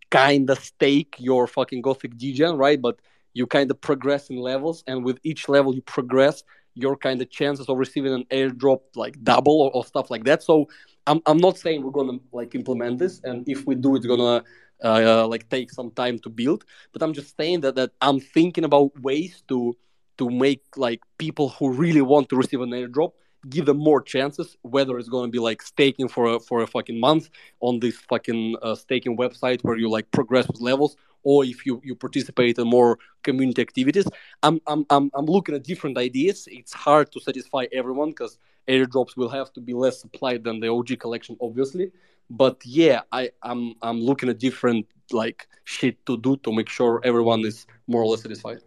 kind 0.10 0.50
of 0.50 0.60
stake 0.60 1.16
your 1.20 1.48
fucking 1.48 1.82
Gothic 1.82 2.18
degen, 2.18 2.58
right? 2.58 2.82
But 2.82 3.00
you 3.34 3.46
kind 3.48 3.70
of 3.72 3.80
progress 3.80 4.30
in 4.30 4.38
levels, 4.38 4.84
and 4.88 5.04
with 5.04 5.20
each 5.24 5.48
level 5.50 5.74
you 5.74 5.82
progress, 5.82 6.44
your 6.76 6.96
kind 6.96 7.22
of 7.22 7.30
chances 7.30 7.68
of 7.68 7.78
receiving 7.78 8.14
an 8.14 8.26
airdrop 8.32 8.82
like 8.96 9.22
double 9.24 9.62
or, 9.62 9.72
or 9.72 9.86
stuff 9.86 10.10
like 10.10 10.24
that. 10.26 10.44
So 10.44 10.68
I'm, 11.08 11.22
I'm 11.26 11.38
not 11.38 11.58
saying 11.58 11.84
we're 11.84 11.92
gonna 11.92 12.20
like 12.32 12.56
implement 12.56 13.00
this, 13.00 13.22
and 13.24 13.48
if 13.48 13.66
we 13.66 13.76
do, 13.76 13.96
it's 13.96 14.06
gonna 14.06 14.44
uh, 14.84 15.28
like 15.28 15.50
take 15.50 15.72
some 15.72 15.92
time 15.92 16.20
to 16.20 16.30
build. 16.30 16.66
But 16.92 17.04
I'm 17.04 17.14
just 17.14 17.36
saying 17.38 17.62
that 17.62 17.76
that 17.76 17.92
I'm 18.02 18.20
thinking 18.20 18.64
about 18.64 19.00
ways 19.02 19.44
to 19.50 19.76
to 20.18 20.30
make 20.30 20.64
like 20.76 21.02
people 21.18 21.50
who 21.50 21.72
really 21.72 22.02
want 22.02 22.30
to 22.30 22.36
receive 22.36 22.62
an 22.62 22.72
airdrop 22.72 23.14
give 23.48 23.66
them 23.66 23.78
more 23.78 24.02
chances 24.02 24.58
whether 24.64 24.98
it's 24.98 25.08
going 25.08 25.26
to 25.26 25.32
be 25.32 25.40
like 25.40 25.62
staking 25.62 26.08
for 26.08 26.26
a, 26.36 26.40
for 26.40 26.62
a 26.62 26.68
fucking 26.68 27.00
month 27.00 27.30
on 27.62 27.80
this 27.80 27.96
fucking 28.10 28.56
uh, 28.62 28.76
staking 28.76 29.16
website 29.16 29.64
where 29.64 29.78
you 29.78 29.90
like 29.90 30.10
progress 30.12 30.48
with 30.48 30.60
levels 30.60 30.98
or 31.24 31.46
if 31.46 31.66
you 31.66 31.82
you 31.84 31.96
participate 31.96 32.58
in 32.58 32.68
more 32.68 32.98
community 33.24 33.62
activities. 33.62 34.08
I'm 34.44 34.60
i'm 34.68 34.86
i'm, 34.90 35.10
I'm 35.14 35.26
looking 35.26 35.56
at 35.56 35.64
different 35.64 35.98
ideas. 35.98 36.48
It's 36.52 36.74
hard 36.74 37.12
to 37.14 37.20
satisfy 37.20 37.66
everyone 37.72 38.10
because 38.10 38.38
airdrops 38.68 39.16
will 39.18 39.30
have 39.30 39.52
to 39.54 39.62
be 39.62 39.74
less 39.74 40.00
supplied 40.00 40.44
than 40.44 40.60
the 40.60 40.68
og 40.70 40.90
collection 41.00 41.38
obviously. 41.42 41.92
But 42.30 42.58
yeah 42.66 43.02
i 43.12 43.30
i'm 43.44 43.76
i'm 43.82 44.00
looking 44.00 44.30
at 44.30 44.40
different 44.40 44.86
like 45.12 45.48
shit 45.64 46.06
to 46.06 46.18
do 46.18 46.38
to 46.38 46.52
make 46.52 46.70
sure 46.70 47.02
everyone 47.04 47.42
is 47.42 47.66
more 47.88 48.04
or 48.04 48.08
less 48.08 48.22
satisfied. 48.22 48.60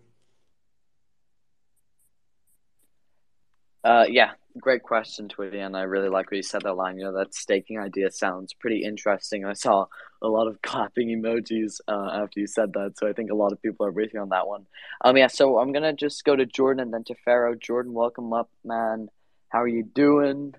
Uh, 3.85 4.07
yeah, 4.09 4.33
great 4.59 4.83
question, 4.83 5.29
Twitty, 5.29 5.65
and 5.65 5.77
I 5.77 5.83
really 5.83 6.09
like 6.09 6.31
what 6.31 6.37
you 6.37 6.43
said 6.43 6.63
that 6.63 6.75
line. 6.75 6.99
You 6.99 7.05
know, 7.05 7.19
that 7.19 7.35
staking 7.35 7.79
idea 7.79 8.11
sounds 8.11 8.53
pretty 8.53 8.85
interesting. 8.85 9.45
I 9.45 9.53
saw 9.53 9.87
a 10.21 10.29
lot 10.29 10.47
of 10.47 10.61
clapping 10.63 11.09
emojis 11.09 11.81
uh, 11.89 12.11
after 12.23 12.41
you 12.41 12.47
said 12.47 12.73
that, 12.75 12.99
so 12.99 13.09
I 13.09 13.13
think 13.13 13.31
a 13.31 13.35
lot 13.35 13.53
of 13.53 13.63
people 13.63 13.87
are 13.87 13.93
with 13.93 14.13
you 14.15 14.21
on 14.21 14.31
that 14.31 14.47
one. 14.47 14.67
Um, 15.03 15.17
yeah, 15.17 15.27
so 15.27 15.59
I'm 15.59 15.73
gonna 15.73 15.93
just 15.93 16.25
go 16.25 16.37
to 16.37 16.47
Jordan 16.47 16.83
and 16.83 16.95
then 16.95 17.05
to 17.05 17.15
Pharaoh. 17.25 17.55
Jordan, 17.55 17.93
welcome 17.93 18.33
up, 18.33 18.51
man. 18.65 19.09
How 19.49 19.63
are 19.63 19.69
you 19.69 19.83
doing? 19.83 20.55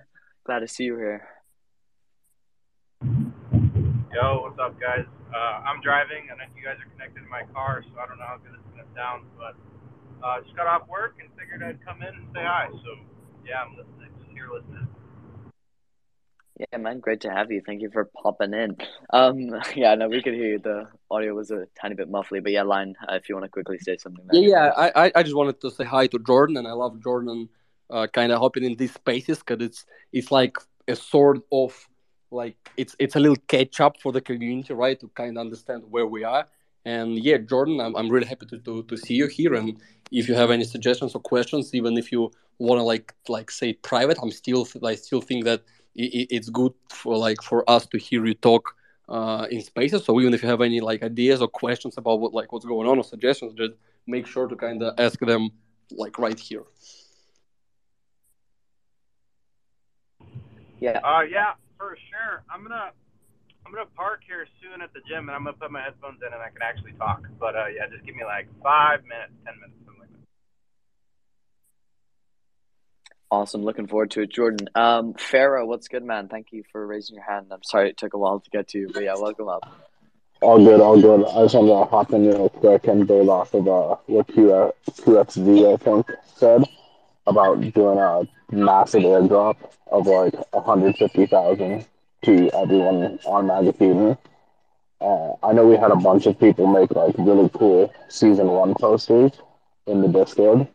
Glad 0.45 0.59
to 0.59 0.67
see 0.67 0.85
you 0.85 0.97
here. 0.97 1.27
Yo, 4.13 4.41
what's 4.41 4.59
up, 4.59 4.79
guys? 4.79 5.05
Uh, 5.33 5.63
I'm 5.65 5.81
driving, 5.81 6.29
and 6.29 6.39
you 6.55 6.63
guys 6.63 6.77
are 6.77 6.89
connected 6.91 7.21
to 7.21 7.29
my 7.29 7.43
car, 7.53 7.83
so 7.83 7.99
I 7.99 8.05
don't 8.07 8.19
know 8.19 8.25
how 8.27 8.37
good 8.37 8.53
it's 8.53 8.69
gonna 8.69 8.87
sound, 8.95 9.25
but 9.37 9.55
uh, 10.23 10.41
just 10.41 10.55
got 10.55 10.67
off 10.67 10.87
work 10.87 11.15
and 11.19 11.29
figured 11.37 11.63
I'd 11.63 11.83
come 11.83 12.01
in 12.01 12.13
and 12.13 12.27
say 12.33 12.43
hi. 12.43 12.67
So 12.71 13.12
yeah, 13.45 13.61
I'm 13.61 13.75
listening. 13.75 14.09
Just 14.19 14.31
here 14.31 14.49
listening. 14.51 14.87
Yeah, 16.59 16.77
man, 16.77 16.99
great 16.99 17.21
to 17.21 17.31
have 17.31 17.51
you. 17.51 17.61
Thank 17.65 17.81
you 17.81 17.89
for 17.89 18.05
popping 18.05 18.53
in. 18.53 18.77
Um, 19.11 19.49
yeah, 19.75 19.95
no, 19.95 20.07
we 20.07 20.21
could 20.21 20.35
hear 20.35 20.49
you. 20.49 20.59
The 20.59 20.87
audio 21.09 21.33
was 21.33 21.51
a 21.51 21.65
tiny 21.79 21.95
bit 21.95 22.11
muffly, 22.11 22.43
but 22.43 22.51
yeah, 22.51 22.61
Lion 22.61 22.95
uh, 23.09 23.15
if 23.15 23.27
you 23.27 23.35
want 23.35 23.45
to 23.45 23.49
quickly 23.49 23.79
say 23.79 23.97
something. 23.97 24.25
Yeah, 24.31 24.71
yeah. 24.77 24.91
I, 24.95 25.11
I 25.15 25.23
just 25.23 25.35
wanted 25.35 25.59
to 25.61 25.71
say 25.71 25.83
hi 25.83 26.07
to 26.07 26.19
Jordan, 26.19 26.57
and 26.57 26.67
I 26.67 26.73
love 26.73 27.01
Jordan, 27.01 27.49
uh, 27.89 28.07
kind 28.07 28.31
of 28.31 28.39
hopping 28.39 28.63
in 28.63 28.75
these 28.75 28.93
spaces 28.93 29.39
because 29.39 29.65
it's 29.65 29.85
it's 30.11 30.31
like 30.31 30.57
a 30.87 30.95
sort 30.95 31.39
of 31.51 31.87
like 32.29 32.57
it's 32.77 32.95
it's 32.99 33.15
a 33.15 33.19
little 33.19 33.41
catch 33.47 33.81
up 33.81 33.99
for 33.99 34.11
the 34.11 34.21
community, 34.21 34.73
right? 34.73 34.99
To 34.99 35.07
kind 35.09 35.37
of 35.37 35.41
understand 35.41 35.83
where 35.89 36.05
we 36.05 36.23
are. 36.23 36.47
And 36.85 37.17
yeah, 37.17 37.37
Jordan, 37.37 37.79
I'm, 37.79 37.95
I'm 37.95 38.09
really 38.09 38.27
happy 38.27 38.45
to, 38.47 38.57
to, 38.59 38.83
to 38.83 38.97
see 38.97 39.13
you 39.13 39.27
here. 39.27 39.53
And 39.53 39.79
if 40.11 40.27
you 40.27 40.35
have 40.35 40.51
any 40.51 40.65
suggestions 40.65 41.15
or 41.15 41.21
questions, 41.21 41.73
even 41.73 41.97
if 41.97 42.11
you 42.11 42.31
want 42.59 42.79
to 42.79 42.83
like 42.83 43.13
like 43.27 43.51
say 43.51 43.73
private, 43.73 44.17
I'm 44.21 44.31
still 44.31 44.67
I 44.83 44.95
still 44.95 45.21
think 45.21 45.45
that 45.45 45.61
it, 45.95 46.27
it's 46.29 46.49
good 46.49 46.73
for 46.89 47.17
like 47.17 47.41
for 47.41 47.69
us 47.69 47.85
to 47.87 47.97
hear 47.97 48.25
you 48.25 48.33
talk 48.33 48.75
uh, 49.09 49.47
in 49.49 49.61
spaces. 49.61 50.05
So 50.05 50.19
even 50.21 50.33
if 50.33 50.43
you 50.43 50.49
have 50.49 50.61
any 50.61 50.79
like 50.79 51.03
ideas 51.03 51.41
or 51.41 51.47
questions 51.47 51.97
about 51.97 52.19
what 52.19 52.33
like 52.33 52.51
what's 52.51 52.65
going 52.65 52.87
on 52.87 52.97
or 52.97 53.03
suggestions, 53.03 53.53
just 53.53 53.73
make 54.07 54.27
sure 54.27 54.47
to 54.47 54.55
kind 54.55 54.81
of 54.81 54.99
ask 54.99 55.19
them 55.19 55.49
like 55.91 56.17
right 56.19 56.39
here. 56.39 56.63
Yeah. 60.79 60.99
Uh, 61.03 61.21
yeah, 61.21 61.53
for 61.77 61.97
sure. 62.09 62.43
I'm 62.49 62.63
gonna 62.63 62.91
I'm 63.65 63.71
gonna 63.71 63.85
park 63.95 64.21
here 64.27 64.45
soon 64.61 64.81
at 64.81 64.93
the 64.93 64.99
gym, 65.07 65.29
and 65.29 65.31
I'm 65.31 65.45
gonna 65.45 65.57
put 65.57 65.71
my 65.71 65.81
headphones 65.81 66.19
in, 66.25 66.33
and 66.33 66.41
I 66.41 66.49
can 66.49 66.61
actually 66.61 66.93
talk. 66.93 67.23
But 67.39 67.55
uh, 67.55 67.67
yeah, 67.67 67.87
just 67.89 68.05
give 68.05 68.15
me 68.15 68.23
like 68.25 68.47
five 68.61 69.03
minutes, 69.03 69.31
ten 69.45 69.55
minutes, 69.59 69.79
something 69.85 70.01
like 70.01 70.11
that. 70.11 70.27
Awesome. 73.33 73.63
Looking 73.63 73.87
forward 73.87 74.11
to 74.11 74.21
it, 74.21 74.29
Jordan. 74.29 74.69
Um, 74.75 75.15
Pharaoh, 75.15 75.65
what's 75.65 75.87
good, 75.87 76.03
man? 76.03 76.27
Thank 76.27 76.51
you 76.51 76.63
for 76.71 76.85
raising 76.85 77.15
your 77.15 77.25
hand. 77.25 77.47
I'm 77.49 77.63
sorry 77.63 77.89
it 77.89 77.97
took 77.97 78.13
a 78.13 78.17
while 78.19 78.39
to 78.39 78.49
get 78.51 78.67
to 78.69 78.77
you, 78.77 78.91
but 78.93 79.01
yeah, 79.01 79.15
welcome 79.17 79.47
up. 79.47 79.75
All 80.41 80.63
good, 80.63 80.79
all 80.79 81.01
good. 81.01 81.25
I 81.25 81.41
just 81.41 81.55
wanted 81.55 81.69
to 81.69 81.85
hop 81.89 82.13
in 82.13 82.27
real 82.27 82.49
quick 82.49 82.85
and 82.85 83.07
build 83.07 83.29
off 83.29 83.55
of 83.55 83.67
uh, 83.67 83.95
what 84.05 84.27
Q- 84.27 84.71
QXZ, 84.87 85.73
I 85.73 85.77
think, 85.77 86.11
said 86.35 86.63
about 87.25 87.59
doing 87.73 87.97
a 87.97 88.27
massive 88.51 89.01
airdrop 89.01 89.55
of 89.91 90.05
like 90.05 90.35
150,000 90.53 91.87
to 92.25 92.51
everyone 92.51 93.17
on 93.25 93.47
Magic 93.47 93.81
Eden. 93.81 94.15
Uh, 95.01 95.31
I 95.41 95.53
know 95.53 95.65
we 95.65 95.75
had 95.75 95.89
a 95.89 95.95
bunch 95.95 96.27
of 96.27 96.39
people 96.39 96.67
make 96.67 96.91
like 96.91 97.15
really 97.17 97.49
cool 97.49 97.91
season 98.09 98.45
one 98.45 98.75
posters 98.75 99.31
in 99.87 100.01
the 100.01 100.07
Discord, 100.07 100.67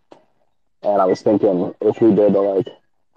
and 0.82 1.00
I 1.02 1.04
was 1.06 1.22
thinking 1.22 1.74
if 1.80 2.00
we 2.00 2.14
did 2.14 2.32
like 2.32 2.68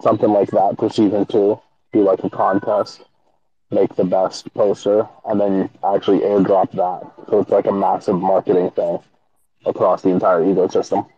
something 0.02 0.30
like 0.30 0.50
that 0.50 0.76
for 0.78 0.90
season 0.90 1.26
two, 1.26 1.60
do 1.92 2.02
like 2.02 2.22
a 2.24 2.30
contest, 2.30 3.02
make 3.70 3.94
the 3.96 4.04
best 4.04 4.52
poster, 4.54 5.08
and 5.26 5.40
then 5.40 5.70
actually 5.84 6.20
airdrop 6.20 6.70
that. 6.72 7.28
So 7.28 7.40
it's 7.40 7.50
like 7.50 7.66
a 7.66 7.72
massive 7.72 8.16
marketing 8.16 8.70
thing 8.70 8.98
across 9.64 10.02
the 10.02 10.10
entire 10.10 10.42
ecosystem. 10.42 11.08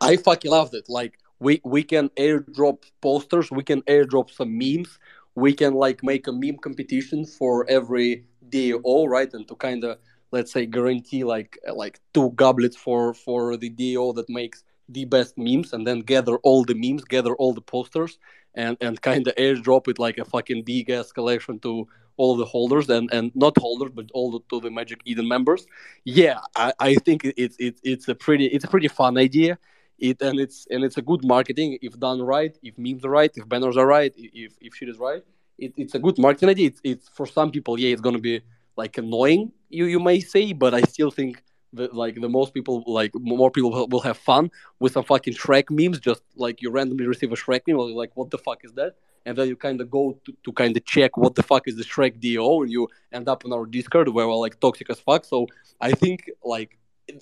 I 0.00 0.16
fucking 0.16 0.50
loved 0.50 0.74
it. 0.74 0.88
Like 0.88 1.18
we 1.38 1.60
we 1.64 1.82
can 1.82 2.10
airdrop 2.10 2.84
posters 3.00 3.50
we 3.50 3.62
can 3.62 3.82
airdrop 3.82 4.30
some 4.30 4.56
memes 4.58 4.98
we 5.34 5.52
can 5.52 5.74
like 5.74 6.02
make 6.02 6.26
a 6.26 6.32
meme 6.32 6.58
competition 6.58 7.24
for 7.24 7.68
every 7.68 8.24
DAO, 8.48 9.08
right? 9.08 9.32
And 9.32 9.46
to 9.48 9.54
kind 9.54 9.84
of 9.84 9.98
let's 10.32 10.52
say 10.52 10.66
guarantee 10.66 11.24
like 11.24 11.58
like 11.72 12.00
two 12.14 12.30
goblets 12.30 12.76
for 12.76 13.14
for 13.14 13.56
the 13.56 13.70
DAO 13.70 14.14
that 14.14 14.28
makes 14.28 14.64
the 14.88 15.04
best 15.04 15.38
memes, 15.38 15.72
and 15.72 15.86
then 15.86 16.00
gather 16.00 16.36
all 16.38 16.64
the 16.64 16.74
memes, 16.74 17.04
gather 17.04 17.34
all 17.36 17.54
the 17.54 17.60
posters, 17.60 18.18
and 18.54 18.76
and 18.80 19.00
kind 19.00 19.26
of 19.26 19.34
airdrop 19.36 19.88
it 19.88 19.98
like 19.98 20.18
a 20.18 20.24
fucking 20.24 20.64
big 20.64 20.90
ass 20.90 21.12
collection 21.12 21.58
to 21.60 21.86
all 22.16 22.36
the 22.36 22.44
holders 22.44 22.90
and 22.90 23.08
and 23.12 23.32
not 23.34 23.56
holders 23.56 23.90
but 23.94 24.10
all 24.12 24.30
the, 24.30 24.40
to 24.50 24.60
the 24.60 24.70
Magic 24.70 25.00
Eden 25.04 25.28
members. 25.28 25.66
Yeah, 26.04 26.40
I, 26.56 26.72
I 26.78 26.94
think 26.96 27.24
it's 27.24 27.56
it's 27.58 27.80
it's 27.84 28.08
a 28.08 28.14
pretty 28.14 28.46
it's 28.46 28.64
a 28.64 28.68
pretty 28.68 28.88
fun 28.88 29.16
idea. 29.16 29.58
It 29.98 30.20
and 30.22 30.40
it's 30.40 30.66
and 30.70 30.82
it's 30.84 30.96
a 30.96 31.02
good 31.02 31.24
marketing. 31.24 31.78
If 31.82 31.98
done 31.98 32.20
right 32.22 32.56
if 32.62 32.76
memes 32.78 33.04
are 33.04 33.10
right 33.10 33.32
if 33.34 33.48
banners 33.48 33.76
are 33.76 33.86
right 33.86 34.12
if 34.16 34.56
if 34.60 34.74
shit 34.74 34.88
is 34.88 34.98
right 34.98 35.22
it, 35.58 35.72
it's 35.76 35.94
a 35.94 35.98
good 35.98 36.18
marketing 36.18 36.48
idea. 36.48 36.68
It's, 36.68 36.80
it's 36.82 37.08
for 37.08 37.26
some 37.26 37.50
people 37.50 37.78
yeah 37.78 37.92
it's 37.92 38.00
gonna 38.00 38.18
be 38.18 38.40
like 38.76 38.98
annoying 38.98 39.52
you 39.68 39.84
you 39.86 40.00
may 40.00 40.20
say 40.20 40.52
but 40.52 40.74
i 40.74 40.82
still 40.82 41.10
think 41.10 41.42
that 41.72 41.94
like 41.94 42.20
the 42.20 42.28
most 42.28 42.52
people 42.52 42.82
like 42.86 43.12
more 43.14 43.50
people 43.50 43.70
will, 43.88 44.00
have 44.00 44.16
fun 44.16 44.50
with 44.80 44.92
some 44.92 45.04
fucking 45.04 45.34
shrek 45.34 45.70
memes 45.70 46.00
just 46.00 46.22
like 46.36 46.60
you 46.60 46.70
randomly 46.70 47.06
receive 47.06 47.32
a 47.32 47.36
shrek 47.36 47.62
meme 47.66 47.76
like 47.76 48.10
what 48.14 48.30
the 48.30 48.38
fuck 48.38 48.64
is 48.64 48.72
that 48.72 48.94
and 49.26 49.36
then 49.36 49.46
you 49.48 49.54
kind 49.54 49.80
of 49.80 49.90
go 49.90 50.18
to, 50.24 50.32
to 50.44 50.52
kind 50.52 50.76
of 50.76 50.84
check 50.84 51.16
what 51.16 51.34
the 51.34 51.42
fuck 51.42 51.68
is 51.68 51.76
the 51.76 51.84
shrek 51.84 52.20
DAO 52.20 52.62
and 52.62 52.72
you 52.72 52.88
end 53.12 53.28
up 53.28 53.44
in 53.44 53.52
our 53.52 53.66
discord 53.66 54.08
where 54.08 54.26
we're 54.26 54.34
like 54.34 54.58
toxic 54.60 54.90
as 54.90 55.00
fuck 55.00 55.24
so 55.24 55.46
i 55.80 55.92
think 55.92 56.28
like 56.44 56.78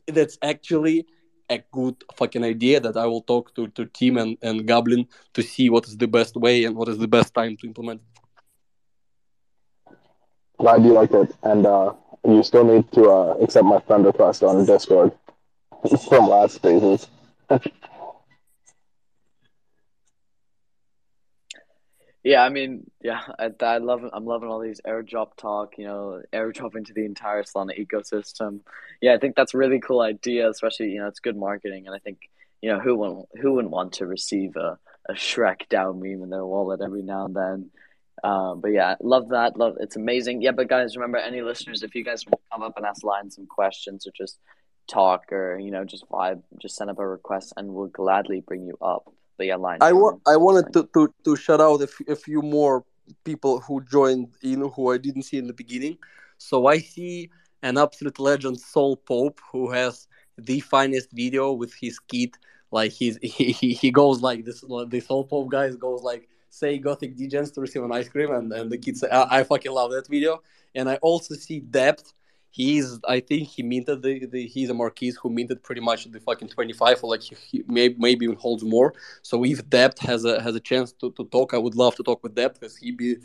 that's 0.06 0.38
actually 0.42 1.06
a 1.50 1.58
good 1.72 1.96
fucking 2.14 2.44
idea 2.44 2.80
that 2.80 2.96
I 2.96 3.06
will 3.06 3.22
talk 3.22 3.54
to, 3.54 3.68
to 3.68 3.86
Tim 3.86 4.18
and, 4.18 4.36
and 4.42 4.66
Goblin 4.66 5.06
to 5.34 5.42
see 5.42 5.70
what 5.70 5.86
is 5.86 5.96
the 5.96 6.08
best 6.08 6.36
way 6.36 6.64
and 6.64 6.76
what 6.76 6.88
is 6.88 6.98
the 6.98 7.08
best 7.08 7.34
time 7.34 7.56
to 7.58 7.66
implement. 7.66 8.02
Glad 10.58 10.84
you 10.84 10.92
liked 10.92 11.14
it, 11.14 11.34
and 11.42 11.66
uh, 11.66 11.92
you 12.26 12.42
still 12.42 12.64
need 12.64 12.90
to 12.92 13.08
uh, 13.10 13.36
accept 13.40 13.64
my 13.64 13.80
friend 13.80 14.04
request 14.04 14.42
on 14.42 14.64
Discord 14.66 15.12
from 16.08 16.28
last 16.28 16.60
phases. 16.60 17.06
yeah, 22.24 22.42
I 22.42 22.48
mean, 22.48 22.90
yeah, 23.00 23.20
I, 23.38 23.50
I 23.60 23.78
love. 23.78 24.02
I'm 24.12 24.24
loving 24.24 24.48
all 24.48 24.60
these 24.60 24.80
airdrop 24.86 25.36
talk. 25.36 25.78
You 25.78 25.84
know, 25.84 26.22
airdrop 26.32 26.74
into 26.76 26.92
the 26.92 27.04
entire 27.04 27.44
Solana 27.44 27.78
ecosystem. 27.78 28.60
Yeah, 29.00 29.14
I 29.14 29.18
think 29.18 29.36
that's 29.36 29.54
a 29.54 29.58
really 29.58 29.78
cool 29.78 30.00
idea. 30.00 30.50
Especially, 30.50 30.90
you 30.90 30.98
know, 30.98 31.06
it's 31.06 31.20
good 31.20 31.36
marketing, 31.36 31.86
and 31.86 31.94
I 31.94 32.00
think 32.00 32.28
you 32.62 32.70
know 32.70 32.80
who 32.80 32.96
wouldn't 32.96 33.28
who 33.40 33.52
wouldn't 33.52 33.72
want 33.72 33.92
to 33.94 34.06
receive 34.06 34.56
a 34.56 34.78
a 35.08 35.14
Shrek 35.14 35.68
DAO 35.70 35.94
meme 35.94 36.22
in 36.22 36.30
their 36.30 36.44
wallet 36.44 36.80
every 36.80 37.02
now 37.02 37.24
and 37.26 37.34
then. 37.34 37.70
Um, 38.24 38.60
but 38.60 38.72
yeah, 38.72 38.96
love 39.00 39.28
that. 39.30 39.56
Love 39.56 39.76
it's 39.80 39.96
amazing. 39.96 40.42
Yeah, 40.42 40.52
but 40.52 40.68
guys, 40.68 40.96
remember 40.96 41.18
any 41.18 41.42
listeners, 41.42 41.82
if 41.82 41.94
you 41.94 42.04
guys 42.04 42.24
want 42.26 42.40
to 42.42 42.48
come 42.52 42.62
up 42.62 42.76
and 42.76 42.86
ask 42.86 43.04
Lion 43.04 43.30
some 43.30 43.46
questions 43.46 44.06
or 44.06 44.12
just 44.16 44.38
talk 44.88 45.32
or 45.32 45.58
you 45.58 45.70
know 45.70 45.84
just 45.84 46.08
vibe, 46.08 46.42
just 46.60 46.76
send 46.76 46.90
up 46.90 46.98
a 46.98 47.06
request 47.06 47.52
and 47.56 47.68
we'll 47.68 47.88
gladly 47.88 48.40
bring 48.40 48.64
you 48.66 48.76
up. 48.80 49.12
But 49.36 49.46
yeah, 49.46 49.56
Lion. 49.56 49.78
I 49.80 49.92
want 49.92 50.20
I 50.26 50.36
wanted 50.36 50.72
to, 50.72 50.88
to, 50.94 51.14
to 51.24 51.36
shout 51.36 51.60
out 51.60 51.80
a, 51.80 51.84
f- 51.84 52.08
a 52.08 52.16
few 52.16 52.42
more 52.42 52.84
people 53.24 53.60
who 53.60 53.82
joined 53.84 54.28
you 54.42 54.56
know 54.56 54.68
who 54.70 54.92
I 54.92 54.98
didn't 54.98 55.22
see 55.22 55.38
in 55.38 55.46
the 55.46 55.52
beginning. 55.52 55.98
So 56.38 56.66
I 56.66 56.78
see 56.78 57.30
an 57.62 57.78
absolute 57.78 58.18
legend, 58.18 58.60
Soul 58.60 58.96
Pope, 58.96 59.40
who 59.52 59.70
has 59.70 60.06
the 60.36 60.60
finest 60.60 61.10
video 61.12 61.52
with 61.52 61.74
his 61.74 61.98
kid. 61.98 62.36
Like 62.70 62.92
he's 62.92 63.18
he, 63.22 63.52
he, 63.52 63.74
he 63.74 63.90
goes 63.90 64.22
like 64.22 64.44
this. 64.44 64.60
The 64.60 65.00
Soul 65.06 65.24
Pope 65.24 65.50
guys 65.50 65.76
goes 65.76 66.02
like 66.02 66.28
say 66.58 66.78
Gothic 66.78 67.16
Degens 67.16 67.52
to 67.54 67.60
receive 67.60 67.82
an 67.82 67.92
ice 67.92 68.08
cream, 68.08 68.30
and, 68.32 68.52
and 68.52 68.70
the 68.70 68.78
kids 68.78 69.04
I, 69.04 69.38
I 69.38 69.44
fucking 69.44 69.72
love 69.72 69.90
that 69.92 70.06
video. 70.08 70.42
And 70.74 70.88
I 70.88 70.96
also 70.96 71.34
see 71.34 71.60
Depth. 71.60 72.12
He's, 72.50 72.98
I 73.06 73.20
think 73.20 73.46
he 73.48 73.62
minted 73.62 74.02
the, 74.02 74.26
the 74.26 74.46
he's 74.46 74.70
a 74.70 74.74
marquis 74.74 75.14
who 75.20 75.28
minted 75.30 75.62
pretty 75.62 75.82
much 75.82 76.10
the 76.10 76.18
fucking 76.18 76.48
25 76.48 77.04
or 77.04 77.10
like 77.10 77.22
he, 77.22 77.36
he 77.50 77.64
maybe, 77.68 77.94
maybe 77.98 78.24
even 78.24 78.36
holds 78.36 78.64
more. 78.64 78.94
So 79.22 79.44
if 79.44 79.68
Depth 79.68 79.98
has 80.00 80.24
a 80.24 80.40
has 80.42 80.54
a 80.54 80.60
chance 80.60 80.92
to, 80.92 81.10
to 81.12 81.24
talk, 81.26 81.54
I 81.54 81.58
would 81.58 81.74
love 81.74 81.94
to 81.96 82.02
talk 82.02 82.22
with 82.22 82.34
Depth 82.34 82.60
because 82.60 82.76
he 82.76 82.90
be 82.90 83.16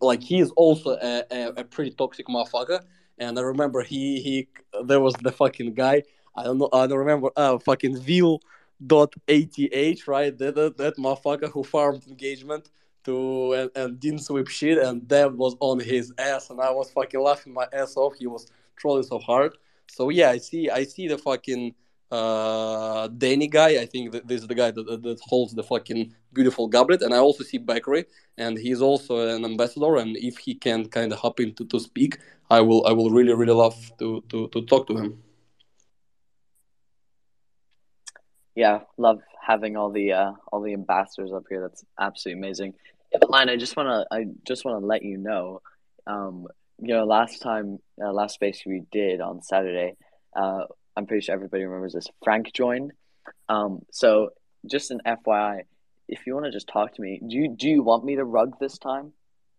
like 0.00 0.22
he 0.22 0.40
is 0.40 0.50
also 0.52 0.98
a, 1.02 1.24
a, 1.30 1.48
a 1.56 1.64
pretty 1.64 1.92
toxic 1.92 2.26
motherfucker. 2.26 2.80
And 3.18 3.38
I 3.38 3.42
remember 3.42 3.82
he 3.82 4.20
he 4.20 4.48
there 4.84 5.00
was 5.00 5.14
the 5.14 5.32
fucking 5.32 5.74
guy. 5.74 6.02
I 6.36 6.44
don't 6.44 6.58
know. 6.58 6.68
I 6.72 6.86
don't 6.86 6.98
remember. 6.98 7.30
Uh, 7.34 7.58
fucking 7.58 7.98
Vil 8.00 8.40
dot 8.84 9.14
ATH, 9.28 10.08
right? 10.08 10.36
That, 10.36 10.54
that, 10.54 10.76
that 10.76 10.96
motherfucker 10.96 11.50
who 11.50 11.62
farmed 11.64 12.06
engagement 12.06 12.70
to 13.04 13.52
and, 13.52 13.70
and 13.76 14.00
didn't 14.00 14.20
sweep 14.20 14.48
shit, 14.48 14.78
and 14.78 15.08
that 15.08 15.32
was 15.34 15.56
on 15.60 15.80
his 15.80 16.12
ass, 16.18 16.50
and 16.50 16.60
I 16.60 16.70
was 16.70 16.90
fucking 16.90 17.20
laughing 17.20 17.54
my 17.54 17.66
ass 17.72 17.96
off. 17.96 18.14
He 18.18 18.26
was 18.26 18.46
trolling 18.76 19.04
so 19.04 19.18
hard. 19.18 19.56
So 19.86 20.10
yeah, 20.10 20.30
I 20.30 20.38
see, 20.38 20.68
I 20.68 20.84
see 20.84 21.08
the 21.08 21.18
fucking 21.18 21.74
uh 22.10 23.08
Danny 23.08 23.48
guy. 23.48 23.80
I 23.80 23.86
think 23.86 24.12
this 24.26 24.42
is 24.42 24.46
the 24.46 24.54
guy 24.54 24.70
that, 24.70 25.02
that 25.02 25.20
holds 25.22 25.54
the 25.54 25.62
fucking 25.62 26.12
beautiful 26.32 26.68
goblet, 26.68 27.02
and 27.02 27.14
I 27.14 27.18
also 27.18 27.44
see 27.44 27.58
Bakery, 27.58 28.04
and 28.36 28.58
he's 28.58 28.80
also 28.82 29.28
an 29.36 29.44
ambassador. 29.44 29.96
And 29.96 30.16
if 30.16 30.38
he 30.38 30.54
can 30.54 30.86
kind 30.86 31.12
of 31.12 31.18
hop 31.18 31.40
in 31.40 31.54
to, 31.54 31.64
to 31.66 31.80
speak, 31.80 32.18
I 32.50 32.60
will, 32.60 32.86
I 32.86 32.92
will 32.92 33.10
really, 33.10 33.34
really 33.34 33.54
love 33.54 33.76
to 33.98 34.22
to, 34.28 34.48
to 34.48 34.62
talk 34.66 34.86
to 34.88 34.96
him. 34.96 35.22
Yeah, 38.56 38.80
love 38.96 39.20
having 39.46 39.76
all 39.76 39.90
the 39.90 40.12
uh, 40.12 40.32
all 40.50 40.62
the 40.62 40.72
ambassadors 40.72 41.30
up 41.32 41.44
here. 41.48 41.60
That's 41.60 41.84
absolutely 42.00 42.40
amazing. 42.40 42.74
Lion, 43.28 43.50
I 43.50 43.56
just 43.56 43.76
wanna 43.76 44.06
I 44.10 44.24
just 44.46 44.64
wanna 44.64 44.84
let 44.84 45.02
you 45.02 45.18
know, 45.18 45.60
um, 46.06 46.46
you 46.80 46.94
know, 46.94 47.04
last 47.04 47.42
time 47.42 47.78
uh, 48.02 48.12
last 48.12 48.34
space 48.34 48.62
we 48.66 48.82
did 48.90 49.20
on 49.20 49.42
Saturday, 49.42 49.94
uh, 50.34 50.64
I'm 50.96 51.06
pretty 51.06 51.24
sure 51.24 51.34
everybody 51.34 51.64
remembers 51.64 51.92
this. 51.92 52.08
Frank 52.24 52.52
joined. 52.54 52.92
Um, 53.48 53.80
so 53.92 54.30
just 54.68 54.90
an 54.90 55.00
FYI, 55.06 55.60
if 56.08 56.26
you 56.26 56.32
want 56.32 56.46
to 56.46 56.52
just 56.52 56.68
talk 56.68 56.94
to 56.94 57.02
me, 57.02 57.20
do 57.26 57.36
you 57.36 57.54
do 57.54 57.68
you 57.68 57.82
want 57.82 58.04
me 58.04 58.16
to 58.16 58.24
rug 58.24 58.58
this 58.58 58.78
time? 58.78 59.12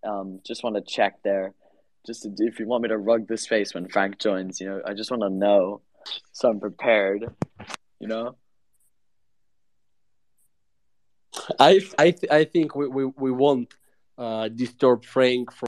Um, 0.04 0.40
just 0.44 0.64
want 0.64 0.76
to 0.76 0.82
check 0.82 1.22
there, 1.24 1.54
just 2.06 2.24
to, 2.24 2.32
if 2.40 2.60
you 2.60 2.68
want 2.68 2.82
me 2.82 2.90
to 2.90 2.98
rug 2.98 3.28
this 3.28 3.44
space 3.44 3.76
when 3.76 3.88
Frank 3.90 4.18
joins. 4.18 4.60
You 4.60 4.70
know, 4.70 4.82
I 4.84 4.96
just 4.96 5.12
want 5.12 5.22
to 5.22 5.30
know, 5.30 5.82
so 6.32 6.50
I'm 6.50 6.60
prepared. 6.60 7.28
You 8.00 8.08
know. 8.08 8.36
I 11.60 11.82
I 11.98 12.12
th- 12.12 12.32
I 12.32 12.44
think 12.44 12.76
we, 12.76 12.88
we, 12.88 13.06
we 13.06 13.32
won't 13.32 13.74
uh, 14.18 14.50
disturb 14.50 15.06
Frank 15.06 15.52
from 15.52 15.68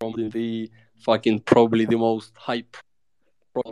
from 0.00 0.30
the 0.30 0.70
fucking 1.00 1.40
probably 1.40 1.84
the 1.84 1.96
most 1.96 2.32
hype 2.36 2.76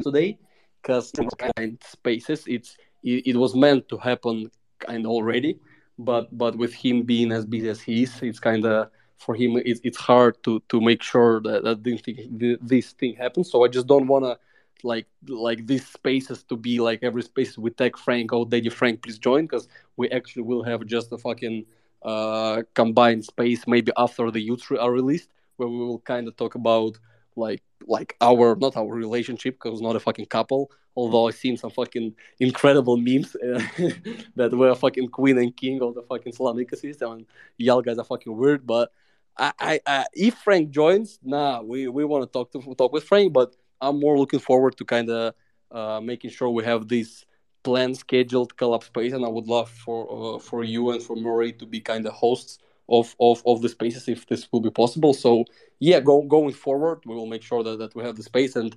today 0.03 0.39
because 0.83 1.13
kind 1.57 1.79
spaces 1.85 2.45
it's 2.47 2.77
it, 3.03 3.27
it 3.27 3.37
was 3.37 3.55
meant 3.55 3.89
to 3.89 3.97
happen 3.97 4.51
kind 4.81 5.05
of 5.05 5.11
already 5.11 5.59
but 5.99 6.27
but 6.37 6.57
with 6.57 6.75
him 6.75 7.03
being 7.03 7.33
as 7.33 7.45
busy 7.45 7.69
as 7.69 7.81
he 7.81 8.03
is 8.03 8.23
it's 8.23 8.41
kind 8.41 8.65
of 8.67 8.91
for 9.19 9.35
him 9.35 9.57
it, 9.57 9.81
it's 9.83 9.97
hard 9.97 10.37
to 10.43 10.61
to 10.69 10.81
make 10.81 11.03
sure 11.03 11.41
that, 11.41 11.65
that 11.65 11.83
this 11.83 12.01
thing, 12.01 12.59
this 12.61 12.93
thing 12.93 13.15
happens. 13.15 13.51
So 13.51 13.65
i 13.65 13.69
just 13.69 13.87
don't 13.87 14.07
want 14.07 14.25
to 14.25 14.39
like 14.87 15.07
like 15.29 15.67
these 15.67 15.87
spaces 15.87 16.43
to 16.45 16.57
be 16.57 16.79
like 16.81 17.01
every 17.03 17.23
space 17.23 17.59
we 17.59 17.71
tag 17.71 17.99
Frank, 17.99 18.33
oh 18.33 18.45
Daddy 18.45 18.69
Frank, 18.69 19.03
please 19.03 19.19
join 19.19 19.43
because 19.47 19.69
we 19.97 20.09
actually 20.11 20.43
will 20.43 20.63
have 20.63 20.87
just 20.87 21.13
a 21.13 21.19
fucking 21.19 21.65
uh 22.03 22.63
combined 22.75 23.25
space 23.25 23.67
maybe 23.67 23.91
after 23.97 24.31
the 24.31 24.41
youth 24.41 24.63
are 24.79 24.93
released 24.93 25.31
where 25.57 25.69
we 25.69 25.79
will 25.79 25.99
kind 26.01 26.29
of 26.29 26.37
talk 26.37 26.55
about 26.55 26.99
like 27.37 27.63
like 27.87 28.17
our 28.21 28.57
not 28.57 28.77
our 28.77 28.93
relationship 28.95 29.55
because 29.55 29.81
not 29.81 29.97
a 29.97 30.01
fucking 30.01 30.27
couple 30.27 30.71
although 30.95 31.29
i've 31.29 31.35
seen 31.35 31.57
some 31.57 31.71
fucking 31.71 32.15
incredible 32.41 32.97
memes 32.97 33.35
uh, 33.37 33.61
that 34.37 34.51
we're 34.53 34.75
fucking 34.75 35.09
queen 35.09 35.39
and 35.39 35.57
king 35.57 35.83
of 35.83 35.95
the 35.95 36.03
fucking 36.03 36.33
Solana 36.33 36.65
ecosystem 36.65 37.13
and 37.13 37.27
y'all 37.59 37.83
guys 37.83 37.99
are 37.99 38.05
fucking 38.05 38.37
weird 38.37 38.67
but 38.67 38.93
I, 39.39 39.53
I, 39.59 39.81
I 39.87 40.07
if 40.13 40.35
frank 40.35 40.71
joins 40.71 41.19
nah 41.23 41.61
we, 41.61 41.89
we 41.89 42.05
want 42.05 42.25
to 42.25 42.31
talk 42.31 42.53
to 42.53 42.75
talk 42.75 42.93
with 42.93 43.05
frank 43.05 43.33
but 43.33 43.55
I'm 43.81 44.01
more 44.01 44.19
looking 44.19 44.41
forward 44.41 44.77
to 44.79 44.85
kind 44.85 45.11
of 45.11 45.35
uh, 45.71 46.01
making 46.01 46.31
sure 46.31 46.49
we 46.49 46.65
have 46.65 46.89
this 46.89 47.25
planned, 47.63 47.97
scheduled 47.99 48.57
collab 48.57 48.85
space, 48.85 49.13
and 49.13 49.25
I 49.25 49.29
would 49.29 49.49
love 49.49 49.69
for 49.71 50.37
uh, 50.37 50.39
for 50.39 50.65
you 50.65 50.91
and 50.91 51.03
for 51.03 51.17
Murray 51.17 51.53
to 51.55 51.67
be 51.67 51.81
kind 51.81 52.07
of 52.07 52.13
hosts 52.13 52.59
of, 52.89 53.15
of 53.21 53.43
of 53.47 53.63
the 53.63 53.69
spaces 53.69 54.09
if 54.09 54.27
this 54.27 54.49
will 54.53 54.61
be 54.61 54.71
possible. 54.71 55.13
So 55.15 55.45
yeah, 55.81 56.01
go, 56.01 56.23
going 56.23 56.53
forward, 56.53 57.01
we 57.05 57.15
will 57.15 57.27
make 57.27 57.43
sure 57.43 57.63
that, 57.63 57.79
that 57.79 57.95
we 57.95 58.05
have 58.05 58.17
the 58.17 58.23
space 58.23 58.57
and. 58.57 58.77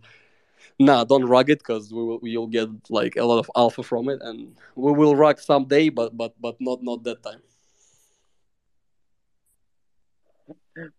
Nah, 0.82 1.04
don't 1.04 1.26
rug 1.26 1.50
it 1.50 1.60
because 1.60 1.94
we 1.94 2.02
will 2.02 2.20
we'll 2.22 2.48
get 2.48 2.70
like 2.90 3.16
a 3.18 3.26
lot 3.26 3.40
of 3.40 3.52
alpha 3.56 3.84
from 3.84 4.08
it, 4.08 4.20
and 4.22 4.56
we 4.76 4.92
will 4.94 5.16
rug 5.16 5.40
someday, 5.40 5.90
but 5.90 6.16
but 6.16 6.34
but 6.40 6.56
not 6.60 6.82
not 6.82 7.04
that 7.04 7.22
time. 7.22 7.42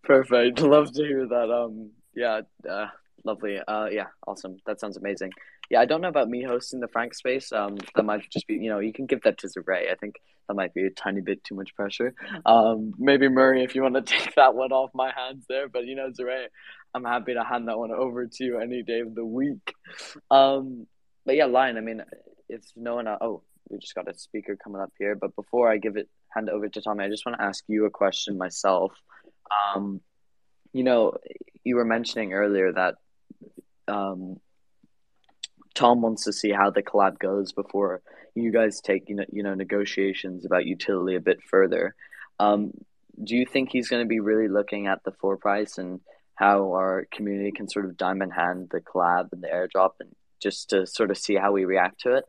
Perfect. 0.03 0.61
Love 0.61 0.93
to 0.93 1.03
hear 1.03 1.27
that. 1.27 1.51
Um, 1.51 1.91
yeah, 2.15 2.43
uh, 2.69 2.89
Lovely. 3.25 3.59
Uh, 3.67 3.87
yeah, 3.87 4.07
awesome. 4.27 4.57
That 4.67 4.81
sounds 4.81 4.97
amazing. 4.97 5.33
Yeah, 5.69 5.81
I 5.81 5.85
don't 5.85 6.01
know 6.01 6.09
about 6.09 6.29
me 6.29 6.43
hosting 6.43 6.81
the 6.81 6.89
Frank 6.89 7.15
space. 7.15 7.53
Um, 7.53 7.77
that 7.95 8.05
might 8.05 8.29
just 8.31 8.47
be, 8.47 8.55
you 8.55 8.71
know, 8.71 8.79
you 8.79 8.93
can 8.93 9.07
give 9.07 9.23
that 9.23 9.39
to 9.39 9.47
Zeray. 9.47 9.91
I 9.91 9.95
think 9.95 10.17
that 10.49 10.55
might 10.55 10.75
be 10.75 10.87
a 10.87 10.91
tiny 10.91 11.21
bit 11.21 11.45
too 11.45 11.55
much 11.55 11.75
pressure. 11.77 12.15
Um, 12.47 12.93
maybe 12.99 13.29
Murray, 13.29 13.63
if 13.63 13.75
you 13.75 13.83
want 13.83 13.95
to 13.95 14.03
take 14.19 14.35
that 14.37 14.55
one 14.55 14.73
off 14.73 14.91
my 14.95 15.13
hands 15.15 15.45
there, 15.49 15.69
but 15.69 15.85
you 15.85 15.95
know, 15.97 16.11
Zeray, 16.11 16.47
I'm 16.95 17.05
happy 17.05 17.35
to 17.35 17.45
hand 17.45 17.69
that 17.69 17.79
one 17.79 17.93
over 17.93 18.27
to 18.27 18.45
you 18.45 18.59
any 18.59 18.83
day 18.83 19.01
of 19.01 19.15
the 19.15 19.25
week. 19.25 19.75
Um, 20.31 20.87
but 21.27 21.37
yeah, 21.37 21.45
Lion. 21.45 21.77
I 21.77 21.81
mean, 21.81 22.03
if 22.49 22.63
no 22.75 22.97
one, 22.97 23.07
oh, 23.09 23.43
we 23.69 23.79
just 23.79 23.95
got 23.95 24.11
a 24.11 24.19
speaker 24.19 24.57
coming 24.57 24.81
up 24.81 24.93
here. 24.99 25.15
But 25.15 25.37
before 25.37 25.71
I 25.71 25.77
give 25.77 25.97
it, 25.97 26.09
hand 26.35 26.49
it 26.49 26.55
over 26.55 26.69
to 26.69 26.81
Tommy, 26.81 27.05
I 27.05 27.09
just 27.09 27.27
want 27.27 27.39
to 27.39 27.45
ask 27.45 27.63
you 27.69 27.85
a 27.85 27.91
question 27.91 28.39
myself. 28.39 28.93
Um, 29.75 30.01
you 30.73 30.85
know, 30.85 31.17
you 31.65 31.77
were 31.77 31.85
mentioning 31.85 32.33
earlier 32.33 32.73
that 32.73 32.95
um, 33.91 34.41
Tom 35.75 36.03
wants 36.03 36.25
to 36.25 36.33
see 36.33 36.51
how 36.51 36.71
the 36.71 36.83
collab 36.83 37.19
goes 37.19 37.53
before 37.53 38.03
you 38.35 38.53
guys 38.53 38.81
take 38.81 39.09
you 39.09 39.17
know 39.17 39.25
you 39.31 39.43
know 39.43 39.55
negotiations 39.55 40.45
about 40.45 40.67
utility 40.67 41.17
a 41.17 41.21
bit 41.21 41.43
further. 41.43 41.95
Um, 42.39 42.73
do 43.23 43.37
you 43.37 43.45
think 43.45 43.71
he's 43.71 43.89
going 43.89 44.03
to 44.03 44.09
be 44.09 44.21
really 44.21 44.49
looking 44.49 44.87
at 44.87 45.05
the 45.05 45.13
floor 45.13 45.37
price 45.37 45.79
and 45.79 46.01
how 46.37 46.73
our 46.73 47.07
community 47.13 47.53
can 47.53 47.69
sort 47.69 47.85
of 47.85 47.97
diamond 47.97 48.33
hand 48.33 48.69
the 48.71 48.81
collab 48.81 49.29
and 49.33 49.43
the 49.43 49.49
airdrop 49.49 49.91
and 50.01 50.15
just 50.41 50.71
to 50.71 50.87
sort 50.87 51.11
of 51.11 51.19
see 51.19 51.35
how 51.35 51.53
we 51.53 51.67
react 51.67 52.01
to 52.01 52.15
it? 52.15 52.25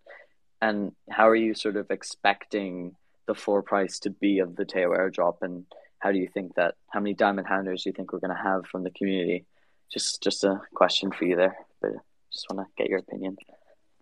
And 0.62 0.92
how 1.10 1.30
are 1.30 1.36
you 1.36 1.54
sort 1.54 1.78
of 1.78 1.90
expecting 1.90 2.96
the 3.26 3.36
floor 3.36 3.64
price 3.64 4.00
to 4.00 4.10
be 4.10 4.40
of 4.40 4.58
the 4.58 4.66
Taiyo 4.66 4.90
airdrop? 4.98 5.38
And 5.42 5.66
how 6.00 6.12
do 6.12 6.18
you 6.20 6.28
think 6.28 6.56
that 6.56 6.76
how 6.90 7.00
many 7.00 7.14
diamond 7.14 7.48
handers 7.48 7.84
do 7.84 7.90
you 7.90 7.94
think 7.94 8.12
we're 8.12 8.20
going 8.20 8.36
to 8.36 8.44
have 8.44 8.66
from 8.66 8.84
the 8.84 8.92
community? 8.92 9.46
Just 9.94 10.22
just 10.24 10.44
a 10.44 10.62
question 10.74 11.12
for 11.12 11.26
you 11.26 11.36
there, 11.36 11.56
but 11.82 11.92
just 12.32 12.48
want 12.50 12.68
to 12.68 12.82
get 12.82 12.90
your 12.90 13.00
opinion. 13.00 13.38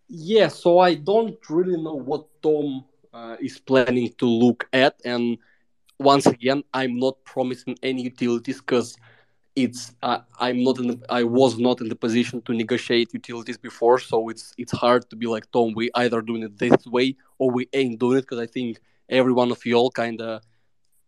Yeah, 0.08 0.48
so 0.48 0.80
I 0.80 0.96
don't 0.96 1.38
really 1.50 1.82
know 1.82 1.96
what 1.96 2.42
Tom 2.42 2.86
uh, 3.14 3.38
is 3.40 3.60
planning 3.60 4.14
to 4.18 4.26
look 4.26 4.68
at, 4.74 5.00
and 5.06 5.38
once 6.00 6.26
again, 6.26 6.64
I'm 6.74 6.98
not 6.98 7.24
promising 7.26 7.78
any 7.84 8.04
utilities 8.04 8.60
because 8.60 8.96
it's 9.56 9.94
uh, 10.02 10.20
I'm 10.40 10.64
not 10.64 10.80
in 10.80 10.88
the, 10.88 11.00
I 11.10 11.24
was 11.24 11.58
not 11.58 11.82
in 11.82 11.90
the 11.90 11.96
position 11.96 12.42
to 12.44 12.54
negotiate 12.54 13.14
utilities 13.14 13.58
before, 13.58 14.00
so 14.00 14.30
it's 14.30 14.54
it's 14.58 14.72
hard 14.72 15.10
to 15.10 15.16
be 15.16 15.28
like 15.28 15.52
Tom. 15.52 15.74
We 15.76 15.90
either 15.96 16.22
doing 16.22 16.44
it 16.44 16.58
this 16.58 16.86
way 16.88 17.16
or 17.38 17.52
we 17.52 17.68
ain't 17.74 18.00
doing 18.00 18.20
it 18.20 18.22
because 18.22 18.40
I 18.40 18.48
think 18.48 18.80
every 19.10 19.34
one 19.34 19.52
of 19.52 19.66
you 19.66 19.76
all 19.76 19.92
kind 19.92 20.22
of 20.22 20.42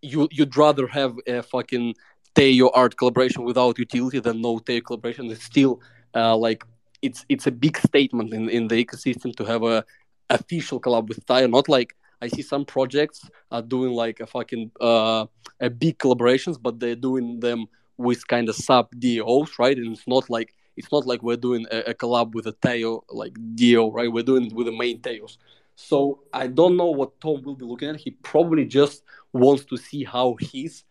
you 0.02 0.28
you'd 0.32 0.58
rather 0.58 0.88
have 0.88 1.16
a 1.28 1.42
fucking 1.44 1.96
Taiyo 2.36 2.72
art 2.74 2.98
collaboration 2.98 3.44
without 3.44 3.78
utility 3.78 4.20
than 4.20 4.42
no 4.42 4.60
Taiyo 4.60 4.84
collaboration. 4.84 5.30
It's 5.32 5.44
still 5.44 5.82
uh, 6.16 6.36
like 6.36 6.64
it's 7.02 7.26
it's 7.30 7.48
a 7.48 7.52
big 7.52 7.78
statement 7.78 8.34
in 8.34 8.50
in 8.50 8.68
the 8.68 8.84
ecosystem 8.84 9.36
to 9.36 9.46
have 9.46 9.64
a 9.64 9.84
official 10.30 10.80
collab 10.80 11.08
with 11.08 11.26
Taiyo. 11.26 11.50
Not 11.50 11.68
like 11.70 11.96
I 12.22 12.28
see 12.28 12.42
some 12.42 12.66
projects 12.66 13.30
are 13.52 13.62
doing 13.62 13.94
like 13.94 14.20
a 14.20 14.28
fucking 14.28 14.72
uh, 14.80 15.26
a 15.60 15.70
big 15.70 15.98
collaborations, 15.98 16.62
but 16.62 16.80
they're 16.80 16.96
doing 16.96 17.40
them 17.40 17.66
with 17.98 18.28
kind 18.28 18.50
of 18.50 18.56
sub 18.56 18.94
DAOs, 18.96 19.60
right? 19.60 19.78
And 19.78 19.94
it's 19.94 20.08
not 20.08 20.30
like 20.30 20.54
it's 20.78 20.92
not 20.92 21.06
like 21.06 21.22
we're 21.24 21.38
doing 21.38 21.66
a, 21.72 21.92
a 21.92 21.94
collab 21.94 22.34
with 22.34 22.48
a 22.48 22.54
Taiyo 22.54 23.02
like 23.10 23.34
DAO, 23.56 23.94
right? 23.94 24.12
We're 24.12 24.24
doing 24.24 24.46
it 24.46 24.54
with 24.54 24.68
the 24.68 24.78
main 24.78 25.02
Taiyos. 25.02 25.38
So 25.76 26.20
I 26.32 26.48
don't 26.48 26.78
know 26.78 26.92
what 26.92 27.20
Tom 27.20 27.42
will 27.44 27.56
be 27.56 27.66
looking 27.66 27.90
at. 27.90 27.96
He 27.98 28.12
probably 28.12 28.66
just 28.66 29.04
wants 29.34 29.66
to 29.66 29.78
see 29.78 30.04
how 30.04 30.38
his 30.40 30.84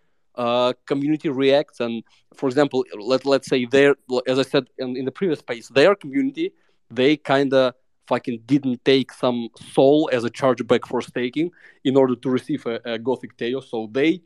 uh, 0.42 0.72
community 0.92 1.28
reacts. 1.28 1.78
And 1.80 1.94
for 2.38 2.46
example, 2.50 2.78
let 3.12 3.22
let's 3.32 3.48
say 3.52 3.60
their, 3.76 3.92
as 4.32 4.38
I 4.42 4.46
said 4.52 4.64
in, 4.82 4.88
in 5.00 5.04
the 5.08 5.16
previous 5.20 5.40
space, 5.46 5.66
their 5.80 5.94
community 5.94 6.46
they 6.90 7.16
kind 7.16 7.52
of 7.54 7.74
fucking 8.06 8.40
didn't 8.46 8.84
take 8.84 9.12
some 9.12 9.48
Sol 9.72 10.10
as 10.12 10.24
a 10.24 10.30
chargeback 10.30 10.86
for 10.86 11.00
staking 11.00 11.50
in 11.84 11.96
order 11.96 12.16
to 12.16 12.28
receive 12.28 12.66
a, 12.66 12.80
a 12.84 12.98
Gothic 12.98 13.36
Taiyo. 13.36 13.62
So 13.62 13.88
they 13.92 14.20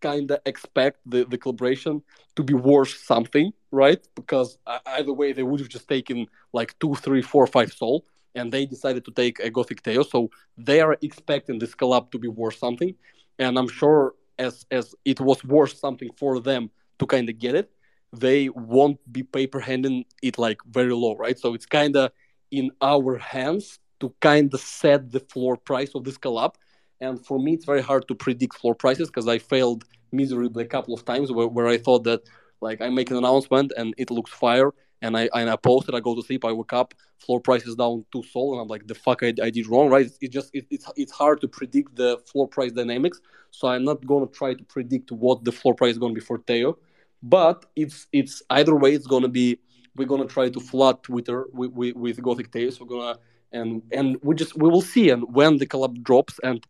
kind 0.00 0.30
of 0.30 0.38
expect 0.44 0.98
the, 1.06 1.24
the 1.24 1.38
collaboration 1.38 2.02
to 2.34 2.42
be 2.42 2.54
worth 2.54 2.94
something, 3.12 3.52
right? 3.70 4.02
Because 4.14 4.58
uh, 4.66 4.80
either 4.98 5.12
way, 5.12 5.32
they 5.32 5.44
would 5.44 5.60
have 5.60 5.68
just 5.68 5.88
taken 5.88 6.26
like 6.52 6.76
two, 6.80 6.94
three, 6.96 7.22
four, 7.22 7.46
five 7.46 7.72
Sol, 7.72 8.04
and 8.34 8.52
they 8.52 8.66
decided 8.66 9.04
to 9.04 9.12
take 9.12 9.38
a 9.38 9.50
Gothic 9.50 9.82
Taiyo. 9.82 10.04
So 10.04 10.30
they 10.58 10.80
are 10.80 10.96
expecting 11.00 11.58
this 11.58 11.74
collab 11.74 12.10
to 12.10 12.18
be 12.18 12.28
worth 12.28 12.58
something, 12.58 12.94
and 13.38 13.58
I'm 13.58 13.68
sure 13.68 14.14
as 14.38 14.66
as 14.70 14.94
it 15.04 15.20
was 15.20 15.42
worth 15.44 15.76
something 15.76 16.10
for 16.16 16.40
them 16.40 16.70
to 16.98 17.06
kind 17.06 17.28
of 17.28 17.38
get 17.38 17.54
it, 17.54 17.70
they 18.12 18.48
won't 18.50 19.00
be 19.12 19.22
paper 19.22 19.60
handing 19.60 20.04
it 20.22 20.38
like 20.38 20.58
very 20.70 20.92
low, 20.92 21.16
right? 21.16 21.38
So 21.38 21.54
it's 21.54 21.66
kind 21.66 21.96
of 21.96 22.12
in 22.50 22.70
our 22.80 23.18
hands 23.18 23.78
to 24.00 24.14
kind 24.20 24.52
of 24.52 24.60
set 24.60 25.10
the 25.10 25.20
floor 25.20 25.56
price 25.56 25.94
of 25.94 26.04
this 26.04 26.18
collab. 26.18 26.54
And 27.00 27.24
for 27.24 27.38
me, 27.38 27.54
it's 27.54 27.64
very 27.64 27.82
hard 27.82 28.08
to 28.08 28.14
predict 28.14 28.56
floor 28.56 28.74
prices 28.74 29.08
because 29.08 29.28
I 29.28 29.38
failed 29.38 29.84
miserably 30.12 30.64
a 30.64 30.68
couple 30.68 30.94
of 30.94 31.04
times 31.04 31.30
where, 31.32 31.48
where 31.48 31.66
I 31.66 31.78
thought 31.78 32.04
that 32.04 32.22
like 32.60 32.80
I 32.80 32.88
make 32.88 33.10
an 33.10 33.16
announcement 33.16 33.72
and 33.76 33.94
it 33.98 34.10
looks 34.10 34.30
fire 34.30 34.72
and 35.06 35.16
I 35.16 35.28
and 35.34 35.48
I 35.48 35.56
post 35.56 35.88
it, 35.88 35.94
I 35.94 36.00
go 36.00 36.14
to 36.14 36.22
sleep, 36.22 36.44
I 36.44 36.52
wake 36.52 36.72
up, 36.72 36.94
floor 37.18 37.40
price 37.40 37.64
is 37.66 37.76
down 37.76 38.04
to 38.12 38.22
Sol, 38.22 38.52
and 38.52 38.60
I'm 38.62 38.68
like, 38.68 38.86
the 38.86 38.94
fuck 38.94 39.22
I, 39.22 39.32
I 39.42 39.50
did 39.50 39.66
wrong, 39.68 39.88
right? 39.88 40.10
It 40.20 40.30
just 40.32 40.50
it, 40.54 40.66
it's 40.70 40.86
it's 40.96 41.12
hard 41.12 41.40
to 41.42 41.48
predict 41.48 41.96
the 41.96 42.18
floor 42.30 42.46
price 42.48 42.72
dynamics, 42.72 43.20
so 43.50 43.68
I'm 43.68 43.84
not 43.84 44.04
gonna 44.06 44.26
try 44.26 44.54
to 44.54 44.64
predict 44.64 45.12
what 45.12 45.44
the 45.44 45.52
floor 45.52 45.74
price 45.74 45.92
is 45.92 45.98
gonna 45.98 46.14
be 46.14 46.20
for 46.20 46.38
Taiyo, 46.38 46.76
but 47.22 47.66
it's 47.76 48.06
it's 48.12 48.42
either 48.50 48.74
way, 48.74 48.92
it's 48.92 49.06
gonna 49.06 49.28
be 49.28 49.58
we're 49.96 50.06
gonna 50.06 50.26
try 50.26 50.48
to 50.50 50.60
flood 50.60 51.02
Twitter 51.02 51.46
with, 51.52 51.72
with, 51.72 51.96
with 51.96 52.22
Gothic 52.22 52.50
Taiyos. 52.50 52.80
We're 52.80 52.86
gonna 52.86 53.18
and 53.52 53.82
and 53.92 54.18
we 54.22 54.34
just 54.34 54.56
we 54.56 54.68
will 54.68 54.82
see 54.82 55.10
and 55.10 55.22
when 55.34 55.58
the 55.58 55.66
collab 55.66 56.02
drops 56.02 56.38
and 56.42 56.64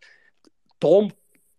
Tom 0.80 1.10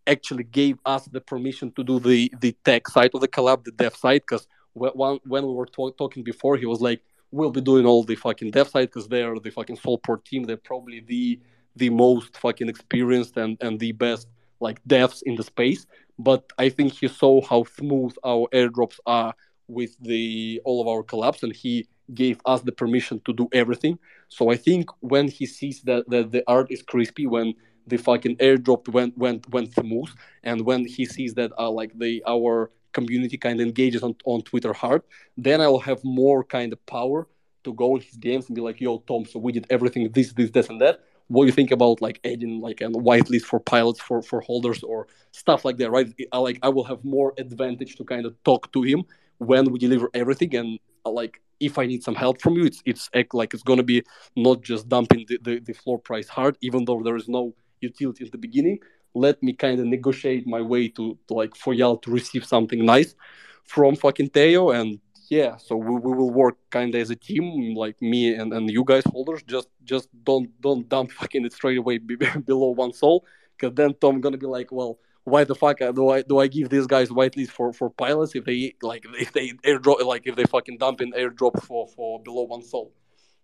actually 0.06 0.44
gave 0.44 0.78
us 0.86 1.06
the 1.06 1.22
permission 1.22 1.72
to 1.72 1.84
do 1.84 2.00
the 2.00 2.32
the 2.40 2.56
tech 2.64 2.88
side 2.88 3.12
of 3.14 3.22
the 3.22 3.28
collab, 3.28 3.64
the 3.64 3.72
dev 3.72 3.96
side, 3.96 4.22
because 4.22 4.48
when 4.78 5.20
when 5.26 5.48
we 5.48 5.54
were 5.54 5.66
talk, 5.66 5.98
talking 5.98 6.24
before, 6.24 6.58
he 6.58 6.66
was 6.66 6.82
like, 6.82 7.02
"We'll 7.32 7.52
be 7.52 7.62
doing 7.62 7.86
all 7.86 8.04
the 8.04 8.16
fucking 8.16 8.52
dev 8.52 8.68
side 8.70 8.90
because 8.90 9.08
they're 9.08 9.38
the 9.40 9.52
fucking 9.52 9.78
Solport 9.78 10.24
team. 10.26 10.44
They're 10.44 10.58
probably 10.58 11.00
the 11.00 11.40
the 11.76 11.90
most 11.90 12.38
fucking 12.38 12.70
experienced 12.70 13.38
and 13.38 13.58
and 13.62 13.80
the 13.80 13.92
best 13.92 14.28
like 14.60 14.84
devs 14.88 15.22
in 15.24 15.36
the 15.36 15.44
space." 15.44 15.86
But 16.20 16.52
I 16.58 16.70
think 16.70 16.94
he 16.94 17.08
saw 17.08 17.42
how 17.42 17.64
smooth 17.64 18.16
our 18.24 18.48
airdrops 18.52 19.00
are 19.06 19.34
with 19.68 19.96
the 20.02 20.62
all 20.66 20.82
of 20.82 20.88
our 20.88 21.04
collabs, 21.04 21.44
and 21.44 21.54
he 21.54 21.88
gave 22.14 22.40
us 22.46 22.62
the 22.62 22.72
permission 22.72 23.22
to 23.26 23.34
do 23.34 23.48
everything. 23.52 24.00
So 24.30 24.50
I 24.50 24.56
think 24.56 24.90
when 25.02 25.28
he 25.28 25.46
sees 25.46 25.82
that, 25.84 26.10
that 26.10 26.32
the 26.32 26.44
art 26.48 26.72
is 26.72 26.82
crispy, 26.82 27.28
when 27.28 27.54
the 27.86 27.98
fucking 27.98 28.38
airdrop 28.38 28.88
went 28.90 29.18
went 29.18 29.50
went 29.50 29.74
smooth, 29.74 30.10
and 30.44 30.62
when 30.62 30.86
he 30.86 31.06
sees 31.06 31.34
that 31.36 31.52
uh, 31.58 31.70
like 31.70 31.98
the 31.98 32.24
our 32.28 32.72
community 32.94 33.38
kind 33.38 33.60
of 33.60 33.68
engages 33.68 34.04
on, 34.04 34.16
on 34.26 34.42
Twitter 34.42 34.74
hard, 34.74 35.04
then 35.36 35.62
I 35.62 35.68
will 35.68 35.80
have 35.80 36.04
more 36.04 36.44
kind 36.44 36.74
of 36.74 36.86
power 36.86 37.28
to 37.64 37.74
go 37.74 37.96
in 37.96 38.02
his 38.02 38.18
DMs 38.18 38.48
and 38.48 38.56
be 38.56 38.62
like, 38.62 38.80
"Yo, 38.80 39.00
Tom, 39.00 39.26
so 39.26 39.40
we 39.40 39.52
did 39.52 39.68
everything 39.70 40.10
this, 40.12 40.34
this, 40.34 40.52
this, 40.52 40.70
and 40.70 40.80
that. 40.82 41.02
What 41.28 41.44
do 41.44 41.48
you 41.48 41.52
think 41.52 41.72
about 41.72 42.02
like 42.02 42.20
adding 42.24 42.62
like 42.62 42.80
a 42.82 42.86
whitelist 42.86 43.44
for 43.44 43.60
pilots 43.60 44.00
for 44.00 44.22
for 44.22 44.40
holders 44.42 44.84
or 44.84 45.08
stuff 45.32 45.66
like 45.66 45.78
that?" 45.78 45.92
Right? 45.92 46.08
I, 46.32 46.38
like 46.38 46.60
I 46.62 46.70
will 46.70 46.86
have 46.86 47.04
more 47.04 47.34
advantage 47.38 47.96
to 47.98 48.04
kind 48.04 48.26
of 48.26 48.42
talk 48.44 48.72
to 48.74 48.84
him 48.84 49.04
when 49.40 49.72
we 49.72 49.78
deliver 49.80 50.10
everything 50.14 50.56
and 50.56 50.80
uh, 51.06 51.12
like 51.12 51.42
if 51.60 51.78
I 51.78 51.86
need 51.86 52.04
some 52.04 52.16
help 52.16 52.42
from 52.42 52.54
you, 52.54 52.66
it's 52.66 52.82
it's 52.86 53.10
like 53.34 53.54
it's 53.54 53.64
gonna 53.64 53.84
be 53.84 54.04
not 54.36 54.62
just 54.62 54.88
dumping 54.88 55.26
the, 55.28 55.40
the, 55.42 55.60
the 55.60 55.74
floor 55.74 55.98
price 56.00 56.28
hard, 56.28 56.58
even 56.62 56.86
though 56.86 57.02
there 57.04 57.16
is 57.16 57.28
no 57.28 57.54
utility 57.82 58.26
at 58.26 58.32
the 58.32 58.38
beginning. 58.38 58.80
Let 59.14 59.42
me 59.42 59.54
kind 59.54 59.80
of 59.80 59.86
negotiate 59.88 60.46
my 60.48 60.62
way 60.62 60.90
to, 60.90 61.18
to, 61.28 61.34
like 61.34 61.56
for 61.56 61.74
y'all 61.74 61.98
to 61.98 62.12
receive 62.12 62.46
something 62.46 62.86
nice 62.86 63.16
from 63.64 63.96
fucking 63.96 64.30
Taiyo 64.30 64.80
and 64.80 65.00
yeah, 65.30 65.58
so 65.58 65.76
we, 65.76 65.96
we 65.96 66.16
will 66.16 66.32
work 66.32 66.56
kind 66.70 66.94
of 66.96 67.02
as 67.02 67.10
a 67.10 67.16
team, 67.16 67.76
like 67.76 68.02
me 68.02 68.34
and, 68.34 68.54
and 68.54 68.70
you 68.70 68.84
guys 68.86 69.04
holders. 69.06 69.44
Just 69.44 69.68
just 69.84 70.08
don't 70.24 70.50
don't 70.62 70.88
dump 70.88 71.12
fucking 71.12 71.46
it 71.46 71.54
straight 71.54 71.78
away 71.78 71.98
below 72.46 72.70
one 72.70 72.94
Sol, 72.94 73.26
because 73.58 73.76
then 73.76 73.94
Tom 74.00 74.22
gonna 74.22 74.38
be 74.38 74.46
like, 74.46 74.72
well, 74.72 75.00
why 75.26 75.44
the 75.44 75.56
fuck 75.56 75.82
uh, 75.82 75.92
do 75.92 76.10
I 76.10 76.22
do 76.22 76.40
I 76.40 76.48
give 76.48 76.70
these 76.70 76.88
guys 76.88 77.10
whitelist 77.10 77.50
for 77.50 77.74
for 77.74 77.90
pilots 77.90 78.36
if 78.36 78.46
they 78.46 78.76
like 78.82 79.06
if 79.20 79.34
they 79.34 79.52
airdrop 79.66 80.02
like 80.06 80.26
if 80.26 80.36
they 80.38 80.46
fucking 80.46 80.78
dump 80.78 81.02
in 81.02 81.12
airdrop 81.12 81.62
for 81.64 81.88
for 81.88 82.22
below 82.24 82.44
one 82.44 82.64
soul? 82.64 82.94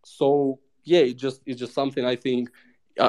So 0.06 0.60
yeah, 0.85 0.99
it 0.99 1.18
just 1.18 1.41
it's 1.45 1.60
just 1.60 1.73
something 1.73 2.06
I 2.06 2.15
think 2.15 2.49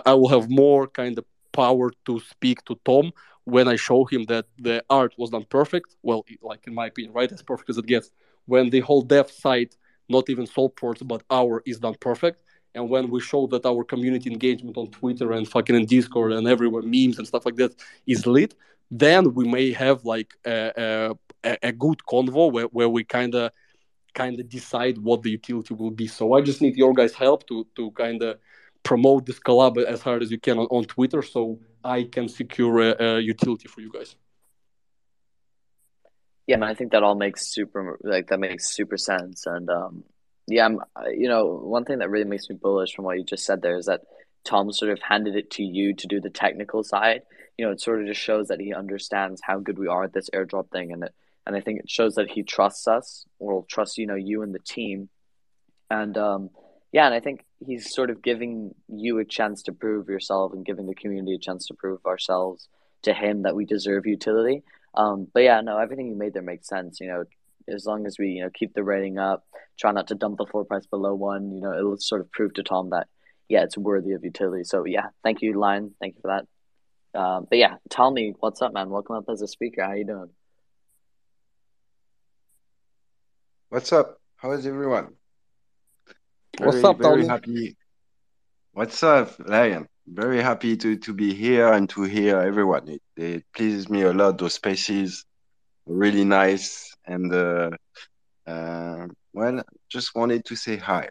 I 0.05 0.14
will 0.14 0.28
have 0.28 0.51
more 0.51 0.89
kind 0.89 1.16
of 1.16 1.24
power 1.62 1.86
to 2.06 2.20
speak 2.35 2.59
to 2.66 2.74
Tom 2.85 3.12
when 3.44 3.66
I 3.68 3.76
show 3.76 4.01
him 4.12 4.22
that 4.32 4.47
the 4.59 4.76
art 4.90 5.12
was 5.16 5.31
not 5.36 5.44
perfect. 5.59 5.89
Well, 6.02 6.24
like 6.51 6.62
in 6.66 6.74
my 6.74 6.86
opinion, 6.86 7.12
right, 7.14 7.31
as 7.31 7.43
perfect 7.43 7.70
as 7.70 7.78
it 7.78 7.86
gets. 7.86 8.10
When 8.47 8.70
the 8.70 8.81
whole 8.81 9.02
dev 9.02 9.31
site, 9.31 9.76
not 10.09 10.28
even 10.28 10.47
Solports, 10.47 11.06
but 11.12 11.22
our 11.31 11.62
is 11.64 11.81
not 11.81 11.98
perfect, 12.01 12.39
and 12.74 12.90
when 12.90 13.09
we 13.09 13.20
show 13.20 13.47
that 13.48 13.64
our 13.64 13.85
community 13.85 14.31
engagement 14.31 14.76
on 14.76 14.89
Twitter 14.89 15.32
and 15.32 15.48
fucking 15.48 15.76
in 15.76 15.86
Discord 15.86 16.32
and 16.32 16.47
everywhere, 16.48 16.82
memes 16.82 17.18
and 17.18 17.26
stuff 17.26 17.47
like 17.47 17.56
that 17.56 17.72
is 18.06 18.26
lit, 18.26 18.55
then 18.90 19.32
we 19.35 19.44
may 19.47 19.72
have 19.72 20.05
like 20.05 20.35
a, 20.44 21.14
a, 21.44 21.59
a 21.62 21.72
good 21.72 21.98
convo 22.10 22.52
where, 22.52 22.66
where 22.66 22.89
we 22.89 23.05
kind 23.05 23.35
of 23.35 23.52
kind 24.14 24.39
of 24.39 24.48
decide 24.48 24.97
what 24.98 25.22
the 25.22 25.31
utility 25.31 25.74
will 25.74 25.90
be. 25.90 26.06
So 26.06 26.35
I 26.35 26.40
just 26.40 26.60
need 26.62 26.76
your 26.76 26.93
guys' 26.93 27.14
help 27.14 27.47
to 27.48 27.66
to 27.76 27.90
kind 27.93 28.22
of 28.22 28.39
promote 28.85 29.27
this 29.27 29.40
collab 29.40 29.82
as 29.82 30.01
hard 30.02 30.23
as 30.23 30.31
you 30.31 30.39
can 30.39 30.59
on, 30.59 30.66
on 30.66 30.85
Twitter, 30.85 31.23
so 31.23 31.59
I 31.82 32.05
can 32.05 32.28
secure 32.28 32.78
a, 32.81 33.16
a 33.16 33.20
utility 33.20 33.66
for 33.66 33.81
you 33.81 33.90
guys. 33.90 34.15
Yeah, 36.47 36.56
man, 36.56 36.69
I 36.69 36.74
think 36.74 36.93
that 36.93 37.02
all 37.02 37.15
makes 37.15 37.48
super 37.48 37.98
like 38.02 38.28
that 38.28 38.39
makes 38.39 38.70
super 38.70 38.98
sense, 38.98 39.47
and 39.47 39.69
um, 39.70 40.05
yeah, 40.47 40.66
I'm, 40.66 40.81
you 41.11 41.28
know, 41.28 41.47
one 41.47 41.85
thing 41.85 41.98
that 41.98 42.11
really 42.11 42.27
makes 42.27 42.48
me 42.48 42.56
bullish 42.61 42.94
from 42.94 43.06
what 43.06 43.16
you 43.16 43.24
just 43.24 43.47
said 43.47 43.62
there 43.62 43.77
is 43.77 43.86
that 43.86 44.02
Tom 44.44 44.70
sort 44.73 44.93
of 44.93 45.01
handed 45.01 45.36
it 45.36 45.51
to 45.52 45.62
you 45.62 45.94
to 45.94 46.06
do 46.06 46.20
the 46.20 46.31
technical 46.31 46.85
side. 46.85 47.23
You 47.56 47.65
know, 47.65 47.73
it 47.73 47.81
sort 47.81 48.02
of 48.02 48.06
just 48.06 48.20
shows 48.20 48.48
that 48.48 48.61
he 48.61 48.74
understands 48.74 49.40
how 49.43 49.59
good 49.59 49.78
we 49.78 49.89
are 49.89 50.05
at 50.05 50.12
this 50.12 50.28
airdrop 50.31 50.70
thing, 50.70 50.93
and 50.93 51.05
it, 51.05 51.15
and 51.47 51.56
I 51.56 51.61
think 51.61 51.81
it 51.81 51.90
shows 51.90 52.16
that 52.16 52.31
he 52.31 52.43
trusts 52.43 52.86
us 52.86 53.24
or 53.39 53.65
trusts 53.66 53.97
you 53.97 54.06
know 54.06 54.15
you 54.15 54.43
and 54.43 54.55
the 54.55 54.59
team, 54.59 55.09
and 55.90 56.16
um, 56.19 56.51
yeah, 56.95 57.07
and 57.07 57.15
I 57.15 57.19
think 57.19 57.45
he's 57.59 57.93
sort 57.93 58.09
of 58.09 58.23
giving 58.23 58.73
you 58.87 59.19
a 59.19 59.25
chance 59.25 59.65
to 59.65 59.73
prove 59.73 60.09
yourself 60.09 60.53
and 60.53 60.65
giving 60.65 60.87
the 60.87 60.95
community 60.95 61.35
a 61.35 61.39
chance 61.41 61.66
to 61.66 61.75
prove 61.75 61.99
ourselves 62.07 62.69
to 63.03 63.12
him 63.12 63.43
that 63.43 63.57
we 63.57 63.65
deserve 63.65 64.07
utility. 64.07 64.62
Um, 64.95 65.27
but 65.35 65.43
yeah, 65.43 65.61
no, 65.61 65.77
everything 65.77 66.07
you 66.07 66.15
made 66.15 66.35
there 66.35 66.43
makes 66.43 66.69
sense. 66.69 67.01
You 67.01 67.09
know, 67.09 67.25
as 67.66 67.85
long 67.85 68.07
as 68.07 68.16
we 68.16 68.29
you 68.29 68.45
know 68.45 68.51
keep 68.55 68.75
the 68.75 68.85
rating 68.85 69.19
up, 69.19 69.45
try 69.77 69.91
not 69.91 70.07
to 70.07 70.15
dump 70.15 70.39
the 70.39 70.47
floor 70.47 70.65
price 70.65 70.87
below 70.87 71.16
one. 71.16 71.51
You 71.51 71.62
know, 71.62 71.77
it'll 71.77 71.99
sort 71.99 72.21
of 72.21 72.31
prove 72.31 72.55
to 72.55 72.62
Tom 72.62 72.91
that 72.91 73.09
yeah, 73.49 73.65
it's 73.65 73.77
worthy 73.77 74.12
of 74.12 74.23
utility. 74.23 74.62
So 74.62 74.85
yeah, 74.85 75.09
thank 75.25 75.43
you, 75.43 75.59
Lion. 75.59 75.97
Thank 76.01 76.15
you 76.15 76.21
for 76.21 76.29
that. 76.29 77.19
Uh, 77.19 77.41
but 77.41 77.59
yeah, 77.59 77.75
Tommy 77.91 78.37
what's 78.39 78.62
up, 78.62 78.73
man. 78.73 78.89
Welcome 78.89 79.16
up 79.16 79.25
as 79.29 79.43
a 79.43 79.49
speaker. 79.49 79.83
How 79.83 79.95
you 79.95 80.07
doing? 80.07 80.31
What's 83.71 83.93
up? 83.93 84.21
How 84.37 84.53
is 84.53 84.65
everyone? 84.65 85.15
Very, 86.59 86.70
what's 86.70 86.85
up, 86.85 86.98
very 86.98 87.22
Tony? 87.22 87.28
happy. 87.28 87.76
What's 88.72 89.02
up, 89.02 89.35
Lion? 89.47 89.89
Very 90.06 90.43
happy 90.43 90.76
to, 90.76 90.97
to 90.97 91.12
be 91.12 91.35
here 91.35 91.72
and 91.72 91.89
to 91.90 92.02
hear 92.02 92.39
everyone. 92.40 92.89
It, 92.89 93.02
it 93.16 93.44
pleases 93.55 93.89
me 93.89 94.02
a 94.02 94.12
lot. 94.12 94.39
Those 94.39 94.55
spaces, 94.55 95.24
really 95.86 96.24
nice 96.24 96.94
and 97.06 97.32
uh, 97.32 97.70
uh, 98.47 99.06
well, 99.32 99.62
just 99.89 100.14
wanted 100.14 100.44
to 100.44 100.56
say 100.56 100.76
hi. 100.76 101.09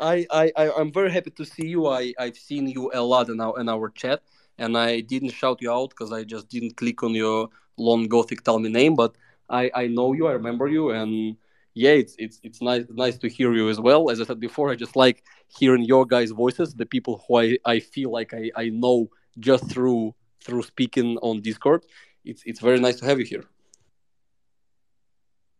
I, 0.00 0.26
I, 0.30 0.52
I 0.56 0.80
am 0.80 0.92
very 0.92 1.10
happy 1.10 1.30
to 1.30 1.44
see 1.44 1.68
you. 1.68 1.86
I, 1.88 2.12
I've 2.18 2.36
seen 2.36 2.68
you 2.68 2.90
a 2.94 3.00
lot 3.00 3.28
in 3.28 3.40
our 3.40 3.58
in 3.60 3.68
our 3.68 3.90
chat, 3.90 4.22
and 4.58 4.78
I 4.78 5.00
didn't 5.00 5.30
shout 5.30 5.60
you 5.60 5.72
out 5.72 5.90
because 5.90 6.12
I 6.12 6.24
just 6.24 6.48
didn't 6.48 6.76
click 6.76 7.02
on 7.02 7.14
your 7.14 7.48
long 7.76 8.06
gothic 8.06 8.44
Tommy 8.44 8.68
name, 8.68 8.94
but 8.94 9.16
I 9.50 9.70
I 9.74 9.86
know 9.88 10.12
you, 10.12 10.28
I 10.28 10.32
remember 10.32 10.68
you, 10.68 10.90
and 10.90 11.36
yeah, 11.78 11.92
it's 12.02 12.14
it's 12.18 12.40
it's 12.42 12.60
nice 12.60 12.84
nice 12.90 13.16
to 13.18 13.28
hear 13.28 13.54
you 13.54 13.68
as 13.68 13.78
well. 13.78 14.10
As 14.10 14.20
I 14.20 14.24
said 14.24 14.40
before, 14.40 14.70
I 14.70 14.74
just 14.74 14.96
like 14.96 15.22
hearing 15.46 15.84
your 15.84 16.04
guys' 16.04 16.32
voices, 16.32 16.74
the 16.74 16.86
people 16.94 17.14
who 17.22 17.38
I, 17.38 17.58
I 17.64 17.78
feel 17.78 18.10
like 18.10 18.34
I, 18.34 18.50
I 18.56 18.68
know 18.70 19.08
just 19.38 19.70
through 19.70 20.14
through 20.44 20.64
speaking 20.64 21.18
on 21.18 21.40
Discord. 21.40 21.86
It's 22.24 22.42
it's 22.44 22.60
very 22.60 22.80
nice 22.80 22.96
to 22.96 23.04
have 23.06 23.20
you 23.20 23.26
here. 23.26 23.44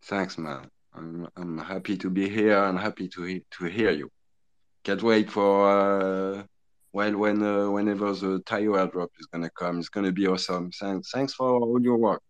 Thanks, 0.02 0.36
man. 0.38 0.68
I'm 0.92 1.28
I'm 1.36 1.56
happy 1.58 1.96
to 1.98 2.10
be 2.10 2.28
here 2.28 2.64
and 2.64 2.76
happy 2.76 3.06
to 3.14 3.40
to 3.56 3.64
hear 3.66 3.92
you. 3.92 4.10
Can't 4.82 5.02
wait 5.02 5.30
for 5.30 5.52
uh, 5.70 6.42
well 6.92 7.16
when 7.16 7.42
uh, 7.44 7.70
whenever 7.70 8.12
the 8.12 8.40
Taiyo 8.48 8.72
airdrop 8.80 9.10
is 9.20 9.26
gonna 9.26 9.50
come. 9.50 9.78
It's 9.78 9.88
gonna 9.88 10.12
be 10.20 10.26
awesome. 10.26 10.72
Thanks 10.72 11.12
thanks 11.12 11.32
for 11.34 11.48
all 11.60 11.80
your 11.80 11.96
work. 11.96 12.22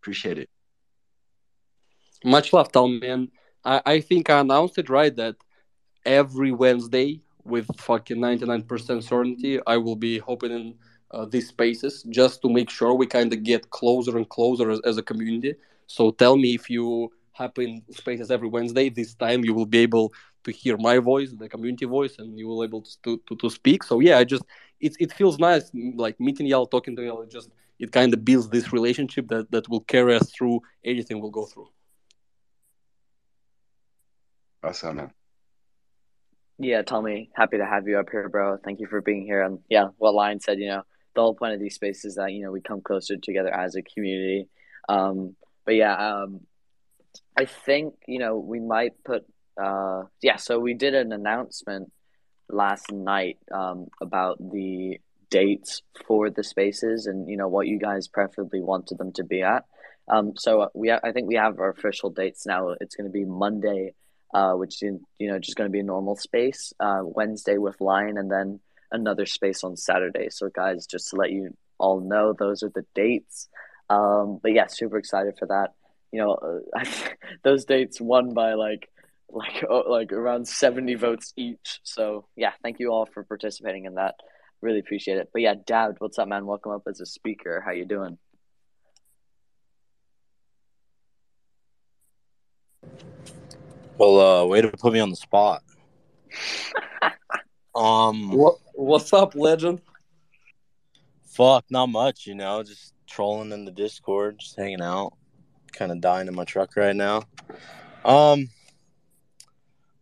Appreciate 0.00 0.38
it. 0.38 0.48
Much 2.24 2.52
love, 2.52 2.72
Tom, 2.72 2.98
man. 3.00 3.30
I, 3.64 3.82
I 3.86 4.00
think 4.00 4.30
I 4.30 4.40
announced 4.40 4.78
it 4.78 4.88
right 4.88 5.14
that 5.16 5.36
every 6.04 6.52
Wednesday 6.52 7.20
with 7.44 7.68
fucking 7.78 8.16
99% 8.16 9.02
certainty, 9.02 9.60
I 9.66 9.76
will 9.76 9.96
be 9.96 10.20
opening 10.22 10.74
uh, 11.12 11.24
these 11.26 11.48
spaces 11.48 12.02
just 12.10 12.42
to 12.42 12.48
make 12.48 12.70
sure 12.70 12.94
we 12.94 13.06
kind 13.06 13.32
of 13.32 13.42
get 13.42 13.70
closer 13.70 14.16
and 14.16 14.28
closer 14.28 14.70
as, 14.70 14.80
as 14.84 14.98
a 14.98 15.02
community. 15.02 15.54
So 15.86 16.10
tell 16.10 16.36
me 16.36 16.54
if 16.54 16.68
you 16.68 17.12
happen 17.36 17.82
spaces 17.90 18.30
every 18.30 18.48
Wednesday. 18.48 18.88
This 18.88 19.14
time 19.14 19.44
you 19.44 19.54
will 19.54 19.66
be 19.66 19.78
able 19.78 20.12
to 20.44 20.50
hear 20.50 20.76
my 20.76 20.98
voice, 20.98 21.32
the 21.32 21.48
community 21.48 21.84
voice, 21.84 22.18
and 22.18 22.38
you 22.38 22.48
will 22.48 22.64
able 22.64 22.82
to 23.04 23.20
to, 23.26 23.36
to 23.36 23.50
speak. 23.50 23.82
So 23.84 24.00
yeah, 24.00 24.18
I 24.18 24.24
just 24.24 24.44
it 24.80 24.96
it 24.98 25.12
feels 25.12 25.38
nice 25.38 25.70
like 25.94 26.18
meeting 26.18 26.46
y'all, 26.46 26.66
talking 26.66 26.96
to 26.96 27.02
y'all. 27.02 27.22
It 27.22 27.30
just 27.30 27.50
it 27.78 27.92
kind 27.92 28.12
of 28.14 28.24
builds 28.24 28.48
this 28.48 28.72
relationship 28.72 29.28
that 29.28 29.50
that 29.50 29.68
will 29.68 29.82
carry 29.82 30.16
us 30.16 30.30
through 30.30 30.60
anything 30.84 31.20
we'll 31.20 31.30
go 31.30 31.46
through. 31.46 31.68
Awesome. 34.62 35.10
Yeah, 36.58 36.82
Tommy, 36.82 37.30
happy 37.34 37.58
to 37.58 37.66
have 37.66 37.86
you 37.86 37.98
up 37.98 38.08
here, 38.10 38.28
bro. 38.28 38.56
Thank 38.64 38.80
you 38.80 38.86
for 38.86 39.02
being 39.02 39.24
here. 39.24 39.42
And 39.42 39.58
yeah, 39.68 39.88
what 39.98 40.14
Lion 40.14 40.40
said, 40.40 40.58
you 40.58 40.68
know, 40.68 40.82
the 41.14 41.20
whole 41.20 41.34
point 41.34 41.54
of 41.54 41.60
these 41.60 41.74
spaces 41.74 42.04
is 42.04 42.14
that, 42.16 42.32
you 42.32 42.44
know, 42.44 42.50
we 42.50 42.60
come 42.60 42.80
closer 42.80 43.16
together 43.16 43.52
as 43.52 43.76
a 43.76 43.82
community. 43.82 44.48
Um, 44.88 45.36
but 45.64 45.74
yeah, 45.74 45.94
um, 45.94 46.40
I 47.36 47.44
think, 47.44 47.94
you 48.06 48.18
know, 48.18 48.38
we 48.38 48.60
might 48.60 48.92
put, 49.04 49.24
uh, 49.60 50.04
yeah, 50.22 50.36
so 50.36 50.58
we 50.58 50.74
did 50.74 50.94
an 50.94 51.12
announcement 51.12 51.92
last 52.48 52.90
night 52.92 53.38
um, 53.52 53.88
about 54.00 54.38
the 54.38 54.98
dates 55.30 55.82
for 56.06 56.30
the 56.30 56.44
spaces 56.44 57.06
and, 57.06 57.28
you 57.28 57.36
know, 57.36 57.48
what 57.48 57.66
you 57.66 57.78
guys 57.78 58.08
preferably 58.08 58.60
wanted 58.60 58.98
them 58.98 59.12
to 59.12 59.24
be 59.24 59.42
at. 59.42 59.64
Um, 60.08 60.34
so 60.36 60.70
we, 60.74 60.92
I 60.92 61.12
think 61.12 61.28
we 61.28 61.34
have 61.34 61.58
our 61.58 61.70
official 61.70 62.10
dates 62.10 62.46
now. 62.46 62.74
It's 62.80 62.94
going 62.94 63.08
to 63.08 63.12
be 63.12 63.24
Monday, 63.24 63.94
uh, 64.34 64.52
which 64.52 64.82
you 64.82 65.00
know 65.20 65.38
just 65.38 65.56
going 65.56 65.68
to 65.68 65.72
be 65.72 65.80
a 65.80 65.84
normal 65.84 66.16
space. 66.16 66.72
Uh, 66.80 67.00
Wednesday 67.02 67.58
with 67.58 67.80
Lion, 67.80 68.18
and 68.18 68.30
then 68.30 68.60
another 68.90 69.26
space 69.26 69.64
on 69.64 69.76
Saturday. 69.76 70.28
So 70.30 70.48
guys, 70.48 70.86
just 70.86 71.10
to 71.10 71.16
let 71.16 71.30
you 71.30 71.56
all 71.78 72.00
know, 72.00 72.32
those 72.32 72.62
are 72.62 72.70
the 72.74 72.84
dates. 72.94 73.48
Um, 73.88 74.38
but 74.42 74.52
yeah, 74.52 74.66
super 74.66 74.98
excited 74.98 75.36
for 75.38 75.46
that. 75.46 75.74
You 76.12 76.20
know, 76.20 76.62
uh, 76.74 76.84
those 77.42 77.64
dates 77.64 78.00
won 78.00 78.34
by 78.34 78.54
like 78.54 78.88
like 79.30 79.64
oh, 79.68 79.84
like 79.88 80.12
around 80.12 80.48
seventy 80.48 80.94
votes 80.94 81.32
each. 81.36 81.80
So 81.82 82.26
yeah, 82.36 82.52
thank 82.62 82.80
you 82.80 82.92
all 82.92 83.06
for 83.06 83.24
participating 83.24 83.84
in 83.84 83.94
that. 83.94 84.14
Really 84.62 84.78
appreciate 84.78 85.18
it. 85.18 85.30
But 85.32 85.42
yeah, 85.42 85.54
Dad, 85.66 85.96
what's 85.98 86.18
up, 86.18 86.28
man? 86.28 86.46
Welcome 86.46 86.72
up 86.72 86.82
as 86.88 87.00
a 87.00 87.06
speaker. 87.06 87.62
How 87.64 87.72
you 87.72 87.84
doing? 87.84 88.18
Well, 93.98 94.20
uh, 94.20 94.44
way 94.44 94.60
to 94.60 94.70
put 94.70 94.92
me 94.92 95.00
on 95.00 95.10
the 95.10 95.16
spot. 95.16 95.62
um, 97.74 98.30
what 98.30 98.56
what's 98.74 99.12
up, 99.12 99.34
legend? 99.34 99.80
Fuck, 101.24 101.64
not 101.70 101.86
much. 101.86 102.26
You 102.26 102.34
know, 102.34 102.62
just 102.62 102.94
trolling 103.06 103.52
in 103.52 103.64
the 103.64 103.70
Discord, 103.70 104.38
just 104.38 104.56
hanging 104.56 104.82
out, 104.82 105.12
kind 105.72 105.92
of 105.92 106.00
dying 106.00 106.28
in 106.28 106.34
my 106.34 106.44
truck 106.44 106.76
right 106.76 106.96
now. 106.96 107.22
Um, 108.04 108.50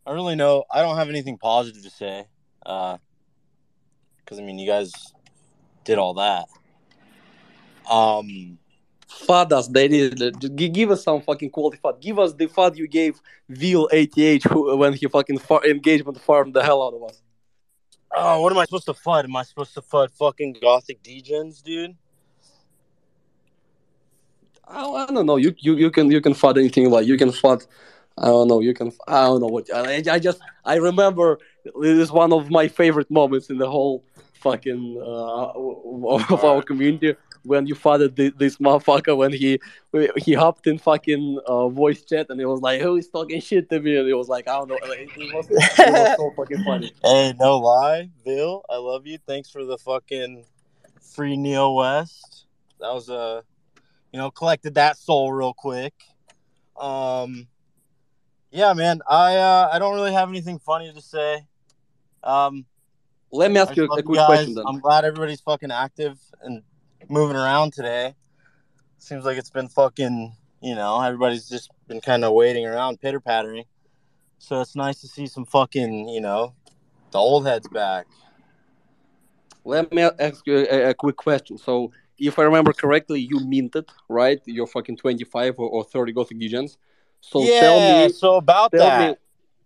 I 0.06 0.12
really 0.12 0.36
know 0.36 0.64
I 0.70 0.82
don't 0.82 0.96
have 0.96 1.08
anything 1.08 1.38
positive 1.38 1.82
to 1.82 1.90
say. 1.90 2.26
Uh, 2.66 2.98
because 4.24 4.38
I 4.38 4.42
mean, 4.42 4.58
you 4.58 4.66
guys 4.66 4.92
did 5.84 5.98
all 5.98 6.14
that. 6.14 6.46
Um, 7.90 8.58
FUD 9.26 9.52
us, 9.52 9.68
they 9.68 9.88
Give 9.88 10.90
us 10.90 11.04
some 11.04 11.20
fucking 11.20 11.50
quality 11.50 11.78
FUD. 11.82 12.00
Give 12.00 12.18
us 12.18 12.32
the 12.34 12.46
FUD 12.46 12.76
you 12.76 12.88
gave 12.88 13.20
Vil 13.48 13.88
ATH 13.92 14.44
when 14.78 14.92
he 14.92 15.06
fucking 15.06 15.38
far- 15.38 15.64
engagement 15.64 16.20
farmed 16.20 16.54
the 16.54 16.62
hell 16.62 16.82
out 16.82 16.94
of 16.94 17.02
us. 17.04 17.22
Oh, 18.16 18.40
what 18.40 18.52
am 18.52 18.58
I 18.58 18.64
supposed 18.64 18.86
to 18.86 18.92
FUD? 18.94 19.24
Am 19.24 19.36
I 19.36 19.42
supposed 19.42 19.74
to 19.74 19.82
FUD 19.82 20.10
fucking 20.12 20.56
Gothic 20.60 21.02
Degens, 21.02 21.62
dude? 21.62 21.96
I, 24.66 24.84
I 24.84 25.06
don't 25.06 25.26
know. 25.26 25.36
You, 25.36 25.54
you 25.58 25.76
you 25.76 25.90
can 25.90 26.10
you 26.10 26.20
can 26.20 26.32
FUD 26.32 26.58
anything 26.58 26.90
like 26.90 27.06
you 27.06 27.16
can 27.16 27.30
FUD. 27.30 27.66
I 28.16 28.26
don't 28.26 28.48
know. 28.48 28.60
You 28.60 28.74
can. 28.74 28.92
I 29.08 29.24
don't 29.24 29.40
know 29.40 29.48
what. 29.48 29.72
I, 29.74 30.02
I 30.10 30.18
just. 30.18 30.40
I 30.64 30.76
remember 30.76 31.38
this 31.64 31.98
is 31.98 32.12
one 32.12 32.32
of 32.32 32.50
my 32.50 32.68
favorite 32.68 33.10
moments 33.10 33.50
in 33.50 33.58
the 33.58 33.68
whole 33.68 34.04
fucking 34.34 35.00
uh, 35.00 35.46
of 36.34 36.44
our 36.44 36.62
community 36.62 37.14
when 37.44 37.66
you 37.66 37.74
fathered 37.74 38.16
this, 38.16 38.32
this 38.36 38.56
motherfucker 38.56 39.16
when 39.16 39.32
he 39.32 39.60
he 40.16 40.32
hopped 40.32 40.66
in 40.66 40.78
fucking 40.78 41.38
uh, 41.46 41.68
voice 41.68 42.02
chat 42.04 42.26
and 42.30 42.40
it 42.40 42.46
was 42.46 42.60
like 42.60 42.80
who 42.80 42.96
is 42.96 43.08
talking 43.08 43.40
shit 43.40 43.68
to 43.70 43.80
me 43.80 43.96
and 43.96 44.08
it 44.08 44.14
was 44.14 44.28
like 44.28 44.48
I 44.48 44.52
don't 44.58 44.68
know 44.68 44.78
like, 44.88 45.10
it, 45.16 45.34
was, 45.34 45.46
it 45.50 45.54
was 45.54 46.16
so 46.16 46.30
fucking 46.36 46.64
funny. 46.64 46.92
Hey, 47.02 47.34
no 47.38 47.58
lie, 47.58 48.10
Bill, 48.24 48.64
I 48.68 48.76
love 48.76 49.06
you. 49.06 49.18
Thanks 49.26 49.50
for 49.50 49.64
the 49.64 49.78
fucking 49.78 50.44
free 51.00 51.36
Neo 51.36 51.72
West. 51.72 52.46
That 52.80 52.92
was 52.92 53.08
a, 53.08 53.14
uh, 53.14 53.42
you 54.12 54.18
know, 54.18 54.30
collected 54.30 54.74
that 54.74 54.96
Sol 54.96 55.32
real 55.32 55.54
quick. 55.54 55.94
Um, 56.76 57.46
yeah, 58.50 58.72
man, 58.72 59.00
I 59.08 59.36
uh, 59.36 59.68
I 59.72 59.78
don't 59.78 59.94
really 59.94 60.12
have 60.12 60.28
anything 60.28 60.58
funny 60.58 60.92
to 60.92 61.00
say. 61.00 61.46
Um, 62.22 62.64
let 63.30 63.50
me 63.50 63.58
ask 63.58 63.76
you 63.76 63.84
a 63.84 63.88
quick 63.88 64.06
guys. 64.06 64.26
question. 64.26 64.54
Then. 64.54 64.64
I'm 64.66 64.78
glad 64.78 65.04
everybody's 65.04 65.40
fucking 65.40 65.72
active 65.72 66.18
and 66.42 66.62
moving 67.09 67.36
around 67.36 67.72
today. 67.72 68.14
Seems 68.98 69.24
like 69.24 69.39
it's 69.39 69.51
been 69.51 69.68
fucking, 69.68 70.35
you 70.62 70.74
know, 70.74 71.01
everybody's 71.01 71.48
just 71.48 71.70
been 71.89 72.01
kind 72.01 72.24
of 72.24 72.32
waiting 72.32 72.66
around, 72.66 73.01
pitter 73.01 73.20
pattering. 73.20 73.64
So 74.39 74.60
it's 74.60 74.76
nice 74.76 75.01
to 75.01 75.09
see 75.09 75.26
some 75.26 75.44
fucking, 75.44 76.09
you 76.09 76.20
know, 76.20 76.55
the 77.10 77.18
old 77.18 77.47
heads 77.47 77.68
back. 77.68 78.06
Let 79.64 79.93
me 79.93 80.02
ask 80.02 80.47
you 80.47 80.66
a, 80.70 80.90
a 80.90 80.94
quick 80.94 81.16
question. 81.16 81.56
So, 81.56 81.93
if 82.18 82.39
I 82.39 82.43
remember 82.43 82.72
correctly, 82.72 83.20
you 83.20 83.40
minted, 83.40 83.89
right? 84.09 84.40
Your 84.44 84.66
fucking 84.66 84.98
25 84.98 85.55
or, 85.59 85.68
or 85.68 85.85
30 85.85 86.12
Gothic 86.12 86.39
Degens. 86.39 86.76
So 87.20 87.43
yeah, 87.43 87.60
tell 87.60 87.81
me. 87.81 88.09
So 88.10 88.36
about 88.36 88.70
that. 88.72 89.10
Me, 89.10 89.16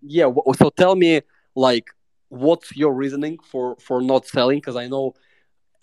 yeah. 0.03 0.33
So 0.57 0.71
tell 0.71 0.95
me, 0.95 1.21
like, 1.55 1.89
what's 2.29 2.75
your 2.77 2.95
reasoning 2.95 3.39
for 3.43 3.77
for 3.81 4.01
not 4.01 4.27
selling? 4.27 4.59
Because 4.59 4.77
I 4.77 4.87
know 4.87 5.15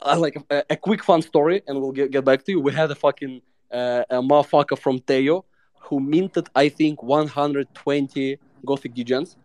uh, 0.01 0.17
like 0.19 0.37
a, 0.49 0.63
a, 0.69 0.75
quick 0.75 1.03
fun 1.03 1.21
story, 1.21 1.61
and 1.67 1.79
we'll 1.79 1.91
get, 1.91 2.11
get 2.11 2.25
back 2.25 2.43
to 2.45 2.51
you. 2.51 2.59
We 2.59 2.71
had 2.71 2.91
a 2.91 2.95
fucking 2.95 3.41
uh, 3.71 4.03
a 4.09 4.15
motherfucker 4.17 4.77
from 4.77 4.99
Taiyo 4.99 5.43
who 5.79 5.99
minted, 5.99 6.47
I 6.55 6.69
think, 6.69 7.03
120 7.03 8.39
Gothic 8.65 8.93
Degens, 8.95 9.35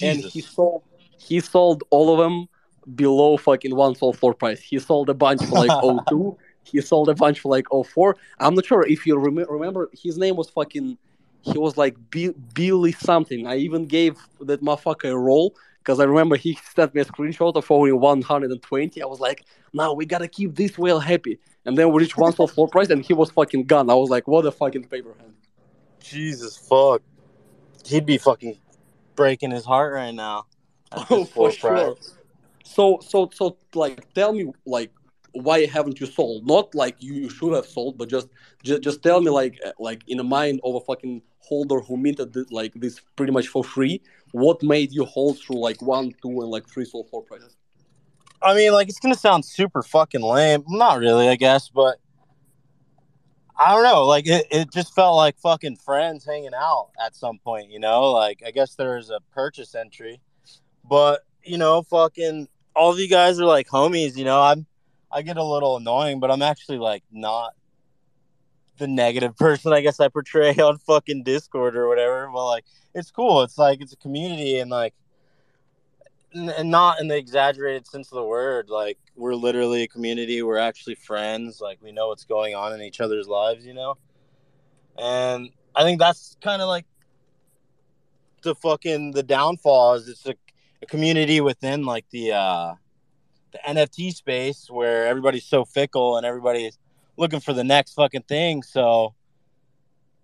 and 0.00 0.20
he 0.20 0.40
sold 0.40 0.82
he 1.18 1.40
sold 1.40 1.84
all 1.90 2.12
of 2.12 2.18
them 2.18 2.48
below 2.94 3.36
fucking 3.36 3.74
one 3.74 3.94
sold 3.94 4.18
floor 4.18 4.34
price. 4.34 4.60
He 4.60 4.78
sold 4.78 5.08
a 5.08 5.14
bunch 5.14 5.44
for 5.44 5.64
like 5.64 5.70
02. 6.08 6.36
He 6.64 6.80
sold 6.80 7.08
a 7.08 7.14
bunch 7.14 7.40
for 7.40 7.48
like 7.48 7.66
04. 7.70 8.16
I'm 8.40 8.54
not 8.54 8.64
sure 8.64 8.86
if 8.86 9.06
you 9.06 9.16
rem- 9.18 9.46
remember. 9.48 9.90
His 9.92 10.18
name 10.18 10.36
was 10.36 10.48
fucking. 10.50 10.98
He 11.42 11.58
was 11.58 11.76
like 11.76 11.96
B- 12.10 12.34
Billy 12.54 12.92
something. 12.92 13.46
I 13.46 13.56
even 13.56 13.86
gave 13.86 14.16
that 14.40 14.62
motherfucker 14.62 15.10
a 15.10 15.18
roll 15.18 15.54
because 15.82 16.00
I 16.00 16.04
remember 16.04 16.36
he 16.36 16.58
sent 16.74 16.94
me 16.94 17.00
a 17.00 17.04
screenshot 17.04 17.54
of 17.56 17.70
only 17.70 17.92
120. 17.92 19.02
I 19.02 19.06
was 19.06 19.20
like, 19.20 19.44
now 19.72 19.92
we 19.92 20.06
gotta 20.06 20.28
keep 20.28 20.54
this 20.54 20.78
whale 20.78 21.00
happy. 21.00 21.38
And 21.64 21.76
then 21.76 21.92
we 21.92 22.02
reached 22.02 22.16
one 22.16 22.32
sold 22.32 22.52
floor 22.52 22.68
price 22.68 22.90
and 22.90 23.04
he 23.04 23.12
was 23.12 23.30
fucking 23.30 23.64
gone. 23.64 23.90
I 23.90 23.94
was 23.94 24.10
like, 24.10 24.26
what 24.26 24.46
a 24.46 24.52
fucking 24.52 24.84
paper 24.84 25.14
hand. 25.18 25.34
Jesus 26.00 26.56
fuck. 26.56 27.02
He'd 27.84 28.06
be 28.06 28.18
fucking 28.18 28.58
breaking 29.16 29.50
his 29.50 29.64
heart 29.64 29.92
right 29.92 30.14
now. 30.14 30.46
Oh, 31.08 31.24
for 31.24 31.50
sure. 31.50 31.96
So, 32.64 33.00
so, 33.02 33.30
so, 33.32 33.56
like, 33.74 34.12
tell 34.12 34.34
me, 34.34 34.52
like, 34.66 34.92
why 35.32 35.64
haven't 35.64 36.00
you 36.00 36.06
sold? 36.06 36.46
Not 36.46 36.74
like 36.74 36.96
you 37.00 37.30
should 37.30 37.54
have 37.54 37.64
sold, 37.64 37.96
but 37.96 38.10
just, 38.10 38.28
just, 38.62 38.82
just 38.82 39.02
tell 39.02 39.22
me, 39.22 39.30
like, 39.30 39.58
eh, 39.64 39.72
like 39.78 40.02
in 40.08 40.18
the 40.18 40.24
mind 40.24 40.60
of 40.62 40.74
a 40.74 40.80
fucking 40.80 41.22
holder 41.38 41.80
who 41.80 41.96
minted 41.96 42.32
this, 42.32 42.50
like 42.50 42.72
this 42.74 43.00
pretty 43.16 43.32
much 43.32 43.48
for 43.48 43.64
free. 43.64 44.00
What 44.32 44.62
made 44.62 44.92
you 44.92 45.04
hold 45.04 45.38
through 45.38 45.60
like 45.60 45.80
one, 45.80 46.14
two, 46.22 46.40
and 46.40 46.50
like 46.50 46.68
three 46.68 46.84
sold 46.84 47.08
Four 47.08 47.22
prices? 47.22 47.56
I 48.42 48.54
mean, 48.54 48.72
like 48.72 48.88
it's 48.88 48.98
gonna 48.98 49.14
sound 49.14 49.44
super 49.44 49.82
fucking 49.82 50.22
lame. 50.22 50.64
Not 50.68 50.98
really, 50.98 51.28
I 51.28 51.36
guess, 51.36 51.68
but 51.68 51.98
I 53.56 53.72
don't 53.74 53.84
know. 53.84 54.04
Like 54.04 54.26
it, 54.26 54.46
it 54.50 54.72
just 54.72 54.94
felt 54.94 55.16
like 55.16 55.38
fucking 55.38 55.76
friends 55.76 56.24
hanging 56.24 56.54
out 56.54 56.90
at 57.04 57.14
some 57.14 57.38
point, 57.38 57.70
you 57.70 57.78
know? 57.78 58.10
Like 58.10 58.42
I 58.44 58.50
guess 58.50 58.74
there's 58.74 59.10
a 59.10 59.20
purchase 59.32 59.74
entry. 59.74 60.20
But, 60.88 61.20
you 61.44 61.58
know, 61.58 61.82
fucking 61.82 62.48
all 62.74 62.92
of 62.92 62.98
you 62.98 63.08
guys 63.08 63.38
are 63.38 63.44
like 63.44 63.68
homies, 63.68 64.16
you 64.16 64.24
know. 64.24 64.40
I'm 64.40 64.66
I 65.12 65.22
get 65.22 65.36
a 65.36 65.44
little 65.44 65.76
annoying, 65.76 66.20
but 66.20 66.30
I'm 66.30 66.42
actually 66.42 66.78
like 66.78 67.04
not 67.12 67.54
the 68.78 68.88
negative 68.88 69.36
person 69.36 69.72
I 69.72 69.80
guess 69.80 70.00
I 70.00 70.08
portray 70.08 70.54
on 70.58 70.78
fucking 70.78 71.22
Discord 71.22 71.76
or 71.76 71.88
whatever. 71.88 72.28
But 72.32 72.46
like 72.46 72.64
it's 72.94 73.10
cool. 73.10 73.42
It's 73.42 73.58
like 73.58 73.80
it's 73.80 73.92
a 73.92 73.96
community 73.96 74.58
and 74.58 74.70
like 74.70 74.94
and 76.34 76.70
not 76.70 77.00
in 77.00 77.08
the 77.08 77.16
exaggerated 77.16 77.86
sense 77.86 78.10
of 78.10 78.16
the 78.16 78.24
word. 78.24 78.68
Like 78.68 78.98
we're 79.16 79.34
literally 79.34 79.82
a 79.82 79.88
community. 79.88 80.42
We're 80.42 80.58
actually 80.58 80.94
friends. 80.94 81.60
Like 81.60 81.78
we 81.82 81.92
know 81.92 82.08
what's 82.08 82.24
going 82.24 82.54
on 82.54 82.72
in 82.72 82.80
each 82.80 83.00
other's 83.00 83.28
lives, 83.28 83.66
you 83.66 83.74
know. 83.74 83.96
And 84.98 85.50
I 85.74 85.82
think 85.82 85.98
that's 85.98 86.36
kind 86.42 86.62
of 86.62 86.68
like 86.68 86.86
the 88.42 88.54
fucking 88.54 89.12
the 89.12 89.22
downfall 89.22 89.94
is 89.94 90.08
it's 90.08 90.26
a, 90.26 90.34
a 90.82 90.86
community 90.86 91.40
within 91.40 91.84
like 91.84 92.06
the 92.10 92.32
uh 92.32 92.74
the 93.52 93.58
NFT 93.66 94.14
space 94.14 94.68
where 94.70 95.06
everybody's 95.06 95.44
so 95.44 95.64
fickle 95.64 96.16
and 96.16 96.26
everybody's 96.26 96.78
looking 97.16 97.40
for 97.40 97.52
the 97.52 97.64
next 97.64 97.94
fucking 97.94 98.22
thing. 98.22 98.62
So 98.62 99.14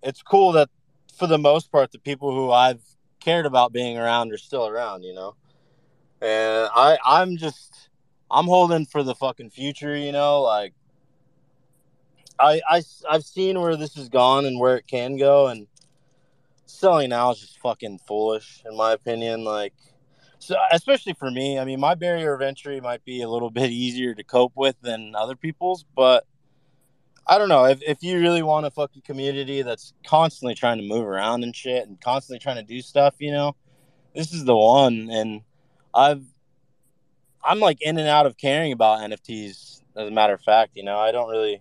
it's 0.03 0.23
cool 0.23 0.53
that 0.53 0.69
for 1.17 1.27
the 1.27 1.39
most 1.39 1.71
part 1.71 1.93
the 1.93 1.99
people 1.99 2.35
who 2.35 2.51
I've 2.51 2.83
cared 3.21 3.47
about 3.47 3.73
being 3.73 3.99
around 3.99 4.33
are 4.33 4.39
still 4.39 4.67
around, 4.67 5.03
you 5.03 5.15
know? 5.15 5.35
And 6.21 6.69
I 6.75 6.99
I'm 7.05 7.37
just 7.37 7.91
I'm 8.31 8.47
holding 8.47 8.87
for 8.87 9.03
the 9.03 9.15
fucking 9.15 9.51
future, 9.51 9.97
you 9.97 10.13
know, 10.13 10.43
like 10.43 10.75
I 12.39 12.61
I 12.69 12.83
I've 13.09 13.25
seen 13.25 13.61
where 13.61 13.77
this 13.77 13.95
has 13.95 14.09
gone 14.09 14.47
and 14.47 14.59
where 14.59 14.77
it 14.77 14.87
can 14.87 15.17
go 15.17 15.49
and 15.49 15.67
selling 16.67 17.11
now 17.11 17.31
is 17.31 17.41
just 17.41 17.59
fucking 17.61 17.99
foolish 18.07 18.63
in 18.69 18.77
my 18.77 18.93
opinion. 18.93 19.45
Like 19.45 19.75
so 20.39 20.57
especially 20.73 21.15
for 21.15 21.31
me, 21.31 21.59
I 21.59 21.65
mean 21.65 21.81
my 21.81 21.95
barrier 21.95 22.35
of 22.35 22.43
entry 22.43 22.81
might 22.81 23.05
be 23.05 23.23
a 23.23 23.29
little 23.29 23.51
bit 23.51 23.71
easier 23.71 24.15
to 24.15 24.25
cope 24.25 24.53
with 24.55 24.77
than 24.81 25.15
other 25.15 25.37
people's, 25.37 25.85
but 25.97 26.25
I 27.29 27.37
don't 27.37 27.51
know 27.51 27.67
if, 27.67 27.83
if 27.83 28.03
you 28.03 28.19
really 28.21 28.43
want 28.43 28.65
a 28.65 28.71
fucking 28.71 29.03
community 29.03 29.61
that's 29.61 29.93
constantly 30.07 30.55
trying 30.55 30.79
to 30.79 30.85
move 30.85 31.05
around 31.05 31.45
and 31.45 31.55
shit 31.55 31.87
and 31.87 32.01
constantly 32.01 32.39
trying 32.39 32.57
to 32.57 32.63
do 32.63 32.81
stuff, 32.81 33.17
you 33.19 33.31
know, 33.31 33.55
this 34.15 34.33
is 34.33 34.45
the 34.45 34.57
one. 34.57 35.09
And 35.11 35.43
I've 35.95 36.25
I'm 37.45 37.61
like 37.61 37.81
in 37.83 37.99
and 37.99 38.09
out 38.09 38.27
of 38.27 38.37
caring 38.37 38.73
about 38.73 39.01
NFTs. 39.01 39.83
As 39.97 40.09
a 40.09 40.11
matter 40.11 40.33
of 40.33 40.41
fact, 40.41 40.73
you 40.75 40.85
know, 40.85 40.99
I 40.99 41.13
don't 41.13 41.29
really. 41.29 41.61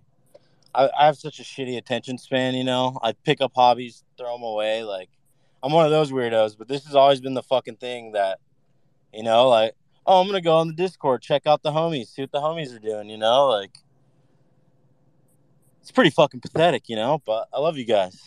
I, 0.73 0.89
I 0.99 1.05
have 1.05 1.17
such 1.17 1.39
a 1.39 1.43
shitty 1.43 1.77
attention 1.77 2.17
span. 2.17 2.53
You 2.53 2.63
know, 2.63 2.99
I 3.03 3.13
pick 3.13 3.41
up 3.41 3.51
hobbies, 3.55 4.03
throw 4.17 4.33
them 4.33 4.43
away. 4.43 4.83
Like 4.83 5.09
I'm 5.61 5.73
one 5.73 5.85
of 5.85 5.91
those 5.91 6.11
weirdos. 6.11 6.57
But 6.57 6.67
this 6.67 6.85
has 6.85 6.95
always 6.95 7.19
been 7.19 7.33
the 7.33 7.43
fucking 7.43 7.77
thing 7.77 8.13
that, 8.13 8.39
you 9.13 9.23
know, 9.23 9.49
like 9.49 9.75
oh, 10.05 10.21
I'm 10.21 10.27
gonna 10.27 10.41
go 10.41 10.57
on 10.57 10.67
the 10.67 10.73
Discord, 10.73 11.21
check 11.21 11.45
out 11.45 11.61
the 11.61 11.71
homies, 11.71 12.07
see 12.07 12.21
what 12.21 12.31
the 12.31 12.39
homies 12.39 12.75
are 12.75 12.79
doing. 12.79 13.09
You 13.09 13.17
know, 13.17 13.47
like 13.47 13.77
it's 15.87 15.93
pretty 15.93 16.09
fucking 16.09 16.41
pathetic. 16.41 16.89
You 16.89 16.97
know, 16.97 17.21
but 17.25 17.47
I 17.53 17.59
love 17.59 17.77
you 17.77 17.85
guys. 17.85 18.21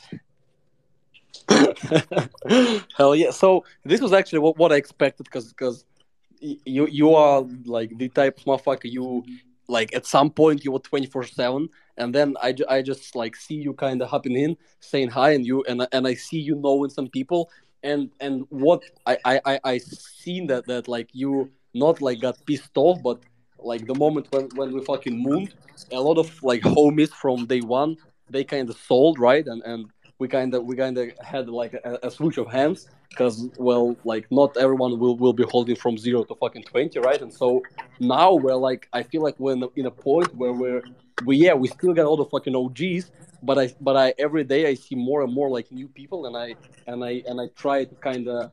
Hell 2.96 3.14
yeah! 3.14 3.32
So 3.32 3.66
this 3.84 4.00
was 4.00 4.14
actually 4.14 4.38
what, 4.38 4.56
what 4.56 4.72
I 4.72 4.76
expected 4.76 5.24
because 5.24 5.48
because 5.48 5.84
you 6.40 6.86
you 6.86 7.14
are 7.14 7.44
like 7.66 7.98
the 7.98 8.08
type 8.08 8.38
of 8.38 8.44
motherfucker 8.44 8.90
you 8.90 9.22
like 9.68 9.94
at 9.94 10.06
some 10.06 10.30
point 10.30 10.64
you 10.64 10.72
were 10.72 10.78
24 10.78 11.24
7 11.24 11.68
and 11.98 12.14
then 12.14 12.34
I, 12.42 12.54
I 12.68 12.80
just 12.80 13.14
like 13.14 13.36
see 13.36 13.56
you 13.56 13.74
kind 13.74 14.00
of 14.00 14.08
hopping 14.08 14.36
in 14.36 14.56
saying 14.80 15.10
hi 15.10 15.32
and 15.32 15.46
you 15.46 15.62
and, 15.68 15.86
and 15.92 16.08
i 16.08 16.14
see 16.14 16.40
you 16.40 16.56
knowing 16.56 16.90
some 16.90 17.08
people 17.08 17.50
and 17.84 18.10
and 18.20 18.46
what 18.48 18.82
i 19.06 19.18
i 19.24 19.40
i, 19.44 19.60
I 19.64 19.78
seen 19.78 20.46
that 20.48 20.66
that 20.66 20.88
like 20.88 21.10
you 21.12 21.50
not 21.74 22.00
like 22.00 22.20
got 22.20 22.44
pissed 22.46 22.76
off 22.76 23.02
but 23.02 23.20
like 23.62 23.86
the 23.86 23.94
moment 23.94 24.26
when 24.30 24.48
when 24.54 24.72
we 24.72 24.84
fucking 24.84 25.16
moved 25.18 25.54
a 25.92 26.00
lot 26.00 26.18
of 26.18 26.42
like 26.42 26.62
homies 26.62 27.10
from 27.10 27.46
day 27.46 27.60
one 27.60 27.96
they 28.28 28.44
kind 28.44 28.68
of 28.70 28.76
sold 28.76 29.18
right? 29.18 29.46
And 29.46 29.62
and 29.64 29.90
we 30.18 30.28
kind 30.28 30.54
of 30.54 30.64
we 30.64 30.76
kind 30.76 30.96
of 30.98 31.10
had 31.22 31.48
like 31.48 31.74
a, 31.74 31.98
a 32.02 32.10
switch 32.10 32.38
of 32.38 32.46
hands 32.50 32.88
because 33.08 33.48
well 33.56 33.96
like 34.04 34.26
not 34.30 34.56
everyone 34.56 34.98
will, 34.98 35.16
will 35.16 35.32
be 35.32 35.44
holding 35.44 35.76
from 35.76 35.98
zero 35.98 36.22
to 36.24 36.34
fucking 36.34 36.62
20 36.64 36.98
right? 37.00 37.20
And 37.20 37.32
so 37.32 37.62
now 38.00 38.32
we're 38.32 38.54
like 38.54 38.88
i 38.94 39.02
feel 39.02 39.22
like 39.22 39.38
we're 39.38 39.52
in 39.52 39.62
a, 39.62 39.68
in 39.76 39.86
a 39.86 39.90
point 39.90 40.34
where 40.34 40.52
we're 40.52 40.82
we 41.26 41.36
yeah 41.36 41.52
we 41.52 41.68
still 41.68 41.92
got 41.92 42.06
all 42.06 42.16
the 42.16 42.24
fucking 42.24 42.56
og's 42.56 43.10
but 43.42 43.58
i 43.58 43.72
but 43.80 43.96
i 43.96 44.14
every 44.18 44.42
day 44.42 44.66
i 44.66 44.74
see 44.74 44.94
more 44.94 45.22
and 45.22 45.32
more 45.32 45.50
like 45.50 45.70
new 45.70 45.86
people 45.88 46.26
and 46.26 46.36
i 46.36 46.54
and 46.86 47.04
i 47.04 47.22
and 47.28 47.40
i 47.40 47.46
try 47.56 47.84
to 47.84 47.94
kind 47.96 48.26
of 48.26 48.50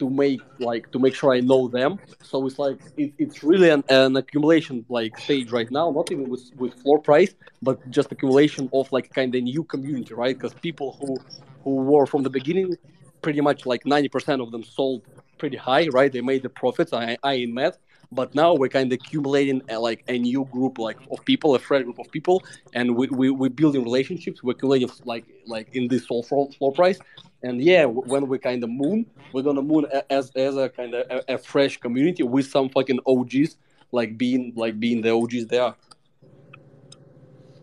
to 0.00 0.10
make 0.10 0.44
like 0.58 0.90
to 0.92 0.98
make 1.00 1.14
sure 1.14 1.32
I 1.34 1.40
know 1.40 1.68
them. 1.68 2.00
So 2.22 2.46
it's 2.46 2.58
like 2.58 2.78
it, 2.96 3.12
it's 3.18 3.42
really 3.44 3.70
an, 3.70 3.84
an 3.90 4.16
accumulation 4.16 4.86
like 4.90 5.18
stage 5.18 5.52
right 5.52 5.70
now, 5.70 5.90
not 5.92 6.10
even 6.12 6.28
with 6.28 6.44
with 6.56 6.74
floor 6.74 7.00
price, 7.00 7.34
but 7.62 7.78
just 7.90 8.12
accumulation 8.12 8.68
of 8.72 8.92
like 8.92 9.12
kind 9.14 9.34
of 9.34 9.42
new 9.44 9.64
community, 9.64 10.14
right? 10.14 10.36
Because 10.36 10.54
people 10.54 10.96
who 11.00 11.22
who 11.64 11.76
were 11.92 12.06
from 12.06 12.24
the 12.24 12.30
beginning 12.30 12.76
pretty 13.22 13.40
much 13.40 13.66
like 13.66 13.84
90% 13.84 14.42
of 14.42 14.50
them 14.52 14.64
sold 14.64 15.02
pretty 15.38 15.56
high, 15.56 15.88
right? 15.88 16.12
They 16.12 16.22
made 16.22 16.42
the 16.42 16.50
profits. 16.50 16.92
I, 16.92 17.18
I 17.22 17.46
met, 17.46 17.78
but 18.12 18.34
now 18.34 18.54
we're 18.54 18.68
kind 18.68 18.92
of 18.92 18.98
accumulating 19.00 19.62
a, 19.68 19.78
like 19.78 20.02
a 20.08 20.18
new 20.18 20.44
group 20.46 20.78
like 20.78 20.98
of 21.10 21.24
people, 21.24 21.54
a 21.54 21.58
fresh 21.58 21.84
group 21.84 21.98
of 21.98 22.10
people, 22.10 22.42
and 22.74 22.96
we 22.96 23.08
we 23.08 23.30
we're 23.30 23.50
building 23.50 23.82
relationships. 23.82 24.42
We're 24.42 24.52
accumulating 24.52 24.90
like 25.04 25.24
like 25.46 25.74
in 25.74 25.88
this 25.88 26.06
whole 26.06 26.22
floor, 26.22 26.50
floor 26.58 26.72
price, 26.72 26.98
and 27.42 27.60
yeah, 27.60 27.84
when 27.84 28.26
we 28.28 28.38
kind 28.38 28.62
of 28.64 28.70
moon, 28.70 29.06
we're 29.32 29.42
gonna 29.42 29.62
moon 29.62 29.86
as 30.10 30.30
as 30.36 30.56
a 30.56 30.68
kind 30.68 30.94
of 30.94 31.06
a, 31.10 31.34
a, 31.34 31.38
fresh 31.38 31.78
community 31.78 32.22
with 32.22 32.46
some 32.46 32.68
fucking 32.68 33.00
OGs, 33.06 33.56
like 33.92 34.18
being 34.18 34.52
like 34.56 34.80
being 34.80 35.02
the 35.02 35.10
OGs 35.10 35.46
they 35.46 35.58
are. 35.58 35.76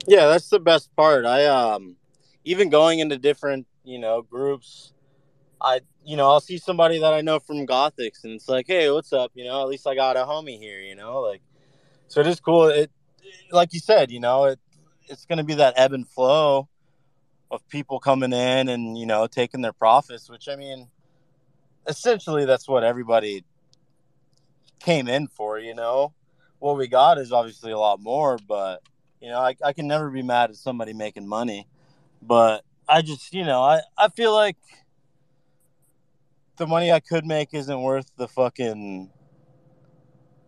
Yeah, 0.08 0.28
that's 0.28 0.50
the 0.50 0.60
best 0.60 0.96
part. 0.96 1.26
I 1.26 1.46
um 1.46 1.98
even 2.46 2.70
going 2.70 3.00
into 3.00 3.18
different 3.18 3.68
you 3.84 4.00
know 4.00 4.22
groups 4.22 4.94
I, 5.62 5.82
you 6.08 6.16
know, 6.16 6.30
I'll 6.30 6.40
see 6.40 6.58
somebody 6.58 7.00
that 7.00 7.14
I 7.14 7.20
know 7.20 7.38
from 7.38 7.68
Gothics, 7.68 8.24
and 8.24 8.32
it's 8.32 8.48
like, 8.48 8.68
hey, 8.68 8.90
what's 8.90 9.12
up? 9.12 9.32
You 9.36 9.44
know, 9.44 9.62
at 9.62 9.68
least 9.68 9.86
I 9.86 9.94
got 9.94 10.16
a 10.16 10.22
homie 10.22 10.58
here. 10.58 10.80
You 10.80 10.96
know, 10.96 11.20
like, 11.20 11.42
so 12.08 12.22
it 12.22 12.28
is 12.28 12.40
cool. 12.40 12.70
It, 12.70 12.90
like 13.52 13.74
you 13.74 13.82
said, 13.82 14.10
you 14.10 14.22
know, 14.22 14.46
it 14.46 14.60
it's 15.10 15.26
going 15.26 15.38
to 15.38 15.44
be 15.44 15.56
that 15.56 15.74
ebb 15.76 15.92
and 15.92 16.08
flow 16.08 16.70
of 17.52 17.68
people 17.68 18.00
coming 18.00 18.32
in 18.32 18.70
and 18.70 18.98
you 18.98 19.06
know 19.06 19.28
taking 19.28 19.60
their 19.60 19.74
profits, 19.74 20.30
which 20.30 20.48
I 20.48 20.56
mean, 20.56 20.88
essentially 21.86 22.46
that's 22.46 22.70
what 22.70 22.86
everybody 22.86 23.44
came 24.80 25.10
in 25.10 25.28
for. 25.28 25.60
You 25.60 25.76
know, 25.76 26.14
what 26.60 26.78
we 26.78 26.88
got 26.88 27.18
is 27.18 27.34
obviously 27.34 27.74
a 27.74 27.78
lot 27.78 28.00
more, 28.00 28.38
but 28.48 28.82
you 29.20 29.28
know, 29.28 29.40
I, 29.40 29.58
I 29.62 29.74
can 29.74 29.88
never 29.88 30.10
be 30.10 30.22
mad 30.22 30.52
at 30.52 30.56
somebody 30.56 30.94
making 30.94 31.28
money, 31.28 31.68
but 32.22 32.64
I 32.88 33.02
just, 33.02 33.34
you 33.34 33.44
know, 33.44 33.62
I, 33.62 33.82
I 33.98 34.08
feel 34.08 34.34
like 34.34 34.56
the 36.58 36.68
money 36.68 36.92
I 36.92 37.00
could 37.00 37.26
make 37.26 37.54
isn't 37.54 37.82
worth 37.82 38.12
the 38.18 38.28
fucking 38.28 39.10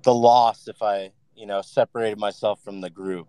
the 0.04 0.14
loss 0.14 0.68
if 0.68 0.82
I, 0.82 1.12
you 1.36 1.46
know, 1.46 1.62
separated 1.62 2.18
myself 2.18 2.62
from 2.64 2.82
the 2.82 2.90
group. 2.90 3.28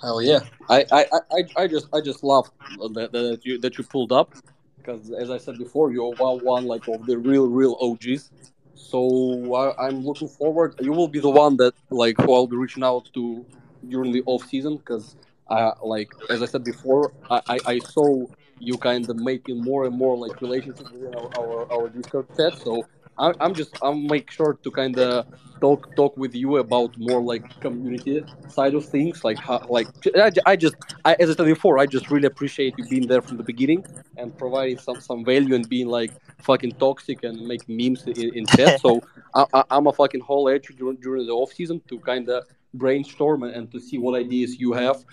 Hell 0.00 0.20
yeah! 0.20 0.40
I 0.68 0.84
I, 0.92 1.06
I, 1.32 1.62
I 1.62 1.66
just 1.66 1.88
I 1.94 2.00
just 2.00 2.22
love 2.22 2.50
that, 2.92 3.10
that 3.12 3.40
you 3.44 3.58
that 3.60 3.78
you 3.78 3.84
pulled 3.84 4.12
up 4.12 4.34
because 4.76 5.10
as 5.12 5.30
I 5.30 5.38
said 5.38 5.58
before, 5.58 5.92
you're 5.92 6.12
one 6.14 6.66
like 6.66 6.86
of 6.88 7.06
the 7.06 7.16
real 7.16 7.46
real 7.46 7.76
OGs. 7.80 8.30
So 8.74 9.54
I, 9.54 9.86
I'm 9.86 10.04
looking 10.04 10.28
forward. 10.28 10.74
You 10.80 10.92
will 10.92 11.08
be 11.08 11.20
the 11.20 11.30
one 11.30 11.56
that 11.56 11.72
like 11.90 12.16
who 12.20 12.34
I'll 12.34 12.46
be 12.46 12.56
reaching 12.56 12.84
out 12.84 13.08
to 13.14 13.46
during 13.88 14.12
the 14.12 14.22
off 14.26 14.44
season 14.46 14.76
because 14.76 15.16
I 15.48 15.54
uh, 15.54 15.74
like 15.82 16.10
as 16.28 16.42
I 16.42 16.46
said 16.46 16.64
before, 16.64 17.12
I, 17.30 17.40
I, 17.48 17.60
I 17.66 17.78
saw 17.78 18.26
you 18.58 18.76
kind 18.78 19.08
of 19.08 19.16
making 19.16 19.60
more 19.60 19.84
and 19.84 19.96
more 19.96 20.16
like 20.16 20.40
relationships 20.40 20.90
within 20.90 21.14
our, 21.14 21.30
our, 21.38 21.72
our 21.72 21.88
Discord 21.88 22.26
chat. 22.36 22.58
So 22.58 22.86
I, 23.18 23.32
I'm 23.40 23.54
just 23.54 23.78
I'll 23.82 23.94
make 23.94 24.30
sure 24.30 24.54
to 24.54 24.70
kind 24.70 24.98
of 24.98 25.26
talk 25.60 25.94
talk 25.96 26.16
with 26.16 26.34
you 26.34 26.56
about 26.58 26.96
more 26.98 27.22
like 27.22 27.60
community 27.60 28.24
side 28.48 28.74
of 28.74 28.84
things. 28.84 29.24
Like 29.24 29.38
how 29.38 29.64
like 29.68 29.88
I, 30.16 30.30
I 30.46 30.56
just 30.56 30.76
I, 31.04 31.14
as 31.20 31.30
I 31.30 31.34
said 31.34 31.46
before, 31.46 31.78
I 31.78 31.86
just 31.86 32.10
really 32.10 32.26
appreciate 32.26 32.74
you 32.78 32.86
being 32.86 33.06
there 33.06 33.22
from 33.22 33.36
the 33.36 33.44
beginning 33.44 33.84
and 34.16 34.36
providing 34.36 34.78
some 34.78 35.00
some 35.00 35.24
value 35.24 35.54
and 35.54 35.68
being 35.68 35.88
like 35.88 36.12
fucking 36.42 36.72
toxic 36.72 37.24
and 37.24 37.40
make 37.46 37.68
memes 37.68 38.04
in, 38.06 38.34
in 38.38 38.46
chat. 38.46 38.80
So 38.84 39.02
I, 39.34 39.46
I, 39.54 39.76
am 39.76 39.86
a 39.86 39.92
fucking 39.92 40.20
whole 40.20 40.48
edge 40.48 40.66
during, 40.76 40.96
during 40.96 41.26
the 41.26 41.32
off 41.32 41.52
season 41.52 41.80
to 41.88 41.98
kind 42.00 42.28
of 42.28 42.44
brainstorm 42.74 43.44
and 43.44 43.70
to 43.72 43.80
see 43.80 43.98
what 43.98 44.18
ideas 44.18 44.58
you 44.58 44.72
have 44.72 45.04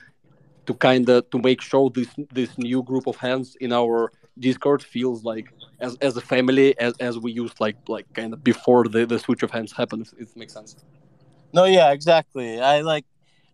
to 0.66 0.74
kind 0.74 1.10
of 1.10 1.30
to 1.32 1.40
make 1.40 1.62
sure 1.62 1.90
this 1.90 2.10
this 2.32 2.58
new 2.58 2.84
group 2.84 3.08
of 3.08 3.16
hands 3.16 3.56
in 3.60 3.74
our 3.74 4.12
Discord 4.40 4.82
feels 4.84 5.24
like 5.24 5.48
as 5.80 5.98
as 6.02 6.16
a 6.18 6.22
family 6.22 6.78
as, 6.80 6.94
as 7.00 7.18
we 7.18 7.32
used 7.32 7.60
like 7.60 7.78
like 7.88 8.12
kind 8.14 8.34
of 8.34 8.44
before 8.44 8.88
the, 8.88 9.06
the 9.06 9.20
switch 9.20 9.44
of 9.44 9.52
hands 9.52 9.72
happened. 9.72 10.10
If 10.18 10.30
it 10.32 10.38
makes 10.38 10.54
sense. 10.54 10.76
No, 11.54 11.66
yeah, 11.66 11.92
exactly. 11.92 12.62
I 12.62 12.82
like, 12.82 13.06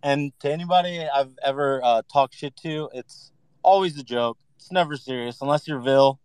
and 0.04 0.32
to 0.42 0.52
anybody 0.52 1.08
I've 1.08 1.36
ever 1.44 1.82
uh, 1.84 2.04
talked 2.12 2.36
shit 2.36 2.56
to, 2.58 2.90
it's 2.94 3.32
always 3.64 3.98
a 3.98 4.04
joke. 4.04 4.38
It's 4.58 4.72
never 4.72 4.96
serious 4.96 5.42
unless 5.42 5.68
you're 5.68 5.80
Vil, 5.80 6.20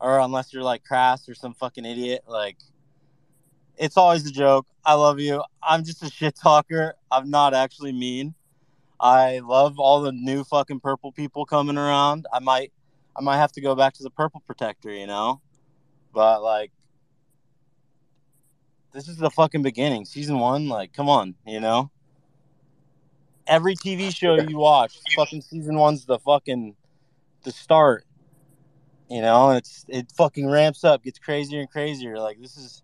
or 0.00 0.18
unless 0.18 0.52
you're 0.52 0.62
like 0.62 0.84
Crass 0.84 1.28
or 1.28 1.34
some 1.34 1.54
fucking 1.54 1.86
idiot. 1.86 2.24
Like, 2.26 2.58
it's 3.76 3.96
always 3.96 4.26
a 4.26 4.30
joke. 4.30 4.66
I 4.84 4.94
love 4.94 5.18
you. 5.18 5.42
I'm 5.62 5.84
just 5.84 6.02
a 6.02 6.10
shit 6.10 6.36
talker. 6.36 6.94
I'm 7.10 7.30
not 7.30 7.54
actually 7.54 7.92
mean. 7.92 8.34
I 9.00 9.40
love 9.40 9.78
all 9.78 10.02
the 10.02 10.12
new 10.12 10.44
fucking 10.44 10.80
purple 10.80 11.12
people 11.12 11.44
coming 11.44 11.78
around. 11.78 12.26
I 12.32 12.40
might, 12.40 12.72
I 13.16 13.22
might 13.22 13.36
have 13.36 13.52
to 13.52 13.60
go 13.60 13.74
back 13.74 13.94
to 13.94 14.02
the 14.02 14.10
purple 14.10 14.42
protector, 14.46 14.90
you 14.90 15.06
know, 15.06 15.40
but 16.12 16.42
like, 16.42 16.72
this 18.92 19.06
is 19.06 19.18
the 19.18 19.30
fucking 19.30 19.62
beginning. 19.62 20.04
Season 20.04 20.38
one, 20.38 20.68
like, 20.68 20.92
come 20.92 21.08
on, 21.08 21.34
you 21.46 21.60
know. 21.60 21.90
Every 23.46 23.76
TV 23.76 24.14
show 24.14 24.34
you 24.34 24.58
watch, 24.58 24.98
fucking 25.16 25.42
season 25.42 25.76
one's 25.76 26.04
the 26.04 26.18
fucking 26.18 26.74
the 27.44 27.52
start. 27.52 28.04
You 29.08 29.22
know, 29.22 29.52
it's 29.52 29.86
it 29.88 30.12
fucking 30.12 30.50
ramps 30.50 30.84
up, 30.84 31.02
gets 31.02 31.18
crazier 31.18 31.60
and 31.60 31.70
crazier. 31.70 32.18
Like 32.18 32.40
this 32.40 32.56
is 32.58 32.82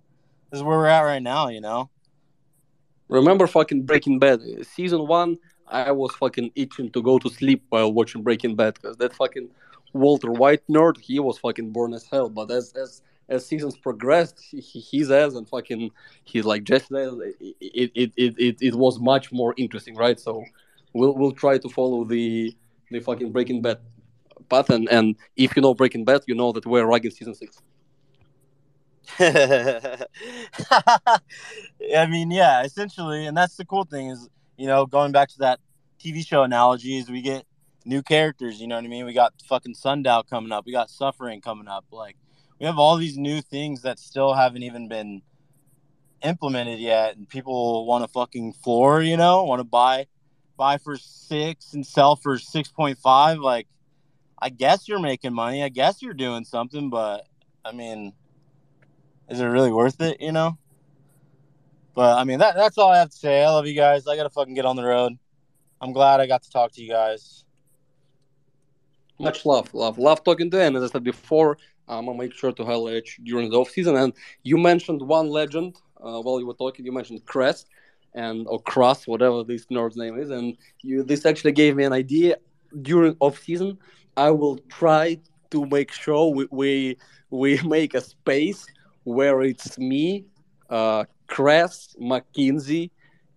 this 0.50 0.58
is 0.58 0.62
where 0.62 0.78
we're 0.78 0.86
at 0.86 1.02
right 1.02 1.22
now. 1.22 1.48
You 1.48 1.60
know. 1.60 1.90
Remember 3.08 3.46
fucking 3.46 3.82
Breaking 3.82 4.18
Bad 4.18 4.40
season 4.62 5.06
one? 5.06 5.36
I 5.68 5.92
was 5.92 6.14
fucking 6.16 6.52
itching 6.54 6.90
to 6.90 7.02
go 7.02 7.18
to 7.18 7.28
sleep 7.30 7.64
while 7.68 7.92
watching 7.92 8.22
Breaking 8.22 8.54
Bad 8.54 8.74
because 8.74 8.96
that 8.98 9.14
fucking 9.14 9.48
Walter 9.92 10.30
White 10.30 10.62
nerd, 10.68 10.98
he 11.00 11.18
was 11.18 11.38
fucking 11.38 11.70
born 11.70 11.94
as 11.94 12.04
hell. 12.04 12.28
But 12.28 12.50
as 12.50 12.72
as 12.74 13.02
as 13.28 13.46
seasons 13.46 13.76
progressed, 13.76 14.38
he, 14.50 14.80
his 14.80 15.10
ass 15.10 15.34
and 15.34 15.48
fucking 15.48 15.90
he's 16.24 16.44
like 16.44 16.64
Jesse 16.64 16.86
it, 16.94 17.92
it, 17.94 18.12
it, 18.16 18.34
it, 18.38 18.56
it 18.60 18.74
was 18.74 18.98
much 19.00 19.32
more 19.32 19.54
interesting, 19.56 19.96
right? 19.96 20.20
So 20.20 20.44
we'll 20.92 21.14
we'll 21.14 21.32
try 21.32 21.58
to 21.58 21.68
follow 21.68 22.04
the 22.04 22.54
the 22.90 23.00
fucking 23.00 23.32
Breaking 23.32 23.62
Bad 23.62 23.78
path, 24.48 24.70
and, 24.70 24.88
and 24.90 25.16
if 25.36 25.56
you 25.56 25.62
know 25.62 25.74
Breaking 25.74 26.04
Bad, 26.04 26.22
you 26.26 26.34
know 26.34 26.52
that 26.52 26.66
we're 26.66 26.84
rugged 26.84 27.12
season 27.12 27.34
six. 27.34 27.60
I 29.18 30.06
mean, 32.08 32.30
yeah, 32.30 32.62
essentially, 32.64 33.26
and 33.26 33.36
that's 33.36 33.56
the 33.56 33.64
cool 33.64 33.84
thing 33.84 34.08
is, 34.08 34.28
you 34.56 34.66
know, 34.66 34.86
going 34.86 35.12
back 35.12 35.28
to 35.30 35.38
that 35.38 35.60
TV 35.98 36.26
show 36.26 36.42
analogy, 36.42 36.98
is 36.98 37.08
we 37.10 37.22
get 37.22 37.44
new 37.84 38.02
characters. 38.02 38.60
You 38.60 38.66
know 38.66 38.76
what 38.76 38.84
I 38.84 38.88
mean? 38.88 39.04
We 39.04 39.12
got 39.12 39.34
fucking 39.48 39.74
Sundial 39.74 40.22
coming 40.22 40.52
up. 40.52 40.66
We 40.66 40.72
got 40.72 40.90
Suffering 40.90 41.40
coming 41.40 41.68
up. 41.68 41.84
Like, 41.90 42.16
we 42.58 42.66
have 42.66 42.78
all 42.78 42.96
these 42.96 43.16
new 43.16 43.40
things 43.40 43.82
that 43.82 43.98
still 43.98 44.34
haven't 44.34 44.62
even 44.62 44.88
been 44.88 45.22
implemented 46.22 46.78
yet, 46.78 47.16
and 47.16 47.28
people 47.28 47.86
want 47.86 48.04
to 48.04 48.08
fucking 48.08 48.52
floor. 48.54 49.02
You 49.02 49.16
know, 49.16 49.44
want 49.44 49.60
to 49.60 49.64
buy 49.64 50.06
buy 50.56 50.78
for 50.78 50.96
six 50.96 51.74
and 51.74 51.84
sell 51.84 52.16
for 52.16 52.38
six 52.38 52.68
point 52.68 52.98
five. 52.98 53.38
Like, 53.38 53.66
I 54.40 54.50
guess 54.50 54.88
you're 54.88 55.00
making 55.00 55.32
money. 55.32 55.62
I 55.62 55.68
guess 55.68 56.02
you're 56.02 56.14
doing 56.14 56.44
something, 56.44 56.90
but 56.90 57.26
I 57.64 57.72
mean 57.72 58.12
is 59.28 59.40
it 59.40 59.46
really 59.46 59.72
worth 59.72 60.00
it? 60.00 60.20
You 60.20 60.32
know. 60.32 60.58
But 61.94 62.18
I 62.18 62.24
mean, 62.24 62.40
that 62.40 62.56
that's 62.56 62.76
all 62.76 62.90
I 62.90 62.98
have 62.98 63.10
to 63.10 63.16
say. 63.16 63.42
I 63.42 63.48
love 63.48 63.66
you 63.66 63.74
guys. 63.74 64.06
I 64.06 64.16
gotta 64.16 64.30
fucking 64.30 64.54
get 64.54 64.64
on 64.64 64.76
the 64.76 64.84
road. 64.84 65.12
I'm 65.80 65.92
glad 65.92 66.20
I 66.20 66.26
got 66.26 66.42
to 66.42 66.50
talk 66.50 66.72
to 66.72 66.82
you 66.82 66.88
guys. 66.88 67.44
Much 69.20 69.46
love, 69.46 69.72
love, 69.74 69.96
love 69.96 70.24
talking 70.24 70.50
to 70.50 70.56
you. 70.56 70.62
And 70.64 70.76
as 70.76 70.82
I 70.82 70.88
said 70.88 71.04
before, 71.04 71.56
I'm 71.86 72.06
gonna 72.06 72.18
make 72.18 72.32
sure 72.32 72.52
to 72.52 72.64
highlight 72.64 73.08
during 73.22 73.50
the 73.50 73.58
off 73.60 73.70
season. 73.70 73.96
And 73.96 74.12
you 74.42 74.58
mentioned 74.58 75.02
one 75.02 75.28
legend 75.28 75.76
uh, 76.02 76.20
while 76.20 76.40
you 76.40 76.46
were 76.46 76.54
talking. 76.54 76.84
You 76.84 76.92
mentioned 76.92 77.24
Crest 77.26 77.68
and 78.14 78.46
or 78.48 78.60
Cross, 78.60 79.06
whatever 79.06 79.44
this 79.44 79.66
nerd's 79.66 79.96
name 79.96 80.18
is. 80.18 80.30
And 80.30 80.56
you 80.82 81.04
this 81.04 81.26
actually 81.26 81.52
gave 81.52 81.76
me 81.76 81.84
an 81.84 81.92
idea 81.92 82.36
during 82.82 83.16
off 83.20 83.38
season. 83.38 83.78
I 84.16 84.30
will 84.30 84.58
try 84.68 85.20
to 85.50 85.66
make 85.66 85.92
sure 85.92 86.34
we 86.34 86.48
we, 86.50 86.98
we 87.30 87.60
make 87.64 87.94
a 87.94 88.00
space 88.00 88.66
where 89.04 89.42
it's 89.42 89.78
me, 89.78 90.24
uh, 90.70 91.04
Cress, 91.26 91.96
McKinsey, 92.00 92.90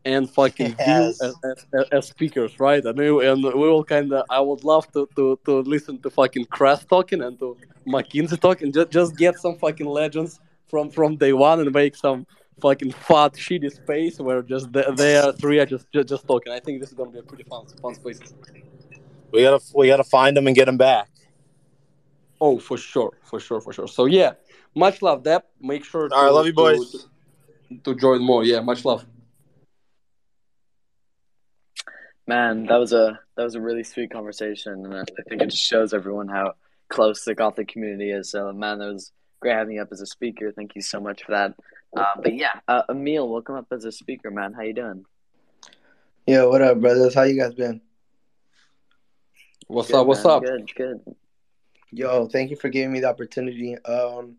and 0.06 0.30
fucking 0.30 0.76
yes. 0.80 1.22
as, 1.22 1.36
as, 1.44 1.86
as, 1.92 2.08
speakers, 2.08 2.60
right? 2.60 2.84
And 2.84 2.98
we, 2.98 3.28
and 3.28 3.44
we 3.44 3.52
will 3.52 3.84
kind 3.84 4.12
of. 4.14 4.26
I 4.30 4.40
would 4.40 4.64
love 4.64 4.92
to, 4.94 5.08
to, 5.16 5.40
to 5.46 5.60
listen 5.62 6.00
to 6.02 6.10
fucking 6.10 6.46
Cress 6.46 6.86
talking 6.86 7.22
and 7.22 7.38
to 7.40 7.58
McKinsey 7.86 8.40
talking. 8.40 8.72
Just 8.72 8.90
just 8.92 9.18
get 9.18 9.38
some 9.38 9.58
fucking 9.58 9.86
legends 9.86 10.40
from 10.68 10.90
from 10.90 11.18
day 11.18 11.34
one 11.34 11.60
and 11.60 11.72
make 11.72 11.96
some 11.96 12.26
fucking 12.62 12.92
fat 12.92 13.34
shitty 13.34 13.72
space 13.72 14.20
where 14.20 14.42
just 14.42 14.72
they, 14.72 14.84
they 14.96 15.18
are 15.18 15.32
three 15.34 15.60
are 15.60 15.66
just, 15.66 15.92
just 15.92 16.08
just 16.08 16.28
talking. 16.28 16.54
I 16.54 16.60
think 16.60 16.80
this 16.80 16.90
is 16.90 16.96
gonna 16.96 17.12
be 17.12 17.20
a 17.20 17.24
pretty 17.24 17.44
fun 17.44 17.66
fun 17.82 17.96
space. 17.96 18.20
We 19.32 19.44
gotta 19.44 19.64
we 19.76 19.88
gotta 19.88 20.04
find 20.04 20.38
them 20.38 20.48
and 20.48 20.56
get 20.56 20.66
them 20.66 20.78
back. 20.78 21.10
Oh, 22.40 22.60
for 22.60 22.78
sure, 22.78 23.18
for 23.24 23.40
sure, 23.40 23.62
for 23.62 23.74
sure. 23.74 23.88
So 23.88 24.06
yeah, 24.06 24.34
much 24.76 25.02
love, 25.02 25.24
Deb. 25.24 25.44
Make 25.60 25.84
sure. 25.84 26.08
To, 26.08 26.16
All 26.16 26.26
right, 26.26 26.34
love 26.34 26.46
you, 26.46 26.54
boys. 26.54 26.92
To, 26.92 27.00
to 27.84 27.96
join 27.96 28.22
more. 28.22 28.44
Yeah, 28.44 28.62
much 28.62 28.86
love. 28.86 29.06
Man, 32.26 32.66
that 32.66 32.78
was 32.78 32.92
a 32.94 33.20
that 33.36 33.44
was 33.44 33.56
a 33.56 33.62
really 33.62 33.84
sweet 33.84 34.12
conversation, 34.12 34.86
and 34.86 34.94
I 34.94 35.04
think 35.30 35.42
it 35.42 35.50
just 35.50 35.64
shows 35.64 35.94
everyone 35.94 36.28
how 36.28 36.54
close 36.90 37.24
the 37.24 37.36
Gothic 37.36 37.70
community 37.70 38.12
is. 38.12 38.32
So, 38.32 38.52
man, 38.52 38.80
that 38.80 38.92
was 38.92 39.12
great 39.40 39.56
having 39.56 39.76
you 39.76 39.82
up 39.82 39.90
as 39.92 40.02
a 40.02 40.06
speaker. 40.06 40.52
Thank 40.52 40.76
you 40.76 40.82
so 40.82 41.00
much 41.00 41.24
for 41.24 41.32
that. 41.32 41.54
Uh, 41.96 42.04
but 42.22 42.36
yeah, 42.36 42.60
uh, 42.68 42.84
Emil, 42.90 43.30
welcome 43.30 43.56
up 43.56 43.68
as 43.72 43.86
a 43.86 43.92
speaker, 43.92 44.30
man. 44.30 44.54
How 44.54 44.64
you 44.64 44.74
doing? 44.74 45.06
Yeah, 46.26 46.44
what 46.46 46.62
up, 46.62 46.82
brothers? 46.82 47.14
How 47.14 47.24
you 47.24 47.40
guys 47.40 47.54
been? 47.54 47.80
What's 49.68 49.90
good, 49.90 49.98
up? 49.98 50.08
What's 50.08 50.26
man. 50.26 50.34
up? 50.34 50.44
Good, 50.44 50.76
good. 50.76 51.16
Yo, 51.92 52.28
thank 52.28 52.50
you 52.50 52.58
for 52.58 52.68
giving 52.68 52.92
me 52.92 53.00
the 53.00 53.08
opportunity. 53.08 53.78
Um, 53.86 54.36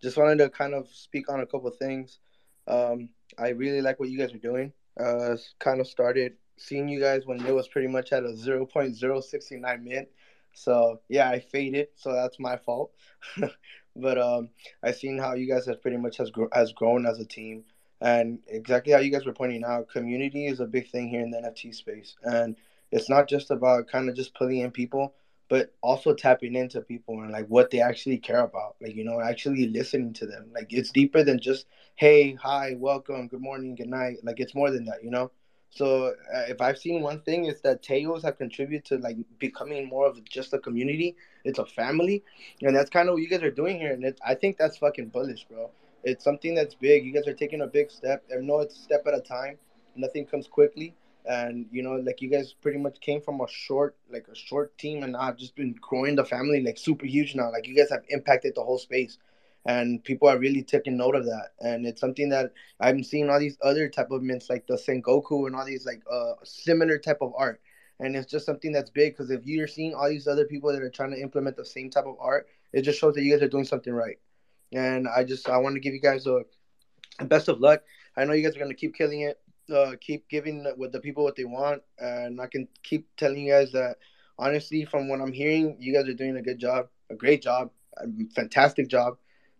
just 0.00 0.16
wanted 0.16 0.38
to 0.38 0.50
kind 0.50 0.74
of 0.74 0.88
speak 0.92 1.28
on 1.28 1.40
a 1.40 1.46
couple 1.46 1.70
things. 1.70 2.18
Um, 2.66 3.08
I 3.38 3.48
really 3.48 3.80
like 3.80 3.98
what 3.98 4.08
you 4.08 4.18
guys 4.18 4.32
are 4.34 4.38
doing. 4.38 4.72
Uh, 4.98 5.36
kind 5.58 5.80
of 5.80 5.86
started 5.86 6.34
seeing 6.56 6.88
you 6.88 7.00
guys 7.00 7.26
when 7.26 7.44
it 7.44 7.54
was 7.54 7.68
pretty 7.68 7.88
much 7.88 8.12
at 8.12 8.24
a 8.24 8.28
0.069 8.28 9.82
mint. 9.82 10.08
So 10.54 11.00
yeah, 11.08 11.28
I 11.28 11.40
faded, 11.40 11.88
so 11.94 12.12
that's 12.12 12.38
my 12.38 12.56
fault. 12.56 12.92
but 13.96 14.18
um, 14.18 14.50
I 14.82 14.92
seen 14.92 15.18
how 15.18 15.34
you 15.34 15.48
guys 15.48 15.66
have 15.66 15.82
pretty 15.82 15.96
much 15.96 16.18
has 16.18 16.30
gro- 16.30 16.50
has 16.52 16.72
grown 16.72 17.06
as 17.06 17.18
a 17.18 17.24
team, 17.24 17.64
and 18.00 18.38
exactly 18.48 18.92
how 18.92 18.98
you 18.98 19.10
guys 19.10 19.24
were 19.24 19.32
pointing 19.32 19.64
out, 19.64 19.88
community 19.88 20.46
is 20.46 20.60
a 20.60 20.66
big 20.66 20.90
thing 20.90 21.08
here 21.08 21.22
in 21.22 21.30
the 21.30 21.38
NFT 21.38 21.74
space, 21.74 22.16
and 22.22 22.56
it's 22.90 23.08
not 23.08 23.28
just 23.28 23.50
about 23.50 23.88
kind 23.88 24.10
of 24.10 24.14
just 24.14 24.34
pulling 24.34 24.58
in 24.58 24.70
people, 24.70 25.14
but 25.52 25.74
also 25.82 26.14
tapping 26.14 26.54
into 26.54 26.80
people 26.80 27.20
and 27.20 27.30
like 27.30 27.46
what 27.48 27.70
they 27.70 27.78
actually 27.82 28.16
care 28.16 28.40
about 28.40 28.74
like 28.80 28.96
you 28.96 29.04
know 29.04 29.20
actually 29.20 29.68
listening 29.68 30.10
to 30.14 30.24
them. 30.24 30.46
Like 30.54 30.72
it's 30.72 30.90
deeper 30.90 31.22
than 31.22 31.38
just 31.38 31.66
hey 31.94 32.32
hi 32.36 32.74
welcome 32.78 33.28
good 33.28 33.42
morning 33.42 33.74
good 33.74 33.90
night. 33.90 34.16
Like 34.22 34.40
it's 34.40 34.54
more 34.54 34.70
than 34.70 34.86
that 34.86 35.04
you 35.04 35.10
know? 35.10 35.30
So 35.68 36.14
uh, 36.34 36.44
if 36.48 36.62
i've 36.62 36.78
seen 36.78 37.02
one 37.02 37.20
thing 37.20 37.44
is 37.44 37.60
that 37.60 37.82
Teos 37.82 38.22
have 38.22 38.38
contributed 38.38 38.86
to 38.86 38.96
like 39.06 39.18
becoming 39.38 39.90
more 39.90 40.06
of 40.06 40.24
just 40.24 40.54
a 40.54 40.58
community. 40.58 41.16
It's 41.44 41.58
a 41.58 41.66
family 41.66 42.24
and 42.62 42.74
that's 42.74 42.88
kind 42.88 43.10
of 43.10 43.16
what 43.16 43.22
you 43.22 43.28
guys 43.28 43.42
are 43.42 43.50
doing 43.50 43.78
here 43.78 43.92
and 43.92 44.02
it, 44.04 44.18
i 44.26 44.34
think 44.34 44.56
that's 44.56 44.78
fucking 44.78 45.08
bullish 45.08 45.44
bro. 45.50 45.70
It's 46.02 46.24
something 46.24 46.54
that's 46.54 46.74
big. 46.74 47.04
You 47.04 47.12
guys 47.12 47.28
are 47.28 47.34
taking 47.34 47.60
a 47.60 47.66
big 47.66 47.90
step. 47.90 48.24
I 48.34 48.40
know 48.40 48.60
it's 48.60 48.80
step 48.80 49.06
at 49.06 49.14
a 49.14 49.20
time. 49.20 49.58
Nothing 49.96 50.24
comes 50.24 50.48
quickly 50.48 50.96
and 51.26 51.66
you 51.70 51.82
know 51.82 51.92
like 51.92 52.20
you 52.20 52.28
guys 52.28 52.52
pretty 52.52 52.78
much 52.78 53.00
came 53.00 53.20
from 53.20 53.40
a 53.40 53.48
short 53.48 53.96
like 54.10 54.26
a 54.28 54.34
short 54.34 54.76
team 54.76 55.02
and 55.04 55.16
i've 55.16 55.36
just 55.36 55.54
been 55.54 55.74
growing 55.80 56.16
the 56.16 56.24
family 56.24 56.62
like 56.62 56.78
super 56.78 57.06
huge 57.06 57.34
now. 57.34 57.50
Like 57.50 57.66
you 57.66 57.76
guys 57.76 57.90
have 57.90 58.04
impacted 58.08 58.54
the 58.54 58.62
whole 58.62 58.78
space 58.78 59.18
and 59.64 60.02
people 60.02 60.28
are 60.28 60.38
really 60.38 60.64
taking 60.64 60.96
note 60.96 61.14
of 61.14 61.24
that. 61.24 61.50
And 61.60 61.86
it's 61.86 62.00
something 62.00 62.28
that 62.30 62.52
i'm 62.80 63.02
seeing 63.04 63.30
all 63.30 63.38
these 63.38 63.58
other 63.62 63.88
type 63.88 64.10
of 64.10 64.22
mints 64.22 64.50
like 64.50 64.66
the 64.66 64.74
sengoku 64.74 65.46
and 65.46 65.54
all 65.54 65.64
these 65.64 65.86
like 65.86 66.02
uh 66.10 66.32
similar 66.42 66.98
type 66.98 67.18
of 67.20 67.32
art. 67.36 67.60
And 68.00 68.16
it's 68.16 68.30
just 68.30 68.46
something 68.46 68.72
that's 68.72 68.90
big 68.90 69.12
because 69.12 69.30
if 69.30 69.46
you're 69.46 69.68
seeing 69.68 69.94
all 69.94 70.08
these 70.08 70.26
other 70.26 70.44
people 70.44 70.72
that 70.72 70.82
are 70.82 70.90
trying 70.90 71.12
to 71.12 71.20
implement 71.20 71.56
the 71.56 71.64
same 71.64 71.90
type 71.90 72.06
of 72.06 72.16
art 72.18 72.48
it 72.72 72.82
just 72.82 72.98
shows 72.98 73.14
that 73.14 73.22
you 73.22 73.32
guys 73.32 73.42
are 73.42 73.48
doing 73.48 73.64
something 73.64 73.92
right. 73.92 74.18
And 74.72 75.06
i 75.06 75.22
just 75.22 75.48
i 75.48 75.56
want 75.58 75.76
to 75.76 75.80
give 75.80 75.94
you 75.94 76.00
guys 76.00 76.26
a 76.26 76.44
best 77.24 77.48
of 77.48 77.60
luck. 77.60 77.82
I 78.16 78.24
know 78.24 78.32
you 78.32 78.42
guys 78.42 78.56
are 78.56 78.58
going 78.58 78.70
to 78.70 78.76
keep 78.76 78.94
killing 78.96 79.20
it 79.20 79.38
uh, 79.72 79.92
keep 80.00 80.28
giving 80.28 80.66
with 80.76 80.92
the 80.92 81.00
people 81.00 81.24
what 81.24 81.36
they 81.36 81.44
want, 81.44 81.82
and 81.98 82.40
I 82.40 82.46
can 82.46 82.68
keep 82.82 83.08
telling 83.16 83.46
you 83.46 83.52
guys 83.52 83.72
that 83.72 83.96
honestly, 84.38 84.84
from 84.84 85.08
what 85.08 85.20
I'm 85.20 85.32
hearing, 85.32 85.76
you 85.78 85.92
guys 85.94 86.08
are 86.08 86.14
doing 86.14 86.36
a 86.36 86.42
good 86.42 86.58
job, 86.58 86.88
a 87.10 87.14
great 87.14 87.42
job, 87.42 87.70
a 87.96 88.06
fantastic 88.34 88.88
job, 88.88 89.16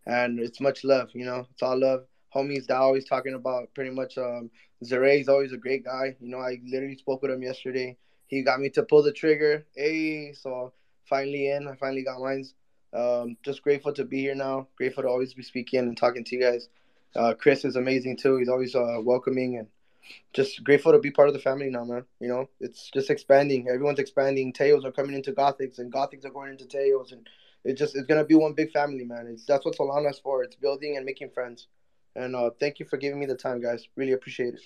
and 0.06 0.38
it's 0.38 0.60
much 0.60 0.84
love. 0.84 1.10
You 1.14 1.26
know, 1.26 1.46
it's 1.50 1.62
all 1.62 1.78
love. 1.78 2.04
Homies, 2.34 2.66
that 2.66 2.76
always 2.76 3.04
talking 3.04 3.34
about 3.34 3.74
pretty 3.74 3.90
much. 3.90 4.16
Um, 4.18 4.50
Zare 4.84 5.20
is 5.20 5.28
always 5.28 5.52
a 5.52 5.56
great 5.56 5.84
guy. 5.84 6.16
You 6.20 6.28
know, 6.28 6.38
I 6.38 6.58
literally 6.66 6.96
spoke 6.96 7.22
with 7.22 7.30
him 7.30 7.42
yesterday. 7.42 7.96
He 8.26 8.42
got 8.42 8.60
me 8.60 8.70
to 8.70 8.82
pull 8.82 9.02
the 9.02 9.12
trigger. 9.12 9.66
Hey, 9.76 10.32
so 10.32 10.72
finally 11.04 11.50
in. 11.50 11.68
I 11.68 11.76
finally 11.76 12.02
got 12.02 12.20
mine. 12.20 12.44
Um, 12.94 13.36
just 13.42 13.62
grateful 13.62 13.92
to 13.92 14.04
be 14.04 14.20
here 14.20 14.34
now. 14.34 14.68
Grateful 14.76 15.02
to 15.02 15.08
always 15.08 15.34
be 15.34 15.42
speaking 15.42 15.80
and 15.80 15.96
talking 15.96 16.24
to 16.24 16.36
you 16.36 16.42
guys. 16.42 16.68
Uh, 17.14 17.34
Chris 17.34 17.64
is 17.64 17.76
amazing 17.76 18.16
too. 18.16 18.38
He's 18.38 18.48
always 18.48 18.74
uh, 18.74 18.96
welcoming 19.02 19.58
and 19.58 19.68
just 20.32 20.62
grateful 20.64 20.92
to 20.92 20.98
be 20.98 21.10
part 21.10 21.28
of 21.28 21.34
the 21.34 21.40
family 21.40 21.70
now, 21.70 21.84
man. 21.84 22.04
You 22.20 22.28
know, 22.28 22.48
it's 22.60 22.90
just 22.90 23.10
expanding. 23.10 23.68
Everyone's 23.68 23.98
expanding. 23.98 24.52
Tails 24.52 24.84
are 24.84 24.92
coming 24.92 25.14
into 25.14 25.32
Gothics, 25.32 25.78
and 25.78 25.92
Gothics 25.92 26.24
are 26.24 26.30
going 26.30 26.50
into 26.50 26.66
Tails, 26.66 27.12
and 27.12 27.28
it 27.64 27.74
just 27.74 27.96
it's 27.96 28.06
gonna 28.06 28.24
be 28.24 28.34
one 28.34 28.54
big 28.54 28.70
family, 28.72 29.04
man. 29.04 29.28
It's 29.28 29.44
that's 29.44 29.64
what 29.64 29.76
Solana's 29.76 30.18
for. 30.18 30.42
It's 30.42 30.56
building 30.56 30.96
and 30.96 31.06
making 31.06 31.30
friends. 31.30 31.68
And 32.14 32.36
uh, 32.36 32.50
thank 32.60 32.78
you 32.78 32.86
for 32.86 32.96
giving 32.96 33.18
me 33.18 33.26
the 33.26 33.34
time, 33.34 33.60
guys. 33.60 33.88
Really 33.96 34.12
appreciate 34.12 34.54
it. 34.54 34.60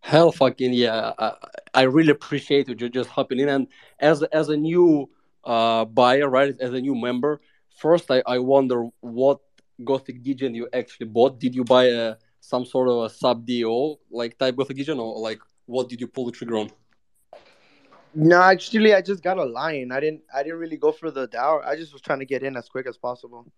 Hell, 0.00 0.30
fucking 0.30 0.72
yeah! 0.72 1.12
I, 1.18 1.32
I 1.74 1.82
really 1.82 2.10
appreciate 2.10 2.68
you 2.68 2.88
just 2.88 3.08
hopping 3.08 3.40
in. 3.40 3.48
And 3.48 3.66
as 3.98 4.22
as 4.24 4.48
a 4.48 4.56
new 4.56 5.08
uh, 5.44 5.84
buyer, 5.84 6.28
right, 6.28 6.54
as 6.60 6.72
a 6.72 6.80
new 6.80 6.94
member, 6.94 7.40
first 7.78 8.10
I, 8.10 8.22
I 8.26 8.38
wonder 8.38 8.88
what 9.00 9.40
Gothic 9.82 10.22
Degen 10.22 10.54
you 10.54 10.68
actually 10.72 11.06
bought. 11.06 11.40
Did 11.40 11.54
you 11.54 11.64
buy 11.64 11.86
a 11.86 12.16
some 12.46 12.64
sort 12.64 12.88
of 12.88 12.96
a 13.04 13.10
sub 13.10 13.44
DAO 13.44 13.98
like 14.10 14.38
type 14.38 14.56
Gothic 14.56 14.76
Degen, 14.76 15.00
or 15.00 15.18
like 15.18 15.40
what 15.66 15.88
did 15.88 16.00
you 16.00 16.06
pull 16.06 16.26
the 16.26 16.32
trigger 16.32 16.58
on? 16.58 16.70
No, 18.14 18.40
actually, 18.40 18.94
I 18.94 19.02
just 19.02 19.22
got 19.22 19.36
a 19.36 19.44
line. 19.44 19.90
I 19.90 19.98
didn't. 20.00 20.22
I 20.32 20.42
didn't 20.44 20.58
really 20.58 20.76
go 20.76 20.92
for 20.92 21.10
the 21.10 21.26
DAO. 21.26 21.66
I 21.66 21.74
just 21.74 21.92
was 21.92 22.02
trying 22.02 22.20
to 22.20 22.24
get 22.24 22.44
in 22.44 22.56
as 22.56 22.68
quick 22.68 22.86
as 22.86 22.96
possible. 22.96 23.52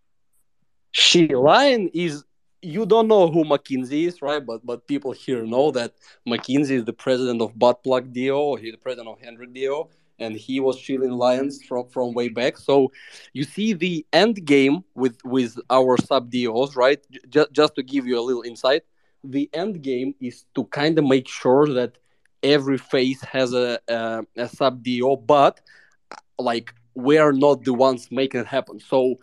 She 0.93 1.29
lion 1.29 1.91
is 1.93 2.25
you 2.63 2.87
don't 2.87 3.09
know 3.09 3.29
who 3.29 3.45
McKinsey 3.45 4.07
is, 4.07 4.23
right? 4.23 4.45
But 4.45 4.65
but 4.65 4.87
people 4.87 5.13
here 5.13 5.45
know 5.45 5.71
that 5.73 5.93
McKinsey 6.27 6.77
is 6.81 6.85
the 6.87 6.95
president 6.95 7.43
of 7.43 7.55
Buttplug 7.55 8.15
DAO. 8.17 8.59
He's 8.59 8.73
the 8.73 8.79
president 8.79 9.09
of 9.09 9.21
Hendrik 9.21 9.53
DAO, 9.55 9.91
and 10.19 10.37
he 10.37 10.61
was 10.61 10.79
chilling 10.79 11.13
lions 11.13 11.63
from 11.63 11.89
from 11.89 12.13
way 12.13 12.29
back. 12.29 12.57
So 12.59 12.93
you 13.33 13.45
see 13.45 13.73
the 13.73 14.07
end 14.13 14.45
game 14.45 14.85
with 14.95 15.19
with 15.25 15.59
our 15.71 15.97
sub 15.99 16.31
DAOs, 16.31 16.77
right? 16.77 17.01
Just 17.29 17.53
just 17.53 17.75
to 17.77 17.83
give 17.83 18.07
you 18.07 18.19
a 18.19 18.25
little 18.29 18.43
insight, 18.43 18.83
the 19.25 19.49
end 19.53 19.83
game 19.83 20.15
is 20.21 20.45
to 20.55 20.65
kind 20.65 20.99
of 20.99 21.05
make 21.05 21.29
sure 21.29 21.67
that 21.75 21.99
every 22.43 22.79
face 22.79 23.21
has 23.23 23.53
a, 23.53 23.79
a, 23.89 24.25
a 24.37 24.49
sub 24.49 24.85
DAO, 24.85 25.25
but 25.27 25.61
like 26.39 26.73
we 26.95 27.19
are 27.19 27.33
not 27.33 27.65
the 27.65 27.75
ones 27.75 28.09
making 28.11 28.41
it 28.41 28.47
happen. 28.47 28.81
So 28.81 29.17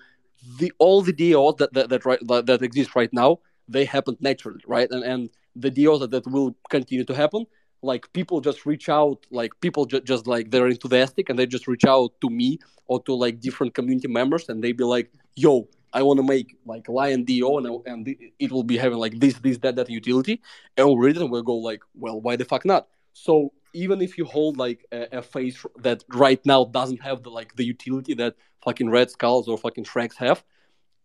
the 0.60 0.72
all 0.80 1.02
the 1.02 1.14
DAOs 1.14 1.58
that 1.58 1.74
that 1.74 1.90
that, 1.90 2.06
right, 2.06 2.20
that, 2.28 2.46
that 2.46 2.62
exist 2.62 2.96
right 2.96 3.12
now, 3.12 3.40
they 3.68 3.86
happen 3.86 4.18
naturally, 4.20 4.64
right? 4.68 4.90
And 4.92 5.04
and 5.04 5.30
the 5.56 5.72
DAOs 5.72 6.02
that, 6.02 6.12
that 6.12 6.28
will 6.28 6.56
continue 6.70 7.06
to 7.06 7.16
happen, 7.16 7.46
like 7.86 8.12
people 8.14 8.42
just 8.42 8.66
reach 8.66 8.90
out, 8.90 9.20
like 9.32 9.52
people 9.62 9.86
ju- 9.86 10.02
just 10.02 10.28
like 10.28 10.52
they're 10.52 10.68
enthusiastic 10.68 11.30
and 11.30 11.38
they 11.38 11.46
just 11.46 11.68
reach 11.68 11.86
out 11.86 12.12
to 12.22 12.30
me 12.30 12.60
or 12.88 13.02
to 13.04 13.14
like 13.14 13.40
different 13.40 13.74
community 13.74 14.08
members 14.08 14.50
and 14.50 14.64
they 14.64 14.72
be 14.72 14.84
like, 14.84 15.12
"Yo, 15.36 15.68
I 15.94 16.02
want 16.04 16.18
to 16.18 16.24
make 16.36 16.58
like 16.66 16.90
Lion 16.90 17.26
DAO 17.26 17.52
and 17.60 17.68
and 17.92 18.16
it 18.40 18.52
will 18.52 18.64
be 18.64 18.78
having 18.78 19.00
like 19.06 19.20
this 19.20 19.36
this 19.46 19.58
that 19.60 19.76
that 19.78 19.90
utility," 19.90 20.42
and 20.78 20.88
and 21.22 21.32
we'll 21.32 21.50
go 21.54 21.56
like, 21.56 21.82
"Well, 21.94 22.20
why 22.20 22.36
the 22.36 22.46
fuck 22.46 22.66
not?" 22.66 22.88
So 23.14 23.54
even 23.74 24.02
if 24.02 24.18
you 24.18 24.26
hold 24.26 24.58
like 24.58 24.86
a, 24.92 25.20
a 25.20 25.22
face 25.22 25.58
that 25.88 26.04
right 26.14 26.44
now 26.46 26.66
doesn't 26.66 27.02
have 27.02 27.24
the 27.24 27.30
like 27.30 27.56
the 27.56 27.66
utility 27.66 28.14
that 28.16 28.36
fucking 28.64 28.90
red 28.90 29.12
skulls 29.12 29.48
or 29.48 29.58
fucking 29.58 29.86
shreks 29.86 30.16
have, 30.16 30.44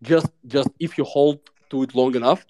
just 0.03 0.31
just 0.47 0.71
if 0.79 0.97
you 0.99 1.05
hold 1.05 1.39
to 1.71 1.83
it 1.83 1.95
long 1.95 2.15
enough, 2.15 2.47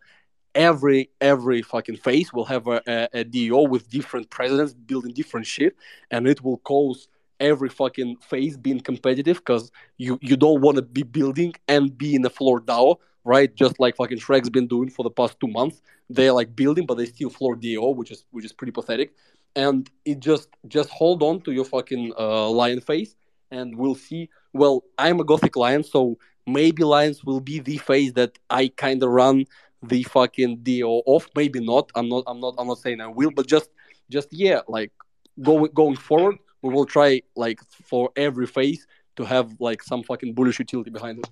every 0.54 1.10
every 1.20 1.62
fucking 1.62 1.96
face 1.96 2.32
will 2.32 2.44
have 2.44 2.66
a, 2.66 2.82
a, 2.86 3.20
a 3.20 3.24
DAO 3.24 3.68
with 3.68 3.88
different 3.90 4.30
presidents 4.30 4.74
building 4.74 5.12
different 5.12 5.46
shit, 5.46 5.76
and 6.10 6.26
it 6.26 6.42
will 6.42 6.58
cause 6.58 7.08
every 7.38 7.70
fucking 7.70 8.16
face 8.16 8.56
being 8.56 8.80
competitive 8.80 9.38
because 9.38 9.70
you 9.96 10.18
you 10.22 10.36
don't 10.36 10.60
want 10.60 10.76
to 10.76 10.82
be 10.82 11.02
building 11.02 11.54
and 11.68 11.96
be 11.96 12.14
in 12.14 12.24
a 12.24 12.30
floor 12.30 12.60
DAO, 12.60 12.96
right? 13.24 13.54
Just 13.54 13.80
like 13.80 13.96
fucking 13.96 14.18
Shrek's 14.18 14.50
been 14.50 14.66
doing 14.66 14.90
for 14.90 15.02
the 15.02 15.10
past 15.10 15.38
two 15.40 15.48
months. 15.48 15.80
They're 16.08 16.32
like 16.32 16.56
building, 16.56 16.86
but 16.86 16.96
they 16.96 17.06
still 17.06 17.30
floor 17.30 17.56
DAO, 17.56 17.94
which 17.94 18.10
is 18.10 18.24
which 18.30 18.44
is 18.44 18.52
pretty 18.52 18.72
pathetic 18.72 19.12
and 19.56 19.90
it 20.04 20.20
just 20.20 20.48
just 20.68 20.90
hold 20.90 21.22
on 21.22 21.40
to 21.42 21.52
your 21.52 21.64
fucking 21.64 22.12
uh, 22.18 22.48
lion 22.48 22.80
face 22.80 23.16
and 23.50 23.76
we'll 23.76 23.94
see 23.94 24.28
well 24.52 24.84
i'm 24.98 25.20
a 25.20 25.24
gothic 25.24 25.56
lion 25.56 25.82
so 25.82 26.16
maybe 26.46 26.84
lions 26.84 27.24
will 27.24 27.40
be 27.40 27.58
the 27.58 27.78
face 27.78 28.12
that 28.12 28.38
i 28.48 28.68
kind 28.68 29.02
of 29.02 29.10
run 29.10 29.44
the 29.82 30.02
fucking 30.04 30.58
deal 30.58 31.02
off. 31.06 31.28
Maybe 31.34 31.60
not. 31.60 31.90
I'm 31.94 32.08
not 32.08 32.24
i'm 32.26 32.40
not 32.40 32.54
i'm 32.58 32.66
not 32.66 32.78
saying 32.78 33.00
i 33.00 33.06
will 33.06 33.30
but 33.30 33.46
just 33.46 33.70
just 34.10 34.28
yeah 34.32 34.60
like 34.68 34.92
going 35.42 35.70
going 35.72 35.96
forward 35.96 36.36
we 36.62 36.72
will 36.72 36.86
try 36.86 37.22
like 37.36 37.60
for 37.70 38.10
every 38.16 38.46
face 38.46 38.86
to 39.16 39.24
have 39.24 39.54
like 39.58 39.82
some 39.82 40.02
fucking 40.02 40.34
bullish 40.34 40.58
utility 40.58 40.90
behind 40.90 41.18
it. 41.18 41.30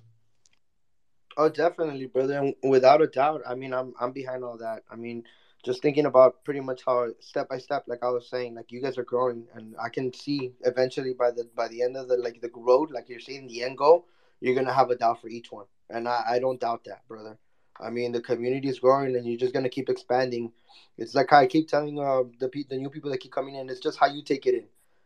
Oh 1.37 1.49
definitely 1.49 2.07
brother 2.07 2.51
without 2.63 3.01
a 3.01 3.07
doubt 3.07 3.41
i 3.47 3.55
mean 3.55 3.73
i'm 3.73 3.93
i'm 3.99 4.11
behind 4.11 4.43
all 4.43 4.57
that. 4.57 4.83
I 4.89 4.95
mean 4.95 5.23
just 5.63 5.81
thinking 5.81 6.05
about 6.05 6.43
pretty 6.45 6.61
much 6.61 6.81
how 6.85 7.07
step 7.19 7.49
by 7.49 7.57
step, 7.57 7.83
like 7.87 7.99
I 8.01 8.09
was 8.09 8.29
saying, 8.29 8.55
like 8.55 8.71
you 8.71 8.81
guys 8.81 8.97
are 8.97 9.03
growing, 9.03 9.45
and 9.53 9.75
I 9.81 9.89
can 9.89 10.13
see 10.13 10.53
eventually 10.61 11.13
by 11.13 11.31
the 11.31 11.49
by 11.55 11.67
the 11.67 11.81
end 11.81 11.97
of 11.97 12.07
the 12.07 12.17
like 12.17 12.39
the 12.41 12.49
road, 12.55 12.91
like 12.91 13.09
you're 13.09 13.19
seeing 13.19 13.47
the 13.47 13.63
end 13.63 13.77
goal, 13.77 14.07
you're 14.39 14.55
gonna 14.55 14.73
have 14.73 14.89
a 14.89 14.95
doubt 14.95 15.21
for 15.21 15.27
each 15.27 15.51
one, 15.51 15.65
and 15.89 16.07
I, 16.07 16.23
I 16.29 16.39
don't 16.39 16.59
doubt 16.59 16.85
that, 16.85 17.05
brother. 17.07 17.37
I 17.79 17.89
mean, 17.89 18.11
the 18.11 18.21
community 18.21 18.67
is 18.67 18.79
growing, 18.79 19.15
and 19.15 19.25
you're 19.25 19.37
just 19.37 19.53
gonna 19.53 19.69
keep 19.69 19.89
expanding. 19.89 20.51
It's 20.97 21.15
like 21.15 21.31
I 21.31 21.47
keep 21.47 21.67
telling 21.67 21.99
uh, 21.99 22.23
the 22.39 22.49
the 22.69 22.77
new 22.77 22.89
people 22.89 23.09
that 23.11 23.19
keep 23.19 23.31
coming 23.31 23.55
in, 23.55 23.69
it's 23.69 23.79
just 23.79 23.97
how 23.97 24.07
you 24.07 24.23
take 24.23 24.45
it 24.45 24.53
in. 24.53 24.65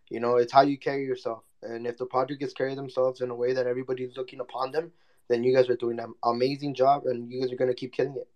You 0.10 0.20
know, 0.20 0.38
it's 0.38 0.52
how 0.52 0.62
you 0.62 0.78
carry 0.78 1.06
yourself, 1.06 1.44
and 1.62 1.86
if 1.88 1.98
the 1.98 2.06
project 2.06 2.40
gets 2.40 2.54
carry 2.54 2.76
themselves 2.76 3.22
in 3.22 3.30
a 3.30 3.36
way 3.36 3.54
that 3.54 3.68
everybody's 3.68 4.18
looking 4.18 4.40
upon 4.40 4.72
them, 4.72 4.91
then 5.30 5.44
you 5.44 5.56
guys 5.56 5.70
are 5.70 5.76
doing 5.76 6.00
an 6.00 6.14
amazing 6.24 6.74
job, 6.74 7.06
and 7.06 7.32
you 7.32 7.41
guys 7.41 7.52
are 7.52 7.58
gonna 7.58 7.74
keep 7.74 7.94
killing 7.94 8.16
it. 8.16 8.28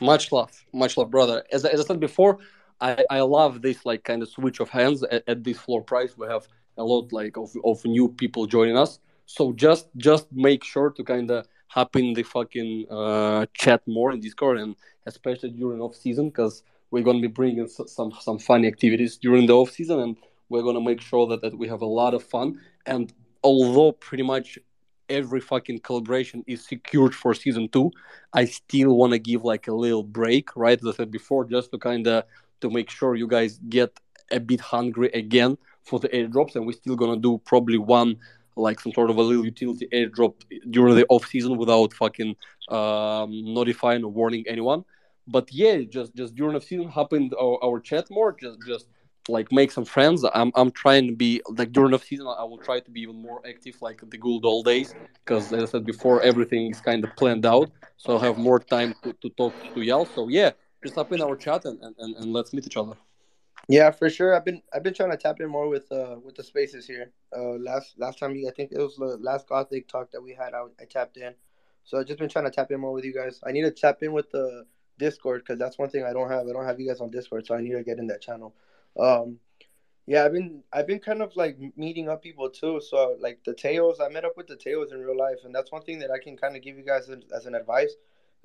Much 0.00 0.32
love, 0.32 0.64
much 0.72 0.96
love, 0.96 1.10
brother. 1.10 1.44
As, 1.52 1.64
as 1.64 1.80
I 1.80 1.84
said 1.84 2.00
before, 2.00 2.38
I, 2.80 3.04
I 3.10 3.20
love 3.20 3.62
this 3.62 3.84
like 3.86 4.04
kind 4.04 4.22
of 4.22 4.28
switch 4.28 4.60
of 4.60 4.68
hands 4.68 5.02
at, 5.04 5.22
at 5.28 5.44
this 5.44 5.58
floor 5.58 5.82
price. 5.82 6.16
We 6.16 6.26
have 6.26 6.48
a 6.76 6.84
lot 6.84 7.12
like 7.12 7.36
of, 7.36 7.54
of 7.64 7.84
new 7.84 8.08
people 8.08 8.46
joining 8.46 8.76
us. 8.76 8.98
So 9.26 9.52
just 9.52 9.88
just 9.96 10.26
make 10.32 10.64
sure 10.64 10.90
to 10.90 11.04
kind 11.04 11.30
of 11.30 11.46
hop 11.72 11.96
in 11.96 12.12
the 12.12 12.22
fucking 12.22 12.86
uh, 12.90 13.46
chat 13.54 13.80
more 13.86 14.12
in 14.12 14.20
Discord 14.20 14.58
and 14.58 14.76
especially 15.06 15.50
during 15.50 15.80
off 15.80 15.96
season 15.96 16.28
because 16.28 16.62
we're 16.90 17.02
gonna 17.02 17.20
be 17.20 17.34
bringing 17.40 17.66
some 17.66 18.12
some 18.26 18.38
funny 18.38 18.66
activities 18.68 19.16
during 19.16 19.46
the 19.46 19.54
off 19.54 19.70
season 19.70 19.98
and 20.00 20.16
we're 20.50 20.62
gonna 20.62 20.82
make 20.82 21.00
sure 21.00 21.26
that, 21.28 21.40
that 21.40 21.56
we 21.56 21.66
have 21.68 21.80
a 21.80 21.92
lot 22.00 22.12
of 22.12 22.22
fun. 22.22 22.60
And 22.84 23.10
although 23.42 23.92
pretty 23.92 24.22
much 24.22 24.58
every 25.08 25.40
fucking 25.40 25.78
collaboration 25.80 26.44
is 26.46 26.62
secured 26.66 27.14
for 27.14 27.32
season 27.32 27.68
two, 27.70 27.90
I 28.34 28.44
still 28.44 28.94
want 28.94 29.12
to 29.14 29.18
give 29.18 29.42
like 29.42 29.66
a 29.66 29.72
little 29.72 30.02
break, 30.02 30.54
right? 30.54 30.78
As 30.78 30.86
I 30.86 30.92
said 30.92 31.10
before, 31.10 31.46
just 31.46 31.70
to 31.72 31.78
kind 31.78 32.06
of 32.06 32.24
to 32.60 32.68
make 32.68 32.90
sure 32.90 33.14
you 33.14 33.26
guys 33.26 33.58
get 33.70 33.98
a 34.30 34.40
bit 34.40 34.60
hungry 34.60 35.10
again 35.14 35.56
for 35.84 35.98
the 35.98 36.10
airdrops, 36.10 36.54
and 36.54 36.66
we're 36.66 36.80
still 36.82 36.96
gonna 36.96 37.18
do 37.28 37.40
probably 37.46 37.78
one 37.78 38.18
like 38.56 38.80
some 38.80 38.92
sort 38.92 39.10
of 39.10 39.16
a 39.16 39.22
little 39.22 39.44
utility 39.44 39.88
airdrop 39.92 40.34
during 40.70 40.94
the 40.94 41.06
off 41.08 41.26
season 41.26 41.56
without 41.56 41.92
fucking 41.94 42.36
um, 42.68 43.54
notifying 43.54 44.04
or 44.04 44.10
warning 44.10 44.44
anyone. 44.46 44.84
But 45.26 45.52
yeah, 45.52 45.78
just 45.82 46.14
just 46.14 46.34
during 46.34 46.54
the 46.54 46.60
season, 46.60 46.88
happened 46.88 47.34
our, 47.40 47.62
our 47.64 47.80
chat 47.80 48.10
more, 48.10 48.32
just 48.32 48.58
just 48.66 48.88
like 49.28 49.52
make 49.52 49.70
some 49.70 49.84
friends. 49.84 50.24
I'm 50.34 50.50
I'm 50.54 50.70
trying 50.72 51.06
to 51.06 51.14
be 51.14 51.40
like 51.48 51.72
during 51.72 51.92
the 51.92 51.98
season. 51.98 52.26
I 52.26 52.44
will 52.44 52.58
try 52.58 52.80
to 52.80 52.90
be 52.90 53.02
even 53.02 53.22
more 53.22 53.40
active, 53.48 53.80
like 53.80 54.00
the 54.10 54.18
good 54.18 54.44
old 54.44 54.64
days, 54.64 54.94
because 55.24 55.52
as 55.52 55.62
I 55.62 55.66
said 55.66 55.86
before, 55.86 56.20
everything 56.22 56.70
is 56.70 56.80
kind 56.80 57.04
of 57.04 57.14
planned 57.16 57.46
out. 57.46 57.70
So 57.98 58.14
I'll 58.14 58.18
have 58.18 58.38
more 58.38 58.58
time 58.58 58.94
to, 59.04 59.12
to 59.12 59.30
talk 59.30 59.54
to 59.74 59.80
y'all. 59.80 60.06
So 60.06 60.28
yeah, 60.28 60.50
just 60.82 60.98
up 60.98 61.12
in 61.12 61.22
our 61.22 61.36
chat 61.36 61.64
and, 61.64 61.78
and, 61.80 62.16
and 62.16 62.32
let's 62.32 62.52
meet 62.52 62.66
each 62.66 62.76
other. 62.76 62.96
Yeah, 63.68 63.90
for 63.90 64.10
sure. 64.10 64.34
I've 64.34 64.44
been 64.44 64.62
I've 64.72 64.82
been 64.82 64.94
trying 64.94 65.10
to 65.12 65.16
tap 65.16 65.40
in 65.40 65.48
more 65.48 65.68
with 65.68 65.90
uh 65.92 66.16
with 66.22 66.34
the 66.34 66.42
spaces 66.42 66.86
here. 66.86 67.12
Uh, 67.36 67.52
last 67.58 67.94
last 67.98 68.18
time 68.18 68.32
I 68.46 68.50
think 68.50 68.72
it 68.72 68.78
was 68.78 68.96
the 68.96 69.16
last 69.20 69.48
Gothic 69.48 69.88
talk 69.88 70.10
that 70.12 70.22
we 70.22 70.34
had. 70.34 70.52
I, 70.54 70.64
I 70.80 70.84
tapped 70.84 71.16
in, 71.16 71.34
so 71.84 71.98
I've 71.98 72.06
just 72.06 72.18
been 72.18 72.28
trying 72.28 72.44
to 72.44 72.50
tap 72.50 72.70
in 72.70 72.80
more 72.80 72.92
with 72.92 73.04
you 73.04 73.14
guys. 73.14 73.40
I 73.44 73.52
need 73.52 73.62
to 73.62 73.70
tap 73.70 74.02
in 74.02 74.12
with 74.12 74.30
the 74.30 74.66
Discord 74.98 75.42
because 75.42 75.58
that's 75.58 75.78
one 75.78 75.90
thing 75.90 76.04
I 76.04 76.12
don't 76.12 76.30
have. 76.30 76.46
I 76.48 76.52
don't 76.52 76.66
have 76.66 76.80
you 76.80 76.88
guys 76.88 77.00
on 77.00 77.10
Discord, 77.10 77.46
so 77.46 77.54
I 77.54 77.60
need 77.60 77.72
to 77.72 77.82
get 77.84 77.98
in 77.98 78.08
that 78.08 78.20
channel. 78.20 78.54
Um, 78.98 79.38
yeah, 80.06 80.24
I've 80.24 80.32
been 80.32 80.64
I've 80.72 80.86
been 80.86 80.98
kind 81.00 81.22
of 81.22 81.36
like 81.36 81.58
meeting 81.76 82.08
up 82.08 82.22
people 82.22 82.50
too. 82.50 82.80
So 82.80 83.16
like 83.20 83.40
the 83.44 83.54
tails, 83.54 84.00
I 84.00 84.08
met 84.08 84.24
up 84.24 84.36
with 84.36 84.48
the 84.48 84.56
tails 84.56 84.92
in 84.92 85.00
real 85.00 85.16
life, 85.16 85.38
and 85.44 85.54
that's 85.54 85.70
one 85.72 85.82
thing 85.82 86.00
that 86.00 86.10
I 86.10 86.18
can 86.18 86.36
kind 86.36 86.56
of 86.56 86.62
give 86.62 86.76
you 86.76 86.84
guys 86.84 87.08
as, 87.08 87.20
as 87.34 87.46
an 87.46 87.54
advice. 87.54 87.94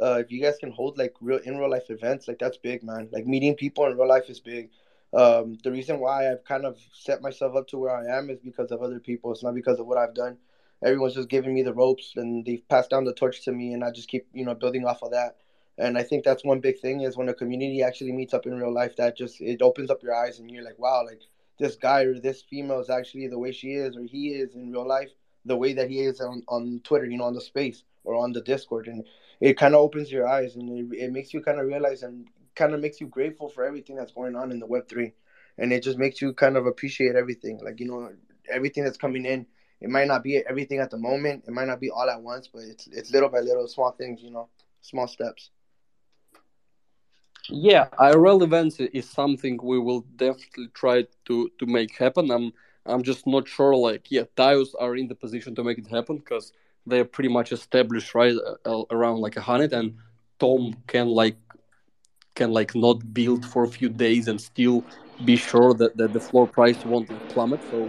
Uh, 0.02 0.20
if 0.20 0.32
you 0.32 0.40
guys 0.42 0.58
can 0.60 0.72
hold 0.72 0.98
like 0.98 1.14
real 1.22 1.40
in 1.40 1.58
real 1.58 1.70
life 1.70 1.90
events, 1.90 2.28
like 2.28 2.38
that's 2.40 2.58
big, 2.58 2.84
man. 2.84 3.10
Like 3.12 3.26
meeting 3.26 3.56
people 3.56 3.86
in 3.88 3.98
real 3.98 4.08
life 4.08 4.30
is 4.30 4.40
big. 4.40 4.70
Um, 5.14 5.58
the 5.64 5.72
reason 5.72 6.00
why 6.00 6.32
I've 6.32 6.44
kind 6.44 6.66
of 6.66 6.78
set 6.94 7.22
myself 7.22 7.56
up 7.56 7.68
to 7.70 7.78
where 7.78 7.96
I 7.96 8.18
am 8.18 8.30
is 8.30 8.40
because 8.40 8.72
of 8.72 8.82
other 8.82 9.00
people. 9.00 9.32
It's 9.32 9.44
not 9.44 9.56
because 9.56 9.80
of 9.80 9.88
what 9.88 9.98
I've 9.98 10.14
done. 10.14 10.38
Everyone's 10.84 11.16
just 11.16 11.30
giving 11.30 11.54
me 11.54 11.64
the 11.64 11.74
ropes 11.74 12.14
and 12.16 12.46
they've 12.46 12.68
passed 12.70 12.90
down 12.92 13.06
the 13.06 13.14
torch 13.14 13.44
to 13.46 13.52
me, 13.52 13.74
and 13.74 13.84
I 13.84 13.92
just 13.92 14.10
keep 14.10 14.28
you 14.34 14.46
know 14.46 14.54
building 14.56 14.86
off 14.86 15.02
of 15.02 15.12
that. 15.12 15.38
And 15.78 15.98
I 15.98 16.04
think 16.04 16.24
that's 16.24 16.44
one 16.44 16.60
big 16.60 16.80
thing 16.80 17.02
is 17.02 17.18
when 17.18 17.30
a 17.30 17.34
community 17.34 17.84
actually 17.84 18.12
meets 18.12 18.34
up 18.34 18.46
in 18.46 18.56
real 18.56 18.74
life, 18.74 18.96
that 18.98 19.18
just 19.18 19.42
it 19.42 19.62
opens 19.62 19.90
up 19.90 20.04
your 20.04 20.16
eyes 20.16 20.40
and 20.40 20.50
you're 20.52 20.64
like, 20.64 20.80
wow, 20.80 21.04
like 21.06 21.22
this 21.60 21.76
guy 21.76 22.02
or 22.04 22.20
this 22.20 22.42
female 22.42 22.80
is 22.80 22.90
actually 22.90 23.28
the 23.28 23.40
way 23.40 23.52
she 23.52 23.74
is 23.74 23.96
or 23.96 24.04
he 24.04 24.30
is 24.30 24.56
in 24.56 24.72
real 24.72 24.88
life. 24.88 25.10
the 25.46 25.56
way 25.58 25.74
that 25.74 25.90
he 25.90 26.00
is 26.02 26.20
on, 26.20 26.44
on 26.48 26.82
Twitter, 26.84 27.06
you 27.06 27.18
know, 27.18 27.24
on 27.26 27.34
the 27.34 27.42
space 27.42 27.84
or 28.04 28.16
on 28.16 28.34
the 28.34 28.42
Discord, 28.42 28.88
and 28.88 29.06
it 29.40 29.58
kind 29.58 29.74
of 29.76 29.82
opens 29.82 30.12
your 30.12 30.28
eyes 30.28 30.56
and 30.56 30.94
it, 30.94 30.98
it 31.06 31.12
makes 31.12 31.34
you 31.34 31.42
kind 31.42 31.60
of 31.60 31.68
realize 31.68 32.04
and 32.04 32.28
kind 32.58 32.74
of 32.74 32.82
makes 32.82 33.00
you 33.00 33.08
grateful 33.08 33.48
for 33.50 33.64
everything 33.64 33.96
that's 33.96 34.12
going 34.12 34.36
on 34.36 34.52
in 34.52 34.60
the 34.60 34.66
Web 34.66 34.90
three, 34.90 35.14
and 35.58 35.72
it 35.72 35.84
just 35.84 35.98
makes 35.98 36.22
you 36.22 36.34
kind 36.34 36.58
of 36.58 36.66
appreciate 36.66 37.16
everything, 37.16 37.60
like 37.64 37.80
you 37.80 37.88
know, 37.88 38.12
everything 38.50 38.84
that's 38.84 38.98
coming 38.98 39.26
in. 39.26 39.46
It 39.80 39.90
might 39.90 40.08
not 40.08 40.24
be 40.24 40.38
everything 40.38 40.80
at 40.80 40.90
the 40.90 40.98
moment. 40.98 41.46
It 41.48 41.52
might 41.52 41.68
not 41.68 41.80
be 41.80 41.92
all 41.92 42.10
at 42.10 42.22
once, 42.22 42.50
but 42.52 42.64
it's 42.64 42.88
it's 42.88 43.12
little 43.12 43.30
by 43.30 43.40
little, 43.40 43.68
small 43.68 43.92
things, 43.92 44.22
you 44.22 44.32
know, 44.32 44.50
small 44.82 45.08
steps. 45.08 45.52
Yeah, 47.50 47.88
IRL 47.98 48.42
events 48.42 48.80
is 48.80 49.10
something 49.10 49.58
we 49.64 49.80
will 49.80 50.02
definitely 50.16 50.70
try 50.74 51.06
to 51.26 51.50
to 51.60 51.66
make 51.66 51.96
happen. 51.96 52.32
I'm 52.32 52.52
I'm 52.86 53.04
just 53.04 53.28
not 53.28 53.48
sure. 53.48 53.76
Like, 53.76 54.12
yeah, 54.12 54.24
Taiyos 54.36 54.70
are 54.80 54.96
in 54.96 55.08
the 55.08 55.16
position 55.16 55.56
to 55.56 55.64
make 55.64 55.78
it 55.78 55.88
happen 55.88 56.18
because 56.18 56.54
they're 56.86 57.06
pretty 57.06 57.30
much 57.30 57.52
established 57.52 58.16
right 58.16 58.36
uh, 58.66 58.84
around 58.92 59.20
like 59.20 59.38
a 59.38 59.42
hundred, 59.42 59.74
and 59.74 59.96
Tom 60.40 60.74
can 60.88 61.08
like 61.08 61.38
can 62.40 62.52
like 62.60 62.72
not 62.76 62.98
build 63.20 63.42
for 63.52 63.62
a 63.64 63.72
few 63.78 63.90
days 63.90 64.24
and 64.30 64.38
still 64.52 64.78
be 65.30 65.36
sure 65.36 65.72
that, 65.82 65.92
that 66.00 66.12
the 66.14 66.20
floor 66.28 66.46
price 66.58 66.80
won't 66.86 67.10
plummet. 67.34 67.62
So, 67.72 67.80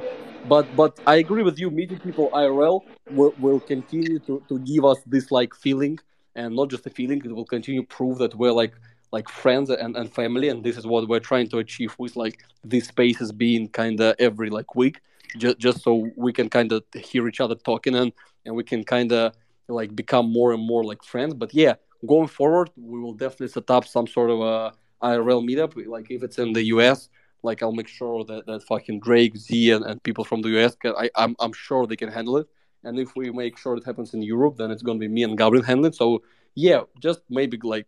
but 0.52 0.64
but 0.82 0.92
I 1.06 1.16
agree 1.24 1.44
with 1.48 1.58
you. 1.62 1.68
Meeting 1.70 2.00
people 2.08 2.26
IRL 2.32 2.76
will, 3.16 3.34
will 3.44 3.60
continue 3.60 4.18
to, 4.26 4.42
to 4.48 4.58
give 4.70 4.84
us 4.84 4.98
this 5.14 5.26
like 5.38 5.52
feeling, 5.54 5.98
and 6.34 6.56
not 6.60 6.70
just 6.70 6.86
a 6.86 6.90
feeling. 6.90 7.20
It 7.24 7.34
will 7.38 7.50
continue 7.56 7.82
to 7.82 7.86
prove 7.98 8.18
that 8.18 8.34
we're 8.34 8.52
like 8.62 8.74
like 9.10 9.28
friends 9.28 9.70
and, 9.70 9.96
and 9.96 10.12
family 10.20 10.48
and 10.50 10.62
this 10.62 10.76
is 10.76 10.86
what 10.86 11.08
we're 11.08 11.26
trying 11.32 11.48
to 11.48 11.58
achieve 11.58 11.94
with 11.98 12.14
like 12.16 12.36
these 12.64 12.88
spaces 12.88 13.32
being 13.32 13.68
kind 13.68 14.00
of 14.00 14.14
every 14.18 14.50
like 14.50 14.74
week 14.74 15.00
just 15.38 15.58
just 15.58 15.82
so 15.82 16.10
we 16.16 16.32
can 16.32 16.48
kind 16.48 16.72
of 16.72 16.82
hear 16.94 17.26
each 17.28 17.40
other 17.40 17.54
talking 17.54 17.94
and 17.94 18.12
and 18.44 18.54
we 18.54 18.64
can 18.64 18.84
kind 18.84 19.12
of 19.12 19.32
like 19.68 19.94
become 19.96 20.30
more 20.30 20.52
and 20.52 20.62
more 20.62 20.84
like 20.84 21.02
friends 21.02 21.34
but 21.34 21.54
yeah 21.54 21.74
going 22.06 22.28
forward 22.28 22.70
we 22.76 23.00
will 23.00 23.14
definitely 23.14 23.48
set 23.48 23.70
up 23.70 23.84
some 23.86 24.06
sort 24.06 24.30
of 24.30 24.40
a 24.40 24.72
irl 25.02 25.42
meetup 25.48 25.74
like 25.86 26.10
if 26.10 26.22
it's 26.22 26.38
in 26.38 26.52
the 26.52 26.62
us 26.62 27.08
like 27.42 27.62
i'll 27.62 27.72
make 27.72 27.88
sure 27.88 28.24
that, 28.24 28.46
that 28.46 28.62
fucking 28.64 29.00
drake 29.00 29.36
z 29.36 29.70
and, 29.72 29.84
and 29.84 30.02
people 30.02 30.24
from 30.24 30.42
the 30.42 30.50
us 30.64 30.74
can 30.76 30.94
I, 30.96 31.10
I'm, 31.16 31.34
I'm 31.38 31.52
sure 31.52 31.86
they 31.86 31.96
can 31.96 32.10
handle 32.10 32.36
it. 32.38 32.48
And 32.84 32.98
if 32.98 33.14
we 33.16 33.30
make 33.30 33.58
sure 33.58 33.76
it 33.76 33.84
happens 33.84 34.14
in 34.14 34.22
europe 34.22 34.56
then 34.56 34.70
it's 34.70 34.82
to 34.82 34.94
be 34.94 35.08
me 35.08 35.22
and 35.24 35.36
gabriel 35.36 35.64
handling 35.64 35.92
so 35.92 36.22
yeah 36.54 36.82
just 37.00 37.20
maybe 37.28 37.58
like 37.62 37.86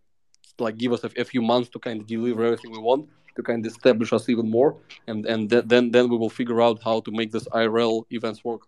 like 0.58 0.76
give 0.76 0.92
us 0.92 1.04
a, 1.04 1.10
a, 1.16 1.24
few 1.24 1.42
months 1.42 1.70
to 1.70 1.78
kind 1.78 2.00
of 2.00 2.06
deliver 2.06 2.44
everything 2.44 2.70
we 2.70 2.78
want 2.78 3.08
to 3.36 3.42
kind 3.42 3.64
of 3.64 3.72
establish 3.72 4.12
us 4.12 4.28
even 4.28 4.50
more 4.50 4.76
and 5.06 5.24
and 5.26 5.48
th- 5.50 5.64
then 5.66 5.90
then 5.90 6.08
we 6.08 6.16
will 6.16 6.30
figure 6.30 6.60
out 6.60 6.82
how 6.82 7.00
to 7.00 7.10
make 7.12 7.30
this 7.30 7.46
irl 7.48 8.04
events 8.10 8.44
work. 8.44 8.62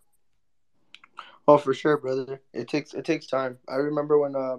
Oh 1.47 1.59
for 1.59 1.75
sure 1.75 1.97
brother. 1.97 2.41
It 2.53 2.69
takes 2.69 2.95
it 2.95 3.05
takes 3.05 3.27
time. 3.27 3.59
I 3.69 3.77
remember 3.77 4.19
when 4.19 4.37
uh 4.37 4.59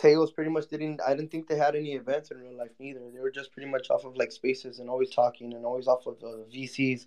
Tails 0.00 0.32
pretty 0.32 0.50
much 0.50 0.68
didn't 0.68 1.00
i 1.06 1.14
didn't 1.14 1.30
think 1.30 1.48
they 1.48 1.56
had 1.56 1.76
any 1.76 1.92
events 1.92 2.30
in 2.30 2.38
real 2.38 2.56
life 2.56 2.70
neither 2.78 3.00
they 3.12 3.20
were 3.20 3.30
just 3.30 3.52
pretty 3.52 3.68
much 3.70 3.90
off 3.90 4.04
of 4.04 4.16
like 4.16 4.32
spaces 4.32 4.78
and 4.78 4.88
always 4.88 5.10
talking 5.10 5.54
and 5.54 5.66
always 5.66 5.88
off 5.88 6.06
of 6.06 6.20
the 6.20 6.46
vcs 6.54 7.06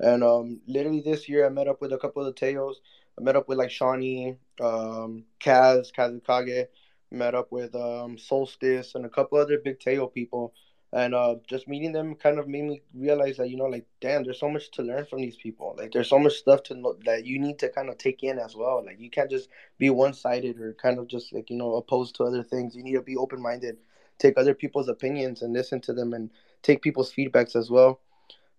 and 0.00 0.22
um 0.22 0.60
literally 0.68 1.00
this 1.00 1.28
year 1.28 1.46
i 1.46 1.48
met 1.48 1.68
up 1.68 1.80
with 1.80 1.92
a 1.92 1.98
couple 1.98 2.22
of 2.22 2.26
the 2.26 2.40
Tails. 2.40 2.80
i 3.18 3.22
met 3.22 3.36
up 3.36 3.48
with 3.48 3.58
like 3.58 3.70
shawnee 3.70 4.36
um 4.60 5.24
kaz 5.40 5.92
kazukage 5.92 6.66
met 7.10 7.34
up 7.34 7.50
with 7.50 7.74
um, 7.74 8.18
Solstice 8.18 8.94
and 8.94 9.06
a 9.06 9.08
couple 9.08 9.38
other 9.38 9.58
big 9.58 9.80
Tail 9.80 10.08
people. 10.08 10.52
And 10.90 11.14
uh, 11.14 11.36
just 11.46 11.68
meeting 11.68 11.92
them 11.92 12.14
kind 12.14 12.38
of 12.38 12.48
made 12.48 12.64
me 12.64 12.82
realize 12.94 13.36
that, 13.36 13.50
you 13.50 13.56
know, 13.56 13.66
like, 13.66 13.86
damn, 14.00 14.24
there's 14.24 14.40
so 14.40 14.48
much 14.48 14.70
to 14.70 14.82
learn 14.82 15.04
from 15.04 15.20
these 15.20 15.36
people. 15.36 15.74
Like, 15.76 15.92
there's 15.92 16.08
so 16.08 16.18
much 16.18 16.34
stuff 16.34 16.62
to 16.64 16.74
know 16.74 16.96
that 17.04 17.26
you 17.26 17.38
need 17.38 17.58
to 17.58 17.68
kind 17.68 17.90
of 17.90 17.98
take 17.98 18.22
in 18.22 18.38
as 18.38 18.56
well. 18.56 18.82
Like, 18.84 18.98
you 18.98 19.10
can't 19.10 19.30
just 19.30 19.50
be 19.76 19.90
one 19.90 20.14
sided 20.14 20.58
or 20.58 20.72
kind 20.72 20.98
of 20.98 21.06
just, 21.06 21.32
like, 21.34 21.50
you 21.50 21.56
know, 21.56 21.74
opposed 21.74 22.14
to 22.16 22.24
other 22.24 22.42
things. 22.42 22.74
You 22.74 22.82
need 22.82 22.94
to 22.94 23.02
be 23.02 23.16
open 23.16 23.42
minded, 23.42 23.76
take 24.18 24.38
other 24.38 24.54
people's 24.54 24.88
opinions 24.88 25.42
and 25.42 25.52
listen 25.52 25.80
to 25.82 25.92
them 25.92 26.14
and 26.14 26.30
take 26.62 26.80
people's 26.80 27.12
feedbacks 27.12 27.54
as 27.54 27.70
well. 27.70 28.00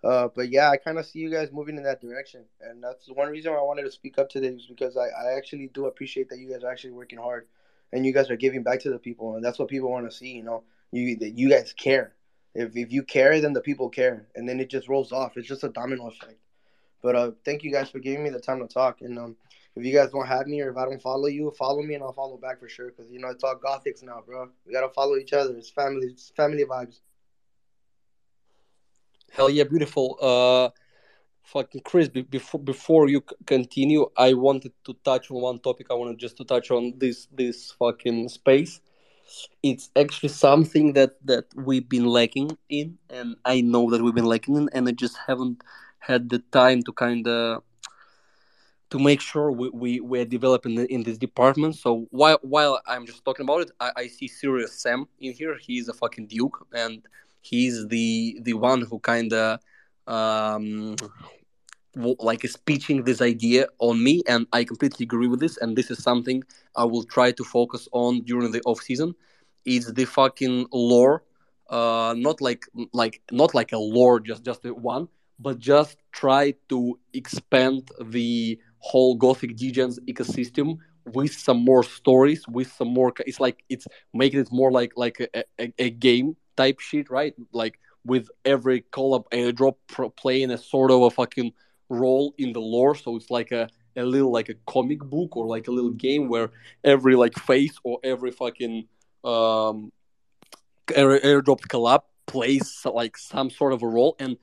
Uh, 0.04 0.30
but 0.34 0.50
yeah, 0.50 0.70
I 0.70 0.78
kind 0.78 0.98
of 0.98 1.06
see 1.06 1.20
you 1.20 1.30
guys 1.30 1.52
moving 1.52 1.78
in 1.78 1.84
that 1.84 2.00
direction, 2.00 2.46
and 2.62 2.82
that's 2.82 3.08
one 3.10 3.28
reason 3.28 3.52
why 3.52 3.60
I 3.60 3.64
wanted 3.64 3.84
to 3.84 3.92
speak 3.92 4.18
up 4.18 4.30
today 4.30 4.48
is 4.48 4.66
because 4.66 4.96
I, 4.96 5.08
I 5.08 5.36
actually 5.36 5.68
do 5.74 5.88
appreciate 5.88 6.30
that 6.30 6.40
you 6.40 6.50
guys 6.50 6.64
are 6.64 6.72
actually 6.72 6.92
working 6.92 7.20
hard 7.20 7.48
and 7.92 8.06
you 8.06 8.14
guys 8.14 8.30
are 8.30 8.38
giving 8.38 8.64
back 8.64 8.80
to 8.82 8.90
the 8.92 9.00
people, 9.00 9.36
and 9.36 9.44
that's 9.44 9.60
what 9.60 9.68
people 9.68 9.92
want 9.92 10.10
to 10.10 10.16
see. 10.16 10.32
You 10.32 10.44
know, 10.44 10.64
you 10.92 11.18
that 11.18 11.32
you 11.32 11.50
guys 11.50 11.74
care. 11.74 12.14
If 12.56 12.76
if 12.76 12.92
you 12.92 13.04
care, 13.04 13.40
then 13.40 13.54
the 13.54 13.62
people 13.62 13.90
care, 13.90 14.28
and 14.36 14.48
then 14.48 14.60
it 14.60 14.70
just 14.70 14.88
rolls 14.88 15.12
off. 15.12 15.38
It's 15.38 15.48
just 15.48 15.64
a 15.64 15.70
domino 15.70 16.08
effect. 16.08 16.40
But 17.02 17.16
uh, 17.16 17.32
thank 17.46 17.64
you 17.64 17.72
guys 17.72 17.90
for 17.90 18.00
giving 18.00 18.24
me 18.24 18.30
the 18.30 18.40
time 18.40 18.60
to 18.60 18.68
talk. 18.68 19.02
And 19.02 19.18
um, 19.18 19.36
if 19.76 19.86
you 19.86 19.94
guys 19.94 20.12
don't 20.12 20.28
have 20.28 20.48
me 20.48 20.62
or 20.62 20.72
if 20.72 20.78
I 20.78 20.86
don't 20.86 21.02
follow 21.02 21.28
you, 21.28 21.52
follow 21.52 21.82
me 21.82 21.96
and 21.96 22.04
I'll 22.04 22.14
follow 22.14 22.38
back 22.38 22.60
for 22.60 22.68
sure. 22.68 22.92
Cause 22.92 23.10
you 23.10 23.20
know 23.20 23.30
it's 23.30 23.44
all 23.44 23.56
gothics 23.56 24.04
now, 24.04 24.22
bro. 24.26 24.50
We 24.66 24.74
gotta 24.74 24.90
follow 24.90 25.16
each 25.16 25.34
other. 25.34 25.56
It's 25.56 25.70
family. 25.70 26.08
It's 26.08 26.32
family 26.36 26.66
vibes. 26.66 27.00
Hell 29.32 29.50
yeah, 29.50 29.64
beautiful. 29.64 30.18
Uh, 30.22 30.70
fucking 31.44 31.82
Chris, 31.82 32.10
before 32.10 32.60
before 32.60 33.10
you 33.10 33.24
continue, 33.46 34.08
I 34.18 34.34
wanted 34.34 34.74
to 34.86 34.96
touch 35.06 35.32
on 35.32 35.42
one 35.42 35.60
topic. 35.60 35.88
I 35.90 35.94
wanted 35.94 36.18
just 36.18 36.36
to 36.38 36.44
touch 36.44 36.72
on 36.72 36.94
this 36.98 37.28
this 37.32 37.72
fucking 37.72 38.30
space. 38.30 38.82
It's 39.62 39.90
actually 39.96 40.30
something 40.30 40.94
that 40.94 41.12
that 41.26 41.46
we've 41.56 41.88
been 41.88 42.06
lacking 42.06 42.58
in, 42.70 42.98
and 43.10 43.36
I 43.46 43.62
know 43.62 43.90
that 43.92 44.02
we've 44.02 44.16
been 44.16 44.26
lacking 44.26 44.56
in, 44.56 44.70
and 44.74 44.88
I 44.88 44.92
just 44.92 45.18
haven't 45.28 45.64
had 46.00 46.30
the 46.30 46.40
time 46.52 46.84
to 46.84 46.92
kind 46.94 47.28
of 47.28 47.64
to 48.90 49.00
make 49.00 49.22
sure 49.22 49.52
we, 49.52 49.70
we 49.70 50.00
we're 50.00 50.26
developing 50.26 50.78
in 50.86 51.04
this 51.04 51.18
department. 51.18 51.76
So 51.76 52.08
while 52.12 52.40
while 52.42 52.82
I'm 52.88 53.06
just 53.06 53.24
talking 53.24 53.44
about 53.44 53.62
it, 53.62 53.72
I, 53.80 53.92
I 53.96 54.08
see 54.08 54.28
Serious 54.28 54.82
Sam 54.82 55.08
in 55.20 55.34
here. 55.34 55.58
He's 55.58 55.90
a 55.90 55.94
fucking 55.94 56.28
duke, 56.28 56.68
and 56.74 57.02
he's 57.42 57.88
the 57.88 58.40
the 58.42 58.54
one 58.54 58.82
who 58.82 59.00
kind 59.00 59.32
of 59.34 59.60
um, 60.08 60.96
like 61.96 62.46
pitching 62.66 63.04
this 63.04 63.22
idea 63.22 63.68
on 63.80 64.04
me 64.04 64.22
and 64.28 64.46
i 64.54 64.64
completely 64.64 65.04
agree 65.04 65.28
with 65.28 65.40
this 65.40 65.58
and 65.58 65.76
this 65.76 65.90
is 65.90 66.02
something 66.02 66.44
i 66.76 66.84
will 66.84 67.04
try 67.04 67.32
to 67.32 67.44
focus 67.44 67.88
on 67.92 68.22
during 68.22 68.52
the 68.52 68.62
off 68.66 68.82
season. 68.82 69.14
Is 69.66 69.94
the 69.94 70.06
fucking 70.06 70.68
lore 70.72 71.24
uh 71.70 72.16
not 72.18 72.42
like 72.42 72.66
like 72.94 73.22
not 73.32 73.54
like 73.54 73.72
a 73.74 73.78
lore 73.78 74.20
just 74.20 74.44
just 74.44 74.64
one 74.66 75.08
but 75.40 75.60
just 75.60 75.98
try 76.12 76.54
to 76.70 76.98
expand 77.14 77.90
the 78.02 78.60
whole 78.80 79.16
gothic 79.16 79.56
degens 79.58 80.00
ecosystem 80.08 80.78
with 81.14 81.34
some 81.34 81.64
more 81.64 81.84
stories 81.84 82.48
with 82.48 82.72
some 82.72 82.88
more 82.88 83.14
it's 83.28 83.40
like 83.40 83.64
it's 83.70 83.86
making 84.14 84.40
it 84.40 84.52
more 84.52 84.72
like 84.72 84.94
like 84.96 85.20
a, 85.20 85.44
a, 85.60 85.74
a 85.78 85.90
game 85.90 86.36
type 86.60 86.80
shit 86.80 87.10
right? 87.10 87.34
Like 87.54 87.80
with 88.06 88.28
every 88.46 88.82
collab 88.92 89.26
airdrop 89.32 89.76
playing 90.16 90.52
a 90.52 90.58
sort 90.58 90.92
of 90.92 91.02
a 91.04 91.12
fucking 91.12 91.54
role 91.90 92.34
in 92.38 92.54
the 92.54 92.62
lore. 92.62 92.96
So 92.96 93.16
it's 93.16 93.30
like 93.30 93.52
a, 93.52 93.68
a 93.96 94.04
little 94.04 94.32
like 94.32 94.50
a 94.50 94.56
comic 94.68 95.00
book 95.00 95.36
or 95.36 95.46
like 95.46 95.68
a 95.68 95.72
little 95.72 95.92
game 95.92 96.30
where 96.30 96.52
every 96.84 97.16
like 97.16 97.38
face 97.38 97.76
or 97.84 98.00
every 98.04 98.32
fucking 98.32 98.88
um 99.24 99.92
air, 100.96 101.20
airdrop 101.20 101.62
collab 101.68 102.02
plays 102.26 102.86
like 102.86 103.18
some 103.18 103.50
sort 103.50 103.74
of 103.74 103.84
a 103.84 103.88
role. 103.88 104.16
And 104.20 104.38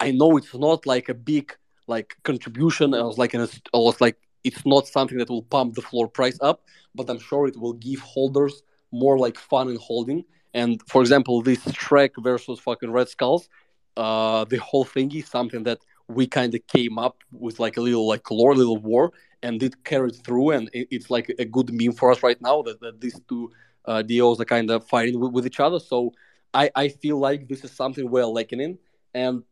i 0.00 0.10
know 0.10 0.36
it's 0.36 0.54
not 0.54 0.86
like 0.86 1.08
a 1.08 1.14
big 1.14 1.56
like 1.86 2.16
contribution. 2.22 2.94
I 2.94 3.02
was 3.02 3.18
like 3.18 3.34
in 3.34 3.40
a, 3.40 3.48
I 3.74 3.78
was 3.78 4.00
like 4.00 4.16
it's 4.44 4.64
not 4.64 4.86
something 4.86 5.18
that 5.18 5.28
will 5.28 5.42
pump 5.42 5.74
the 5.74 5.82
floor 5.82 6.08
price 6.08 6.38
up 6.40 6.62
but 6.94 7.10
i'm 7.10 7.18
sure 7.18 7.46
it 7.46 7.58
will 7.58 7.74
give 7.74 8.00
holders 8.00 8.62
more 8.90 9.18
like 9.18 9.38
fun 9.38 9.68
in 9.68 9.76
holding. 9.76 10.24
And 10.54 10.80
for 10.88 11.00
example 11.00 11.42
this 11.42 11.60
shrek 11.82 12.10
versus 12.18 12.58
fucking 12.58 12.90
red 12.90 13.08
skulls 13.08 13.48
uh 13.96 14.44
the 14.44 14.58
whole 14.58 14.84
thing 14.84 15.14
is 15.14 15.28
something 15.28 15.62
that 15.64 15.80
we 16.14 16.26
kind 16.26 16.54
of 16.54 16.66
came 16.66 16.98
up 16.98 17.18
with 17.32 17.60
like 17.60 17.76
a 17.76 17.80
little 17.80 18.06
like 18.06 18.30
lore, 18.30 18.54
little 18.54 18.76
war, 18.76 19.12
and 19.42 19.62
it 19.62 19.84
carried 19.84 20.16
through, 20.24 20.50
and 20.50 20.70
it, 20.72 20.88
it's 20.90 21.10
like 21.10 21.28
a 21.38 21.44
good 21.44 21.72
meme 21.72 21.92
for 21.92 22.10
us 22.10 22.22
right 22.22 22.40
now 22.40 22.62
that, 22.62 22.80
that 22.80 23.00
these 23.00 23.18
two 23.28 23.50
uh, 23.86 24.02
DAOs 24.02 24.40
are 24.40 24.44
kind 24.44 24.70
of 24.70 24.86
fighting 24.88 25.18
with, 25.18 25.32
with, 25.32 25.46
each 25.46 25.60
other. 25.60 25.78
So 25.78 26.12
I, 26.52 26.70
I 26.74 26.88
feel 26.88 27.18
like 27.18 27.48
this 27.48 27.64
is 27.64 27.70
something 27.70 28.10
we're 28.10 28.26
lacking 28.26 28.60
in, 28.60 28.78
and 29.14 29.42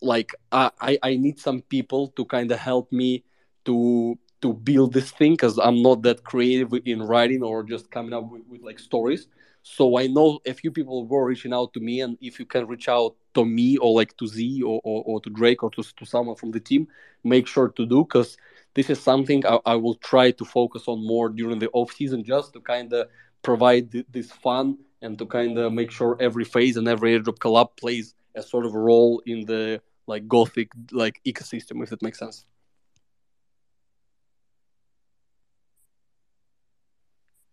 like 0.00 0.32
I, 0.52 0.98
I 1.02 1.16
need 1.16 1.40
some 1.40 1.62
people 1.62 2.08
to 2.08 2.24
kind 2.24 2.50
of 2.52 2.58
help 2.58 2.92
me 2.92 3.24
to 3.64 4.18
to 4.40 4.52
build 4.52 4.92
this 4.92 5.10
thing 5.10 5.32
because 5.32 5.58
I'm 5.58 5.82
not 5.82 6.02
that 6.02 6.22
creative 6.22 6.72
in 6.84 7.02
writing 7.02 7.42
or 7.42 7.64
just 7.64 7.90
coming 7.90 8.12
up 8.12 8.30
with, 8.30 8.42
with 8.48 8.62
like 8.62 8.78
stories. 8.78 9.26
So 9.70 9.98
I 9.98 10.06
know 10.06 10.40
a 10.46 10.54
few 10.54 10.70
people 10.70 11.06
were 11.06 11.26
reaching 11.26 11.52
out 11.52 11.74
to 11.74 11.80
me, 11.80 12.00
and 12.00 12.16
if 12.22 12.40
you 12.40 12.46
can 12.46 12.66
reach 12.66 12.88
out 12.88 13.14
to 13.34 13.44
me 13.44 13.76
or 13.76 13.94
like 13.94 14.16
to 14.16 14.26
Z 14.26 14.62
or, 14.62 14.80
or, 14.82 15.02
or 15.04 15.20
to 15.20 15.28
Drake 15.28 15.62
or 15.62 15.70
to, 15.72 15.82
to 15.82 16.06
someone 16.06 16.36
from 16.36 16.52
the 16.52 16.58
team, 16.58 16.88
make 17.22 17.46
sure 17.46 17.68
to 17.68 17.84
do 17.84 18.02
because 18.02 18.38
this 18.72 18.88
is 18.88 18.98
something 18.98 19.44
I, 19.46 19.58
I, 19.66 19.74
will 19.76 19.96
try 19.96 20.30
to 20.30 20.44
focus 20.44 20.84
on 20.86 21.06
more 21.06 21.28
during 21.28 21.58
the 21.58 21.68
off 21.74 21.92
season, 21.92 22.24
just 22.24 22.54
to 22.54 22.60
kind 22.60 22.90
of 22.94 23.08
provide 23.42 23.92
th- 23.92 24.06
this 24.10 24.32
fun 24.32 24.78
and 25.02 25.18
to 25.18 25.26
kind 25.26 25.58
of 25.58 25.70
make 25.74 25.90
sure 25.90 26.16
every 26.18 26.44
phase 26.44 26.78
and 26.78 26.88
every 26.88 27.18
airdrop 27.18 27.38
collab 27.38 27.76
plays 27.76 28.14
a 28.34 28.42
sort 28.42 28.64
of 28.64 28.74
role 28.74 29.22
in 29.26 29.44
the 29.44 29.82
like 30.06 30.26
gothic 30.26 30.70
like 30.92 31.20
ecosystem, 31.26 31.82
if 31.82 31.90
that 31.90 32.00
makes 32.00 32.18
sense. 32.18 32.46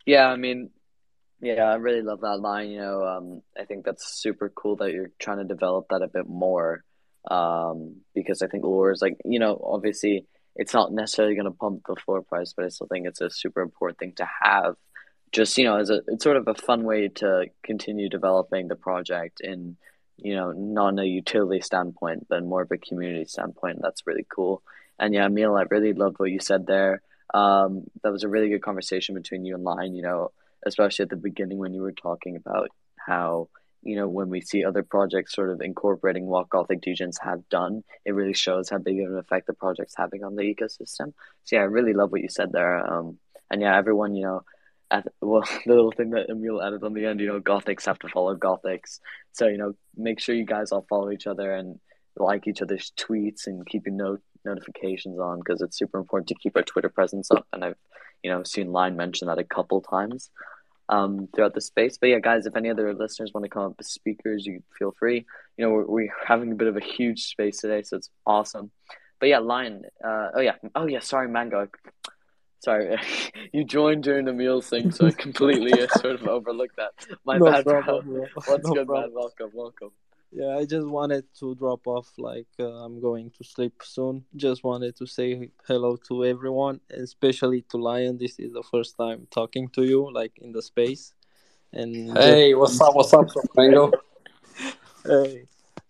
Yeah, 0.05 0.27
I 0.27 0.37
mean, 0.37 0.69
yeah, 1.41 1.64
I 1.64 1.76
really 1.76 2.02
love 2.02 2.22
that 2.22 2.40
line. 2.40 2.70
You 2.70 2.80
know, 2.80 3.03
um, 3.06 3.41
I 3.60 3.66
think 3.66 3.86
that's 3.86 4.22
super 4.22 4.49
cool 4.49 4.78
that 4.78 4.91
you're 4.91 5.12
trying 5.20 5.40
to 5.40 5.44
develop 5.44 5.88
that 5.90 6.02
a 6.02 6.07
bit 6.07 6.28
more. 6.28 6.84
Um, 7.30 8.02
because 8.14 8.41
I 8.41 8.48
think 8.48 8.64
lore 8.64 8.91
is 8.91 9.02
like, 9.02 9.18
you 9.26 9.40
know, 9.40 9.60
obviously 9.64 10.28
it's 10.56 10.74
not 10.74 10.94
necessarily 10.94 11.36
going 11.36 11.45
to 11.45 11.52
pump 11.52 11.82
the 11.88 11.95
floor 11.95 12.22
price, 12.22 12.53
but 12.56 12.66
I 12.66 12.70
still 12.70 12.88
think 12.88 13.07
it's 13.07 13.22
a 13.22 13.30
super 13.30 13.62
important 13.62 13.99
thing 13.99 14.14
to 14.18 14.28
have. 14.41 14.76
Just 15.32 15.57
you 15.57 15.66
know, 15.66 15.78
as 15.78 15.90
a 15.90 16.02
it's 16.07 16.24
sort 16.24 16.38
of 16.38 16.48
a 16.48 16.53
fun 16.53 16.84
way 16.84 17.10
to 17.10 17.48
continue 17.64 18.10
developing 18.10 18.68
the 18.68 18.76
project 18.76 19.41
in 19.41 19.76
you 20.18 20.36
know 20.36 20.52
not 20.52 20.98
a 20.99 21.06
utility 21.06 21.62
standpoint, 21.62 22.28
but 22.30 22.44
more 22.44 22.62
of 22.62 22.72
a 22.72 22.78
community 22.78 23.26
standpoint. 23.26 23.80
That's 23.82 24.07
really 24.07 24.26
cool. 24.34 24.64
And 24.98 25.14
yeah, 25.14 25.26
Emil, 25.26 25.57
I 25.57 25.64
really 25.64 25.94
loved 25.94 26.20
what 26.20 26.32
you 26.32 26.40
said 26.40 26.68
there. 26.68 27.02
Um, 27.34 27.84
that 28.03 28.14
was 28.14 28.24
a 28.24 28.30
really 28.30 28.49
good 28.49 28.62
conversation 28.62 29.16
between 29.16 29.44
you 29.44 29.56
and 29.56 29.64
Lion. 29.64 29.94
You 29.94 30.03
know, 30.03 30.32
especially 30.65 31.03
at 31.03 31.09
the 31.09 31.15
beginning 31.15 31.57
when 31.57 31.73
you 31.73 31.81
were 31.81 31.91
talking 31.91 32.35
about 32.35 32.69
how 32.97 33.49
you 33.81 33.95
know 33.95 34.07
when 34.07 34.29
we 34.29 34.41
see 34.41 34.63
other 34.63 34.83
projects 34.83 35.33
sort 35.33 35.51
of 35.51 35.61
incorporating 35.61 36.25
what 36.25 36.49
Gothic 36.49 36.81
Degens 36.81 37.17
have 37.21 37.47
done, 37.49 37.83
it 38.05 38.13
really 38.13 38.33
shows 38.33 38.69
how 38.69 38.79
big 38.79 38.99
of 38.99 39.11
an 39.11 39.17
effect 39.17 39.47
the 39.47 39.53
project's 39.53 39.95
having 39.95 40.23
on 40.23 40.35
the 40.35 40.43
ecosystem. 40.43 41.13
So 41.43 41.55
yeah, 41.55 41.61
I 41.61 41.65
really 41.65 41.93
love 41.93 42.11
what 42.11 42.21
you 42.21 42.29
said 42.29 42.51
there. 42.51 42.77
Um, 42.91 43.19
and 43.51 43.61
yeah, 43.61 43.77
everyone, 43.77 44.15
you 44.15 44.23
know, 44.23 44.43
at, 44.91 45.07
well, 45.21 45.43
the 45.65 45.73
little 45.73 45.91
thing 45.91 46.11
that 46.11 46.29
Emil 46.29 46.61
added 46.61 46.83
on 46.83 46.93
the 46.93 47.05
end, 47.05 47.19
you 47.19 47.27
know, 47.27 47.39
Gothics 47.39 47.85
have 47.85 47.99
to 47.99 48.09
follow 48.09 48.35
Gothics. 48.35 48.99
So 49.33 49.47
you 49.47 49.57
know, 49.57 49.73
make 49.95 50.19
sure 50.19 50.35
you 50.35 50.45
guys 50.45 50.71
all 50.71 50.85
follow 50.89 51.11
each 51.11 51.27
other 51.27 51.53
and 51.53 51.79
like 52.17 52.47
each 52.47 52.61
other's 52.61 52.91
tweets 52.97 53.47
and 53.47 53.65
keep 53.65 53.85
your 53.85 53.95
note 53.95 54.21
notifications 54.45 55.19
on 55.19 55.39
because 55.39 55.61
it's 55.61 55.77
super 55.77 55.97
important 55.97 56.27
to 56.27 56.35
keep 56.35 56.55
our 56.55 56.63
Twitter 56.63 56.89
presence 56.89 57.29
up. 57.31 57.45
And 57.51 57.65
I've, 57.65 57.77
you 58.23 58.31
know, 58.31 58.43
seen 58.43 58.71
Lion 58.71 58.95
mention 58.95 59.27
that 59.27 59.39
a 59.39 59.43
couple 59.43 59.81
times 59.81 60.29
um, 60.90 61.28
throughout 61.34 61.53
the 61.53 61.62
space. 61.62 61.98
But 61.98 62.10
yeah, 62.10 62.20
guys, 62.20 62.45
if 62.45 62.56
any 62.56 62.70
other 62.70 62.94
listeners 62.94 63.32
want 63.34 63.44
to 63.44 63.49
come 63.49 63.64
up 63.64 63.76
as 63.80 63.88
speakers, 63.88 64.45
you 64.45 64.64
feel 64.78 64.91
free. 64.91 65.26
You 65.57 65.66
know, 65.66 65.72
we're, 65.72 65.86
we're 65.86 66.14
having 66.28 66.52
a 66.52 66.56
bit 66.56 66.68
of 66.68 66.78
a 66.78 66.82
huge 66.82 67.24
space 67.24 67.60
today, 67.60 67.82
so 67.84 67.98
it's 67.98 68.10
awesome. 68.26 68.72
But 69.20 69.30
yeah, 69.30 69.40
Lion. 69.40 69.84
Uh, 70.03 70.28
oh 70.36 70.41
yeah, 70.41 70.56
oh 70.76 70.88
yeah. 70.88 70.99
Sorry, 70.99 71.28
Mango. 71.28 71.68
Sorry, 72.60 72.98
you 73.53 73.64
joined 73.64 74.03
during 74.03 74.26
the 74.26 74.34
meal 74.34 74.62
thing, 74.62 74.91
so 74.91 75.07
I 75.07 75.12
completely 75.18 75.74
uh, 75.74 75.88
sort 75.88 76.16
of 76.16 76.28
overlooked 76.28 76.78
that. 76.78 76.91
My 77.26 77.38
No 77.38 77.45
bad, 77.52 77.66
problem, 77.66 78.06
bro. 78.06 78.26
What's 78.45 78.64
No 78.68 78.74
good, 78.74 78.90
man? 78.90 79.10
Welcome, 79.14 79.52
welcome. 79.53 79.91
Yeah, 80.31 80.57
I 80.57 80.65
just 80.65 80.88
wanted 80.88 81.26
to 81.39 81.56
drop 81.56 81.88
off 81.88 82.11
like 82.18 82.47
uh, 82.60 82.65
I'm 82.65 82.99
going 82.99 83.31
to 83.38 83.43
sleep 83.43 83.81
soon. 83.84 84.26
Just 84.35 84.64
wanted 84.64 84.95
to 84.97 85.06
say 85.06 85.49
hello 85.68 85.95
to 86.07 86.26
everyone, 86.26 86.81
especially 86.89 87.61
to 87.69 87.77
Lion. 87.77 88.18
This 88.18 88.38
is 88.39 88.53
the 88.53 88.64
first 88.64 88.97
time 88.97 89.27
talking 89.31 89.69
to 89.69 89.84
you 89.84 90.11
like 90.11 90.38
in 90.39 90.52
the 90.52 90.61
space. 90.61 91.14
And 91.72 92.18
Hey, 92.18 92.53
what's 92.53 92.80
up? 92.81 92.95
What's 92.95 93.14
up, 93.14 93.27
Mango? 93.56 93.91
Hey, 95.07 95.45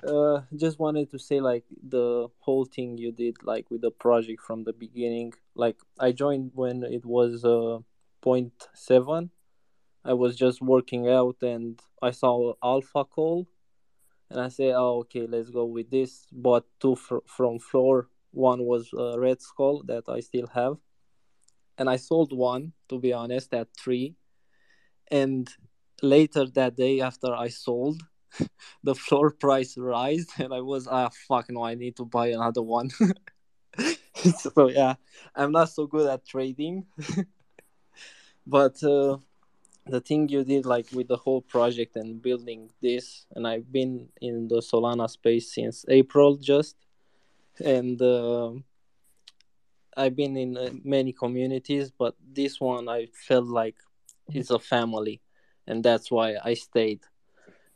uh, 0.06 0.41
just 0.53 0.78
wanted 0.78 1.10
to 1.12 1.18
say 1.18 1.40
like 1.40 1.64
the 1.82 2.28
whole 2.40 2.66
thing 2.66 2.98
you 2.98 3.14
did 3.14 3.38
like 3.44 3.72
with 3.72 3.80
the 3.80 3.91
project 3.91 4.41
from 4.41 4.66
the 4.66 4.74
beginning. 4.74 5.34
Like 5.56 5.78
I 5.98 6.12
joined 6.12 6.52
when 6.53 6.84
it 6.84 7.06
was 7.06 7.45
uh 7.45 7.80
point 8.22 8.68
seven. 8.74 9.32
I 10.03 10.14
was 10.14 10.36
just 10.36 10.62
working 10.62 11.07
out 11.07 11.38
and 11.41 11.80
I 12.02 12.12
saw 12.12 12.53
Alpha 12.62 13.06
Call, 13.06 13.48
and 14.30 14.39
I 14.39 14.49
said, 14.49 14.73
"Oh, 14.76 14.99
okay, 15.02 15.27
let's 15.27 15.49
go 15.49 15.65
with 15.65 15.89
this." 15.89 16.27
Bought 16.31 16.65
two 16.80 16.95
fr- 16.95 17.26
from 17.27 17.60
floor. 17.60 18.10
One 18.31 18.64
was 18.65 18.89
uh, 18.93 19.19
Red 19.19 19.41
Skull 19.41 19.84
that 19.85 20.03
I 20.10 20.19
still 20.19 20.47
have, 20.53 20.77
and 21.77 21.89
I 21.89 21.97
sold 21.97 22.31
one 22.34 22.73
to 22.89 22.99
be 22.99 23.14
honest 23.14 23.53
at 23.53 23.68
three. 23.77 24.15
And 25.11 25.49
later 26.02 26.45
that 26.47 26.76
day, 26.76 27.02
after 27.02 27.34
I 27.34 27.49
sold, 27.49 28.02
the 28.84 28.95
floor 28.95 29.31
price 29.31 29.77
rise 29.77 30.27
and 30.39 30.53
i 30.53 30.61
was 30.61 30.88
ah 30.88 31.10
fuck 31.27 31.49
no 31.49 31.64
i 31.64 31.76
need 31.76 31.95
to 31.95 32.06
buy 32.06 32.27
another 32.27 32.61
one 32.61 32.89
so 34.15 34.69
yeah 34.69 34.95
i'm 35.35 35.52
not 35.52 35.69
so 35.69 35.85
good 35.88 36.10
at 36.10 36.26
trading 36.26 36.85
but 38.45 38.81
uh, 38.84 39.18
the 39.88 40.02
thing 40.02 40.28
you 40.30 40.44
did 40.44 40.66
like 40.66 40.88
with 40.94 41.07
the 41.07 41.18
whole 41.18 41.41
project 41.41 41.95
and 41.95 42.22
building 42.22 42.70
this 42.82 43.26
and 43.36 43.48
i've 43.48 43.72
been 43.72 44.07
in 44.22 44.48
the 44.48 44.57
solana 44.57 45.10
space 45.10 45.53
since 45.53 45.86
april 45.90 46.38
just 46.38 46.76
and 47.64 48.02
uh, 48.02 48.52
i've 49.98 50.16
been 50.16 50.36
in 50.36 50.57
uh, 50.57 50.70
many 50.84 51.14
communities 51.14 51.91
but 51.91 52.16
this 52.34 52.60
one 52.60 52.90
i 52.90 53.07
felt 53.28 53.45
like 53.45 53.76
it's 54.30 54.49
a 54.49 54.60
family 54.60 55.22
and 55.68 55.84
that's 55.84 56.10
why 56.10 56.36
i 56.44 56.53
stayed 56.53 57.02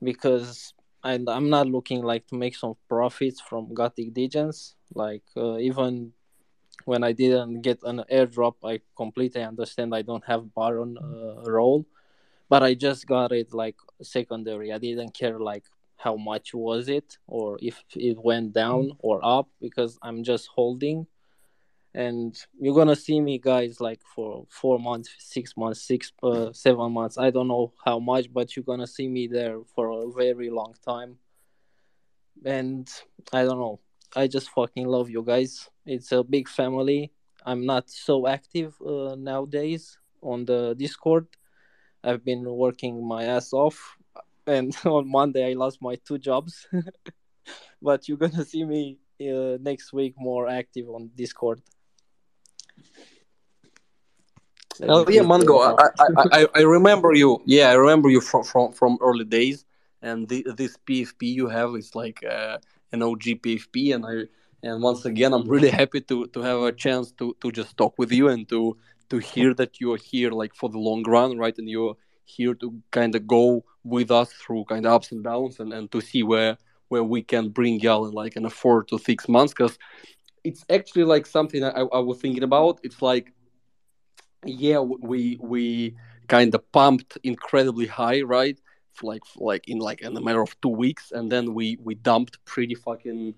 because 0.01 0.73
I, 1.03 1.19
I'm 1.27 1.49
not 1.49 1.67
looking 1.67 2.03
like 2.03 2.27
to 2.27 2.35
make 2.35 2.55
some 2.55 2.75
profits 2.87 3.39
from 3.39 3.73
Gothic 3.73 4.13
Degens. 4.13 4.75
Like 4.93 5.23
uh, 5.37 5.57
even 5.57 6.11
when 6.85 7.03
I 7.03 7.11
didn't 7.13 7.61
get 7.61 7.79
an 7.83 8.03
airdrop, 8.11 8.55
I 8.63 8.81
completely 8.97 9.43
understand 9.43 9.95
I 9.95 10.01
don't 10.01 10.23
have 10.25 10.53
Baron 10.53 10.97
uh, 10.97 11.49
role, 11.49 11.85
but 12.49 12.63
I 12.63 12.73
just 12.73 13.05
got 13.05 13.31
it 13.31 13.53
like 13.53 13.75
secondary. 14.01 14.73
I 14.73 14.79
didn't 14.79 15.13
care 15.13 15.39
like 15.39 15.65
how 15.97 16.15
much 16.15 16.53
was 16.53 16.89
it 16.89 17.17
or 17.27 17.59
if 17.61 17.83
it 17.95 18.17
went 18.17 18.53
down 18.53 18.91
or 18.99 19.19
up 19.23 19.49
because 19.61 19.99
I'm 20.01 20.23
just 20.23 20.47
holding. 20.47 21.05
And 21.93 22.37
you're 22.59 22.75
gonna 22.75 22.95
see 22.95 23.19
me 23.19 23.37
guys 23.37 23.79
like 23.79 24.01
for 24.15 24.45
four 24.49 24.79
months, 24.79 25.09
six 25.19 25.55
months, 25.57 25.81
six, 25.81 26.11
uh, 26.23 26.51
seven 26.53 26.91
months. 26.91 27.17
I 27.17 27.29
don't 27.29 27.47
know 27.47 27.73
how 27.85 27.99
much, 27.99 28.31
but 28.31 28.55
you're 28.55 28.63
gonna 28.63 28.87
see 28.87 29.07
me 29.07 29.27
there 29.27 29.59
for 29.75 29.89
a 29.89 30.11
very 30.11 30.49
long 30.49 30.73
time. 30.85 31.17
And 32.45 32.89
I 33.33 33.43
don't 33.43 33.59
know. 33.59 33.79
I 34.15 34.27
just 34.27 34.49
fucking 34.51 34.87
love 34.87 35.09
you 35.09 35.21
guys. 35.23 35.69
It's 35.85 36.11
a 36.11 36.23
big 36.23 36.47
family. 36.47 37.11
I'm 37.45 37.65
not 37.65 37.89
so 37.89 38.27
active 38.27 38.75
uh, 38.81 39.15
nowadays 39.15 39.97
on 40.21 40.45
the 40.45 40.75
Discord. 40.75 41.27
I've 42.03 42.23
been 42.23 42.43
working 42.45 43.05
my 43.05 43.25
ass 43.25 43.53
off, 43.53 43.97
and 44.47 44.75
on 44.85 45.09
Monday 45.09 45.51
I 45.51 45.53
lost 45.53 45.81
my 45.81 45.95
two 46.05 46.17
jobs. 46.17 46.67
but 47.81 48.07
you're 48.07 48.17
gonna 48.17 48.45
see 48.45 48.63
me 48.63 48.99
uh, 49.21 49.57
next 49.59 49.93
week 49.93 50.15
more 50.17 50.47
active 50.47 50.89
on 50.89 51.11
Discord. 51.15 51.61
Oh 54.81 55.05
yeah, 55.09 55.23
Mango. 55.23 55.59
I. 55.59 55.73
I, 55.99 56.25
I, 56.31 56.47
I 56.55 56.61
remember 56.61 57.13
you. 57.13 57.41
Yeah, 57.45 57.69
I 57.69 57.73
remember 57.73 58.09
you 58.09 58.21
from 58.21 58.43
from, 58.43 58.71
from 58.71 58.97
early 59.01 59.25
days. 59.25 59.65
And 60.01 60.29
the, 60.29 60.45
this 60.55 60.77
PFP 60.87 61.23
you 61.23 61.49
have 61.49 61.75
is 61.75 61.93
like 61.93 62.23
uh, 62.23 62.57
an 62.93 63.03
OG 63.03 63.43
PFP, 63.43 63.93
and 63.93 64.05
I 64.05 64.27
and 64.63 64.81
once 64.81 65.05
again 65.05 65.33
I'm 65.33 65.47
really 65.47 65.69
happy 65.69 66.01
to 66.01 66.27
to 66.27 66.41
have 66.41 66.61
a 66.61 66.71
chance 66.71 67.11
to 67.13 67.35
to 67.41 67.51
just 67.51 67.75
talk 67.75 67.95
with 67.97 68.11
you 68.11 68.29
and 68.29 68.47
to 68.49 68.77
to 69.09 69.17
hear 69.17 69.53
that 69.55 69.79
you 69.79 69.93
are 69.93 69.97
here 69.97 70.31
like 70.31 70.53
for 70.53 70.69
the 70.69 70.77
long 70.77 71.03
run, 71.03 71.37
right? 71.37 71.57
And 71.57 71.69
you're 71.69 71.95
here 72.25 72.53
to 72.55 72.81
kind 72.91 73.15
of 73.15 73.27
go 73.27 73.63
with 73.83 74.11
us 74.11 74.31
through 74.33 74.65
kind 74.65 74.85
of 74.85 74.93
ups 74.93 75.11
and 75.11 75.23
downs, 75.23 75.59
and, 75.59 75.73
and 75.73 75.91
to 75.91 76.01
see 76.01 76.23
where 76.23 76.57
where 76.89 77.03
we 77.03 77.21
can 77.21 77.49
bring 77.49 77.79
y'all 77.79 78.07
in 78.07 78.13
like 78.13 78.35
in 78.35 78.45
a 78.45 78.49
four 78.49 78.83
to 78.85 78.97
six 78.97 79.27
months, 79.27 79.53
because 79.53 79.77
it's 80.43 80.65
actually 80.69 81.03
like 81.03 81.25
something 81.25 81.63
I, 81.63 81.81
I 81.81 81.99
was 81.99 82.19
thinking 82.19 82.43
about. 82.43 82.79
It's 82.83 83.01
like 83.01 83.33
yeah 84.45 84.79
we 84.79 85.37
we 85.41 85.95
kind 86.27 86.53
of 86.55 86.71
pumped 86.71 87.17
incredibly 87.23 87.85
high 87.85 88.21
right 88.21 88.59
like 89.01 89.21
like 89.37 89.67
in 89.67 89.79
like 89.79 90.01
in 90.01 90.15
a 90.15 90.21
matter 90.21 90.41
of 90.41 90.59
two 90.61 90.69
weeks 90.69 91.11
and 91.11 91.31
then 91.31 91.53
we 91.53 91.77
we 91.83 91.95
dumped 91.95 92.43
pretty 92.45 92.75
fucking 92.75 93.33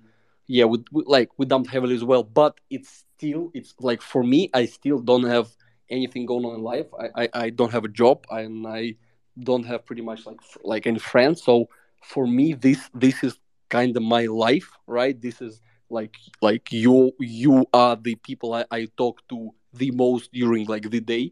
yeah 0.47 0.65
we, 0.65 0.83
we 0.91 1.03
like 1.05 1.29
we 1.37 1.45
dumped 1.45 1.69
heavily 1.69 1.95
as 1.95 2.03
well 2.03 2.23
but 2.23 2.59
it's 2.69 3.05
still 3.17 3.51
it's 3.53 3.73
like 3.79 4.01
for 4.01 4.23
me 4.23 4.49
i 4.53 4.65
still 4.65 4.99
don't 4.99 5.23
have 5.23 5.49
anything 5.89 6.25
going 6.25 6.45
on 6.45 6.55
in 6.55 6.63
life. 6.63 6.87
I 6.99 7.23
i, 7.23 7.29
I 7.45 7.49
don't 7.49 7.71
have 7.71 7.83
a 7.85 7.89
job 7.89 8.25
and 8.29 8.65
i 8.67 8.95
don't 9.39 9.65
have 9.65 9.85
pretty 9.85 10.01
much 10.01 10.25
like 10.25 10.39
like 10.63 10.87
any 10.87 10.99
friends. 10.99 11.43
So 11.43 11.69
for 12.03 12.27
me 12.27 12.53
this 12.53 12.89
this 12.93 13.23
is 13.23 13.37
kind 13.69 13.95
of 13.95 14.03
my 14.03 14.25
life 14.25 14.71
right? 14.87 15.19
This 15.19 15.41
is 15.41 15.61
like 15.89 16.15
like 16.41 16.71
you 16.71 17.11
you 17.19 17.65
are 17.73 17.95
the 17.95 18.15
people 18.15 18.53
I, 18.53 18.65
I 18.71 18.87
talk 18.97 19.27
to 19.29 19.51
the 19.73 19.91
most 19.91 20.31
during 20.33 20.65
like 20.67 20.89
the 20.89 20.99
day 21.01 21.31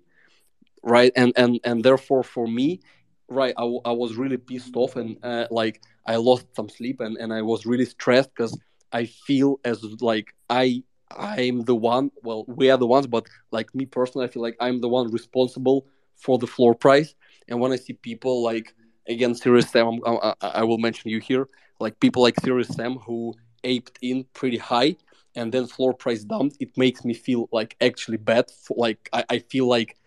right? 0.84 1.11
And 1.15 1.34
and 1.36 1.60
and 1.64 1.84
therefore 1.84 2.23
for 2.23 2.48
me 2.48 2.80
right 3.27 3.53
i, 3.57 3.64
I 3.86 3.91
was 3.91 4.15
really 4.15 4.38
pissed 4.38 4.76
off 4.76 4.95
and 4.95 5.18
uh, 5.23 5.45
like 5.52 5.81
i 6.06 6.15
lost 6.15 6.48
some 6.56 6.68
sleep 6.68 6.99
and 6.99 7.15
and 7.18 7.31
i 7.31 7.41
was 7.41 7.65
really 7.65 7.86
stressed 7.86 8.30
because 8.36 8.57
i 8.91 9.06
feel 9.06 9.60
as 9.64 9.84
like 10.02 10.34
i 10.49 10.84
i'm 11.18 11.64
the 11.64 11.76
one 11.76 12.11
well 12.24 12.45
we 12.48 12.70
are 12.70 12.78
the 12.78 12.86
ones 12.86 13.07
but 13.07 13.26
like 13.52 13.74
me 13.74 13.86
personally 13.86 14.26
i 14.26 14.30
feel 14.30 14.41
like 14.44 14.57
i'm 14.60 14.80
the 14.82 14.90
one 14.90 15.11
responsible 15.11 15.86
for 16.16 16.38
the 16.38 16.48
floor 16.48 16.76
price. 16.76 17.16
And 17.48 17.60
when 17.60 17.72
i 17.72 17.78
see 17.78 17.94
people 17.94 18.44
like 18.44 18.76
again 19.07 19.34
serious 19.34 19.70
sam 19.70 19.99
I, 20.06 20.34
I 20.41 20.64
will 20.64 20.78
mention 20.78 21.10
you 21.10 21.20
here 21.20 21.48
like 21.80 21.99
people 21.99 22.22
like 22.22 22.40
serious 22.41 22.68
sam 22.68 22.95
who 22.95 23.34
aped 23.64 23.98
in 24.02 24.26
pretty 24.34 24.57
high 24.57 24.95
and 25.36 25.52
then 25.52 25.68
floor 25.68 25.94
price 25.94 26.24
dumped 26.24 26.57
it 26.60 26.78
makes 26.78 27.06
me 27.06 27.14
feel 27.14 27.48
like 27.52 27.76
actually 27.82 28.18
bad. 28.18 28.45
For, 28.52 28.76
like 28.78 29.10
I, 29.14 29.24
I 29.30 29.40
feel 29.40 29.68
like 29.68 29.98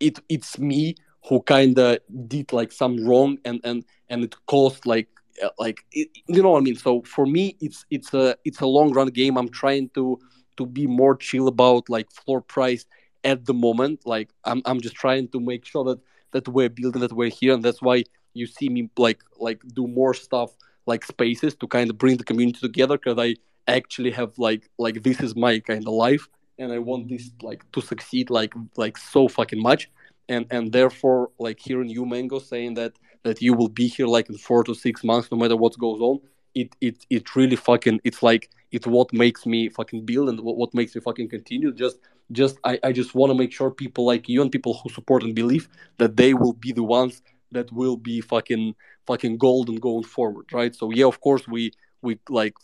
it 0.00 0.18
it's 0.28 0.58
me 0.58 0.96
who 1.28 1.42
kind 1.42 1.78
of 1.78 1.98
did 2.28 2.52
like 2.52 2.72
some 2.72 3.04
wrong 3.06 3.38
and 3.44 3.60
and 3.64 3.84
and 4.08 4.24
it 4.24 4.34
caused 4.46 4.86
like 4.86 5.08
Uh, 5.42 5.50
like 5.58 5.84
it, 5.92 6.08
you 6.26 6.42
know 6.42 6.50
what 6.50 6.58
I 6.58 6.62
mean. 6.62 6.76
So 6.76 7.02
for 7.02 7.26
me, 7.26 7.56
it's 7.60 7.84
it's 7.90 8.12
a 8.14 8.36
it's 8.44 8.60
a 8.60 8.66
long 8.66 8.92
run 8.92 9.08
game. 9.08 9.36
I'm 9.36 9.48
trying 9.48 9.90
to 9.90 10.18
to 10.56 10.66
be 10.66 10.86
more 10.86 11.16
chill 11.16 11.48
about 11.48 11.88
like 11.88 12.10
floor 12.10 12.40
price 12.40 12.86
at 13.24 13.44
the 13.44 13.54
moment. 13.54 14.06
Like 14.06 14.30
I'm 14.44 14.62
I'm 14.64 14.80
just 14.80 14.96
trying 14.96 15.28
to 15.28 15.40
make 15.40 15.64
sure 15.64 15.84
that 15.84 16.00
that 16.32 16.48
we're 16.48 16.68
building 16.68 17.00
that 17.02 17.12
we're 17.12 17.30
here, 17.30 17.54
and 17.54 17.62
that's 17.62 17.82
why 17.82 18.04
you 18.34 18.46
see 18.46 18.68
me 18.68 18.90
like 18.96 19.20
like 19.38 19.60
do 19.74 19.86
more 19.86 20.14
stuff 20.14 20.50
like 20.86 21.04
spaces 21.04 21.54
to 21.56 21.66
kind 21.66 21.90
of 21.90 21.98
bring 21.98 22.16
the 22.16 22.24
community 22.24 22.60
together 22.60 22.96
because 22.96 23.18
I 23.18 23.36
actually 23.66 24.12
have 24.12 24.38
like 24.38 24.70
like 24.78 25.02
this 25.02 25.20
is 25.20 25.34
my 25.34 25.58
kind 25.58 25.86
of 25.86 25.92
life 25.92 26.28
and 26.58 26.72
I 26.72 26.78
want 26.78 27.08
this 27.08 27.30
like 27.42 27.70
to 27.72 27.80
succeed 27.80 28.30
like 28.30 28.54
like 28.76 28.96
so 28.96 29.28
fucking 29.28 29.60
much 29.60 29.90
and 30.28 30.46
and 30.50 30.72
therefore 30.72 31.30
like 31.38 31.58
hearing 31.58 31.88
you 31.88 32.04
mango 32.06 32.38
saying 32.38 32.74
that 32.74 32.92
that 33.22 33.40
you 33.42 33.54
will 33.54 33.68
be 33.68 33.86
here 33.86 34.06
like 34.06 34.28
in 34.28 34.38
four 34.38 34.64
to 34.64 34.74
six 34.74 35.04
months 35.04 35.30
no 35.30 35.38
matter 35.38 35.56
what 35.56 35.78
goes 35.78 36.00
on 36.00 36.20
it 36.56 36.74
it 36.80 37.06
it 37.10 37.36
really 37.36 37.56
fucking 37.56 38.00
it's 38.02 38.22
like 38.22 38.50
it's 38.72 38.86
what 38.86 39.12
makes 39.12 39.46
me 39.46 39.68
fucking 39.68 40.04
build 40.04 40.28
and 40.28 40.40
what, 40.40 40.56
what 40.56 40.74
makes 40.74 40.94
me 40.94 41.00
fucking 41.00 41.28
continue. 41.28 41.72
Just 41.72 41.98
just 42.32 42.58
I, 42.64 42.78
I 42.82 42.92
just 42.92 43.14
want 43.14 43.30
to 43.30 43.38
make 43.38 43.52
sure 43.52 43.70
people 43.70 44.04
like 44.06 44.28
you 44.28 44.42
and 44.42 44.50
people 44.50 44.74
who 44.74 44.88
support 44.90 45.22
and 45.22 45.34
believe 45.34 45.68
that 45.98 46.16
they 46.16 46.34
will 46.34 46.54
be 46.54 46.72
the 46.72 46.82
ones 46.82 47.22
that 47.52 47.70
will 47.72 47.96
be 47.96 48.20
fucking 48.20 48.74
fucking 49.06 49.38
golden 49.38 49.76
going 49.76 50.02
forward 50.02 50.46
right? 50.52 50.74
So 50.74 50.90
yeah 50.90 51.06
of 51.06 51.20
course 51.20 51.46
we 51.46 51.72
we 52.02 52.18
like 52.28 52.54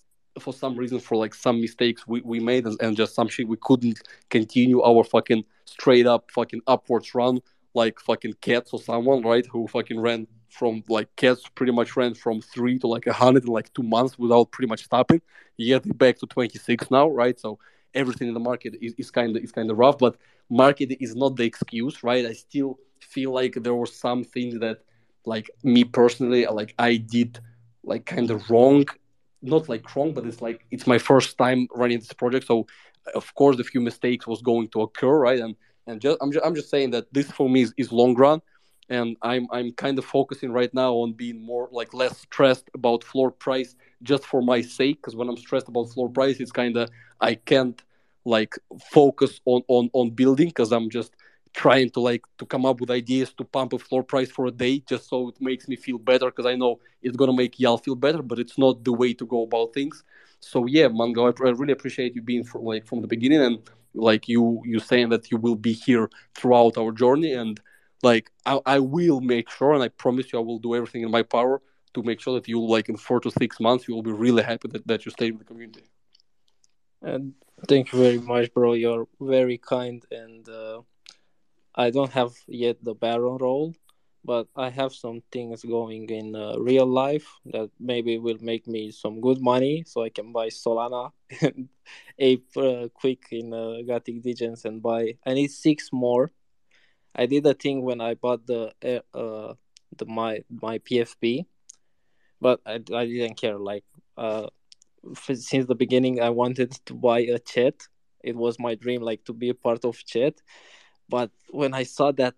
for 0.40 0.52
some 0.52 0.74
reason 0.76 0.98
for 0.98 1.16
like 1.16 1.34
some 1.34 1.60
mistakes 1.60 2.06
we, 2.06 2.22
we 2.22 2.40
made 2.40 2.66
and, 2.66 2.80
and 2.80 2.96
just 2.96 3.14
some 3.14 3.28
shit 3.28 3.46
we 3.46 3.58
couldn't 3.60 4.00
continue 4.30 4.82
our 4.82 5.04
fucking 5.04 5.44
straight 5.66 6.06
up 6.06 6.30
fucking 6.32 6.62
upwards 6.66 7.14
run 7.14 7.38
like 7.74 7.99
fucking 8.01 8.35
cats 8.40 8.73
or 8.73 8.81
someone 8.81 9.23
right 9.23 9.47
who 9.47 9.66
fucking 9.66 10.01
ran 10.01 10.27
from 10.51 10.85
like 10.89 11.15
cats 11.16 11.43
pretty 11.55 11.73
much 11.73 11.97
ran 11.97 12.15
from 12.15 12.40
three 12.40 12.78
to 12.78 12.86
like 12.86 13.07
a 13.07 13.12
hundred 13.12 13.44
in 13.44 13.51
like 13.51 13.73
two 13.73 13.82
months 13.82 14.19
without 14.19 14.51
pretty 14.51 14.69
much 14.69 14.85
stopping. 14.85 15.20
Yet 15.57 15.82
back 15.99 16.19
to 16.19 16.27
26 16.27 16.90
now 16.90 17.09
right? 17.09 17.39
So 17.39 17.59
everything 17.94 18.28
in 18.28 18.35
the 18.35 18.40
market 18.40 18.74
is, 18.81 19.11
kind 19.11 19.36
of 19.36 19.43
is 19.43 19.53
kind 19.53 19.70
of 19.70 19.78
rough 19.78 19.99
but 19.99 20.16
market 20.51 20.97
is 21.01 21.15
not 21.15 21.36
the 21.36 21.44
excuse 21.44 22.03
right? 22.03 22.27
I 22.27 22.32
still 22.32 22.78
feel 23.01 23.32
like 23.32 23.55
there 23.55 23.74
were 23.74 23.86
some 23.86 24.24
things 24.24 24.59
that 24.61 24.78
like 25.24 25.51
me 25.62 25.85
personally 25.85 26.47
like 26.47 26.74
i 26.78 26.97
did 26.97 27.39
like 27.85 28.07
kind 28.07 28.31
of 28.31 28.51
wrong. 28.51 28.85
Not 29.40 29.69
like 29.69 29.97
wrong 29.97 30.12
but 30.12 30.24
it's 30.27 30.40
like 30.43 30.65
it's 30.70 30.86
my 30.86 30.99
first 30.99 31.36
time 31.39 31.66
running 31.74 31.99
this 31.99 32.12
project. 32.12 32.47
So 32.47 32.66
of 33.15 33.35
course 33.35 33.59
a 33.59 33.65
few 33.65 33.81
mistakes 33.81 34.27
was 34.27 34.43
going 34.43 34.69
to 34.69 34.82
occur 34.82 35.19
right? 35.19 35.40
And 35.40 35.57
and 35.86 36.00
just 36.00 36.18
i'm 36.20 36.32
just, 36.32 36.44
I'm 36.44 36.54
just 36.54 36.70
saying 36.70 36.90
that 36.90 37.12
this 37.12 37.30
for 37.30 37.48
me 37.48 37.62
is, 37.62 37.74
is 37.76 37.92
long 37.92 38.14
run. 38.14 38.40
And 38.88 39.16
i'm 39.22 39.46
i'm 39.52 39.72
kind 39.72 39.98
of 39.98 40.04
focusing 40.04 40.52
right 40.52 40.72
now 40.74 40.92
on 40.94 41.12
being 41.12 41.40
more 41.40 41.68
like 41.72 41.94
less 41.94 42.18
stressed 42.18 42.68
about 42.74 43.04
floor 43.04 43.30
price 43.30 43.74
just 44.02 44.24
for 44.26 44.42
my 44.42 44.60
sake. 44.60 44.96
Because 45.00 45.16
when 45.16 45.28
i'm 45.28 45.36
stressed 45.36 45.68
about 45.68 45.90
floor 45.90 46.09
price 46.09 46.40
it's 46.40 46.52
kind 46.52 46.76
of 46.76 46.90
i 47.20 47.34
can't 47.34 47.80
like 48.24 48.54
focus 48.90 49.40
on 49.44 49.62
on 49.68 49.90
on 49.92 50.10
building 50.10 50.48
because 50.48 50.72
i'm 50.72 50.90
just 50.90 51.12
trying 51.52 51.90
to 51.90 52.00
like 52.00 52.24
to 52.38 52.46
come 52.46 52.64
up 52.64 52.80
with 52.80 52.90
ideas 52.90 53.32
to 53.34 53.44
pump 53.44 53.72
a 53.74 53.78
floor 53.78 54.02
price 54.02 54.30
for 54.30 54.46
a 54.46 54.50
day 54.50 54.82
just 54.88 55.09
so 55.09 55.28
it 55.28 55.38
makes 55.40 55.68
me 55.68 55.76
feel 55.76 55.98
better. 55.98 56.26
Because 56.26 56.46
i 56.46 56.54
know 56.54 56.80
it's 57.02 57.16
gonna 57.16 57.32
make 57.32 57.60
y'all 57.60 57.78
feel 57.78 57.94
better 57.94 58.22
but 58.22 58.38
it's 58.38 58.59
not 58.59 58.84
the 58.84 58.92
way 58.92 59.14
to 59.14 59.26
go 59.26 59.42
about 59.42 59.74
things. 59.74 60.02
So 60.40 60.66
yeah 60.66 60.88
mango 60.88 61.26
i 61.26 61.50
really 61.50 61.72
appreciate 61.72 62.16
you 62.16 62.22
being 62.22 62.44
from 62.44 62.64
like 62.64 62.86
from 62.86 63.00
the 63.00 63.06
beginning. 63.06 63.42
And 63.42 63.59
like 63.94 64.28
you 64.28 64.62
you 64.64 64.81
saying 64.81 65.10
that 65.10 65.31
you 65.31 65.36
will 65.36 65.56
be 65.56 65.73
here 65.73 66.10
throughout 66.35 66.78
our 66.78 66.93
journey. 66.93 67.32
And 67.32 67.60
like 68.02 68.31
I, 68.47 68.60
I 68.66 68.78
will 68.81 69.20
make 69.20 69.48
sure 69.48 69.73
and 69.74 69.82
i 69.82 69.89
promise 69.89 70.32
you 70.32 70.39
i 70.39 70.43
will 70.43 70.59
do 70.59 70.74
everything 70.74 71.02
in 71.02 71.10
my 71.10 71.23
power 71.23 71.62
to 71.94 72.02
make 72.02 72.20
sure 72.20 72.35
that 72.35 72.48
you 72.48 72.60
like 72.60 72.89
in 72.89 72.97
four 72.97 73.20
to 73.20 73.31
six 73.31 73.60
months 73.60 73.86
you 73.86 73.94
will 73.94 74.02
be 74.02 74.12
really 74.12 74.43
happy 74.43 74.69
that, 74.69 74.86
that 74.86 75.05
you 75.05 75.10
stay 75.10 75.28
in 75.28 75.39
the 75.39 75.44
community. 75.44 75.85
And 77.02 77.35
thank 77.69 77.93
you 77.93 77.98
very 77.98 78.19
much 78.19 78.52
bro. 78.55 78.73
You're 78.74 79.06
very 79.20 79.59
kind. 79.59 80.05
And 80.10 80.48
uh, 80.48 80.82
i 81.74 81.90
don't 81.90 82.12
have 82.12 82.32
yet 82.47 82.77
the 82.82 82.94
baron 82.94 83.39
role 83.39 83.74
but 84.24 84.47
i 84.57 84.69
have 84.69 84.93
some 84.93 85.23
things 85.32 85.62
going 85.62 86.09
in 86.11 86.35
uh, 86.35 86.55
real 86.59 86.86
life 86.86 87.27
that 87.47 87.70
maybe 87.81 88.19
will 88.19 88.39
make 88.40 88.66
me 88.66 88.90
some 88.90 89.20
good 89.20 89.40
money 89.40 89.82
so 89.86 90.03
i 90.03 90.09
can 90.09 90.32
buy 90.32 90.49
solana 90.49 91.11
and 91.43 91.69
ape 92.19 92.47
uh, 92.57 92.89
quick 92.94 93.27
in 93.31 93.53
uh, 93.53 93.78
Gothic 93.86 94.23
Degens 94.23 94.65
and 94.65 94.82
buy 94.82 95.16
i 95.27 95.35
need 95.35 95.51
six 95.51 95.90
more. 95.93 96.31
I 97.15 97.27
did 97.27 97.44
a 97.47 97.55
thing 97.55 97.82
when 97.82 98.01
i 98.01 98.15
bought 98.15 98.47
the 98.47 98.73
uh, 98.85 99.16
uh 99.16 99.55
the 99.99 100.07
my 100.07 100.43
my 100.51 100.78
pfp 100.78 101.44
but 102.40 102.61
i, 102.65 102.74
I 102.74 103.07
didn't 103.07 103.36
care 103.36 103.59
like 103.59 103.85
uh 104.16 104.49
since 105.15 105.66
the 105.66 105.74
beginning 105.74 106.20
i 106.20 106.31
wanted 106.31 106.73
to 106.86 106.94
buy 106.94 107.20
a 107.20 107.39
chat. 107.39 107.74
It 108.23 108.36
was 108.36 108.59
my 108.59 108.77
dream 108.77 109.03
like 109.03 109.24
to 109.24 109.32
be 109.32 109.49
a 109.49 109.55
part 109.55 109.85
of 109.85 110.05
chat. 110.05 110.35
But 111.09 111.31
when 111.51 111.74
i 111.74 111.82
saw 111.82 112.12
that 112.12 112.36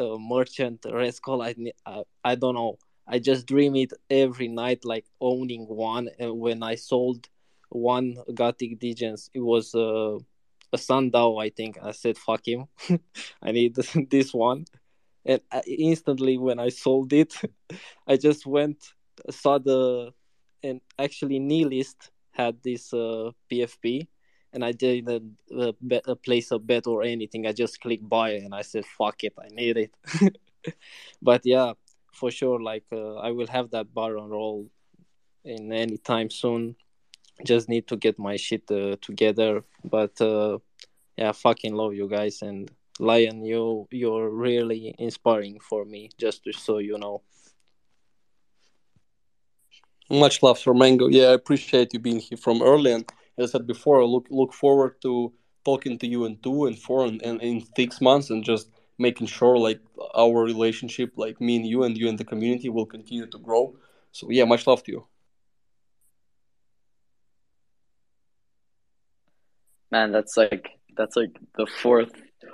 uh, 0.00 0.18
merchant 0.18 0.84
Red 0.90 1.14
Skull, 1.14 1.42
I, 1.42 1.54
I 1.84 2.02
i 2.24 2.34
don't 2.34 2.54
know. 2.54 2.78
I 3.06 3.18
just 3.20 3.46
dream 3.46 3.76
it 3.76 3.92
every 4.10 4.48
night 4.48 4.84
like 4.84 5.06
owning 5.20 5.66
one 5.66 6.08
and 6.18 6.38
when 6.40 6.62
i 6.62 6.74
sold 6.74 7.28
one 7.68 8.16
gothic 8.34 8.80
degens 8.80 9.30
it 9.32 9.40
was 9.40 9.74
uh, 9.74 10.18
a 10.72 10.76
sundao 10.76 11.42
i 11.42 11.50
think. 11.50 11.78
I 11.82 11.92
said 11.92 12.18
fuck 12.18 12.46
him. 12.46 12.66
I 13.42 13.52
need 13.52 13.76
this 14.10 14.34
one. 14.34 14.64
And 15.24 15.40
I, 15.50 15.60
instantly 15.66 16.38
when 16.38 16.58
i 16.58 16.68
sold 16.68 17.12
it 17.12 17.34
i 18.06 18.16
just 18.16 18.46
went 18.46 18.92
saw 19.30 19.58
the 19.58 20.12
and 20.62 20.80
actually 20.98 21.38
nihilist 21.38 22.10
had 22.32 22.62
this 22.62 22.92
uh, 22.92 23.30
pfp 23.50 24.06
and 24.52 24.64
i 24.64 24.72
didn't 24.72 25.36
uh, 25.56 25.72
uh, 26.08 26.14
place 26.14 26.50
a 26.50 26.58
bet 26.58 26.86
or 26.86 27.02
anything. 27.02 27.46
I 27.46 27.52
just 27.52 27.80
clicked 27.80 28.08
buy 28.08 28.30
and 28.30 28.54
i 28.54 28.62
said 28.62 28.84
fuck 28.86 29.24
it 29.24 29.34
i 29.38 29.48
need 29.54 29.76
it. 29.76 29.92
But 31.22 31.42
yeah 31.44 31.72
for 32.12 32.30
sure 32.30 32.60
like 32.60 32.86
uh, 32.92 33.16
i 33.16 33.30
will 33.30 33.46
have 33.46 33.70
that 33.70 33.94
baron 33.94 34.30
role 34.30 34.70
in 35.44 35.72
any 35.72 35.98
time 35.98 36.30
soon. 36.30 36.76
Just 37.44 37.68
need 37.68 37.86
to 37.88 37.96
get 37.96 38.18
my 38.18 38.36
shit 38.36 38.64
uh, 38.70 38.96
together. 39.00 39.62
But 39.84 40.14
yeah 41.16 41.32
fucking 41.32 41.74
love 41.74 41.94
you 41.94 42.08
guys. 42.08 42.42
And 42.42 42.70
lion 42.98 43.44
you 43.44 43.86
you're 43.90 44.30
really 44.30 44.94
inspiring 44.98 45.60
for 45.60 45.84
me 45.84 46.10
just 46.18 46.44
to, 46.44 46.52
so 46.52 46.78
you 46.78 46.98
know. 46.98 47.22
Much 50.10 50.42
love 50.42 50.58
for 50.58 50.74
mango. 50.74 51.08
Yeah 51.08 51.28
i 51.28 51.32
appreciate 51.32 51.92
you 51.92 51.98
being 52.00 52.20
here 52.20 52.38
from 52.38 52.62
early 52.62 52.92
and 52.92 53.04
as 53.38 53.50
i 53.50 53.52
said 53.52 53.66
before 53.66 54.00
I 54.00 54.04
look 54.04 54.26
look 54.30 54.52
forward 54.52 55.00
to 55.02 55.32
talking 55.64 55.98
to 55.98 56.06
you 56.06 56.24
in 56.26 56.36
two 56.38 56.66
and 56.66 56.78
four 56.78 57.06
and, 57.06 57.20
and 57.22 57.40
in 57.42 57.64
six 57.76 58.00
months 58.00 58.30
and 58.30 58.44
just 58.44 58.70
making 58.98 59.26
sure 59.26 59.58
like 59.58 59.80
our 60.14 60.42
relationship 60.42 61.12
like 61.16 61.40
me 61.40 61.56
and 61.56 61.66
you 61.66 61.82
and 61.84 61.96
you 61.98 62.08
and 62.08 62.18
the 62.18 62.24
community 62.24 62.68
will 62.68 62.86
continue 62.86 63.26
to 63.26 63.38
grow 63.38 63.74
so 64.12 64.28
yeah 64.30 64.44
much 64.44 64.66
love 64.66 64.82
to 64.84 64.92
you 64.92 65.06
Man, 69.92 70.12
that's 70.12 70.36
like 70.36 70.70
that's 70.96 71.16
like 71.16 71.36
the 71.56 71.66
fourth 71.66 72.12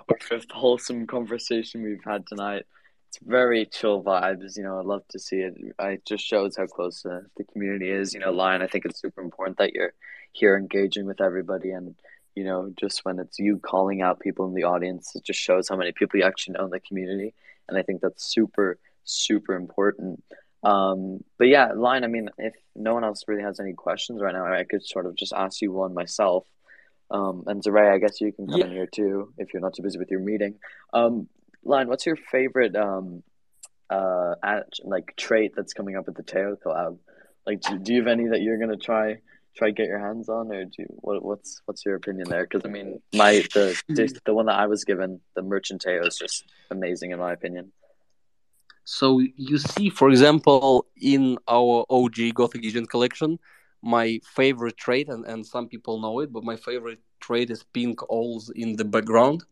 or 0.09 0.17
fifth 0.21 0.51
wholesome 0.53 1.07
conversation 1.07 1.83
we've 1.83 2.05
had 2.05 2.27
tonight. 2.27 2.65
It's 3.13 3.19
very 3.27 3.67
chill 3.67 4.03
vibes, 4.03 4.57
you 4.57 4.63
know. 4.63 4.79
I 4.79 4.81
love 4.81 5.07
to 5.09 5.19
see 5.19 5.37
it. 5.37 5.55
It 5.79 6.07
just 6.07 6.25
shows 6.25 6.57
how 6.57 6.65
close 6.65 7.05
uh, 7.05 7.21
the 7.37 7.45
community 7.45 7.91
is. 7.91 8.15
You 8.15 8.21
know, 8.21 8.33
Lion. 8.33 8.63
I 8.63 8.67
think 8.67 8.87
it's 8.87 9.03
super 9.03 9.21
important 9.21 9.59
that 9.59 9.75
you're 9.75 9.93
here 10.33 10.57
engaging 10.57 11.05
with 11.05 11.21
everybody, 11.21 11.73
and 11.73 11.95
you 12.35 12.43
know, 12.43 12.73
just 12.81 13.05
when 13.05 13.19
it's 13.19 13.39
you 13.39 13.59
calling 13.59 14.01
out 14.01 14.21
people 14.21 14.47
in 14.47 14.55
the 14.55 14.65
audience, 14.65 15.15
it 15.15 15.25
just 15.25 15.39
shows 15.39 15.69
how 15.69 15.77
many 15.77 15.93
people 15.93 16.19
you 16.21 16.25
actually 16.25 16.55
know 16.55 16.65
in 16.65 16.71
the 16.71 16.81
community, 16.81 17.35
and 17.69 17.77
I 17.77 17.83
think 17.83 18.01
that's 18.01 18.25
super 18.25 18.79
super 19.05 19.57
important. 19.57 20.25
Um, 20.63 21.23
but 21.37 21.49
yeah, 21.49 21.73
Lion. 21.77 22.05
I 22.05 22.07
mean, 22.07 22.31
if 22.39 22.55
no 22.75 22.95
one 22.95 23.05
else 23.05 23.25
really 23.29 23.43
has 23.43 23.61
any 23.61 23.75
questions 23.75 24.23
right 24.23 24.33
now, 24.33 24.47
I 24.47 24.65
could 24.65 24.87
sort 24.87 25.05
of 25.05 25.17
just 25.17 25.35
ask 25.35 25.61
you 25.61 25.71
one 25.71 25.93
myself. 25.93 26.47
Um, 27.11 27.45
and 27.47 27.63
Zaray, 27.63 27.93
I 27.93 27.99
guess 27.99 28.23
you 28.23 28.33
can 28.33 28.47
come 28.47 28.61
Yeah. 28.61 28.65
in 28.69 28.73
here 28.73 28.87
too 28.87 29.35
if 29.37 29.53
you're 29.53 29.61
not 29.61 29.75
too 29.75 29.83
busy 29.83 29.99
with 29.99 30.11
your 30.11 30.21
meeting. 30.21 30.55
Um, 30.95 31.29
Lion, 31.65 31.89
what's 31.89 32.07
your 32.07 32.17
favorite 32.17 32.75
um, 32.77 33.23
uh, 33.91 34.35
at, 34.43 34.67
like 34.85 35.15
trait 35.17 35.53
that's 35.57 35.73
coming 35.73 35.97
up 35.97 36.09
at 36.09 36.15
the 36.15 36.23
Taiyo 36.23 36.57
collab? 36.65 36.99
Like, 37.47 37.61
do, 37.61 37.79
do 37.79 37.93
you 37.93 38.01
have 38.01 38.09
any 38.09 38.29
that 38.29 38.43
you're 38.43 38.59
gonna 38.59 38.77
try 38.77 39.19
try 39.57 39.71
get 39.71 39.87
your 39.87 39.99
hands 39.99 40.29
on, 40.29 40.51
or 40.53 40.65
do 40.65 40.73
you, 40.79 40.87
what, 40.89 41.25
what's 41.25 41.61
what's 41.67 41.85
your 41.85 41.97
opinion 41.97 42.29
there? 42.29 42.45
Because 42.45 42.63
I 42.65 42.69
mean, 42.69 43.01
my 43.13 43.45
the 43.55 43.81
the 43.89 44.21
the 44.25 44.35
one 44.35 44.47
that 44.47 44.59
I 44.59 44.67
was 44.67 44.85
given, 44.85 45.21
the 45.35 45.43
Merchant 45.43 45.85
Taiyo, 45.85 46.07
is 46.07 46.17
just 46.17 46.45
amazing 46.71 47.11
in 47.11 47.19
my 47.19 47.33
opinion. 47.33 47.73
So 48.85 49.21
you 49.21 49.59
see, 49.59 49.91
for 49.91 50.11
example, 50.11 50.87
in 51.01 51.39
our 51.49 51.85
OG 51.89 52.35
Gothic 52.35 52.63
Degen 52.63 52.87
collection, 52.87 53.39
my 53.81 54.21
favorite 54.25 54.77
trait, 54.77 55.09
and, 55.09 55.25
and 55.25 55.47
some 55.47 55.69
people 55.69 56.01
know 56.01 56.19
it, 56.21 56.33
but 56.33 56.43
my 56.43 56.57
favorite 56.57 56.99
trait 57.21 57.51
is 57.51 57.63
pink 57.63 58.01
owls 58.11 58.51
in 58.57 58.75
the 58.77 58.85
background. 58.85 59.45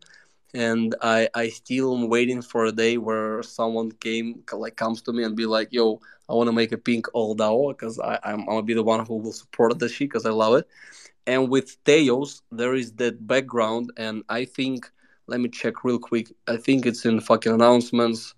And 0.54 0.94
I 1.00 1.28
I 1.34 1.48
still 1.48 1.96
am 1.96 2.08
waiting 2.08 2.42
for 2.42 2.64
a 2.64 2.72
day 2.72 2.98
where 2.98 3.42
someone 3.42 3.92
came 3.92 4.42
like 4.52 4.76
comes 4.76 5.02
to 5.02 5.12
me 5.12 5.22
and 5.24 5.36
be 5.36 5.46
like, 5.46 5.68
"Yo, 5.72 6.00
I 6.28 6.34
want 6.34 6.48
to 6.48 6.52
make 6.52 6.72
a 6.72 6.78
pink 6.78 7.06
owl 7.14 7.34
DAO 7.36 7.68
because 7.72 7.98
I'm 8.00 8.18
I'm 8.24 8.46
gonna 8.46 8.62
be 8.62 8.74
the 8.74 8.82
one 8.82 9.04
who 9.06 9.16
will 9.16 9.32
support 9.32 9.78
the 9.78 9.88
shit 9.88 10.08
because 10.10 10.26
I 10.26 10.30
love 10.30 10.54
it." 10.56 10.66
And 11.26 11.48
with 11.50 11.82
Taiyos, 11.84 12.42
there 12.50 12.74
is 12.74 12.92
that 12.94 13.26
background, 13.26 13.92
and 13.96 14.24
I 14.28 14.44
think 14.44 14.90
let 15.26 15.40
me 15.40 15.48
check 15.48 15.84
real 15.84 15.98
quick. 15.98 16.32
I 16.48 16.56
think 16.56 16.86
it's 16.86 17.04
in 17.04 17.20
fucking 17.20 17.52
announcements. 17.52 18.34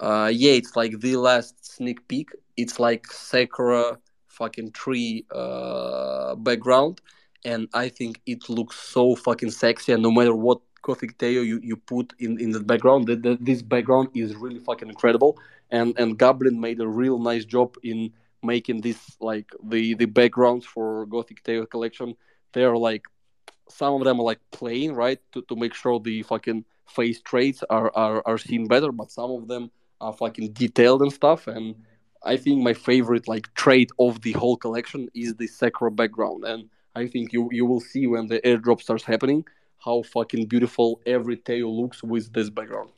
Uh, 0.00 0.30
yeah, 0.32 0.52
it's 0.52 0.76
like 0.76 1.00
the 1.00 1.16
last 1.16 1.64
sneak 1.74 2.06
peek. 2.06 2.30
It's 2.56 2.78
like 2.78 3.06
Sakura 3.12 3.98
fucking 4.28 4.70
tree 4.72 5.26
uh, 5.34 6.36
background, 6.36 7.00
and 7.44 7.68
I 7.74 7.88
think 7.88 8.20
it 8.26 8.48
looks 8.48 8.76
so 8.76 9.16
fucking 9.16 9.50
sexy. 9.50 9.92
And 9.92 10.02
no 10.02 10.12
matter 10.12 10.34
what 10.34 10.60
Gothic 10.82 11.18
Taiyo 11.18 11.44
you, 11.44 11.60
you 11.62 11.76
put 11.76 12.14
in, 12.18 12.40
in 12.40 12.50
the 12.50 12.60
background, 12.60 13.06
that, 13.08 13.22
that 13.22 13.44
this 13.44 13.62
background 13.62 14.08
is 14.14 14.36
really 14.36 14.60
fucking 14.60 14.88
incredible. 14.88 15.38
And 15.70 15.98
and 15.98 16.18
Goblin 16.18 16.60
made 16.60 16.80
a 16.80 16.88
real 16.88 17.18
nice 17.18 17.44
job 17.44 17.76
in 17.82 18.12
making 18.42 18.80
this 18.80 19.16
like 19.20 19.50
the 19.62 19.94
the 19.94 20.06
backgrounds 20.06 20.64
for 20.64 21.06
Gothic 21.06 21.42
Taiyo 21.42 21.68
collection. 21.68 22.14
They're 22.52 22.76
like 22.76 23.04
some 23.68 23.94
of 23.94 24.04
them 24.04 24.18
are 24.20 24.24
like 24.24 24.40
plain, 24.50 24.92
right, 24.92 25.20
to, 25.32 25.42
to 25.42 25.56
make 25.56 25.74
sure 25.74 26.00
the 26.00 26.22
fucking 26.22 26.64
face 26.88 27.20
traits 27.20 27.62
are, 27.68 27.92
are 27.94 28.22
are 28.24 28.38
seen 28.38 28.66
better, 28.66 28.92
but 28.92 29.10
some 29.10 29.30
of 29.30 29.48
them 29.48 29.70
are 30.00 30.12
fucking 30.12 30.52
detailed 30.52 31.02
and 31.02 31.12
stuff. 31.12 31.46
And 31.46 31.74
I 32.22 32.36
think 32.36 32.62
my 32.62 32.74
favorite 32.74 33.28
like 33.28 33.52
trait 33.54 33.90
of 33.98 34.22
the 34.22 34.32
whole 34.32 34.56
collection 34.56 35.08
is 35.14 35.34
the 35.34 35.46
Sakura 35.46 35.90
background. 35.90 36.44
And 36.44 36.70
I 36.94 37.06
think 37.06 37.32
you 37.32 37.48
you 37.52 37.66
will 37.66 37.80
see 37.80 38.06
when 38.06 38.26
the 38.28 38.40
airdrop 38.40 38.80
starts 38.80 39.04
happening 39.04 39.44
how 39.84 40.02
fucking 40.02 40.46
beautiful 40.46 41.00
every 41.06 41.36
tail 41.36 41.80
looks 41.80 42.02
with 42.02 42.32
this 42.32 42.50
background. 42.50 42.90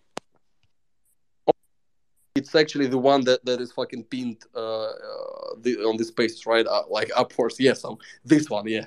It's 2.35 2.55
actually 2.55 2.87
the 2.87 2.99
one 2.99 3.25
that, 3.25 3.45
that 3.45 3.61
is 3.61 3.73
fucking 3.73 4.05
pinned 4.05 4.45
uh, 4.55 4.85
uh, 4.85 5.55
the, 5.61 5.77
on 5.85 5.97
this 5.97 6.11
page, 6.11 6.47
right? 6.47 6.67
Uh, 6.67 6.85
like 6.89 7.11
upwards. 7.17 7.59
Yeah, 7.59 7.75
so 7.75 7.99
this 8.25 8.49
one, 8.49 8.67
yeah. 8.67 8.87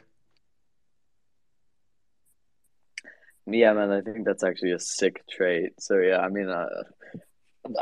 Yeah, 3.45 3.74
man, 3.74 3.91
I 3.91 4.02
think 4.02 4.26
that's 4.26 4.44
actually 4.44 4.72
a 4.72 4.80
sick 4.80 5.22
trait. 5.30 5.74
So 5.78 5.99
yeah, 5.99 6.20
I 6.20 6.30
mean, 6.30 6.49
uh, 6.49 6.84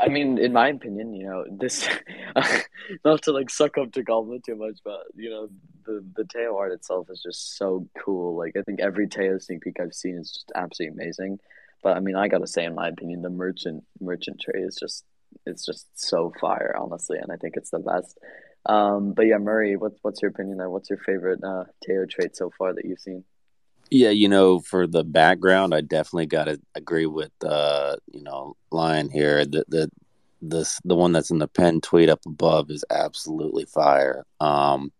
I 0.00 0.08
mean, 0.08 0.38
in 0.38 0.52
my 0.52 0.68
opinion, 0.68 1.12
you 1.12 1.26
know, 1.26 1.44
this 1.50 1.88
not 3.04 3.22
to 3.22 3.32
like 3.32 3.50
suck 3.50 3.78
up 3.78 3.92
to 3.92 4.02
Goblin 4.02 4.40
too 4.40 4.54
much, 4.54 4.78
but 4.84 5.00
you 5.14 5.28
know, 5.30 5.48
the 5.84 6.04
the 6.16 6.22
Taiyo 6.24 6.56
art 6.56 6.72
itself 6.72 7.08
is 7.10 7.20
just 7.22 7.56
so 7.56 7.88
cool. 7.98 8.36
Like 8.36 8.56
I 8.56 8.62
think 8.62 8.80
every 8.80 9.08
Taiyo 9.08 9.42
sneak 9.42 9.62
peek 9.62 9.80
I've 9.80 9.94
seen 9.94 10.18
is 10.18 10.30
just 10.30 10.52
absolutely 10.54 11.02
amazing. 11.02 11.40
But 11.82 11.96
I 11.96 12.00
mean, 12.00 12.14
I 12.14 12.28
gotta 12.28 12.46
say, 12.46 12.64
in 12.64 12.74
my 12.76 12.88
opinion, 12.88 13.22
the 13.22 13.30
merchant 13.30 13.84
merchant 14.00 14.40
tray 14.40 14.60
is 14.62 14.76
just 14.76 15.04
it's 15.46 15.66
just 15.66 15.86
so 15.94 16.32
fire, 16.40 16.76
honestly, 16.78 17.18
and 17.18 17.32
I 17.32 17.36
think 17.36 17.56
it's 17.56 17.70
the 17.70 17.80
best. 17.80 18.18
Um, 18.66 19.12
but 19.14 19.26
yeah, 19.26 19.38
Murray, 19.38 19.76
what's 19.76 19.98
what's 20.02 20.22
your 20.22 20.30
opinion 20.30 20.58
there? 20.58 20.70
What's 20.70 20.90
your 20.90 20.98
favorite 21.00 21.40
uh, 21.42 21.64
Taiyo 21.86 22.08
trait 22.08 22.36
so 22.36 22.50
far 22.56 22.72
that 22.74 22.84
you've 22.84 23.00
seen? 23.00 23.24
Yeah, 23.94 24.08
you 24.08 24.26
know, 24.26 24.58
for 24.58 24.86
the 24.86 25.04
background, 25.04 25.74
I 25.74 25.82
definitely 25.82 26.24
got 26.24 26.44
to 26.44 26.58
agree 26.74 27.04
with 27.04 27.30
uh, 27.44 27.96
you 28.10 28.22
know, 28.22 28.56
Lion 28.70 29.10
here. 29.10 29.44
The 29.44 29.66
the 29.68 29.90
this 30.40 30.80
the 30.82 30.96
one 30.96 31.12
that's 31.12 31.30
in 31.30 31.36
the 31.38 31.46
pen 31.46 31.82
tweet 31.82 32.08
up 32.08 32.20
above 32.24 32.70
is 32.70 32.86
absolutely 32.88 33.66
fire. 33.66 34.24
Um, 34.40 34.92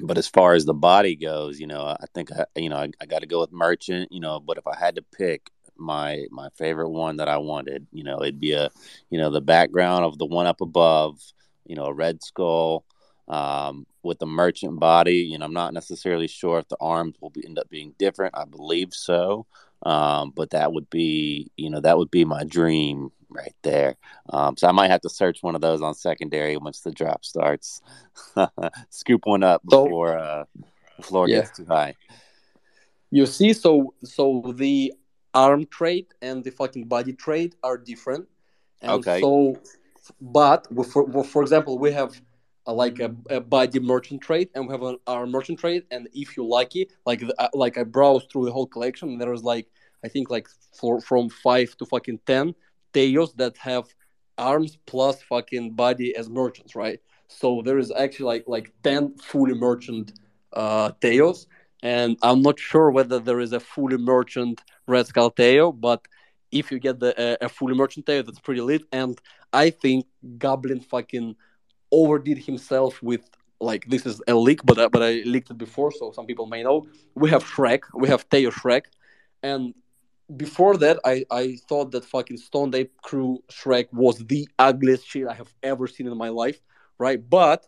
but 0.00 0.16
as 0.16 0.28
far 0.28 0.54
as 0.54 0.64
the 0.64 0.74
body 0.74 1.16
goes, 1.16 1.58
you 1.58 1.66
know, 1.66 1.82
I 1.82 2.04
think 2.14 2.30
I, 2.30 2.44
you 2.54 2.68
know 2.68 2.76
I, 2.76 2.90
I 3.00 3.06
got 3.06 3.22
to 3.22 3.26
go 3.26 3.40
with 3.40 3.50
Merchant. 3.50 4.12
You 4.12 4.20
know, 4.20 4.38
but 4.38 4.58
if 4.58 4.66
I 4.68 4.76
had 4.78 4.94
to 4.94 5.02
pick 5.02 5.50
my 5.76 6.24
my 6.30 6.50
favorite 6.56 6.90
one 6.90 7.16
that 7.16 7.28
I 7.28 7.38
wanted, 7.38 7.88
you 7.90 8.04
know, 8.04 8.22
it'd 8.22 8.38
be 8.38 8.52
a 8.52 8.70
you 9.10 9.18
know 9.18 9.30
the 9.30 9.40
background 9.40 10.04
of 10.04 10.18
the 10.18 10.26
one 10.26 10.46
up 10.46 10.60
above. 10.60 11.18
You 11.66 11.74
know, 11.74 11.86
a 11.86 11.92
red 11.92 12.22
skull 12.22 12.84
um, 13.30 13.86
with 14.02 14.18
the 14.18 14.26
merchant 14.26 14.78
body. 14.78 15.16
You 15.16 15.38
know, 15.38 15.46
I'm 15.46 15.54
not 15.54 15.72
necessarily 15.72 16.26
sure 16.26 16.58
if 16.58 16.68
the 16.68 16.76
arms 16.80 17.16
will 17.20 17.30
be, 17.30 17.46
end 17.46 17.58
up 17.58 17.70
being 17.70 17.94
different. 17.98 18.36
I 18.36 18.44
believe 18.44 18.92
so, 18.92 19.46
um, 19.84 20.32
but 20.34 20.50
that 20.50 20.72
would 20.72 20.90
be, 20.90 21.50
you 21.56 21.70
know, 21.70 21.80
that 21.80 21.96
would 21.96 22.10
be 22.10 22.24
my 22.24 22.44
dream 22.44 23.10
right 23.30 23.54
there. 23.62 23.96
Um, 24.30 24.56
so 24.56 24.68
I 24.68 24.72
might 24.72 24.90
have 24.90 25.00
to 25.02 25.08
search 25.08 25.42
one 25.42 25.54
of 25.54 25.60
those 25.60 25.80
on 25.80 25.94
secondary 25.94 26.56
once 26.56 26.80
the 26.80 26.90
drop 26.90 27.24
starts. 27.24 27.80
Scoop 28.90 29.22
one 29.24 29.44
up 29.44 29.62
before 29.64 30.18
uh, 30.18 30.44
the 30.96 31.02
floor 31.04 31.28
Yeah. 31.28 31.36
gets 31.36 31.56
too 31.56 31.66
high. 31.66 31.94
You 33.12 33.26
see, 33.26 33.52
so 33.52 33.94
so 34.04 34.52
the 34.56 34.92
arm 35.34 35.66
trait 35.66 36.14
and 36.20 36.42
the 36.44 36.50
fucking 36.50 36.84
body 36.84 37.12
trait 37.12 37.54
are 37.62 37.76
different, 37.78 38.28
and 38.82 38.94
Okay. 38.94 39.20
so, 39.20 39.56
but 40.20 40.66
for 40.92 41.24
for 41.24 41.42
example, 41.42 41.78
we 41.78 41.90
have 41.92 42.20
like 42.72 42.98
a, 43.00 43.14
a 43.30 43.40
body 43.40 43.80
merchant 43.80 44.22
trade 44.22 44.48
and 44.54 44.66
we 44.66 44.72
have 44.72 44.96
arm 45.06 45.30
merchant 45.30 45.58
trade 45.58 45.84
and 45.90 46.08
if 46.12 46.36
you 46.36 46.46
like 46.46 46.76
it, 46.76 46.92
like 47.06 47.20
the, 47.20 47.34
uh, 47.38 47.48
like 47.54 47.78
I 47.78 47.84
browsed 47.84 48.30
through 48.30 48.46
the 48.46 48.52
whole 48.52 48.66
collection, 48.66 49.18
there 49.18 49.30
was 49.30 49.42
like 49.42 49.66
I 50.04 50.08
think 50.08 50.30
like 50.30 50.48
for 50.78 51.00
from 51.00 51.28
five 51.28 51.76
to 51.78 51.86
fucking 51.86 52.20
ten 52.26 52.54
Taiyos 52.92 53.36
that 53.36 53.56
have 53.58 53.86
arms 54.38 54.78
plus 54.86 55.22
fucking 55.22 55.72
body 55.72 56.16
as 56.16 56.28
merchants, 56.28 56.74
right? 56.74 57.00
So 57.28 57.62
there 57.64 57.78
is 57.78 57.92
actually 57.92 58.26
like 58.26 58.44
like 58.46 58.72
ten 58.82 59.16
fully 59.18 59.54
merchant 59.54 60.12
uh, 60.52 60.90
Taiyos, 61.00 61.46
and 61.82 62.16
I'm 62.22 62.42
not 62.42 62.58
sure 62.58 62.90
whether 62.90 63.18
there 63.18 63.40
is 63.40 63.52
a 63.52 63.60
fully 63.60 63.98
merchant 63.98 64.62
Red 64.86 65.06
Skull 65.06 65.30
Taiyo, 65.30 65.78
but 65.78 66.06
if 66.50 66.72
you 66.72 66.78
get 66.80 66.98
the 66.98 67.12
uh, 67.18 67.46
a 67.46 67.48
fully 67.48 67.74
merchant 67.74 68.06
Taiyo, 68.06 68.24
that's 68.24 68.40
pretty 68.40 68.60
lit. 68.60 68.82
And 68.92 69.20
I 69.52 69.70
think 69.70 70.06
Goblin 70.38 70.80
fucking 70.80 71.36
overdid 71.90 72.38
himself 72.38 73.02
with 73.02 73.28
like 73.60 73.84
this 73.86 74.06
is 74.06 74.22
a 74.26 74.34
leak, 74.34 74.60
but 74.64 74.78
uh, 74.78 74.88
but 74.88 75.02
I 75.02 75.22
leaked 75.26 75.50
it 75.50 75.58
before, 75.58 75.92
so 75.92 76.12
some 76.12 76.26
people 76.26 76.46
may 76.46 76.62
know. 76.62 76.86
We 77.14 77.30
have 77.30 77.44
Shrek, 77.44 77.82
we 77.94 78.08
have 78.08 78.28
Taiyo 78.28 78.50
Shrek, 78.50 78.84
and 79.42 79.74
before 80.36 80.76
that, 80.78 80.98
I, 81.04 81.24
I 81.30 81.56
thought 81.68 81.90
that 81.92 82.04
fucking 82.04 82.38
Stone 82.38 82.74
Ape 82.74 82.92
Crew 83.02 83.42
Shrek 83.50 83.92
was 83.92 84.18
the 84.18 84.48
ugliest 84.58 85.08
shit 85.08 85.26
I 85.26 85.34
have 85.34 85.52
ever 85.62 85.86
seen 85.86 86.06
in 86.06 86.16
my 86.16 86.28
life, 86.28 86.60
right? 86.98 87.20
But 87.28 87.66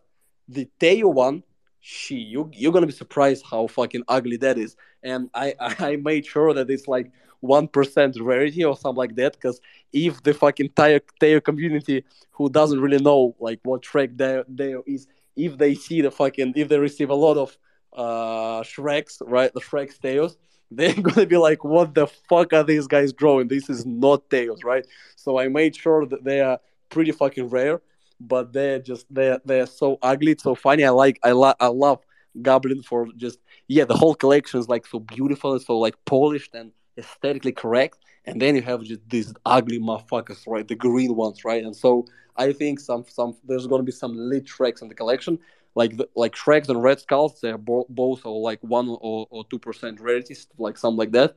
the 0.49 0.69
Taiyo 0.81 1.13
one, 1.13 1.43
she 1.81 2.17
you 2.17 2.51
you're 2.53 2.73
gonna 2.73 2.87
be 2.87 2.93
surprised 2.93 3.45
how 3.51 3.67
fucking 3.67 4.05
ugly 4.09 4.37
that 4.39 4.59
is. 4.59 4.77
And 5.03 5.29
I 5.35 5.55
I 5.61 5.97
made 5.97 6.27
sure 6.27 6.55
that 6.55 6.71
it's 6.71 6.89
like 6.89 7.11
one 7.43 7.69
percent 7.69 8.17
rarity 8.21 8.65
or 8.65 8.77
something 8.77 8.97
like 8.97 9.17
that, 9.17 9.35
because 9.35 9.61
if 9.93 10.23
the 10.23 10.33
fucking 10.33 10.71
Taiyo, 10.71 11.01
Taiyo 11.21 11.45
community 11.45 12.05
who 12.31 12.49
doesn't 12.49 12.81
really 12.81 13.03
know 13.03 13.37
like 13.39 13.61
what 13.65 13.83
Shrek 13.83 14.17
Taiyo, 14.17 14.83
is, 14.87 15.07
if 15.37 15.59
they 15.59 15.75
see 15.75 16.01
the 16.01 16.11
fucking 16.11 16.55
if 16.57 16.69
they 16.69 16.79
receive 16.79 17.11
a 17.11 17.15
lot 17.15 17.37
of 17.37 17.59
uh 17.93 18.63
Shreks, 18.63 19.21
right? 19.27 19.53
The 19.53 19.61
Shrek 19.61 19.99
Taiyos, 19.99 20.37
they're 20.71 20.95
gonna 20.95 21.27
be 21.27 21.37
like, 21.37 21.65
what 21.65 21.95
the 21.95 22.07
fuck 22.07 22.53
are 22.53 22.65
these 22.65 22.87
guys 22.87 23.13
drawing? 23.13 23.49
This 23.49 23.69
is 23.69 23.85
not 23.85 24.31
Tails, 24.31 24.65
right? 24.65 24.87
So 25.17 25.39
I 25.39 25.49
made 25.49 25.77
sure 25.77 26.07
that 26.07 26.25
they 26.25 26.41
are 26.41 26.59
pretty 26.91 27.13
fucking 27.13 27.49
rare, 27.49 27.83
but 28.21 28.53
they're 28.53 28.79
just 28.79 29.07
they're 29.11 29.41
they're 29.45 29.67
so 29.67 29.99
ugly, 30.01 30.37
so 30.39 30.55
funny. 30.55 30.85
I 30.85 30.91
like 30.91 31.19
I 31.25 31.33
lo- 31.33 31.61
I 31.61 31.67
love 31.67 31.99
Goblin 32.41 32.83
for 32.83 33.09
just 33.17 33.39
yeah, 33.67 33.85
the 33.85 33.97
whole 33.97 34.15
collection 34.15 34.61
is 34.61 34.69
like 34.69 34.87
so 34.87 35.01
beautiful 35.01 35.53
and 35.53 35.63
so 35.63 35.79
like 35.79 35.97
polished 36.05 36.55
and 36.55 36.71
aesthetically 36.99 37.53
correct. 37.53 37.99
And 38.25 38.41
then 38.41 38.55
you 38.57 38.63
have 38.63 38.83
just 38.83 39.01
these 39.09 39.35
ugly 39.45 39.81
motherfuckers, 39.81 40.47
right? 40.47 40.67
The 40.67 40.77
green 40.77 41.17
ones, 41.17 41.45
right? 41.45 41.65
And 41.65 41.75
so 41.75 42.07
I 42.37 42.53
think 42.53 42.81
some 42.81 43.05
some 43.09 43.37
there's 43.45 43.67
gonna 43.67 43.83
be 43.83 43.93
some 43.93 44.15
lit 44.17 44.47
Shreks 44.47 44.83
in 44.83 44.89
the 44.89 44.95
collection 44.95 45.39
like 45.75 45.97
the, 45.97 46.09
like 46.15 46.35
Shreks 46.35 46.69
and 46.69 46.83
Red 46.83 47.01
Skulls, 47.01 47.41
they're 47.41 47.59
bo- 47.59 47.87
both 47.89 48.27
are 48.27 48.31
like 48.31 48.61
one 48.63 48.89
or 48.89 49.27
or 49.31 49.45
two 49.49 49.59
percent 49.59 50.01
rarities, 50.01 50.47
like 50.59 50.77
something 50.77 50.99
like 50.99 51.13
that. 51.13 51.37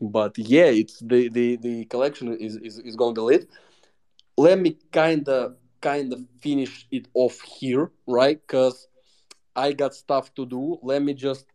But 0.00 0.36
yeah, 0.38 0.66
it's 0.66 0.98
the 1.00 1.28
the, 1.28 1.56
the 1.56 1.84
collection 1.86 2.36
is, 2.36 2.56
is 2.56 2.78
is 2.80 2.96
going 2.96 3.14
to 3.14 3.20
be 3.20 3.24
lit. 3.24 3.48
Let 4.36 4.58
me 4.58 4.76
kind 4.92 5.28
of 5.28 5.56
kind 5.80 6.12
of 6.12 6.20
finish 6.40 6.86
it 6.90 7.08
off 7.14 7.40
here, 7.40 7.90
right? 8.06 8.40
Because 8.40 8.88
I 9.54 9.72
got 9.72 9.94
stuff 9.94 10.34
to 10.34 10.46
do. 10.46 10.78
Let 10.82 11.02
me 11.02 11.14
just. 11.14 11.46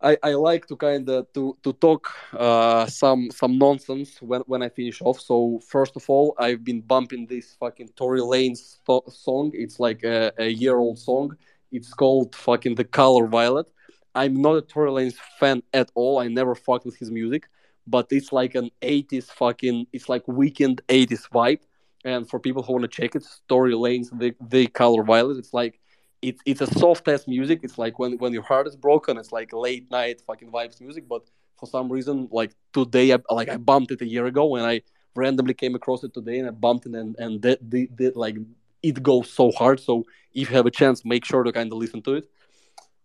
I, 0.00 0.16
I 0.22 0.34
like 0.34 0.66
to 0.66 0.76
kind 0.76 1.08
of 1.08 1.32
to 1.32 1.56
to 1.62 1.72
talk 1.72 2.10
uh, 2.32 2.86
some 2.86 3.30
some 3.30 3.58
nonsense 3.58 4.20
when, 4.20 4.42
when 4.42 4.62
I 4.62 4.68
finish 4.68 5.00
off. 5.00 5.20
So 5.20 5.60
first 5.66 5.96
of 5.96 6.08
all, 6.08 6.34
I've 6.38 6.64
been 6.64 6.80
bumping 6.80 7.26
this 7.26 7.54
fucking 7.58 7.88
Tory 7.96 8.20
Lanez 8.20 8.78
th- 8.86 9.02
song. 9.08 9.52
It's 9.54 9.80
like 9.80 10.02
a, 10.04 10.32
a 10.38 10.48
year 10.48 10.76
old 10.76 10.98
song. 10.98 11.36
It's 11.72 11.94
called 11.94 12.34
fucking 12.34 12.74
The 12.74 12.84
Color 12.84 13.26
Violet. 13.28 13.66
I'm 14.14 14.40
not 14.40 14.56
a 14.56 14.62
Tory 14.62 14.90
Lanez 14.90 15.16
fan 15.38 15.62
at 15.72 15.90
all. 15.94 16.18
I 16.18 16.28
never 16.28 16.54
fucked 16.54 16.86
with 16.86 16.96
his 16.96 17.10
music, 17.10 17.48
but 17.86 18.06
it's 18.10 18.32
like 18.32 18.54
an 18.54 18.70
80s 18.82 19.30
fucking. 19.30 19.86
It's 19.92 20.08
like 20.08 20.24
Weeknd 20.26 20.80
80s 20.88 21.28
vibe. 21.30 21.60
And 22.04 22.28
for 22.28 22.38
people 22.38 22.62
who 22.62 22.74
want 22.74 22.82
to 22.82 22.88
check 22.88 23.14
it, 23.16 23.24
Tory 23.48 23.72
Lanez 23.72 24.10
The 24.18 24.34
The 24.40 24.66
Color 24.66 25.02
Violet. 25.04 25.38
It's 25.38 25.54
like 25.54 25.80
it's 26.24 26.40
it's 26.46 26.60
a 26.62 26.66
soft 26.78 27.06
ass 27.08 27.28
music. 27.28 27.60
It's 27.62 27.76
like 27.76 27.98
when 27.98 28.16
when 28.18 28.32
your 28.32 28.42
heart 28.42 28.66
is 28.66 28.76
broken, 28.76 29.18
it's 29.18 29.32
like 29.32 29.52
late 29.52 29.90
night 29.90 30.22
fucking 30.26 30.50
vibes 30.50 30.80
music. 30.80 31.06
But 31.06 31.22
for 31.58 31.66
some 31.66 31.92
reason, 31.92 32.28
like 32.32 32.52
today, 32.72 33.12
I, 33.12 33.18
like 33.30 33.50
I 33.50 33.58
bumped 33.58 33.90
it 33.92 34.00
a 34.00 34.06
year 34.06 34.26
ago, 34.26 34.56
and 34.56 34.64
I 34.66 34.82
randomly 35.14 35.54
came 35.54 35.74
across 35.74 36.02
it 36.02 36.14
today, 36.14 36.38
and 36.38 36.48
I 36.48 36.52
bumped 36.52 36.86
it, 36.86 36.94
and 36.94 37.14
and 37.18 37.42
that 37.42 37.68
did, 37.68 37.94
did 37.96 38.16
like 38.16 38.36
it 38.82 39.02
goes 39.02 39.30
so 39.30 39.52
hard. 39.52 39.80
So 39.80 40.04
if 40.32 40.48
you 40.48 40.56
have 40.56 40.66
a 40.66 40.70
chance, 40.70 41.04
make 41.04 41.24
sure 41.24 41.42
to 41.42 41.52
kind 41.52 41.70
of 41.70 41.78
listen 41.78 42.00
to 42.02 42.14
it. 42.14 42.24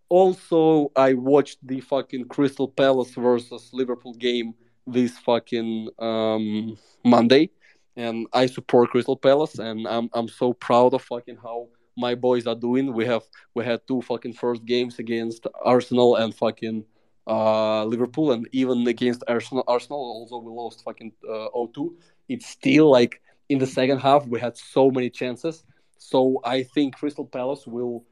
Also, 0.08 0.92
I 0.96 1.14
watched 1.14 1.60
the 1.62 1.82
fucking 1.82 2.26
Crystal 2.30 2.68
Palace 2.68 3.14
versus 3.14 3.70
Liverpool 3.74 4.14
game 4.14 4.56
this 4.88 5.18
fucking 5.20 5.90
um, 6.00 6.78
Monday, 7.04 7.52
and 7.96 8.28
I 8.34 8.46
support 8.46 8.92
Crystal 8.92 9.18
Palace, 9.18 9.60
and 9.60 9.86
I'm 9.88 10.10
I'm 10.14 10.30
so 10.30 10.54
proud 10.54 10.94
of 10.94 11.04
fucking 11.04 11.38
how 11.44 11.68
my 12.00 12.16
boys 12.16 12.48
are 12.48 12.56
doing. 12.56 12.94
We 12.94 13.06
have 13.06 13.24
we 13.54 13.66
had 13.66 13.86
two 13.88 14.02
fucking 14.02 14.34
first 14.34 14.66
games 14.66 15.00
against 15.00 15.46
Arsenal 15.64 16.16
and 16.16 16.34
fucking 16.34 16.86
uh, 17.28 17.84
Liverpool, 17.86 18.32
and 18.32 18.48
even 18.52 18.88
against 18.88 19.24
Arsenal, 19.28 19.64
Arsenal, 19.68 20.00
although 20.00 20.40
we 20.40 20.52
lost 20.52 20.84
fucking 20.84 21.12
uh, 21.30 21.48
0-2, 21.56 21.94
it's 22.28 22.48
still 22.48 22.90
like 22.90 23.22
in 23.50 23.60
the 23.60 23.68
second 23.68 24.00
half 24.00 24.26
we 24.28 24.40
had 24.40 24.58
so 24.58 24.90
many 24.90 25.10
chances. 25.10 25.64
So 25.98 26.40
I 26.44 26.64
think 26.64 26.96
Crystal 26.96 27.26
Palace 27.26 27.68
will 27.68 28.06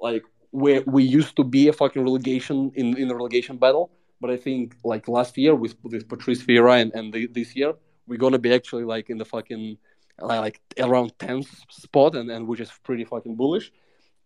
like 0.00 0.24
where 0.50 0.82
we 0.86 1.02
used 1.04 1.36
to 1.36 1.44
be 1.44 1.68
a 1.68 1.72
fucking 1.72 2.02
relegation 2.02 2.72
in 2.74 2.96
in 2.96 3.08
the 3.08 3.16
relegation 3.16 3.56
battle, 3.56 3.90
but 4.20 4.30
I 4.30 4.36
think 4.36 4.74
like 4.84 5.08
last 5.08 5.38
year 5.38 5.54
with 5.54 5.74
with 5.82 6.08
Patrick 6.08 6.38
Vieira 6.38 6.82
and, 6.82 6.92
and 6.94 7.12
the, 7.12 7.26
this 7.26 7.54
year 7.56 7.74
we're 8.06 8.18
gonna 8.18 8.38
be 8.38 8.52
actually 8.52 8.84
like 8.84 9.10
in 9.10 9.18
the 9.18 9.24
fucking 9.24 9.76
like 10.20 10.60
around 10.78 11.16
10th 11.18 11.48
spot 11.70 12.14
and, 12.14 12.30
and 12.30 12.46
which 12.46 12.60
is 12.60 12.70
pretty 12.82 13.04
fucking 13.04 13.36
bullish. 13.36 13.72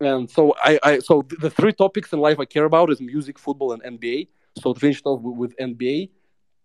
And 0.01 0.28
so 0.28 0.55
I, 0.62 0.78
I 0.82 0.98
so 0.98 1.24
the 1.40 1.51
three 1.51 1.73
topics 1.73 2.12
in 2.12 2.19
life 2.19 2.40
i 2.40 2.44
care 2.44 2.64
about 2.64 2.90
is 2.90 3.01
music 3.01 3.39
football 3.39 3.73
and 3.73 3.82
nba 4.01 4.27
so 4.60 4.73
to 4.73 4.81
finish 4.81 5.01
off 5.05 5.20
with, 5.23 5.56
nba 5.59 6.10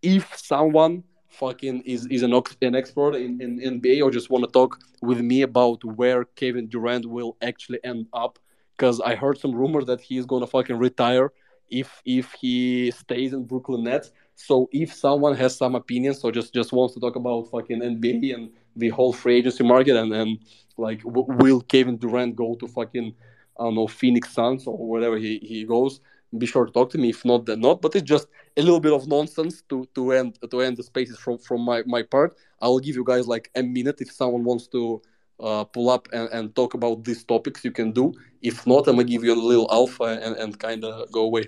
if 0.01 0.35
someone 0.35 1.03
fucking 1.27 1.81
is, 1.81 2.07
is 2.07 2.23
an, 2.23 2.33
an 2.63 2.75
expert 2.75 3.13
in, 3.13 3.39
in 3.39 3.79
nba 3.79 4.01
or 4.01 4.09
just 4.09 4.31
want 4.31 4.43
to 4.43 4.49
talk 4.49 4.79
with 5.03 5.21
me 5.21 5.43
about 5.43 5.83
where 5.83 6.23
kevin 6.23 6.67
durant 6.67 7.05
will 7.05 7.37
actually 7.43 7.79
end 7.83 8.07
up 8.11 8.39
because 8.75 8.99
i 9.01 9.13
heard 9.13 9.37
some 9.37 9.53
rumors 9.53 9.85
that 9.85 10.01
he's 10.01 10.25
gonna 10.25 10.47
fucking 10.47 10.77
retire 10.77 11.31
if 11.69 12.01
if 12.05 12.33
he 12.33 12.91
stays 12.91 13.33
in 13.33 13.43
brooklyn 13.45 13.83
nets. 13.83 14.11
So 14.35 14.69
if 14.71 14.93
someone 14.93 15.35
has 15.35 15.57
some 15.57 15.75
opinions 15.75 16.23
or 16.23 16.31
just 16.31 16.53
just 16.53 16.71
wants 16.71 16.93
to 16.93 16.99
talk 16.99 17.15
about 17.15 17.49
fucking 17.49 17.81
nba 17.81 18.33
and 18.35 18.49
the 18.77 18.89
whole 18.89 19.13
free 19.13 19.37
agency 19.37 19.63
market 19.63 19.95
and 19.95 20.11
then 20.11 20.37
like 20.77 21.03
w- 21.03 21.27
will 21.39 21.61
Kevin 21.61 21.97
Durant 21.97 22.35
go 22.35 22.55
to 22.55 22.67
fucking 22.67 23.13
I 23.59 23.63
don't 23.63 23.75
know 23.75 23.87
Phoenix 23.87 24.31
Suns 24.33 24.67
or 24.67 24.77
wherever 24.87 25.17
he, 25.17 25.39
he 25.39 25.65
goes? 25.65 25.99
Be 26.37 26.45
sure 26.45 26.65
to 26.65 26.71
talk 26.71 26.89
to 26.91 26.97
me. 26.97 27.09
If 27.09 27.23
not 27.25 27.45
then 27.45 27.61
not. 27.61 27.81
But 27.81 27.95
it's 27.95 28.03
just 28.03 28.27
a 28.55 28.61
little 28.61 28.79
bit 28.79 28.93
of 28.93 29.07
nonsense 29.07 29.63
to 29.69 29.87
to 29.95 30.11
end 30.11 30.37
to 30.51 30.61
end 30.61 30.77
the 30.77 30.83
spaces 30.83 31.17
from 31.17 31.37
from 31.37 31.61
my 31.61 31.83
my 31.85 32.03
part. 32.03 32.37
I'll 32.61 32.79
give 32.79 32.95
you 32.95 33.03
guys 33.03 33.27
like 33.27 33.49
a 33.55 33.63
minute 33.63 34.01
if 34.01 34.11
someone 34.11 34.43
wants 34.43 34.67
to 34.67 35.01
uh, 35.39 35.63
pull 35.65 35.89
up 35.89 36.07
and, 36.13 36.29
and 36.29 36.55
talk 36.55 36.73
about 36.73 37.03
these 37.03 37.23
topics 37.23 37.63
you 37.63 37.71
can 37.71 37.91
do. 37.91 38.13
If 38.41 38.67
not 38.67 38.87
I'm 38.87 38.95
gonna 38.95 39.05
give 39.05 39.23
you 39.23 39.33
a 39.33 39.41
little 39.51 39.67
alpha 39.71 40.19
and, 40.21 40.35
and 40.35 40.59
kind 40.59 40.83
of 40.83 41.11
go 41.11 41.21
away 41.21 41.45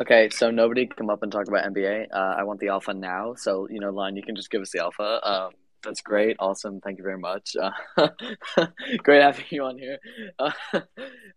Okay, 0.00 0.30
so 0.30 0.50
nobody 0.50 0.86
come 0.86 1.10
up 1.10 1.22
and 1.22 1.30
talk 1.30 1.48
about 1.48 1.64
NBA. 1.64 2.06
Uh, 2.12 2.34
I 2.38 2.44
want 2.44 2.60
the 2.60 2.68
alpha 2.68 2.94
now. 2.94 3.34
So 3.34 3.68
you 3.70 3.78
know, 3.78 3.90
Lion, 3.90 4.16
you 4.16 4.22
can 4.22 4.34
just 4.34 4.50
give 4.50 4.62
us 4.62 4.70
the 4.70 4.80
alpha. 4.80 5.20
Um, 5.22 5.52
that's 5.82 6.00
great, 6.00 6.36
awesome. 6.38 6.80
Thank 6.80 6.98
you 6.98 7.04
very 7.04 7.18
much. 7.18 7.56
Uh, 7.60 8.08
great 8.98 9.20
having 9.20 9.44
you 9.50 9.64
on 9.64 9.78
here. 9.78 9.98
Uh, 10.38 10.52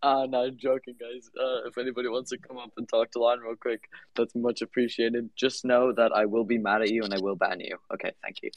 uh, 0.03 0.27
no, 0.29 0.45
I'm 0.45 0.57
joking, 0.57 0.95
guys. 0.99 1.29
Uh, 1.39 1.67
if 1.67 1.77
anybody 1.77 2.07
wants 2.07 2.29
to 2.29 2.37
come 2.37 2.57
up 2.57 2.71
and 2.77 2.87
talk 2.87 3.11
to 3.11 3.19
Lion 3.19 3.39
real 3.39 3.55
quick, 3.55 3.89
that's 4.15 4.35
much 4.35 4.61
appreciated. 4.61 5.29
Just 5.35 5.65
know 5.65 5.91
that 5.93 6.11
I 6.13 6.25
will 6.25 6.43
be 6.43 6.57
mad 6.57 6.81
at 6.83 6.91
you 6.91 7.03
and 7.03 7.13
I 7.13 7.17
will 7.19 7.35
ban 7.35 7.59
you. 7.59 7.77
Okay, 7.93 8.11
thank 8.21 8.37
you. 8.43 8.51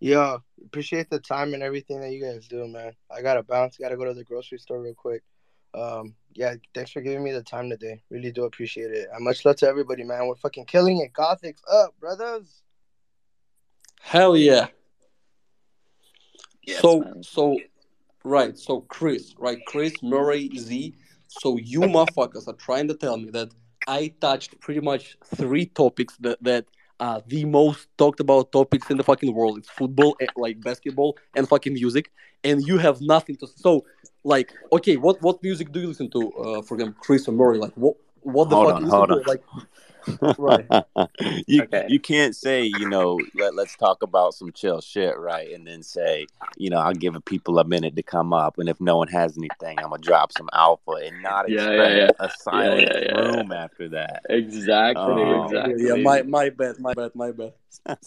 Yeah, 0.00 0.38
appreciate 0.64 1.10
the 1.10 1.20
time 1.20 1.54
and 1.54 1.62
everything 1.62 2.00
that 2.00 2.10
you 2.10 2.22
guys 2.24 2.48
do, 2.48 2.66
man. 2.66 2.92
I 3.10 3.22
gotta 3.22 3.42
bounce. 3.42 3.76
Gotta 3.76 3.96
go 3.96 4.06
to 4.06 4.14
the 4.14 4.24
grocery 4.24 4.58
store 4.58 4.80
real 4.80 4.94
quick. 4.94 5.22
Um, 5.74 6.14
yeah, 6.34 6.54
thanks 6.74 6.90
for 6.90 7.00
giving 7.00 7.24
me 7.24 7.32
the 7.32 7.42
time 7.42 7.70
today. 7.70 8.02
Really 8.10 8.32
do 8.32 8.44
appreciate 8.44 8.90
it. 8.90 9.08
And 9.12 9.24
much 9.24 9.44
love 9.44 9.56
to 9.56 9.68
everybody, 9.68 10.04
man. 10.04 10.26
We're 10.26 10.36
fucking 10.36 10.66
killing 10.66 10.98
it. 10.98 11.12
Gothics 11.12 11.60
up, 11.70 11.98
brothers. 11.98 12.62
Hell 14.00 14.36
yeah. 14.36 14.68
Yes, 16.62 16.80
so 16.80 17.00
man. 17.00 17.22
so 17.22 17.58
right, 18.24 18.56
so 18.56 18.82
Chris, 18.82 19.34
right, 19.38 19.58
Chris 19.66 19.94
Murray 20.02 20.50
Z. 20.56 20.94
So 21.28 21.56
you 21.56 21.80
motherfuckers 21.80 22.48
are 22.48 22.54
trying 22.54 22.88
to 22.88 22.94
tell 22.94 23.16
me 23.16 23.30
that 23.30 23.50
I 23.86 24.12
touched 24.20 24.60
pretty 24.60 24.80
much 24.80 25.16
three 25.24 25.66
topics 25.66 26.16
that 26.18 26.42
that 26.42 26.66
are 27.00 27.22
the 27.26 27.44
most 27.44 27.88
talked 27.96 28.20
about 28.20 28.52
topics 28.52 28.90
in 28.90 28.96
the 28.96 29.04
fucking 29.04 29.34
world. 29.34 29.58
It's 29.58 29.68
football, 29.70 30.16
eh, 30.20 30.26
like 30.36 30.60
basketball, 30.60 31.16
and 31.34 31.48
fucking 31.48 31.72
music, 31.74 32.10
and 32.44 32.62
you 32.66 32.78
have 32.78 33.00
nothing 33.00 33.36
to. 33.36 33.46
So, 33.46 33.84
like, 34.22 34.52
okay, 34.72 34.96
what 34.96 35.20
what 35.22 35.42
music 35.42 35.72
do 35.72 35.80
you 35.80 35.88
listen 35.88 36.10
to? 36.10 36.32
Uh, 36.32 36.62
for 36.62 36.74
example, 36.74 37.00
Chris 37.00 37.26
and 37.26 37.36
Murray, 37.36 37.58
like, 37.58 37.72
what 37.74 37.96
what 38.22 38.50
the 38.50 38.56
Hold 38.56 38.68
fuck 38.68 38.76
on, 38.76 38.88
hold 38.88 39.10
on. 39.10 39.22
Like, 39.26 39.42
right. 40.36 40.66
you 41.46 41.62
Okay. 41.62 41.86
you 41.88 42.00
can't 42.00 42.34
say 42.36 42.62
you 42.64 42.86
know 42.88 43.20
let, 43.34 43.54
let's 43.54 43.76
talk 43.76 44.02
about 44.02 44.34
some 44.34 44.52
chill 44.52 44.80
shit 44.80 45.16
right 45.18 45.52
and 45.52 45.66
then 45.66 45.82
say 45.82 46.26
you 46.56 46.70
know 46.70 46.78
i'll 46.78 46.92
give 46.94 47.14
people 47.24 47.58
a 47.58 47.64
minute 47.64 47.96
to 47.96 48.02
come 48.02 48.32
up 48.32 48.58
and 48.58 48.68
if 48.68 48.80
no 48.80 48.96
one 48.96 49.08
has 49.08 49.36
anything 49.36 49.78
i'm 49.82 49.90
gonna 49.90 50.02
drop 50.02 50.32
some 50.32 50.48
alpha 50.52 50.92
and 50.92 51.22
not 51.22 51.48
Yeah, 51.48 51.70
yeah, 51.70 51.86
expect 51.86 51.94
yeah. 51.96 52.10
a 52.18 52.30
silent 52.30 52.88
yeah, 52.94 52.98
yeah. 53.04 53.20
room 53.20 53.52
after 53.52 53.88
that 53.90 54.22
Exactly, 54.28 55.02
Um, 55.22 55.44
exactly. 55.44 55.86
Yeah, 55.86 55.94
my 55.96 56.22
my 56.22 56.50
bad, 56.50 56.78
my 56.78 56.94
bad, 56.94 57.14
my 57.14 57.32
bad. 57.32 57.52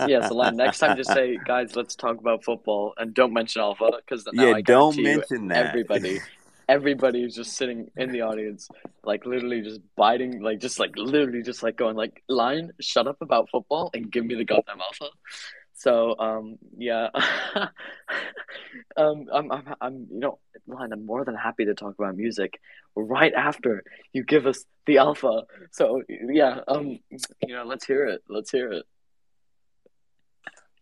Yeah, 0.03 0.21
so 0.21 0.35
Len, 0.35 0.55
next 0.55 0.79
time 0.79 0.95
just 0.95 1.11
say, 1.11 1.37
guys, 1.37 1.75
let's 1.75 1.95
talk 1.95 2.17
about 2.19 2.43
football 2.43 2.93
and 2.97 3.13
don't 3.13 3.33
mention 3.33 3.61
Alpha 3.61 3.91
because 3.97 4.27
now 4.33 4.47
Yeah, 4.47 4.53
I 4.53 4.61
don't 4.61 4.95
guarantee 4.95 5.01
you 5.03 5.21
mention 5.21 5.47
that. 5.49 5.65
everybody, 5.67 6.19
everybody 6.73 7.23
is 7.23 7.35
just 7.35 7.55
sitting 7.55 7.91
in 7.95 8.11
the 8.11 8.21
audience, 8.21 8.67
like 9.03 9.27
literally 9.27 9.61
just 9.61 9.79
biting, 9.95 10.41
like 10.41 10.59
just 10.59 10.79
like 10.79 10.91
literally 10.95 11.43
just 11.43 11.61
like 11.61 11.77
going 11.77 11.95
like, 11.95 12.23
Lion, 12.27 12.71
shut 12.81 13.05
up 13.07 13.17
about 13.21 13.47
football 13.51 13.91
and 13.93 14.11
give 14.11 14.25
me 14.25 14.33
the 14.33 14.43
goddamn 14.43 14.81
Alpha. 14.81 15.09
So 15.75 16.17
um 16.17 16.57
yeah, 16.77 17.09
um 18.97 19.25
I'm 19.31 19.51
I'm 19.51 19.75
I'm 19.79 20.07
you 20.11 20.19
know 20.19 20.39
Lion 20.65 20.93
I'm 20.93 21.05
more 21.05 21.23
than 21.23 21.35
happy 21.35 21.65
to 21.65 21.75
talk 21.75 21.93
about 21.99 22.17
music 22.17 22.59
right 22.95 23.33
after 23.33 23.83
you 24.11 24.23
give 24.23 24.47
us 24.47 24.65
the 24.87 24.97
Alpha. 24.97 25.43
So 25.71 26.01
yeah, 26.09 26.61
um 26.67 26.99
you 27.47 27.55
know 27.55 27.65
let's 27.65 27.85
hear 27.85 28.07
it, 28.07 28.23
let's 28.27 28.49
hear 28.49 28.71
it. 28.71 28.85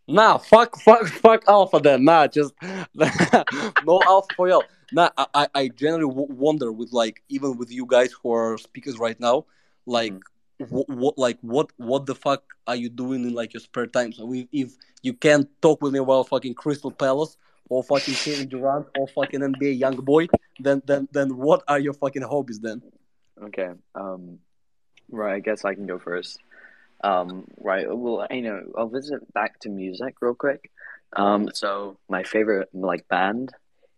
Nah, 0.08 0.38
fuck, 0.38 0.78
fuck, 0.80 1.06
fuck 1.06 1.44
alpha 1.46 1.78
then. 1.78 2.04
Nah, 2.04 2.26
just 2.26 2.52
no 2.94 4.00
alpha 4.04 4.34
for 4.36 4.48
y'all. 4.48 4.64
Nah, 4.92 5.10
I, 5.16 5.48
I, 5.54 5.68
generally 5.68 6.08
w- 6.08 6.28
wonder 6.30 6.70
with 6.70 6.92
like 6.92 7.22
even 7.28 7.56
with 7.56 7.70
you 7.70 7.86
guys 7.86 8.12
who 8.12 8.32
are 8.32 8.58
speakers 8.58 8.98
right 8.98 9.18
now, 9.18 9.46
like 9.86 10.12
what, 10.58 10.88
what, 10.88 11.18
like 11.18 11.38
what, 11.40 11.70
what 11.78 12.06
the 12.06 12.14
fuck 12.14 12.44
are 12.66 12.76
you 12.76 12.90
doing 12.90 13.24
in 13.24 13.32
like 13.32 13.54
your 13.54 13.60
spare 13.60 13.86
time? 13.86 14.12
So 14.12 14.32
if, 14.34 14.46
if 14.52 14.72
you 15.02 15.14
can't 15.14 15.48
talk 15.62 15.82
with 15.82 15.92
me 15.92 15.98
about 15.98 16.28
fucking 16.28 16.54
Crystal 16.54 16.90
Palace 16.90 17.36
or 17.68 17.82
fucking 17.82 18.14
Kevin 18.14 18.48
Durant 18.48 18.86
or 18.98 19.08
fucking 19.08 19.40
NBA 19.40 19.80
YoungBoy, 19.80 20.28
then 20.60 20.82
then 20.84 21.08
then 21.10 21.36
what 21.36 21.62
are 21.66 21.78
your 21.78 21.94
fucking 21.94 22.22
hobbies 22.22 22.60
then? 22.60 22.82
Okay. 23.42 23.70
Um, 23.94 24.38
right. 25.10 25.36
I 25.36 25.40
guess 25.40 25.64
I 25.64 25.74
can 25.74 25.86
go 25.86 25.98
first. 25.98 26.38
Um, 27.02 27.46
right. 27.58 27.86
Well, 27.88 28.26
you 28.30 28.42
know, 28.42 28.62
I'll 28.76 28.88
visit 28.88 29.32
back 29.32 29.58
to 29.60 29.70
music 29.70 30.16
real 30.20 30.34
quick. 30.34 30.70
Um, 31.14 31.50
so 31.52 31.96
my 32.08 32.22
favorite 32.22 32.68
like 32.72 33.08
band 33.08 33.52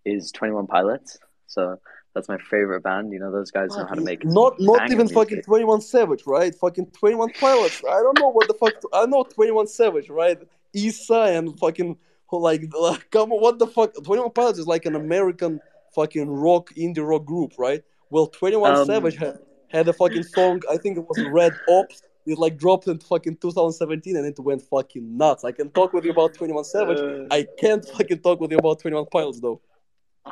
is 0.05 0.33
Twenty 0.33 0.55
One 0.55 0.67
Pilots. 0.67 1.19
So 1.47 1.79
that's 2.15 2.29
my 2.29 2.39
favorite 2.39 2.83
band. 2.83 3.13
You 3.13 3.19
know, 3.19 3.31
those 3.33 3.51
guys 3.51 3.71
know 3.77 3.87
how 3.87 3.95
to 3.95 4.01
make 4.01 4.25
Not 4.25 4.55
not 4.61 4.87
even 4.87 4.99
music. 4.99 5.17
fucking 5.17 5.43
Twenty 5.43 5.65
One 5.65 5.81
Savage, 5.81 6.23
right? 6.27 6.55
Fucking 6.55 6.87
Twenty 6.87 7.17
One 7.17 7.31
Pilots. 7.33 7.83
I 7.85 8.01
don't 8.03 8.19
know 8.19 8.31
what 8.31 8.49
the 8.49 8.55
fuck. 8.55 8.75
I 8.93 9.07
know 9.07 9.25
Twenty 9.25 9.53
One 9.53 9.67
Savage, 9.67 10.09
right? 10.09 10.39
Issa 10.75 11.15
and 11.15 11.59
fucking 11.59 11.97
like, 12.33 12.63
like 12.81 13.11
come 13.11 13.33
on, 13.33 13.41
what 13.41 13.59
the 13.59 13.67
fuck? 13.67 13.95
Twenty 14.03 14.23
One 14.23 14.31
Pilots 14.33 14.59
is 14.59 14.67
like 14.67 14.87
an 14.87 14.95
American 14.97 15.61
fucking 15.95 16.29
rock 16.29 16.71
indie 16.75 17.07
rock 17.07 17.25
group, 17.25 17.53
right? 17.59 17.83
Well, 18.11 18.27
Twenty 18.27 18.57
One 18.57 18.75
Um, 18.75 18.87
Savage 18.87 19.17
had 19.17 19.39
had 19.69 19.89
a 19.89 19.93
fucking 19.93 20.23
song. 20.23 20.63
I 20.71 20.77
think 20.77 20.97
it 20.99 21.05
was 21.09 21.21
Red 21.31 21.53
Opps. 21.69 22.03
It 22.27 22.39
like 22.39 22.57
dropped 22.57 22.89
in 22.89 22.99
fucking 22.99 23.37
2017 23.37 24.17
and 24.17 24.25
it 24.25 24.39
went 24.41 24.63
fucking 24.63 25.17
nuts. 25.17 25.45
I 25.45 25.53
can 25.53 25.69
talk 25.71 25.93
with 25.93 26.07
you 26.07 26.11
about 26.13 26.33
21 26.33 26.65
Savage. 26.65 26.99
Uh, 26.99 27.27
I 27.31 27.47
can't 27.59 27.85
fucking 27.87 28.21
talk 28.21 28.41
with 28.41 28.51
you 28.51 28.57
about 28.59 28.79
21 28.79 29.05
Pilots 29.13 29.41
though. 29.41 29.61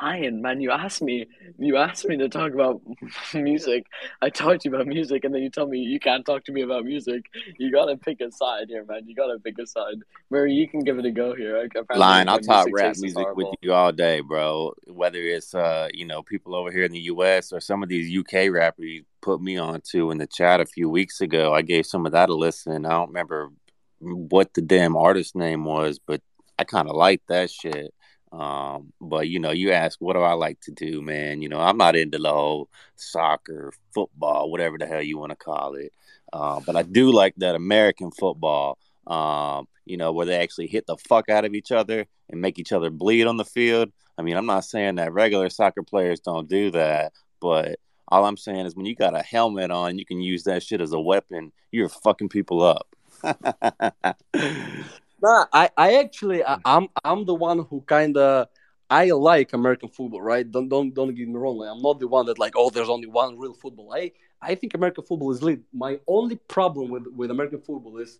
Ian, 0.01 0.41
man, 0.41 0.59
you 0.59 0.71
asked 0.71 1.03
me, 1.03 1.27
you 1.59 1.77
asked 1.77 2.07
me 2.07 2.17
to 2.17 2.27
talk 2.27 2.51
about 2.51 2.81
music. 3.33 3.85
I 4.23 4.29
talked 4.29 4.61
to 4.61 4.69
you 4.69 4.75
about 4.75 4.87
music, 4.87 5.23
and 5.23 5.33
then 5.33 5.43
you 5.43 5.51
tell 5.51 5.67
me 5.67 5.77
you 5.77 5.99
can't 5.99 6.25
talk 6.25 6.43
to 6.45 6.51
me 6.51 6.61
about 6.63 6.83
music. 6.83 7.25
You 7.59 7.71
gotta 7.71 7.95
pick 7.95 8.19
a 8.19 8.31
side 8.31 8.69
here, 8.69 8.83
man. 8.85 9.03
You 9.05 9.13
gotta 9.13 9.37
pick 9.39 9.59
a 9.59 9.67
side. 9.67 9.97
Murray, 10.31 10.53
you 10.53 10.67
can 10.67 10.79
give 10.79 10.97
it 10.97 11.05
a 11.05 11.11
go 11.11 11.35
here. 11.35 11.63
Apparently, 11.63 11.97
Lion, 11.99 12.27
I'll 12.27 12.39
talk 12.39 12.69
rap 12.73 12.95
music 12.97 13.27
with 13.35 13.49
you 13.61 13.71
all 13.71 13.91
day, 13.91 14.21
bro. 14.21 14.73
Whether 14.87 15.19
it's 15.19 15.53
uh, 15.53 15.89
you 15.93 16.05
know, 16.05 16.23
people 16.23 16.55
over 16.55 16.71
here 16.71 16.85
in 16.85 16.91
the 16.91 17.01
US 17.01 17.53
or 17.53 17.59
some 17.59 17.83
of 17.83 17.89
these 17.89 18.17
UK 18.17 18.51
rappers, 18.51 18.85
you 18.85 19.05
put 19.21 19.41
me 19.41 19.57
onto 19.57 20.09
in 20.09 20.17
the 20.17 20.27
chat 20.27 20.59
a 20.59 20.65
few 20.65 20.89
weeks 20.89 21.21
ago. 21.21 21.53
I 21.53 21.61
gave 21.61 21.85
some 21.85 22.07
of 22.07 22.13
that 22.13 22.29
a 22.29 22.35
listen. 22.35 22.87
I 22.87 22.89
don't 22.89 23.09
remember 23.09 23.51
what 23.99 24.55
the 24.55 24.61
damn 24.61 24.97
artist 24.97 25.35
name 25.35 25.65
was, 25.65 25.99
but 25.99 26.21
I 26.57 26.63
kind 26.63 26.89
of 26.89 26.95
like 26.95 27.21
that 27.27 27.51
shit. 27.51 27.93
Um, 28.33 28.91
but 28.99 29.29
you 29.29 29.39
know, 29.39 29.51
you 29.51 29.71
ask, 29.71 30.01
what 30.01 30.13
do 30.13 30.21
I 30.21 30.33
like 30.33 30.59
to 30.61 30.71
do, 30.71 31.01
man? 31.01 31.41
You 31.41 31.49
know, 31.49 31.59
I'm 31.59 31.77
not 31.77 31.95
into 31.95 32.17
the 32.17 32.31
whole 32.31 32.67
soccer, 32.95 33.71
football, 33.93 34.49
whatever 34.49 34.77
the 34.77 34.87
hell 34.87 35.03
you 35.03 35.19
want 35.19 35.29
to 35.29 35.35
call 35.35 35.75
it. 35.75 35.93
Uh, 36.33 36.59
but 36.65 36.75
I 36.75 36.81
do 36.81 37.11
like 37.11 37.35
that 37.37 37.55
American 37.55 38.09
football. 38.11 38.79
Um, 39.05 39.67
you 39.85 39.97
know, 39.97 40.13
where 40.13 40.25
they 40.25 40.37
actually 40.37 40.67
hit 40.67 40.87
the 40.87 40.97
fuck 40.97 41.29
out 41.29 41.45
of 41.45 41.53
each 41.53 41.71
other 41.71 42.05
and 42.29 42.41
make 42.41 42.57
each 42.57 42.71
other 42.71 42.89
bleed 42.89 43.27
on 43.27 43.37
the 43.37 43.45
field. 43.45 43.91
I 44.17 44.21
mean, 44.21 44.37
I'm 44.37 44.45
not 44.45 44.65
saying 44.65 44.95
that 44.95 45.11
regular 45.13 45.49
soccer 45.49 45.83
players 45.83 46.21
don't 46.21 46.47
do 46.47 46.71
that, 46.71 47.11
but 47.41 47.79
all 48.07 48.25
I'm 48.25 48.37
saying 48.37 48.65
is 48.65 48.75
when 48.75 48.85
you 48.85 48.95
got 48.95 49.15
a 49.15 49.21
helmet 49.21 49.71
on, 49.71 49.99
you 49.99 50.05
can 50.05 50.21
use 50.21 50.43
that 50.43 50.63
shit 50.63 50.81
as 50.81 50.93
a 50.93 50.99
weapon. 50.99 51.51
You're 51.71 51.89
fucking 51.89 52.29
people 52.29 52.63
up. 52.63 52.87
Nah, 55.23 55.45
I, 55.53 55.69
I 55.77 55.95
actually, 55.95 56.43
I, 56.43 56.57
I'm, 56.65 56.87
I'm 57.05 57.25
the 57.25 57.33
one 57.33 57.59
who 57.69 57.81
kind 57.87 58.17
of, 58.17 58.47
I 58.89 59.09
like 59.11 59.53
American 59.53 59.87
football, 59.89 60.21
right? 60.21 60.49
Don't, 60.49 60.67
don't, 60.67 60.93
don't 60.93 61.15
get 61.15 61.27
me 61.29 61.35
wrong. 61.35 61.57
Like, 61.59 61.69
I'm 61.71 61.81
not 61.81 61.99
the 62.01 62.07
one 62.09 62.25
that 62.25 62.37
like, 62.37 62.53
oh, 62.57 62.69
there's 62.69 62.89
only 62.89 63.07
one 63.07 63.39
real 63.39 63.53
football. 63.53 63.93
I, 63.95 64.11
I 64.41 64.55
think 64.55 64.73
American 64.73 65.05
football 65.05 65.31
is 65.31 65.41
lit. 65.41 65.61
My 65.73 65.97
only 66.07 66.35
problem 66.35 66.91
with 66.91 67.07
with 67.15 67.31
American 67.31 67.61
football 67.61 67.97
is 67.99 68.19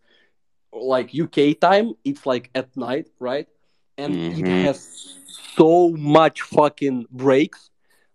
like 0.72 1.12
UK 1.14 1.60
time. 1.60 1.94
It's 2.06 2.26
like 2.26 2.50
at 2.56 2.76
night, 2.78 3.08
right? 3.20 3.48
And 3.98 4.16
it 4.16 4.46
Mhm. 4.46 4.64
has 4.64 4.80
so 5.58 5.90
much 5.90 6.42
fucking 6.44 7.08
breaks. 7.12 7.70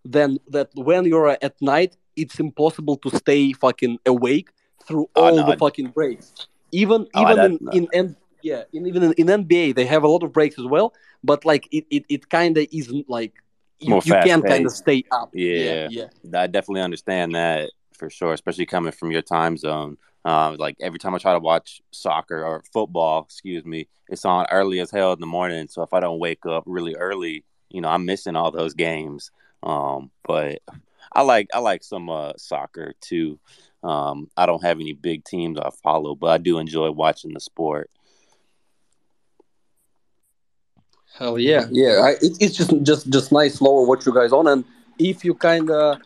Then 0.06 0.38
that 0.48 0.70
when 0.74 1.04
you're 1.04 1.36
at 1.42 1.60
night, 1.60 1.98
it's 2.16 2.40
impossible 2.40 2.96
to 3.04 3.10
stay 3.18 3.52
fucking 3.52 3.98
awake 4.06 4.48
through 4.86 5.10
Oh, 5.14 5.24
all 5.28 5.36
no, 5.36 5.42
the 5.46 5.52
I- 5.52 5.56
fucking 5.56 5.88
breaks. 5.88 6.32
Even 6.72 7.06
Oh, 7.14 7.20
even 7.22 7.38
in 7.44 7.58
in, 7.72 7.88
in 7.92 8.16
yeah, 8.42 8.64
in, 8.72 8.86
even 8.86 9.02
in, 9.02 9.12
in 9.14 9.26
NBA 9.26 9.74
they 9.74 9.86
have 9.86 10.04
a 10.04 10.08
lot 10.08 10.22
of 10.22 10.32
breaks 10.32 10.58
as 10.58 10.66
well. 10.66 10.94
But 11.22 11.44
like 11.44 11.68
it 11.72 11.86
it, 11.90 12.04
it 12.08 12.28
kind 12.28 12.56
of 12.56 12.66
isn't 12.72 13.08
like 13.08 13.34
you, 13.80 13.90
More 13.90 14.02
you 14.04 14.12
can't 14.12 14.44
kind 14.44 14.66
of 14.66 14.72
stay 14.72 15.04
up. 15.12 15.30
Yeah, 15.32 15.88
yeah. 15.90 16.06
I 16.34 16.46
definitely 16.46 16.82
understand 16.82 17.34
that 17.34 17.70
for 17.92 18.10
sure, 18.10 18.32
especially 18.32 18.66
coming 18.66 18.92
from 18.92 19.10
your 19.10 19.22
time 19.22 19.56
zone. 19.56 19.98
Uh, 20.24 20.56
like 20.58 20.76
every 20.80 20.98
time 20.98 21.14
I 21.14 21.18
try 21.18 21.32
to 21.32 21.38
watch 21.38 21.80
soccer 21.90 22.44
or 22.44 22.62
football, 22.72 23.22
excuse 23.22 23.64
me, 23.64 23.88
it's 24.08 24.24
on 24.24 24.46
early 24.50 24.80
as 24.80 24.90
hell 24.90 25.12
in 25.12 25.20
the 25.20 25.26
morning. 25.26 25.68
So 25.68 25.82
if 25.82 25.92
I 25.92 26.00
don't 26.00 26.18
wake 26.18 26.44
up 26.44 26.64
really 26.66 26.94
early, 26.96 27.44
you 27.70 27.80
know, 27.80 27.88
I'm 27.88 28.04
missing 28.04 28.36
all 28.36 28.50
those 28.50 28.74
games. 28.74 29.30
Um, 29.62 30.10
but 30.26 30.60
I 31.12 31.22
like 31.22 31.48
I 31.54 31.58
like 31.60 31.82
some 31.82 32.10
uh, 32.10 32.32
soccer 32.36 32.94
too. 33.00 33.38
Um, 33.82 34.28
I 34.36 34.46
don't 34.46 34.64
have 34.64 34.80
any 34.80 34.92
big 34.92 35.24
teams 35.24 35.58
I 35.58 35.70
follow, 35.82 36.14
but 36.14 36.28
I 36.28 36.38
do 36.38 36.58
enjoy 36.58 36.90
watching 36.90 37.32
the 37.32 37.40
sport. 37.40 37.90
Hell 41.14 41.38
yeah, 41.38 41.66
yeah. 41.70 42.00
I, 42.04 42.10
it, 42.22 42.36
it's 42.40 42.56
just 42.56 42.72
just 42.82 43.10
just 43.10 43.32
nice 43.32 43.60
knowing 43.60 43.88
what 43.88 44.04
you 44.06 44.14
guys 44.14 44.32
on, 44.32 44.46
and 44.48 44.64
if 44.98 45.24
you 45.24 45.34
kind 45.34 45.70
of, 45.70 46.00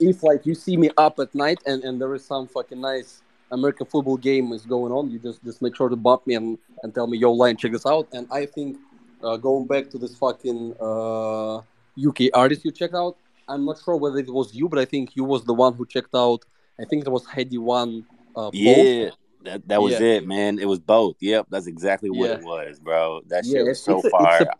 if 0.00 0.22
like 0.22 0.46
you 0.46 0.54
see 0.54 0.76
me 0.76 0.90
up 0.96 1.18
at 1.18 1.34
night 1.34 1.58
and 1.66 1.84
and 1.84 2.00
there 2.00 2.14
is 2.14 2.24
some 2.24 2.48
fucking 2.48 2.80
nice 2.80 3.22
American 3.50 3.86
football 3.86 4.16
game 4.16 4.52
is 4.52 4.64
going 4.66 4.92
on, 4.92 5.10
you 5.10 5.18
just 5.18 5.44
just 5.44 5.62
make 5.62 5.76
sure 5.76 5.88
to 5.88 5.96
bump 5.96 6.26
me 6.26 6.34
and 6.34 6.58
and 6.82 6.94
tell 6.94 7.06
me 7.06 7.18
yo 7.18 7.32
Lion 7.32 7.56
check 7.56 7.72
this 7.72 7.86
out. 7.86 8.08
And 8.12 8.26
I 8.30 8.46
think 8.46 8.78
uh, 9.22 9.36
going 9.36 9.66
back 9.66 9.90
to 9.90 9.98
this 9.98 10.16
fucking 10.16 10.74
uh, 10.80 11.58
UK 11.58 12.30
artist 12.34 12.64
you 12.64 12.72
checked 12.72 12.94
out, 12.94 13.16
I'm 13.48 13.64
not 13.64 13.80
sure 13.84 13.96
whether 13.96 14.18
it 14.18 14.32
was 14.32 14.54
you, 14.54 14.68
but 14.68 14.78
I 14.78 14.84
think 14.84 15.16
you 15.16 15.24
was 15.24 15.44
the 15.44 15.54
one 15.54 15.74
who 15.74 15.86
checked 15.86 16.14
out. 16.14 16.44
I 16.80 16.84
think 16.84 17.06
it 17.06 17.10
was 17.10 17.26
Headie 17.26 17.58
One. 17.58 18.06
Uh, 18.36 18.50
Yeah, 18.52 19.10
that 19.48 19.68
that 19.68 19.82
was 19.82 19.94
Yeah. 20.00 20.06
it, 20.12 20.26
man. 20.26 20.58
It 20.58 20.66
was 20.68 20.78
both. 20.80 21.16
Yep, 21.20 21.46
that's 21.50 21.66
exactly 21.66 22.10
what 22.10 22.30
Yeah. 22.30 22.36
it 22.36 22.42
was, 22.44 22.78
bro. 22.78 23.20
That 23.28 23.44
Yeah, 23.44 23.58
shit 23.60 23.66
was 23.66 23.82
so 23.82 23.98
a- 24.04 24.10
fire. 24.10 24.42
a- 24.42 24.56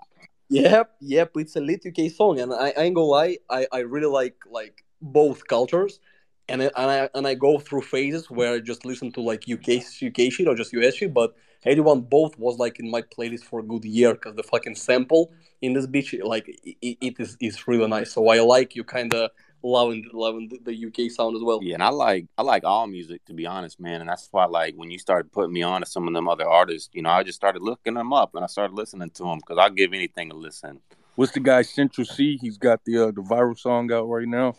Yep, 0.50 0.86
yep, 1.00 1.30
it's 1.36 1.56
a 1.56 1.60
lit 1.60 1.84
UK 1.84 2.08
song, 2.10 2.40
and 2.40 2.54
I, 2.54 2.72
I 2.76 2.82
ain't 2.84 2.94
gonna 2.94 3.06
lie, 3.06 3.36
I, 3.50 3.66
I 3.70 3.80
really 3.80 4.06
like 4.20 4.36
like 4.50 4.82
both 5.02 5.46
cultures, 5.46 6.00
and 6.48 6.62
I, 6.62 6.70
and 6.74 6.90
I 6.90 7.10
and 7.14 7.26
I 7.26 7.34
go 7.34 7.58
through 7.58 7.82
phases 7.82 8.30
where 8.30 8.54
I 8.54 8.60
just 8.60 8.86
listen 8.86 9.12
to 9.12 9.20
like 9.20 9.44
UK 9.46 9.68
UK 10.08 10.32
shit 10.32 10.48
or 10.48 10.54
just 10.54 10.72
US 10.72 10.94
shit, 10.94 11.12
but 11.12 11.34
anyone 11.66 12.00
both 12.00 12.38
was 12.38 12.56
like 12.58 12.80
in 12.80 12.90
my 12.90 13.02
playlist 13.02 13.44
for 13.44 13.60
a 13.60 13.62
good 13.62 13.84
year 13.84 14.14
because 14.14 14.36
the 14.36 14.42
fucking 14.42 14.76
sample 14.76 15.30
in 15.60 15.74
this 15.74 15.86
bitch 15.86 16.18
like 16.24 16.46
it, 16.64 16.96
it 17.08 17.14
is 17.18 17.36
is 17.40 17.68
really 17.68 17.86
nice. 17.86 18.12
So 18.12 18.26
I 18.28 18.40
like 18.40 18.74
you 18.74 18.84
kind 18.84 19.12
of 19.12 19.30
loving 19.62 20.08
loving 20.12 20.48
the, 20.48 20.58
the 20.64 20.86
UK 20.86 21.10
sound 21.10 21.36
as 21.36 21.42
well. 21.42 21.60
Yeah, 21.62 21.74
and 21.74 21.82
I 21.82 21.88
like 21.88 22.26
I 22.36 22.42
like 22.42 22.64
all 22.64 22.86
music 22.86 23.24
to 23.26 23.34
be 23.34 23.46
honest, 23.46 23.80
man. 23.80 24.00
And 24.00 24.08
that's 24.08 24.28
why 24.30 24.44
like 24.46 24.74
when 24.76 24.90
you 24.90 24.98
started 24.98 25.32
putting 25.32 25.52
me 25.52 25.62
on 25.62 25.80
to 25.80 25.86
some 25.86 26.06
of 26.06 26.14
them 26.14 26.28
other 26.28 26.48
artists, 26.48 26.90
you 26.92 27.02
know, 27.02 27.10
I 27.10 27.22
just 27.22 27.36
started 27.36 27.62
looking 27.62 27.94
them 27.94 28.12
up 28.12 28.34
and 28.34 28.44
I 28.44 28.46
started 28.46 28.74
listening 28.74 29.10
to 29.10 29.22
them 29.24 29.38
because 29.38 29.58
I'll 29.58 29.70
give 29.70 29.92
anything 29.92 30.30
a 30.30 30.34
listen. 30.34 30.80
What's 31.16 31.32
the 31.32 31.40
guy 31.40 31.62
Central 31.62 32.04
Cee? 32.04 32.38
He's 32.40 32.58
got 32.58 32.84
the 32.84 32.98
uh, 32.98 33.06
the 33.06 33.22
viral 33.22 33.58
song 33.58 33.92
out 33.92 34.08
right 34.08 34.28
now. 34.28 34.54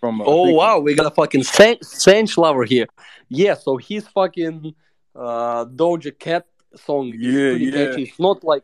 From 0.00 0.20
uh, 0.20 0.24
Oh 0.26 0.52
wow, 0.54 0.78
we 0.78 0.94
got 0.94 1.06
a 1.06 1.10
fucking 1.10 1.42
San- 1.42 1.76
Cench 1.76 2.38
lover 2.38 2.64
here. 2.64 2.86
Yeah, 3.28 3.54
so 3.54 3.76
he's 3.76 4.08
fucking 4.08 4.74
uh, 5.14 5.66
Doja 5.66 6.18
Cat 6.18 6.46
song 6.76 7.12
Yeah, 7.14 7.52
yeah. 7.52 7.86
catchy. 7.86 8.02
It's 8.04 8.18
not 8.18 8.42
like, 8.44 8.62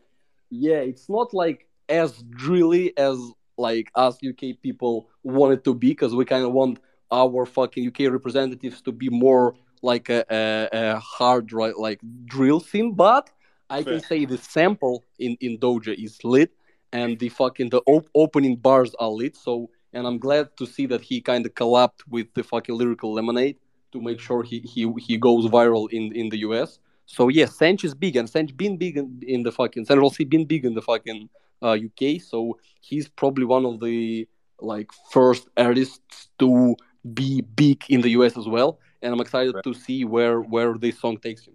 yeah, 0.48 0.78
it's 0.78 1.08
not 1.08 1.34
like 1.34 1.66
as 1.88 2.22
drilly 2.30 2.96
as 2.96 3.18
like 3.60 3.90
us 3.94 4.18
UK 4.26 4.60
people 4.62 5.08
want 5.22 5.52
it 5.52 5.64
to 5.64 5.74
be 5.74 5.90
because 5.90 6.14
we 6.14 6.24
kind 6.24 6.44
of 6.44 6.52
want 6.52 6.80
our 7.12 7.44
fucking 7.46 7.86
UK 7.88 8.10
representatives 8.10 8.80
to 8.82 8.92
be 8.92 9.08
more 9.08 9.54
like 9.82 10.08
a, 10.08 10.24
a, 10.30 10.68
a 10.72 10.98
hard 10.98 11.52
right 11.52 11.76
like 11.76 12.00
drill 12.24 12.60
scene. 12.60 12.94
But 12.94 13.30
I 13.68 13.82
can 13.82 14.00
say 14.00 14.24
the 14.24 14.38
sample 14.38 15.04
in 15.18 15.36
in 15.40 15.58
Doja 15.58 15.94
is 15.94 16.22
lit, 16.24 16.50
and 16.92 17.18
the 17.18 17.28
fucking 17.28 17.70
the 17.70 17.82
op- 17.86 18.10
opening 18.14 18.56
bars 18.56 18.94
are 18.98 19.08
lit. 19.08 19.36
So 19.36 19.70
and 19.92 20.06
I'm 20.06 20.18
glad 20.18 20.56
to 20.58 20.66
see 20.66 20.86
that 20.86 21.00
he 21.00 21.20
kind 21.20 21.44
of 21.46 21.54
collabed 21.54 22.00
with 22.08 22.32
the 22.34 22.42
fucking 22.42 22.74
lyrical 22.74 23.12
lemonade 23.12 23.56
to 23.92 24.00
make 24.00 24.18
mm-hmm. 24.18 24.26
sure 24.26 24.42
he 24.42 24.60
he, 24.60 24.92
he 24.98 25.16
goes 25.16 25.46
viral 25.46 25.90
in 25.90 26.12
in 26.14 26.28
the 26.28 26.38
US. 26.38 26.78
So 27.06 27.28
yeah, 27.28 27.46
Cench 27.46 27.84
is 27.84 27.94
big, 27.94 28.16
and 28.16 28.28
Cench 28.28 28.56
been 28.56 28.76
big 28.76 28.96
in, 28.96 29.20
in 29.26 29.42
the 29.42 29.52
fucking 29.52 29.84
Central 29.84 30.10
Cee 30.10 30.24
been 30.24 30.44
big 30.44 30.64
in 30.64 30.74
the 30.74 30.82
fucking 30.82 31.28
uh, 31.62 31.76
UK. 31.76 32.20
So 32.20 32.58
he's 32.80 33.08
probably 33.08 33.44
one 33.44 33.64
of 33.64 33.80
the 33.80 34.28
like 34.60 34.90
first 35.10 35.48
artists 35.56 36.28
to 36.38 36.76
be 37.14 37.40
big 37.40 37.82
in 37.88 38.00
the 38.00 38.10
US 38.10 38.36
as 38.36 38.46
well. 38.46 38.78
And 39.02 39.12
I'm 39.12 39.20
excited 39.20 39.54
to 39.64 39.74
see 39.74 40.04
where 40.04 40.40
where 40.40 40.76
this 40.76 40.98
song 40.98 41.16
takes 41.18 41.46
him. 41.46 41.54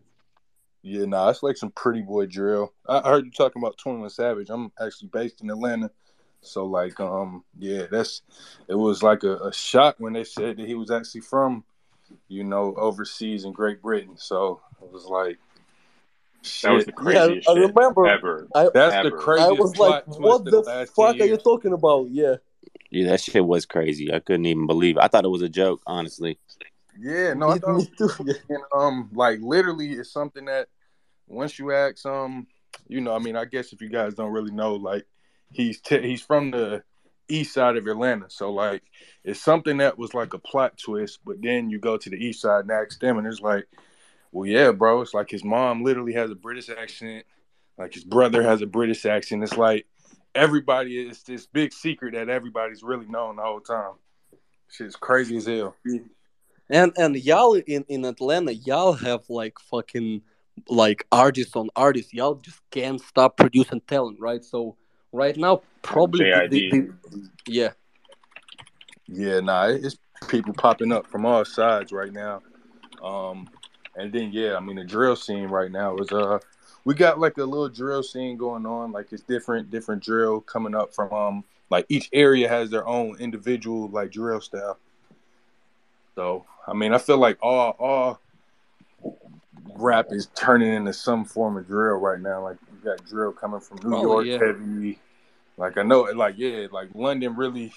Yeah, 0.81 1.05
nah, 1.05 1.29
it's 1.29 1.41
like 1.41 1.57
some 1.57 1.71
pretty 1.71 2.01
boy 2.01 2.27
drill. 2.27 2.73
I, 2.87 2.99
I 2.99 3.09
heard 3.09 3.25
you 3.25 3.31
talking 3.31 3.61
about 3.61 3.77
Twenty 3.77 3.99
One 3.99 4.09
Savage. 4.09 4.49
I'm 4.49 4.71
actually 4.79 5.09
based 5.09 5.41
in 5.41 5.49
Atlanta, 5.49 5.89
so 6.45 6.65
like, 6.65 6.99
um, 6.99 7.43
yeah, 7.57 7.85
that's 7.91 8.21
it 8.67 8.75
was 8.75 9.03
like 9.03 9.23
a, 9.23 9.37
a 9.37 9.53
shock 9.53 9.95
when 9.97 10.13
they 10.13 10.23
said 10.23 10.57
that 10.57 10.67
he 10.67 10.75
was 10.75 10.91
actually 10.91 11.21
from, 11.21 11.63
you 12.27 12.43
know, 12.43 12.75
overseas 12.75 13.45
in 13.45 13.51
Great 13.51 13.81
Britain. 13.81 14.15
So 14.17 14.61
it 14.81 14.91
was 14.91 15.05
like, 15.05 15.39
That 16.63 16.71
was 16.71 16.85
the 16.85 16.91
shit. 16.91 16.95
craziest 16.95 17.49
I 17.49 17.53
shit 17.53 17.75
remember. 17.75 18.07
ever. 18.07 18.47
I, 18.55 18.69
That's 18.73 18.95
ever. 18.95 19.09
the 19.09 19.15
craziest 19.15 19.49
I 19.49 19.53
was 19.53 19.77
like, 19.77 20.07
what 20.07 20.45
the 20.45 20.51
the 20.51 20.89
fuck 20.95 21.19
are 21.19 21.25
you 21.25 21.37
talking 21.37 21.73
about? 21.73 22.07
Yeah. 22.09 22.35
Yeah, 22.91 23.09
that 23.09 23.21
shit 23.21 23.45
was 23.45 23.65
crazy. 23.65 24.13
I 24.13 24.19
couldn't 24.19 24.45
even 24.45 24.67
believe 24.67 24.97
it. 24.97 25.03
I 25.03 25.07
thought 25.07 25.25
it 25.25 25.29
was 25.29 25.41
a 25.41 25.49
joke, 25.49 25.81
honestly. 25.85 26.39
Yeah, 26.97 27.33
no, 27.33 27.49
I 27.49 27.57
thought 27.57 27.77
me 27.77 27.91
too. 27.97 28.09
and, 28.19 28.63
um, 28.73 29.09
like 29.13 29.39
literally, 29.41 29.93
it's 29.93 30.11
something 30.11 30.45
that 30.45 30.69
once 31.27 31.59
you 31.59 31.73
ask, 31.73 32.05
um, 32.05 32.47
you 32.87 33.01
know, 33.01 33.13
I 33.13 33.19
mean, 33.19 33.35
I 33.35 33.45
guess 33.45 33.73
if 33.73 33.81
you 33.81 33.89
guys 33.89 34.13
don't 34.13 34.31
really 34.31 34.51
know, 34.51 34.75
like 34.75 35.05
he's 35.51 35.81
t- 35.81 36.01
he's 36.01 36.21
from 36.21 36.51
the 36.51 36.83
east 37.27 37.53
side 37.53 37.75
of 37.75 37.87
Atlanta, 37.87 38.29
so 38.29 38.53
like 38.53 38.83
it's 39.23 39.41
something 39.41 39.77
that 39.77 39.97
was 39.97 40.13
like 40.13 40.33
a 40.33 40.39
plot 40.39 40.77
twist, 40.77 41.19
but 41.25 41.41
then 41.41 41.69
you 41.69 41.79
go 41.79 41.97
to 41.97 42.09
the 42.09 42.15
east 42.15 42.41
side 42.41 42.61
and 42.61 42.71
ask 42.71 42.99
them, 42.99 43.17
and 43.17 43.27
it's 43.27 43.41
like, 43.41 43.67
well, 44.35 44.45
yeah, 44.45 44.73
bro, 44.73 44.99
it's 44.99 45.13
like 45.13 45.29
his 45.29 45.45
mom 45.45 45.81
literally 45.81 46.11
has 46.11 46.29
a 46.29 46.35
British 46.35 46.69
accent, 46.69 47.25
like 47.77 47.93
his 47.93 48.03
brother 48.03 48.43
has 48.43 48.61
a 48.61 48.65
British 48.65 49.05
accent. 49.05 49.43
It's 49.43 49.55
like 49.55 49.85
everybody 50.35 51.07
is 51.07 51.23
this 51.23 51.45
big 51.45 51.71
secret 51.71 52.15
that 52.15 52.27
everybody's 52.27 52.83
really 52.83 53.05
known 53.07 53.37
the 53.37 53.43
whole 53.43 53.61
time. 53.61 53.93
Shit's 54.69 54.97
crazy 54.97 55.37
as 55.37 55.45
hell. 55.45 55.77
And 56.69 56.91
and 56.97 57.15
y'all 57.15 57.53
in, 57.53 57.85
in 57.87 58.03
Atlanta, 58.03 58.53
y'all 58.53 58.91
have 58.91 59.21
like 59.29 59.57
fucking 59.57 60.21
like 60.67 61.07
artists 61.13 61.55
on 61.55 61.69
artists. 61.77 62.13
Y'all 62.13 62.35
just 62.35 62.59
can't 62.71 62.99
stop 62.99 63.37
producing 63.37 63.79
talent, 63.87 64.19
right? 64.19 64.43
So 64.43 64.75
right 65.13 65.37
now, 65.37 65.61
probably 65.81 66.25
the, 66.25 66.47
the, 66.49 67.29
yeah. 67.47 67.71
Yeah, 69.07 69.39
nah, 69.39 69.67
it's 69.67 69.95
people 70.27 70.53
popping 70.53 70.91
up 70.91 71.07
from 71.07 71.25
all 71.25 71.45
sides 71.45 71.93
right 71.93 72.11
now. 72.11 72.41
Um, 73.01 73.47
and 73.95 74.11
then 74.11 74.31
yeah, 74.31 74.55
I 74.55 74.59
mean 74.59 74.75
the 74.75 74.83
drill 74.83 75.15
scene 75.15 75.47
right 75.47 75.71
now 75.71 75.95
is 75.97 76.11
uh, 76.11 76.39
we 76.83 76.93
got 76.93 77.19
like 77.19 77.37
a 77.37 77.43
little 77.43 77.69
drill 77.69 78.03
scene 78.03 78.37
going 78.37 78.65
on. 78.65 78.91
Like 78.91 79.11
it's 79.11 79.23
different, 79.23 79.71
different 79.71 80.03
drill 80.03 80.41
coming 80.41 80.75
up 80.75 80.93
from 80.93 81.11
um 81.11 81.43
like 81.69 81.85
each 81.89 82.09
area 82.13 82.47
has 82.47 82.69
their 82.69 82.87
own 82.87 83.17
individual 83.19 83.89
like 83.89 84.11
drill 84.11 84.41
style. 84.41 84.77
So 86.15 86.45
I 86.67 86.73
mean, 86.73 86.93
I 86.93 86.97
feel 86.97 87.17
like 87.17 87.37
all 87.41 87.75
all 87.79 88.19
rap 89.75 90.07
is 90.11 90.27
turning 90.35 90.73
into 90.73 90.93
some 90.93 91.25
form 91.25 91.57
of 91.57 91.67
drill 91.67 91.97
right 91.97 92.19
now. 92.19 92.43
Like 92.43 92.57
you 92.71 92.89
got 92.89 93.05
drill 93.05 93.31
coming 93.31 93.59
from 93.59 93.77
New 93.77 93.89
Probably, 93.89 94.29
York 94.29 94.41
yeah. 94.41 94.47
heavy. 94.47 94.99
Like 95.57 95.77
I 95.77 95.83
know, 95.83 96.01
like 96.01 96.35
yeah, 96.37 96.67
like 96.71 96.89
London 96.93 97.35
really. 97.35 97.73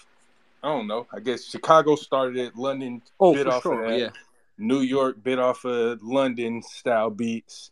I 0.60 0.66
don't 0.68 0.88
know. 0.88 1.06
I 1.12 1.20
guess 1.20 1.44
Chicago 1.44 1.94
started 1.94 2.36
it. 2.36 2.56
London 2.56 3.00
Oh, 3.20 3.32
bit 3.32 3.46
for 3.46 3.52
off 3.52 3.62
sure, 3.62 3.84
of 3.84 3.90
that. 3.90 3.98
yeah. 3.98 4.10
New 4.58 4.80
York 4.80 5.22
bit 5.22 5.38
off 5.38 5.64
of 5.64 6.02
London 6.02 6.62
style 6.62 7.10
beats. 7.10 7.70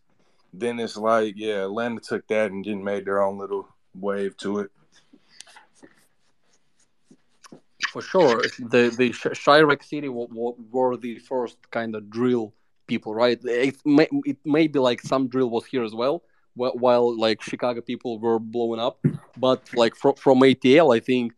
Then 0.53 0.79
it's 0.79 0.97
like, 0.97 1.35
yeah, 1.37 1.65
Atlanta 1.65 2.01
took 2.01 2.27
that 2.29 2.51
and 2.51 2.65
then 2.65 2.83
made 2.83 3.05
their 3.05 3.23
own 3.23 3.39
little 3.39 3.69
wave 3.95 4.37
to 4.39 4.61
it. 4.61 4.71
For 7.91 8.03
sure, 8.03 8.43
the 8.59 8.95
the 8.97 9.11
Chiraq 9.11 9.83
City 9.83 10.09
were, 10.09 10.27
were 10.71 10.97
the 10.97 11.19
first 11.19 11.57
kind 11.71 11.95
of 11.95 12.11
drill 12.11 12.53
people, 12.87 13.15
right? 13.15 13.39
It 13.43 13.77
may 13.85 14.09
it 14.25 14.39
may 14.45 14.67
be 14.67 14.79
like 14.79 15.01
some 15.01 15.29
drill 15.29 15.51
was 15.51 15.67
here 15.67 15.83
as 15.83 15.95
well, 15.95 16.23
while 16.55 17.19
like 17.19 17.43
Chicago 17.43 17.81
people 17.81 18.19
were 18.19 18.39
blowing 18.39 18.81
up. 18.81 19.05
But 19.37 19.63
like 19.75 19.95
from 19.95 20.15
from 20.15 20.41
ATL, 20.41 20.95
I 20.95 21.01
think 21.01 21.33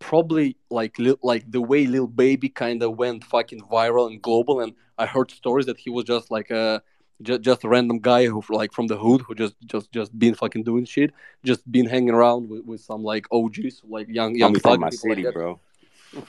probably 0.00 0.56
like 0.70 0.98
li- 0.98 1.14
like 1.22 1.48
the 1.50 1.60
way 1.60 1.86
Lil 1.86 2.08
Baby 2.08 2.48
kind 2.48 2.82
of 2.82 2.96
went 2.98 3.22
fucking 3.24 3.60
viral 3.60 4.08
and 4.08 4.20
global, 4.20 4.60
and 4.60 4.72
I 4.98 5.06
heard 5.06 5.30
stories 5.30 5.66
that 5.66 5.78
he 5.78 5.90
was 5.90 6.04
just 6.04 6.30
like 6.32 6.50
a 6.50 6.82
just, 7.22 7.42
just 7.42 7.64
a 7.64 7.68
random 7.68 7.98
guy 8.00 8.26
who 8.26 8.42
like 8.48 8.72
from 8.72 8.88
the 8.88 8.96
hood 8.96 9.20
who 9.20 9.34
just 9.34 9.54
just 9.66 9.92
just 9.92 10.18
been 10.18 10.34
fucking 10.34 10.64
doing 10.64 10.84
shit, 10.84 11.12
just 11.44 11.70
been 11.70 11.86
hanging 11.86 12.10
around 12.14 12.48
with, 12.48 12.64
with 12.64 12.80
some 12.80 13.04
like 13.04 13.26
OGs, 13.30 13.82
like 13.88 14.08
young 14.08 14.34
young 14.34 14.54
I'm 14.56 14.60
thug 14.60 14.72
from 14.72 14.80
my 14.80 14.90
people 14.90 15.10
like 15.10 15.18
city, 15.18 15.30
bro. 15.30 15.60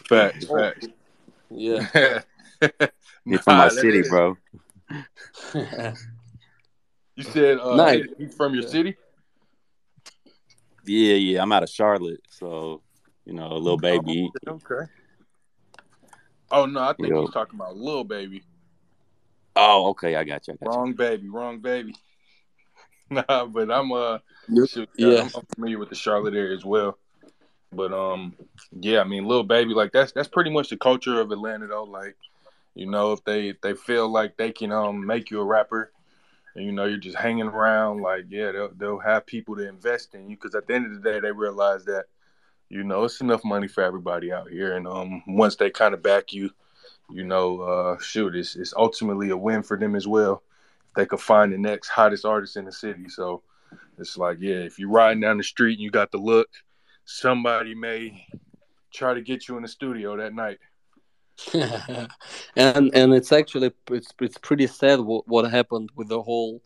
Facts, 0.07 0.45
Oh, 0.49 0.57
facts. 0.57 0.87
Yeah. 1.49 2.21
You 3.25 3.37
from 3.39 3.57
my 3.57 3.69
city, 3.69 4.03
bro. 4.07 4.37
You 7.15 7.23
said 7.23 7.59
uh, 7.59 7.75
Nice. 7.75 8.05
he- 8.17 8.27
from 8.27 8.53
your 8.53 8.63
city? 8.63 8.95
Yeah, 10.85 11.15
yeah. 11.15 11.41
I'm 11.41 11.51
out 11.51 11.63
of 11.63 11.69
Charlotte, 11.69 12.21
so 12.29 12.81
you 13.25 13.33
know, 13.33 13.51
a 13.51 13.57
little 13.57 13.77
baby. 13.77 14.31
Okay. 14.47 14.91
Oh 16.51 16.65
no, 16.65 16.81
I 16.81 16.93
think 16.93 17.09
Yo. 17.09 17.21
he's 17.21 17.33
talking 17.33 17.59
about 17.59 17.77
Lil 17.77 18.03
Baby. 18.03 18.43
Oh, 19.55 19.89
okay. 19.89 20.15
I 20.15 20.23
got 20.23 20.47
you. 20.47 20.53
I 20.53 20.65
got 20.65 20.75
Wrong 20.75 20.93
baby, 20.93 21.29
wrong 21.29 21.59
baby. 21.59 21.95
nah, 23.09 23.45
but 23.45 23.71
I'm 23.71 23.91
uh 23.91 24.19
shoot, 24.67 24.89
yeah, 24.97 25.13
Yeah. 25.13 25.21
I'm, 25.21 25.31
I'm 25.35 25.45
familiar 25.55 25.79
with 25.79 25.89
the 25.89 25.95
Charlotte 25.95 26.33
area 26.33 26.55
as 26.55 26.65
well. 26.65 26.97
But 27.71 27.93
um 27.93 28.35
yeah, 28.79 29.01
I 29.01 29.03
mean 29.05 29.25
Lil 29.25 29.43
Baby, 29.43 29.73
like 29.73 29.91
that's 29.91 30.11
that's 30.11 30.27
pretty 30.27 30.49
much 30.49 30.69
the 30.69 30.77
culture 30.77 31.19
of 31.21 31.31
Atlanta 31.31 31.67
though. 31.67 31.83
Like, 31.83 32.17
you 32.75 32.89
know, 32.89 33.13
if 33.13 33.23
they 33.23 33.49
if 33.49 33.61
they 33.61 33.73
feel 33.73 34.09
like 34.09 34.35
they 34.37 34.51
can 34.51 34.71
um 34.71 35.05
make 35.05 35.31
you 35.31 35.39
a 35.39 35.45
rapper 35.45 35.91
and 36.55 36.65
you 36.65 36.71
know 36.73 36.85
you're 36.85 36.97
just 36.97 37.17
hanging 37.17 37.47
around, 37.47 38.01
like 38.01 38.25
yeah, 38.29 38.51
they'll 38.51 38.71
they'll 38.75 38.99
have 38.99 39.25
people 39.25 39.55
to 39.55 39.67
invest 39.67 40.15
in 40.15 40.29
you 40.29 40.35
because 40.35 40.55
at 40.55 40.67
the 40.67 40.73
end 40.73 40.85
of 40.85 41.01
the 41.01 41.09
day 41.09 41.19
they 41.19 41.31
realize 41.31 41.85
that 41.85 42.05
you 42.71 42.83
know 42.85 43.03
it's 43.03 43.19
enough 43.19 43.43
money 43.43 43.67
for 43.67 43.83
everybody 43.83 44.31
out 44.31 44.49
here, 44.49 44.77
and 44.77 44.87
um 44.87 45.21
once 45.27 45.57
they 45.57 45.69
kind 45.69 45.93
of 45.93 46.01
back 46.01 46.31
you, 46.31 46.49
you 47.09 47.25
know, 47.25 47.61
uh 47.61 47.97
shoot, 47.99 48.35
it's 48.35 48.55
it's 48.55 48.73
ultimately 48.75 49.29
a 49.29 49.37
win 49.37 49.61
for 49.61 49.77
them 49.77 49.95
as 49.95 50.07
well. 50.07 50.41
If 50.89 50.93
they 50.95 51.05
could 51.05 51.19
find 51.19 51.51
the 51.51 51.57
next 51.57 51.89
hottest 51.89 52.25
artist 52.25 52.55
in 52.55 52.65
the 52.65 52.71
city, 52.71 53.09
so 53.09 53.43
it's 53.97 54.17
like 54.17 54.37
yeah, 54.39 54.55
if 54.55 54.79
you're 54.79 54.89
riding 54.89 55.19
down 55.19 55.37
the 55.37 55.43
street 55.43 55.73
and 55.73 55.83
you 55.83 55.91
got 55.91 56.11
the 56.11 56.17
look, 56.17 56.47
somebody 57.03 57.75
may 57.75 58.25
try 58.93 59.13
to 59.13 59.21
get 59.21 59.49
you 59.49 59.57
in 59.57 59.63
the 59.63 59.67
studio 59.67 60.15
that 60.15 60.33
night. 60.33 60.59
and 62.55 62.91
and 62.93 63.13
it's 63.13 63.31
actually 63.31 63.71
it's 63.89 64.13
it's 64.21 64.37
pretty 64.37 64.67
sad 64.67 64.99
what, 64.99 65.27
what 65.27 65.49
happened 65.49 65.89
with 65.95 66.07
the 66.07 66.21
whole 66.21 66.61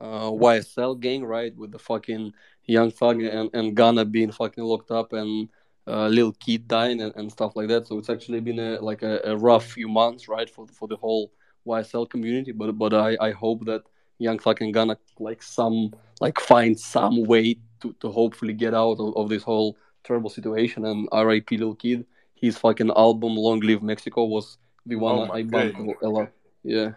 uh, 0.00 0.30
YSL 0.30 0.98
gang, 0.98 1.24
right? 1.24 1.54
With 1.56 1.72
the 1.72 1.78
fucking 1.78 2.32
Young 2.70 2.90
Thug 2.90 3.22
and 3.22 3.50
and 3.52 3.74
Gunna 3.74 4.04
being 4.04 4.32
fucking 4.32 4.64
locked 4.64 4.90
up 4.90 5.12
and 5.12 5.48
uh, 5.86 6.08
Lil 6.08 6.32
Keed 6.32 6.68
dying 6.68 7.00
and, 7.00 7.14
and 7.16 7.30
stuff 7.30 7.56
like 7.56 7.68
that. 7.68 7.86
So 7.86 7.98
it's 7.98 8.10
actually 8.10 8.40
been 8.40 8.58
a 8.58 8.80
like 8.80 9.02
a, 9.02 9.20
a 9.24 9.36
rough 9.36 9.66
few 9.66 9.88
months, 9.88 10.28
right, 10.28 10.48
for 10.48 10.66
for 10.68 10.88
the 10.88 10.96
whole 10.96 11.32
YSL 11.66 12.08
community. 12.08 12.52
But 12.52 12.78
but 12.78 12.94
I 12.94 13.16
I 13.20 13.30
hope 13.32 13.64
that 13.66 13.82
Young 14.18 14.38
Thug 14.38 14.62
and 14.62 14.72
Gunna 14.72 14.96
like 15.18 15.42
some 15.42 15.92
like 16.20 16.38
find 16.40 16.78
some 16.78 17.24
way 17.24 17.56
to 17.80 17.94
to 18.00 18.10
hopefully 18.10 18.54
get 18.54 18.74
out 18.74 18.98
of, 19.00 19.16
of 19.16 19.28
this 19.28 19.42
whole 19.42 19.76
terrible 20.04 20.30
situation. 20.30 20.84
And 20.84 21.08
R.I.P. 21.12 21.56
Lil 21.56 21.74
Keed 21.74 22.04
his 22.40 22.56
fucking 22.56 22.90
album 22.90 23.36
"Long 23.36 23.60
Live 23.60 23.82
Mexico" 23.82 24.24
was 24.24 24.58
the 24.86 24.96
one 24.96 25.28
Oh 25.28 25.32
I 25.32 25.42
bumped 25.42 25.76
goodness. 25.76 25.96
a 26.02 26.08
lot. 26.08 26.28
Yeah, 26.62 26.92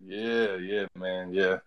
Yeah, 0.00 0.56
yeah, 0.56 0.86
man, 0.94 1.32
yeah. 1.32 1.58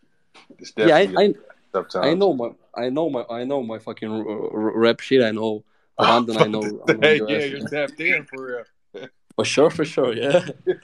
Yeah. 0.78 0.96
I, 0.96 1.14
I, 1.18 1.34
tough 1.74 1.90
times. 1.90 2.06
I 2.08 2.14
know 2.14 2.34
my, 2.34 2.50
I 2.76 2.90
know 2.90 3.10
my, 3.10 3.24
I 3.30 3.44
know 3.44 3.64
my 3.64 3.80
fucking 3.80 4.10
r- 4.10 4.28
r- 4.28 4.78
rap 4.80 5.00
shit. 5.00 5.22
I 5.24 5.32
know 5.32 5.64
London. 6.00 6.38
I 6.38 6.46
know. 6.48 6.84
I 6.88 6.94
know 6.94 7.00
hey, 7.02 7.22
US. 7.22 7.30
yeah, 7.30 7.40
you're 7.46 7.68
tapped 7.68 8.00
in 8.00 8.26
for 8.26 8.64
real. 8.94 9.08
For 9.38 9.46
sure, 9.46 9.70
for 9.70 9.86
sure. 9.86 10.14
Yeah. 10.14 10.46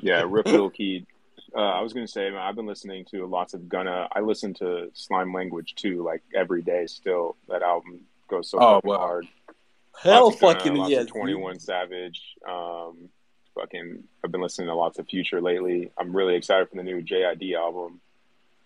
Yeah, 0.00 0.24
Rip 0.28 0.46
Lil 0.46 0.70
Keed. 0.70 1.06
Uh, 1.54 1.60
I 1.60 1.80
was 1.82 1.92
gonna 1.92 2.08
say, 2.08 2.28
man, 2.30 2.40
I've 2.40 2.56
been 2.56 2.66
listening 2.66 3.04
to 3.12 3.26
lots 3.26 3.54
of 3.54 3.68
Gunna. 3.68 4.08
I 4.12 4.20
listen 4.20 4.52
to 4.54 4.90
Slime 4.94 5.32
Language 5.32 5.76
too, 5.76 6.02
like 6.02 6.22
every 6.34 6.62
day. 6.62 6.86
Still, 6.86 7.36
that 7.48 7.62
album 7.62 8.00
goes 8.28 8.50
so 8.50 8.58
Oh, 8.58 8.74
fucking 8.76 8.90
wow. 8.90 8.98
hard. 8.98 9.26
Hell 10.02 10.24
lots 10.24 10.34
of 10.36 10.40
Gunna, 10.40 10.54
fucking 10.54 10.74
lots 10.74 10.90
yes, 10.90 11.06
Twenty 11.06 11.34
One 11.34 11.60
Savage. 11.60 12.20
Um, 12.48 13.08
fucking, 13.54 14.02
I've 14.24 14.32
been 14.32 14.40
listening 14.42 14.66
to 14.68 14.74
lots 14.74 14.98
of 14.98 15.06
Future 15.08 15.40
lately. 15.40 15.90
I'm 15.96 16.14
really 16.14 16.34
excited 16.34 16.68
for 16.70 16.76
the 16.76 16.82
new 16.82 17.00
JID 17.02 17.54
album. 17.54 18.00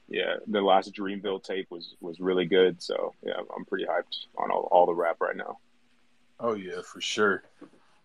Yeah, 0.09 0.37
the 0.47 0.61
last 0.61 0.95
Dreamville 0.95 1.43
tape 1.43 1.69
was 1.71 1.97
was 2.01 2.21
really 2.21 2.45
good. 2.45 2.81
So 2.83 3.15
yeah, 3.23 3.35
I'm 3.57 3.65
pretty 3.65 3.87
hyped 3.87 4.27
on 4.39 4.51
all, 4.51 4.69
all 4.71 4.87
the 4.87 4.95
rap 4.95 5.17
right 5.21 5.37
now. 5.37 5.59
Oh 6.39 6.55
yeah, 6.55 6.83
for 6.83 7.01
sure. 7.01 7.43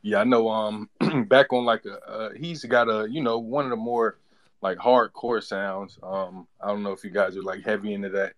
Yeah, 0.02 0.22
I 0.22 0.24
know. 0.24 0.50
Um, 0.50 0.90
back 1.28 1.54
on 1.54 1.66
like 1.66 1.86
a, 1.86 2.00
uh, 2.10 2.30
he's 2.36 2.64
got 2.66 2.90
a 2.90 3.08
you 3.10 3.22
know 3.22 3.38
one 3.38 3.66
of 3.66 3.70
the 3.70 3.76
more 3.76 4.18
like 4.62 4.78
hardcore 4.78 5.44
sounds. 5.44 6.00
Um, 6.02 6.48
I 6.62 6.68
don't 6.68 6.84
know 6.84 6.92
if 6.92 7.04
you 7.04 7.12
guys 7.12 7.38
are 7.38 7.44
like 7.44 7.64
heavy 7.64 7.94
into 7.94 8.10
that 8.10 8.34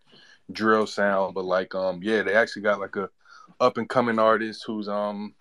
drill 0.52 0.88
sound, 0.88 1.34
but 1.34 1.45
like 1.45 1.73
um, 1.73 2.02
yeah, 2.03 2.22
they 2.22 2.34
actually 2.34 2.64
got 2.64 2.80
like 2.80 2.95
a 2.95 3.10
up 3.60 3.77
and 3.77 3.90
coming 3.90 4.19
artist 4.19 4.64
who's 4.65 4.90
um 4.90 5.34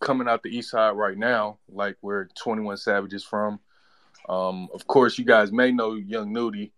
coming 0.00 0.28
out 0.28 0.42
the 0.42 0.54
east 0.54 0.70
side 0.70 0.90
right 0.90 1.16
now, 1.16 1.58
like 1.68 1.96
where 2.00 2.28
Twenty 2.34 2.62
One 2.62 2.76
Savage 2.76 3.14
is 3.14 3.24
from. 3.24 3.60
Um, 4.28 4.68
of 4.74 4.86
course, 4.86 5.18
you 5.18 5.24
guys 5.24 5.52
may 5.52 5.72
know 5.72 5.94
Young 5.94 6.32
Nudy. 6.32 6.72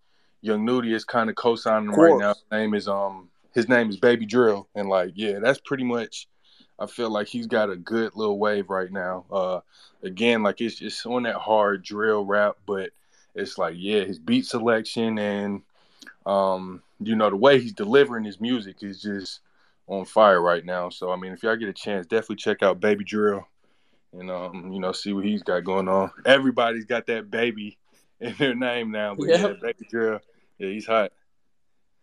Young 0.44 0.64
Nudy 0.64 0.92
is 0.92 1.04
kind 1.04 1.30
of 1.30 1.36
co-signing 1.36 1.88
him 1.88 1.98
right 1.98 2.18
now. 2.18 2.34
His 2.34 2.44
name 2.52 2.74
is 2.74 2.86
um 2.86 3.30
his 3.54 3.68
name 3.68 3.88
is 3.88 3.96
Baby 3.96 4.26
Drill, 4.26 4.68
and 4.74 4.88
like 4.88 5.12
yeah, 5.14 5.38
that's 5.38 5.60
pretty 5.60 5.84
much. 5.84 6.28
I 6.78 6.86
feel 6.86 7.08
like 7.08 7.28
he's 7.28 7.46
got 7.46 7.70
a 7.70 7.76
good 7.76 8.16
little 8.16 8.38
wave 8.38 8.68
right 8.68 8.90
now. 8.90 9.24
Uh, 9.30 9.60
again, 10.02 10.42
like 10.42 10.60
it's 10.60 10.74
just 10.74 11.06
on 11.06 11.22
that 11.22 11.36
hard 11.36 11.84
drill 11.84 12.24
rap, 12.24 12.56
but 12.66 12.90
it's 13.34 13.58
like 13.58 13.74
yeah, 13.78 14.00
his 14.00 14.18
beat 14.18 14.44
selection 14.44 15.18
and 15.18 15.62
um, 16.26 16.82
you 17.00 17.16
know 17.16 17.30
the 17.30 17.36
way 17.36 17.60
he's 17.60 17.72
delivering 17.72 18.24
his 18.24 18.40
music 18.40 18.82
is 18.82 19.00
just 19.00 19.40
on 19.86 20.04
fire 20.04 20.42
right 20.42 20.64
now. 20.64 20.90
So 20.90 21.10
I 21.10 21.16
mean, 21.16 21.32
if 21.32 21.42
y'all 21.42 21.56
get 21.56 21.68
a 21.68 21.72
chance, 21.72 22.06
definitely 22.06 22.36
check 22.36 22.62
out 22.62 22.80
Baby 22.80 23.04
Drill 23.04 23.46
and 24.12 24.30
um, 24.30 24.72
you 24.72 24.80
know 24.80 24.92
see 24.92 25.12
what 25.12 25.24
he's 25.24 25.42
got 25.42 25.64
going 25.64 25.88
on. 25.88 26.10
Everybody's 26.26 26.84
got 26.84 27.06
that 27.06 27.30
baby 27.30 27.78
in 28.20 28.34
their 28.38 28.54
name 28.54 28.90
now, 28.90 29.14
but 29.14 29.28
yeah, 29.28 29.36
Yeah. 29.36 29.52
Baby 29.62 29.86
Drill, 29.88 30.20
yeah, 30.58 30.68
he's 30.68 30.86
hot. 30.86 31.12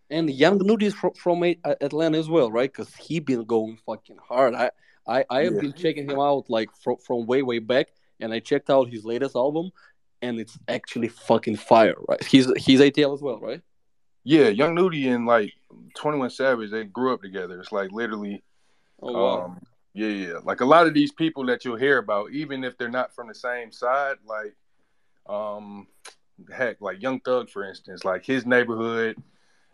And 0.10 0.30
Young 0.30 0.58
Nudy 0.58 0.88
is 0.88 0.94
from, 0.94 1.14
from 1.14 1.42
Atlanta 1.64 2.18
as 2.18 2.30
well, 2.30 2.52
right? 2.52 2.72
Because 2.72 2.94
he 2.96 3.20
been 3.20 3.46
going 3.46 3.78
fucking 3.86 4.18
hard. 4.28 4.54
I 4.56 4.72
I, 5.08 5.26
I 5.30 5.44
have 5.46 5.56
Yeah. 5.56 5.62
been 5.62 5.74
checking 5.74 6.10
him 6.10 6.20
out 6.20 6.50
like 6.50 6.70
from, 6.84 6.98
from 6.98 7.26
way 7.26 7.42
way 7.42 7.60
back, 7.60 7.88
and 8.20 8.34
I 8.34 8.40
checked 8.40 8.70
out 8.70 8.90
his 8.90 9.06
latest 9.06 9.36
album, 9.36 9.72
and 10.22 10.40
it's 10.40 10.58
actually 10.68 11.08
fucking 11.08 11.56
fire, 11.56 11.96
right? 12.08 12.24
He's 12.24 12.52
he's 12.58 12.82
ATL 12.82 13.14
as 13.14 13.22
well, 13.22 13.40
right? 13.40 13.62
Yeah, 14.24 14.50
Young 14.50 14.76
Nudy 14.76 15.08
and 15.08 15.26
like 15.26 15.54
Twenty 15.96 16.18
One 16.20 16.30
Savage, 16.30 16.72
they 16.72 16.84
grew 16.84 17.14
up 17.14 17.22
together. 17.22 17.60
It's 17.60 17.72
like 17.72 17.92
literally, 17.92 18.44
Oh 19.02 19.14
wow. 19.14 19.46
um, 19.46 19.62
yeah, 19.94 20.08
yeah. 20.10 20.34
Like 20.44 20.62
a 20.62 20.66
lot 20.66 20.88
of 20.88 20.94
these 20.94 21.12
people 21.12 21.46
that 21.48 21.66
you'll 21.66 21.78
hear 21.78 21.98
about, 21.98 22.32
even 22.32 22.64
if 22.64 22.78
they're 22.78 22.90
not 22.90 23.16
from 23.16 23.28
the 23.30 23.34
same 23.36 23.72
side, 23.72 24.18
like, 24.26 24.56
um, 25.28 25.88
heck, 26.54 26.82
like 26.82 27.02
Young 27.02 27.20
Thug, 27.20 27.50
for 27.50 27.68
instance, 27.68 28.06
like 28.06 28.26
his 28.26 28.46
neighborhood 28.46 29.18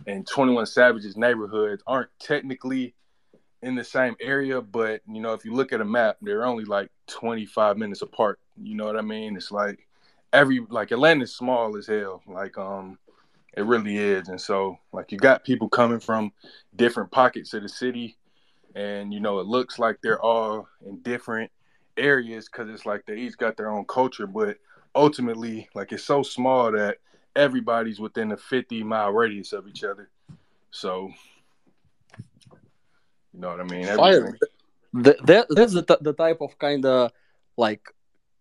and 0.06 0.28
Twenty 0.28 0.54
One 0.54 0.66
Savage's 0.66 1.18
neighborhood 1.18 1.82
aren't 1.86 2.10
technically 2.20 2.94
in 3.62 3.76
the 3.76 3.84
same 3.84 4.16
area, 4.22 4.62
but 4.62 5.02
you 5.08 5.22
know, 5.22 5.34
if 5.34 5.46
you 5.46 5.54
look 5.54 5.74
at 5.74 5.82
a 5.82 5.86
map, 5.86 6.18
they're 6.22 6.46
only 6.46 6.66
like 6.66 6.90
twenty 7.08 7.46
five 7.46 7.78
minutes 7.78 8.02
apart. 8.02 8.40
You 8.62 8.76
know 8.76 8.86
what 8.86 8.98
I 8.98 9.02
mean? 9.02 9.36
It's 9.36 9.52
like 9.52 9.88
every 10.34 10.66
like 10.70 10.92
Atlanta's 10.92 11.36
small 11.36 11.78
as 11.78 11.88
hell. 11.88 12.22
Like, 12.28 12.58
um. 12.58 12.98
It 13.56 13.66
really 13.66 13.98
is. 13.98 14.30
And 14.30 14.40
so, 14.40 14.78
like, 14.92 15.12
you 15.12 15.18
got 15.18 15.44
people 15.44 15.68
coming 15.68 16.00
from 16.00 16.32
different 16.76 17.10
pockets 17.10 17.56
of 17.56 17.64
the 17.64 17.70
city 17.70 18.16
and 18.78 19.12
you 19.12 19.20
know 19.20 19.40
it 19.40 19.48
looks 19.48 19.80
like 19.80 19.98
they're 20.02 20.22
all 20.22 20.68
in 20.86 21.00
different 21.00 21.52
areas 21.98 22.48
because 22.48 22.70
it's 22.70 22.86
like 22.86 23.06
they 23.06 23.18
each 23.18 23.38
got 23.38 23.58
their 23.58 23.72
own 23.72 23.84
culture, 23.86 24.28
but 24.28 24.58
ultimately, 24.98 25.70
like 25.74 25.92
it's 25.92 26.04
so 26.04 26.24
small 26.24 26.72
that 26.72 26.98
everybody's 27.36 28.00
within 28.00 28.32
a 28.32 28.38
50 28.38 28.84
mile 28.84 29.12
radius 29.12 29.54
of 29.54 29.68
each 29.68 29.84
other. 29.84 30.10
So, 30.72 31.12
you 33.34 33.40
know 33.40 33.50
what 33.50 33.62
I 33.62 33.64
mean? 33.64 33.86
Everything. 33.86 34.36
Th- 35.04 35.18
that, 35.26 35.48
that's 35.50 35.74
the, 35.74 35.84
t- 35.84 36.02
the 36.02 36.14
type 36.14 36.42
of 36.42 36.58
kind 36.58 36.86
of 36.86 37.12
like 37.56 37.82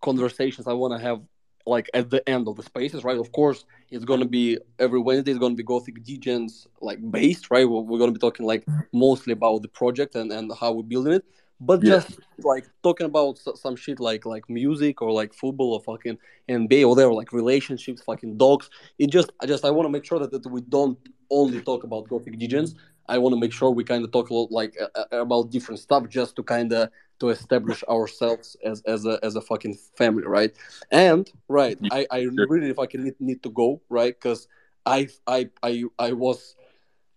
conversations 0.00 0.66
I 0.66 0.72
want 0.72 0.98
to 0.98 1.06
have 1.06 1.20
like 1.66 1.90
at 1.94 2.10
the 2.10 2.26
end 2.28 2.48
of 2.48 2.56
the 2.56 2.62
spaces, 2.62 3.04
right? 3.04 3.18
Of 3.18 3.32
course, 3.32 3.64
it's 3.90 4.04
going 4.04 4.20
to 4.20 4.26
be 4.26 4.58
every 4.78 5.00
Wednesday. 5.00 5.32
It's 5.32 5.40
going 5.40 5.52
to 5.52 5.56
be 5.56 5.64
Gothic 5.64 6.02
Degens 6.04 6.66
like 6.80 6.98
based, 7.10 7.50
right? 7.50 7.68
We're, 7.68 7.80
we're 7.80 7.98
going 7.98 8.12
to 8.12 8.18
be 8.18 8.20
talking 8.20 8.46
like 8.46 8.64
mostly 8.92 9.32
about 9.32 9.62
the 9.62 9.68
project 9.68 10.14
and, 10.14 10.32
and 10.32 10.50
how 10.58 10.72
we're 10.72 10.84
building 10.84 11.14
it, 11.14 11.24
but 11.60 11.82
Yeah. 11.82 11.90
just 11.92 12.18
like 12.38 12.66
talking 12.82 13.06
about 13.06 13.38
some 13.38 13.76
shit 13.76 13.98
like 14.00 14.26
like 14.26 14.48
music 14.48 15.00
or 15.02 15.10
like 15.12 15.32
football 15.34 15.74
or 15.74 15.80
fucking 15.80 16.18
NBA 16.48 16.82
or 16.84 16.88
whatever, 16.90 17.12
like 17.14 17.32
relationships, 17.32 18.02
fucking 18.02 18.36
dogs. 18.36 18.70
It 18.98 19.10
just 19.10 19.30
I 19.40 19.46
just 19.46 19.64
I 19.64 19.70
want 19.70 19.86
to 19.86 19.90
make 19.90 20.04
sure 20.04 20.18
that, 20.18 20.30
that 20.30 20.46
we 20.50 20.60
don't 20.62 20.98
only 21.30 21.60
talk 21.62 21.84
about 21.84 22.08
Gothic 22.08 22.38
Degens. 22.38 22.74
I 23.08 23.18
want 23.18 23.34
to 23.34 23.40
make 23.40 23.52
sure 23.52 23.70
we 23.70 23.84
kind 23.84 24.04
of 24.04 24.10
talk 24.12 24.30
a 24.30 24.34
lot 24.34 24.50
like 24.50 24.76
uh, 24.80 25.04
about 25.12 25.50
different 25.50 25.80
stuff 25.80 26.08
just 26.08 26.36
to 26.36 26.42
kind 26.42 26.72
of 26.72 26.90
to 27.20 27.30
establish 27.30 27.82
ourselves 27.84 28.56
as 28.64 28.82
as 28.82 29.06
a 29.06 29.18
as 29.22 29.36
a 29.36 29.40
fucking 29.40 29.74
family, 29.96 30.24
right? 30.26 30.52
And 30.90 31.30
right, 31.48 31.78
I 31.90 32.06
I 32.10 32.22
really 32.22 32.72
fucking 32.72 33.04
need, 33.04 33.20
need 33.20 33.42
to 33.44 33.50
go, 33.50 33.80
right? 33.88 34.14
Because 34.14 34.48
I 34.84 35.08
I 35.26 35.50
I 35.62 35.84
I 35.98 36.12
was 36.12 36.56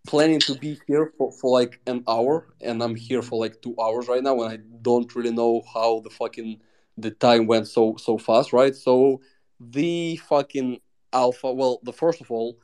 planning 0.10 0.40
to 0.40 0.56
be 0.56 0.80
here 0.88 1.14
for, 1.18 1.32
for 1.32 1.52
like 1.52 1.80
an 1.86 2.04
hour 2.08 2.48
and 2.62 2.82
I'm 2.82 2.96
here 2.96 3.22
for 3.22 3.40
like 3.40 3.62
two 3.62 3.76
hours 3.80 4.08
right 4.08 4.24
now 4.24 4.42
and 4.42 4.52
I 4.52 4.58
don't 4.82 5.14
really 5.16 5.32
know 5.32 5.62
how 5.72 6.00
the 6.00 6.10
fucking 6.10 6.60
the 6.98 7.12
time 7.12 7.46
went 7.46 7.68
so 7.68 7.96
so 7.98 8.18
fast, 8.18 8.52
right? 8.52 8.76
So 8.76 9.22
the 9.60 10.16
fucking 10.16 10.80
alpha 11.14 11.54
well 11.54 11.80
the 11.84 11.94
first 11.94 12.22
of 12.22 12.32
all 12.32 12.58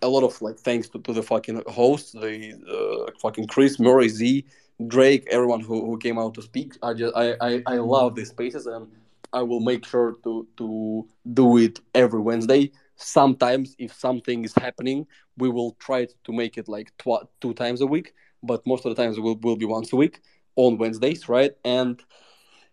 a 0.00 0.08
lot 0.08 0.24
of 0.24 0.40
like 0.40 0.58
thanks 0.58 0.88
to, 0.90 0.98
to 1.00 1.12
the 1.12 1.22
fucking 1.22 1.62
hosts, 1.68 2.12
the 2.12 2.54
uh, 2.76 3.10
fucking 3.20 3.46
Chris, 3.46 3.78
Murray, 3.78 4.08
Z, 4.08 4.46
Drake, 4.86 5.26
everyone 5.30 5.60
who, 5.60 5.84
who 5.84 5.98
came 5.98 6.18
out 6.18 6.32
to 6.34 6.42
speak. 6.42 6.78
I 6.82 6.94
just 6.94 7.14
I, 7.14 7.34
I, 7.42 7.62
I 7.66 7.76
love 7.76 8.14
these 8.14 8.30
spaces 8.30 8.66
and 8.66 8.86
I 9.34 9.42
will 9.42 9.60
make 9.60 9.84
sure 9.84 10.16
to 10.24 10.46
to 10.56 11.06
do 11.34 11.58
it 11.58 11.80
every 11.94 12.20
Wednesday. 12.20 12.72
Sometimes 12.96 13.74
if 13.78 13.92
something 13.92 14.44
is 14.44 14.54
happening, 14.54 15.06
we 15.36 15.48
will 15.48 15.72
try 15.80 16.06
to 16.24 16.32
make 16.32 16.56
it 16.56 16.68
like 16.68 16.92
tw- 16.98 17.26
two 17.40 17.54
times 17.54 17.80
a 17.80 17.86
week, 17.86 18.14
but 18.42 18.66
most 18.66 18.84
of 18.84 18.94
the 18.94 19.02
times 19.02 19.18
will, 19.18 19.36
will 19.36 19.56
be 19.56 19.66
once 19.66 19.92
a 19.92 19.96
week 19.96 20.20
on 20.56 20.78
Wednesdays, 20.78 21.28
right? 21.28 21.52
And 21.64 22.00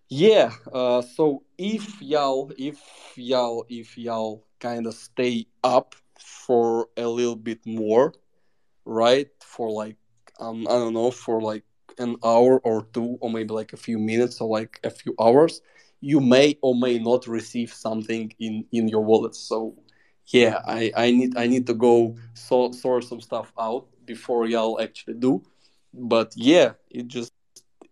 yeah, 0.10 0.52
uh, 0.73 1.02
so 1.02 1.43
if 1.57 2.02
y'all, 2.02 2.52
if 2.57 2.80
y'all, 3.15 3.65
if 3.69 3.98
y'all 3.98 4.45
kind 4.60 4.85
of 4.85 4.93
stay 4.93 5.48
up 5.64 5.95
for 6.19 6.88
a 6.98 7.07
little 7.07 7.35
bit 7.35 7.65
more, 7.65 8.14
right? 8.85 9.27
For 9.43 9.72
like, 9.72 9.98
um, 10.39 10.68
I 10.68 10.72
don't 10.72 10.93
know, 10.93 11.11
for 11.11 11.41
like 11.41 11.64
an 11.98 12.18
hour 12.23 12.60
or 12.60 12.85
two, 12.93 13.18
or 13.22 13.30
maybe 13.30 13.53
like 13.53 13.73
a 13.73 13.77
few 13.77 13.98
minutes, 13.98 14.41
or 14.41 14.49
like 14.49 14.80
a 14.84 14.89
few 14.89 15.15
hours, 15.19 15.61
you 16.02 16.19
may 16.19 16.57
or 16.61 16.76
may 16.76 16.99
not 16.99 17.27
receive 17.27 17.72
something 17.73 18.34
in 18.39 18.65
in 18.72 18.88
your 18.88 19.02
wallet. 19.02 19.35
So, 19.35 19.76
yeah, 20.27 20.61
I 20.65 20.91
I 20.95 21.11
need 21.11 21.38
I 21.38 21.48
need 21.48 21.68
to 21.68 21.73
go 21.73 22.15
so, 22.34 22.72
sort 22.72 23.03
some 23.03 23.22
stuff 23.22 23.52
out 23.60 23.88
before 24.06 24.45
y'all 24.48 24.80
actually 24.81 25.15
do. 25.15 25.43
But 25.93 26.34
yeah, 26.35 26.73
it 26.89 27.07
just 27.07 27.34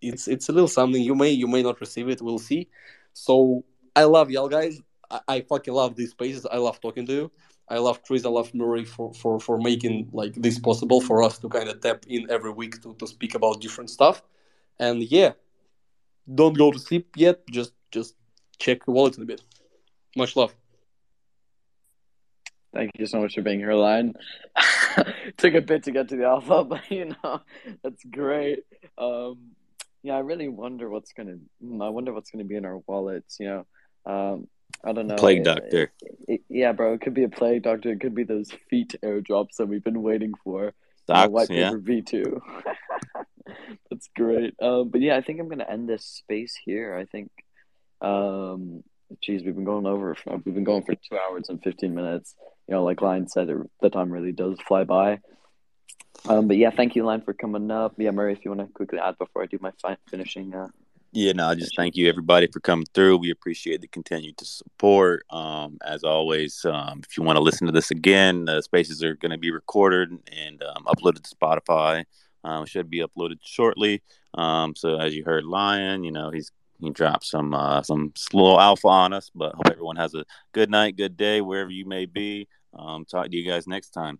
it's 0.01 0.27
it's 0.27 0.49
a 0.49 0.51
little 0.51 0.68
something. 0.68 1.01
You 1.01 1.15
may 1.15 1.31
you 1.31 1.47
may 1.47 1.64
not 1.64 1.80
receive 1.81 2.10
it. 2.10 2.22
We'll 2.22 2.39
see. 2.39 2.69
So 3.14 3.64
i 3.95 4.03
love 4.03 4.31
y'all 4.31 4.49
guys. 4.49 4.80
I, 5.11 5.19
I 5.27 5.41
fucking 5.41 5.73
love 5.73 5.95
these 5.95 6.11
spaces. 6.11 6.45
I 6.45 6.57
love 6.57 6.80
talking 6.80 7.06
to 7.07 7.14
you. 7.14 7.31
I 7.68 7.77
love 7.77 8.03
chris. 8.03 8.26
I 8.26 8.30
love 8.30 8.53
murray 8.53 8.85
for 8.85 9.14
for 9.14 9.39
for 9.39 9.57
making 9.57 10.10
like 10.14 10.34
this 10.35 10.60
possible 10.60 11.01
for 11.01 11.22
us 11.23 11.38
to 11.39 11.49
kind 11.49 11.69
of 11.69 11.81
tap 11.81 12.06
in 12.07 12.30
every 12.30 12.51
week 12.51 12.81
to, 12.84 12.93
to 12.95 13.07
speak 13.07 13.35
about 13.35 13.61
different 13.61 13.89
stuff. 13.89 14.23
And 14.80 15.03
yeah 15.03 15.34
don't 16.34 16.57
go 16.57 16.72
to 16.72 16.80
sleep 16.80 17.15
yet. 17.15 17.45
Just 17.49 17.73
just 17.91 18.15
check 18.57 18.85
your 18.85 18.95
wallet 18.95 19.18
in 19.18 19.23
a 19.23 19.26
bit. 19.26 19.41
Much 20.15 20.35
love 20.35 20.56
Thank 22.73 22.91
you 22.99 23.07
so 23.07 23.19
much 23.19 23.35
for 23.35 23.41
being 23.41 23.59
here, 23.59 23.73
Lion. 23.73 24.13
Took 25.37 25.55
a 25.55 25.61
bit 25.61 25.83
to 25.83 25.91
get 25.91 26.09
to 26.09 26.15
the 26.15 26.25
alpha, 26.25 26.63
but 26.69 26.89
you 26.91 27.15
know 27.23 27.41
that's 27.83 28.03
great. 28.03 28.59
Um, 28.97 29.51
yeah, 30.03 30.15
I 30.15 30.19
really 30.19 30.47
wonder 30.47 30.89
what's 30.89 31.13
gonna. 31.13 31.37
hmm, 31.61 31.81
I 31.81 31.89
wonder 31.89 32.13
what's 32.13 32.29
gonna 32.31 32.43
be 32.43 32.55
in 32.55 32.65
our 32.65 32.77
wallets. 32.87 33.37
You 33.39 33.47
know, 34.05 34.11
um, 34.11 34.47
I 34.83 34.93
don't 34.93 35.07
know. 35.07 35.15
Plague 35.15 35.39
It- 35.39 35.43
Doctor. 35.43 35.91
it- 36.27 36.43
yeah, 36.47 36.71
bro, 36.73 36.93
it 36.93 37.01
could 37.01 37.15
be 37.15 37.23
a 37.23 37.29
plague 37.29 37.63
doctor. 37.63 37.91
It 37.91 37.99
could 38.01 38.15
be 38.15 38.23
those 38.23 38.51
feet 38.69 38.95
airdrops 39.03 39.55
that 39.57 39.67
we've 39.67 39.83
been 39.83 40.03
waiting 40.03 40.33
for. 40.43 40.73
Socks, 41.07 41.31
white 41.31 41.49
yeah. 41.49 41.73
V 41.75 42.01
two. 42.03 42.39
That's 43.89 44.09
great. 44.15 44.53
Um, 44.61 44.89
but 44.89 45.01
yeah, 45.01 45.17
I 45.17 45.21
think 45.21 45.39
I'm 45.39 45.49
gonna 45.49 45.65
end 45.67 45.89
this 45.89 46.05
space 46.05 46.55
here. 46.63 46.95
I 46.95 47.05
think. 47.05 47.31
Um, 48.01 48.83
geez, 49.21 49.43
we've 49.43 49.55
been 49.55 49.65
going 49.65 49.87
over. 49.87 50.15
We've 50.45 50.53
been 50.53 50.63
going 50.63 50.83
for 50.83 50.93
two 50.93 51.17
hours 51.17 51.49
and 51.49 51.61
fifteen 51.63 51.95
minutes. 51.95 52.35
You 52.69 52.75
know, 52.75 52.83
like 52.83 53.01
Lion 53.01 53.27
said, 53.27 53.49
the 53.81 53.89
time 53.89 54.11
really 54.11 54.31
does 54.31 54.59
fly 54.67 54.83
by. 54.83 55.21
Um, 56.27 56.47
but 56.47 56.57
yeah, 56.57 56.69
thank 56.69 56.95
you, 56.95 57.03
Lion, 57.03 57.21
for 57.21 57.33
coming 57.33 57.71
up. 57.71 57.95
Yeah, 57.97 58.11
Murray, 58.11 58.33
if 58.33 58.45
you 58.45 58.51
want 58.51 58.61
to 58.61 58.71
quickly 58.71 58.99
add 58.99 59.17
before 59.17 59.41
I 59.41 59.47
do 59.47 59.57
my 59.59 59.71
fi- 59.81 59.97
finishing. 60.07 60.53
Uh, 60.53 60.67
Yeah, 61.11 61.31
no, 61.31 61.55
just 61.55 61.75
thank 61.75 61.95
you 61.95 62.07
everybody 62.07 62.45
for 62.45 62.59
coming 62.59 62.85
through. 62.93 63.17
We 63.17 63.31
appreciate 63.31 63.81
the 63.81 63.87
continued 63.87 64.39
support. 64.39 65.25
Um, 65.31 65.79
as 65.83 66.03
always, 66.03 66.63
um, 66.63 67.01
if 67.03 67.17
you 67.17 67.23
want 67.23 67.37
to 67.37 67.41
listen 67.41 67.65
to 67.65 67.73
this 67.73 67.89
again, 67.89 68.45
the 68.45 68.61
spaces 68.61 69.03
are 69.03 69.15
going 69.15 69.31
to 69.31 69.39
be 69.39 69.49
recorded 69.49 70.11
and 70.31 70.61
um, 70.61 70.85
uploaded 70.85 71.23
to 71.23 71.35
Spotify. 71.35 72.05
Um, 72.43 72.67
should 72.67 72.91
be 72.91 72.99
uploaded 72.99 73.39
shortly. 73.41 74.03
Um, 74.35 74.75
so 74.75 74.99
as 74.99 75.15
you 75.15 75.23
heard, 75.25 75.43
Lion, 75.43 76.03
you 76.03 76.11
know 76.11 76.29
he's 76.29 76.51
he 76.79 76.91
dropped 76.91 77.25
some 77.25 77.53
uh, 77.53 77.81
some 77.81 78.13
slow 78.15 78.59
alpha 78.59 78.87
on 78.87 79.11
us, 79.11 79.31
but 79.33 79.55
hope 79.55 79.71
everyone 79.71 79.95
has 79.95 80.13
a 80.13 80.23
good 80.53 80.69
night, 80.69 80.97
good 80.97 81.17
day, 81.17 81.41
wherever 81.41 81.71
you 81.71 81.85
may 81.85 82.05
be. 82.05 82.47
Um, 82.77 83.05
talk 83.05 83.29
to 83.29 83.35
you 83.35 83.49
guys 83.49 83.67
next 83.67 83.89
time. 83.89 84.19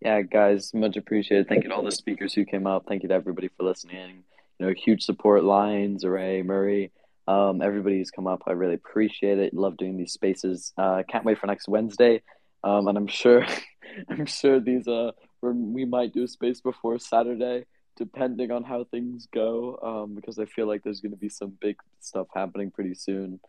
yeah, 0.00 0.22
guys, 0.22 0.72
much 0.74 0.96
appreciated. 0.96 1.48
Thank 1.48 1.64
you 1.64 1.70
to 1.70 1.74
all 1.74 1.82
the 1.82 1.90
speakers 1.90 2.32
who 2.32 2.44
came 2.44 2.66
up. 2.66 2.84
Thank 2.86 3.02
you 3.02 3.08
to 3.08 3.14
everybody 3.14 3.48
for 3.48 3.64
listening. 3.64 4.22
You 4.58 4.66
know, 4.66 4.72
huge 4.72 5.02
support, 5.02 5.44
Lions, 5.44 6.04
Array, 6.04 6.42
Murray, 6.42 6.92
um, 7.26 7.60
everybody 7.62 7.98
who's 7.98 8.10
come 8.10 8.26
up. 8.26 8.42
I 8.46 8.52
really 8.52 8.74
appreciate 8.74 9.38
it. 9.38 9.54
Love 9.54 9.76
doing 9.76 9.96
these 9.96 10.12
spaces. 10.12 10.72
Uh, 10.78 11.02
can't 11.08 11.24
wait 11.24 11.38
for 11.38 11.46
next 11.46 11.68
Wednesday. 11.68 12.22
Um, 12.62 12.86
and 12.86 12.96
I'm 12.96 13.08
sure, 13.08 13.44
I'm 14.08 14.26
sure 14.26 14.60
these 14.60 14.86
uh, 14.86 15.12
we 15.42 15.84
might 15.84 16.12
do 16.12 16.24
a 16.24 16.28
space 16.28 16.60
before 16.60 16.98
Saturday, 16.98 17.66
depending 17.96 18.52
on 18.52 18.62
how 18.62 18.84
things 18.84 19.26
go. 19.32 19.78
Um, 19.82 20.14
because 20.14 20.38
I 20.38 20.44
feel 20.44 20.68
like 20.68 20.84
there's 20.84 21.00
going 21.00 21.12
to 21.12 21.18
be 21.18 21.28
some 21.28 21.58
big 21.60 21.76
stuff 22.00 22.28
happening 22.34 22.70
pretty 22.70 22.94
soon. 22.94 23.40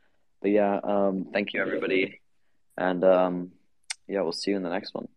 But 0.41 0.51
yeah, 0.51 0.79
um, 0.83 1.27
thank 1.33 1.53
you 1.53 1.61
everybody, 1.61 2.21
and 2.77 3.03
um, 3.03 3.51
yeah, 4.07 4.21
we'll 4.21 4.31
see 4.31 4.51
you 4.51 4.57
in 4.57 4.63
the 4.63 4.69
next 4.69 4.93
one. 4.93 5.07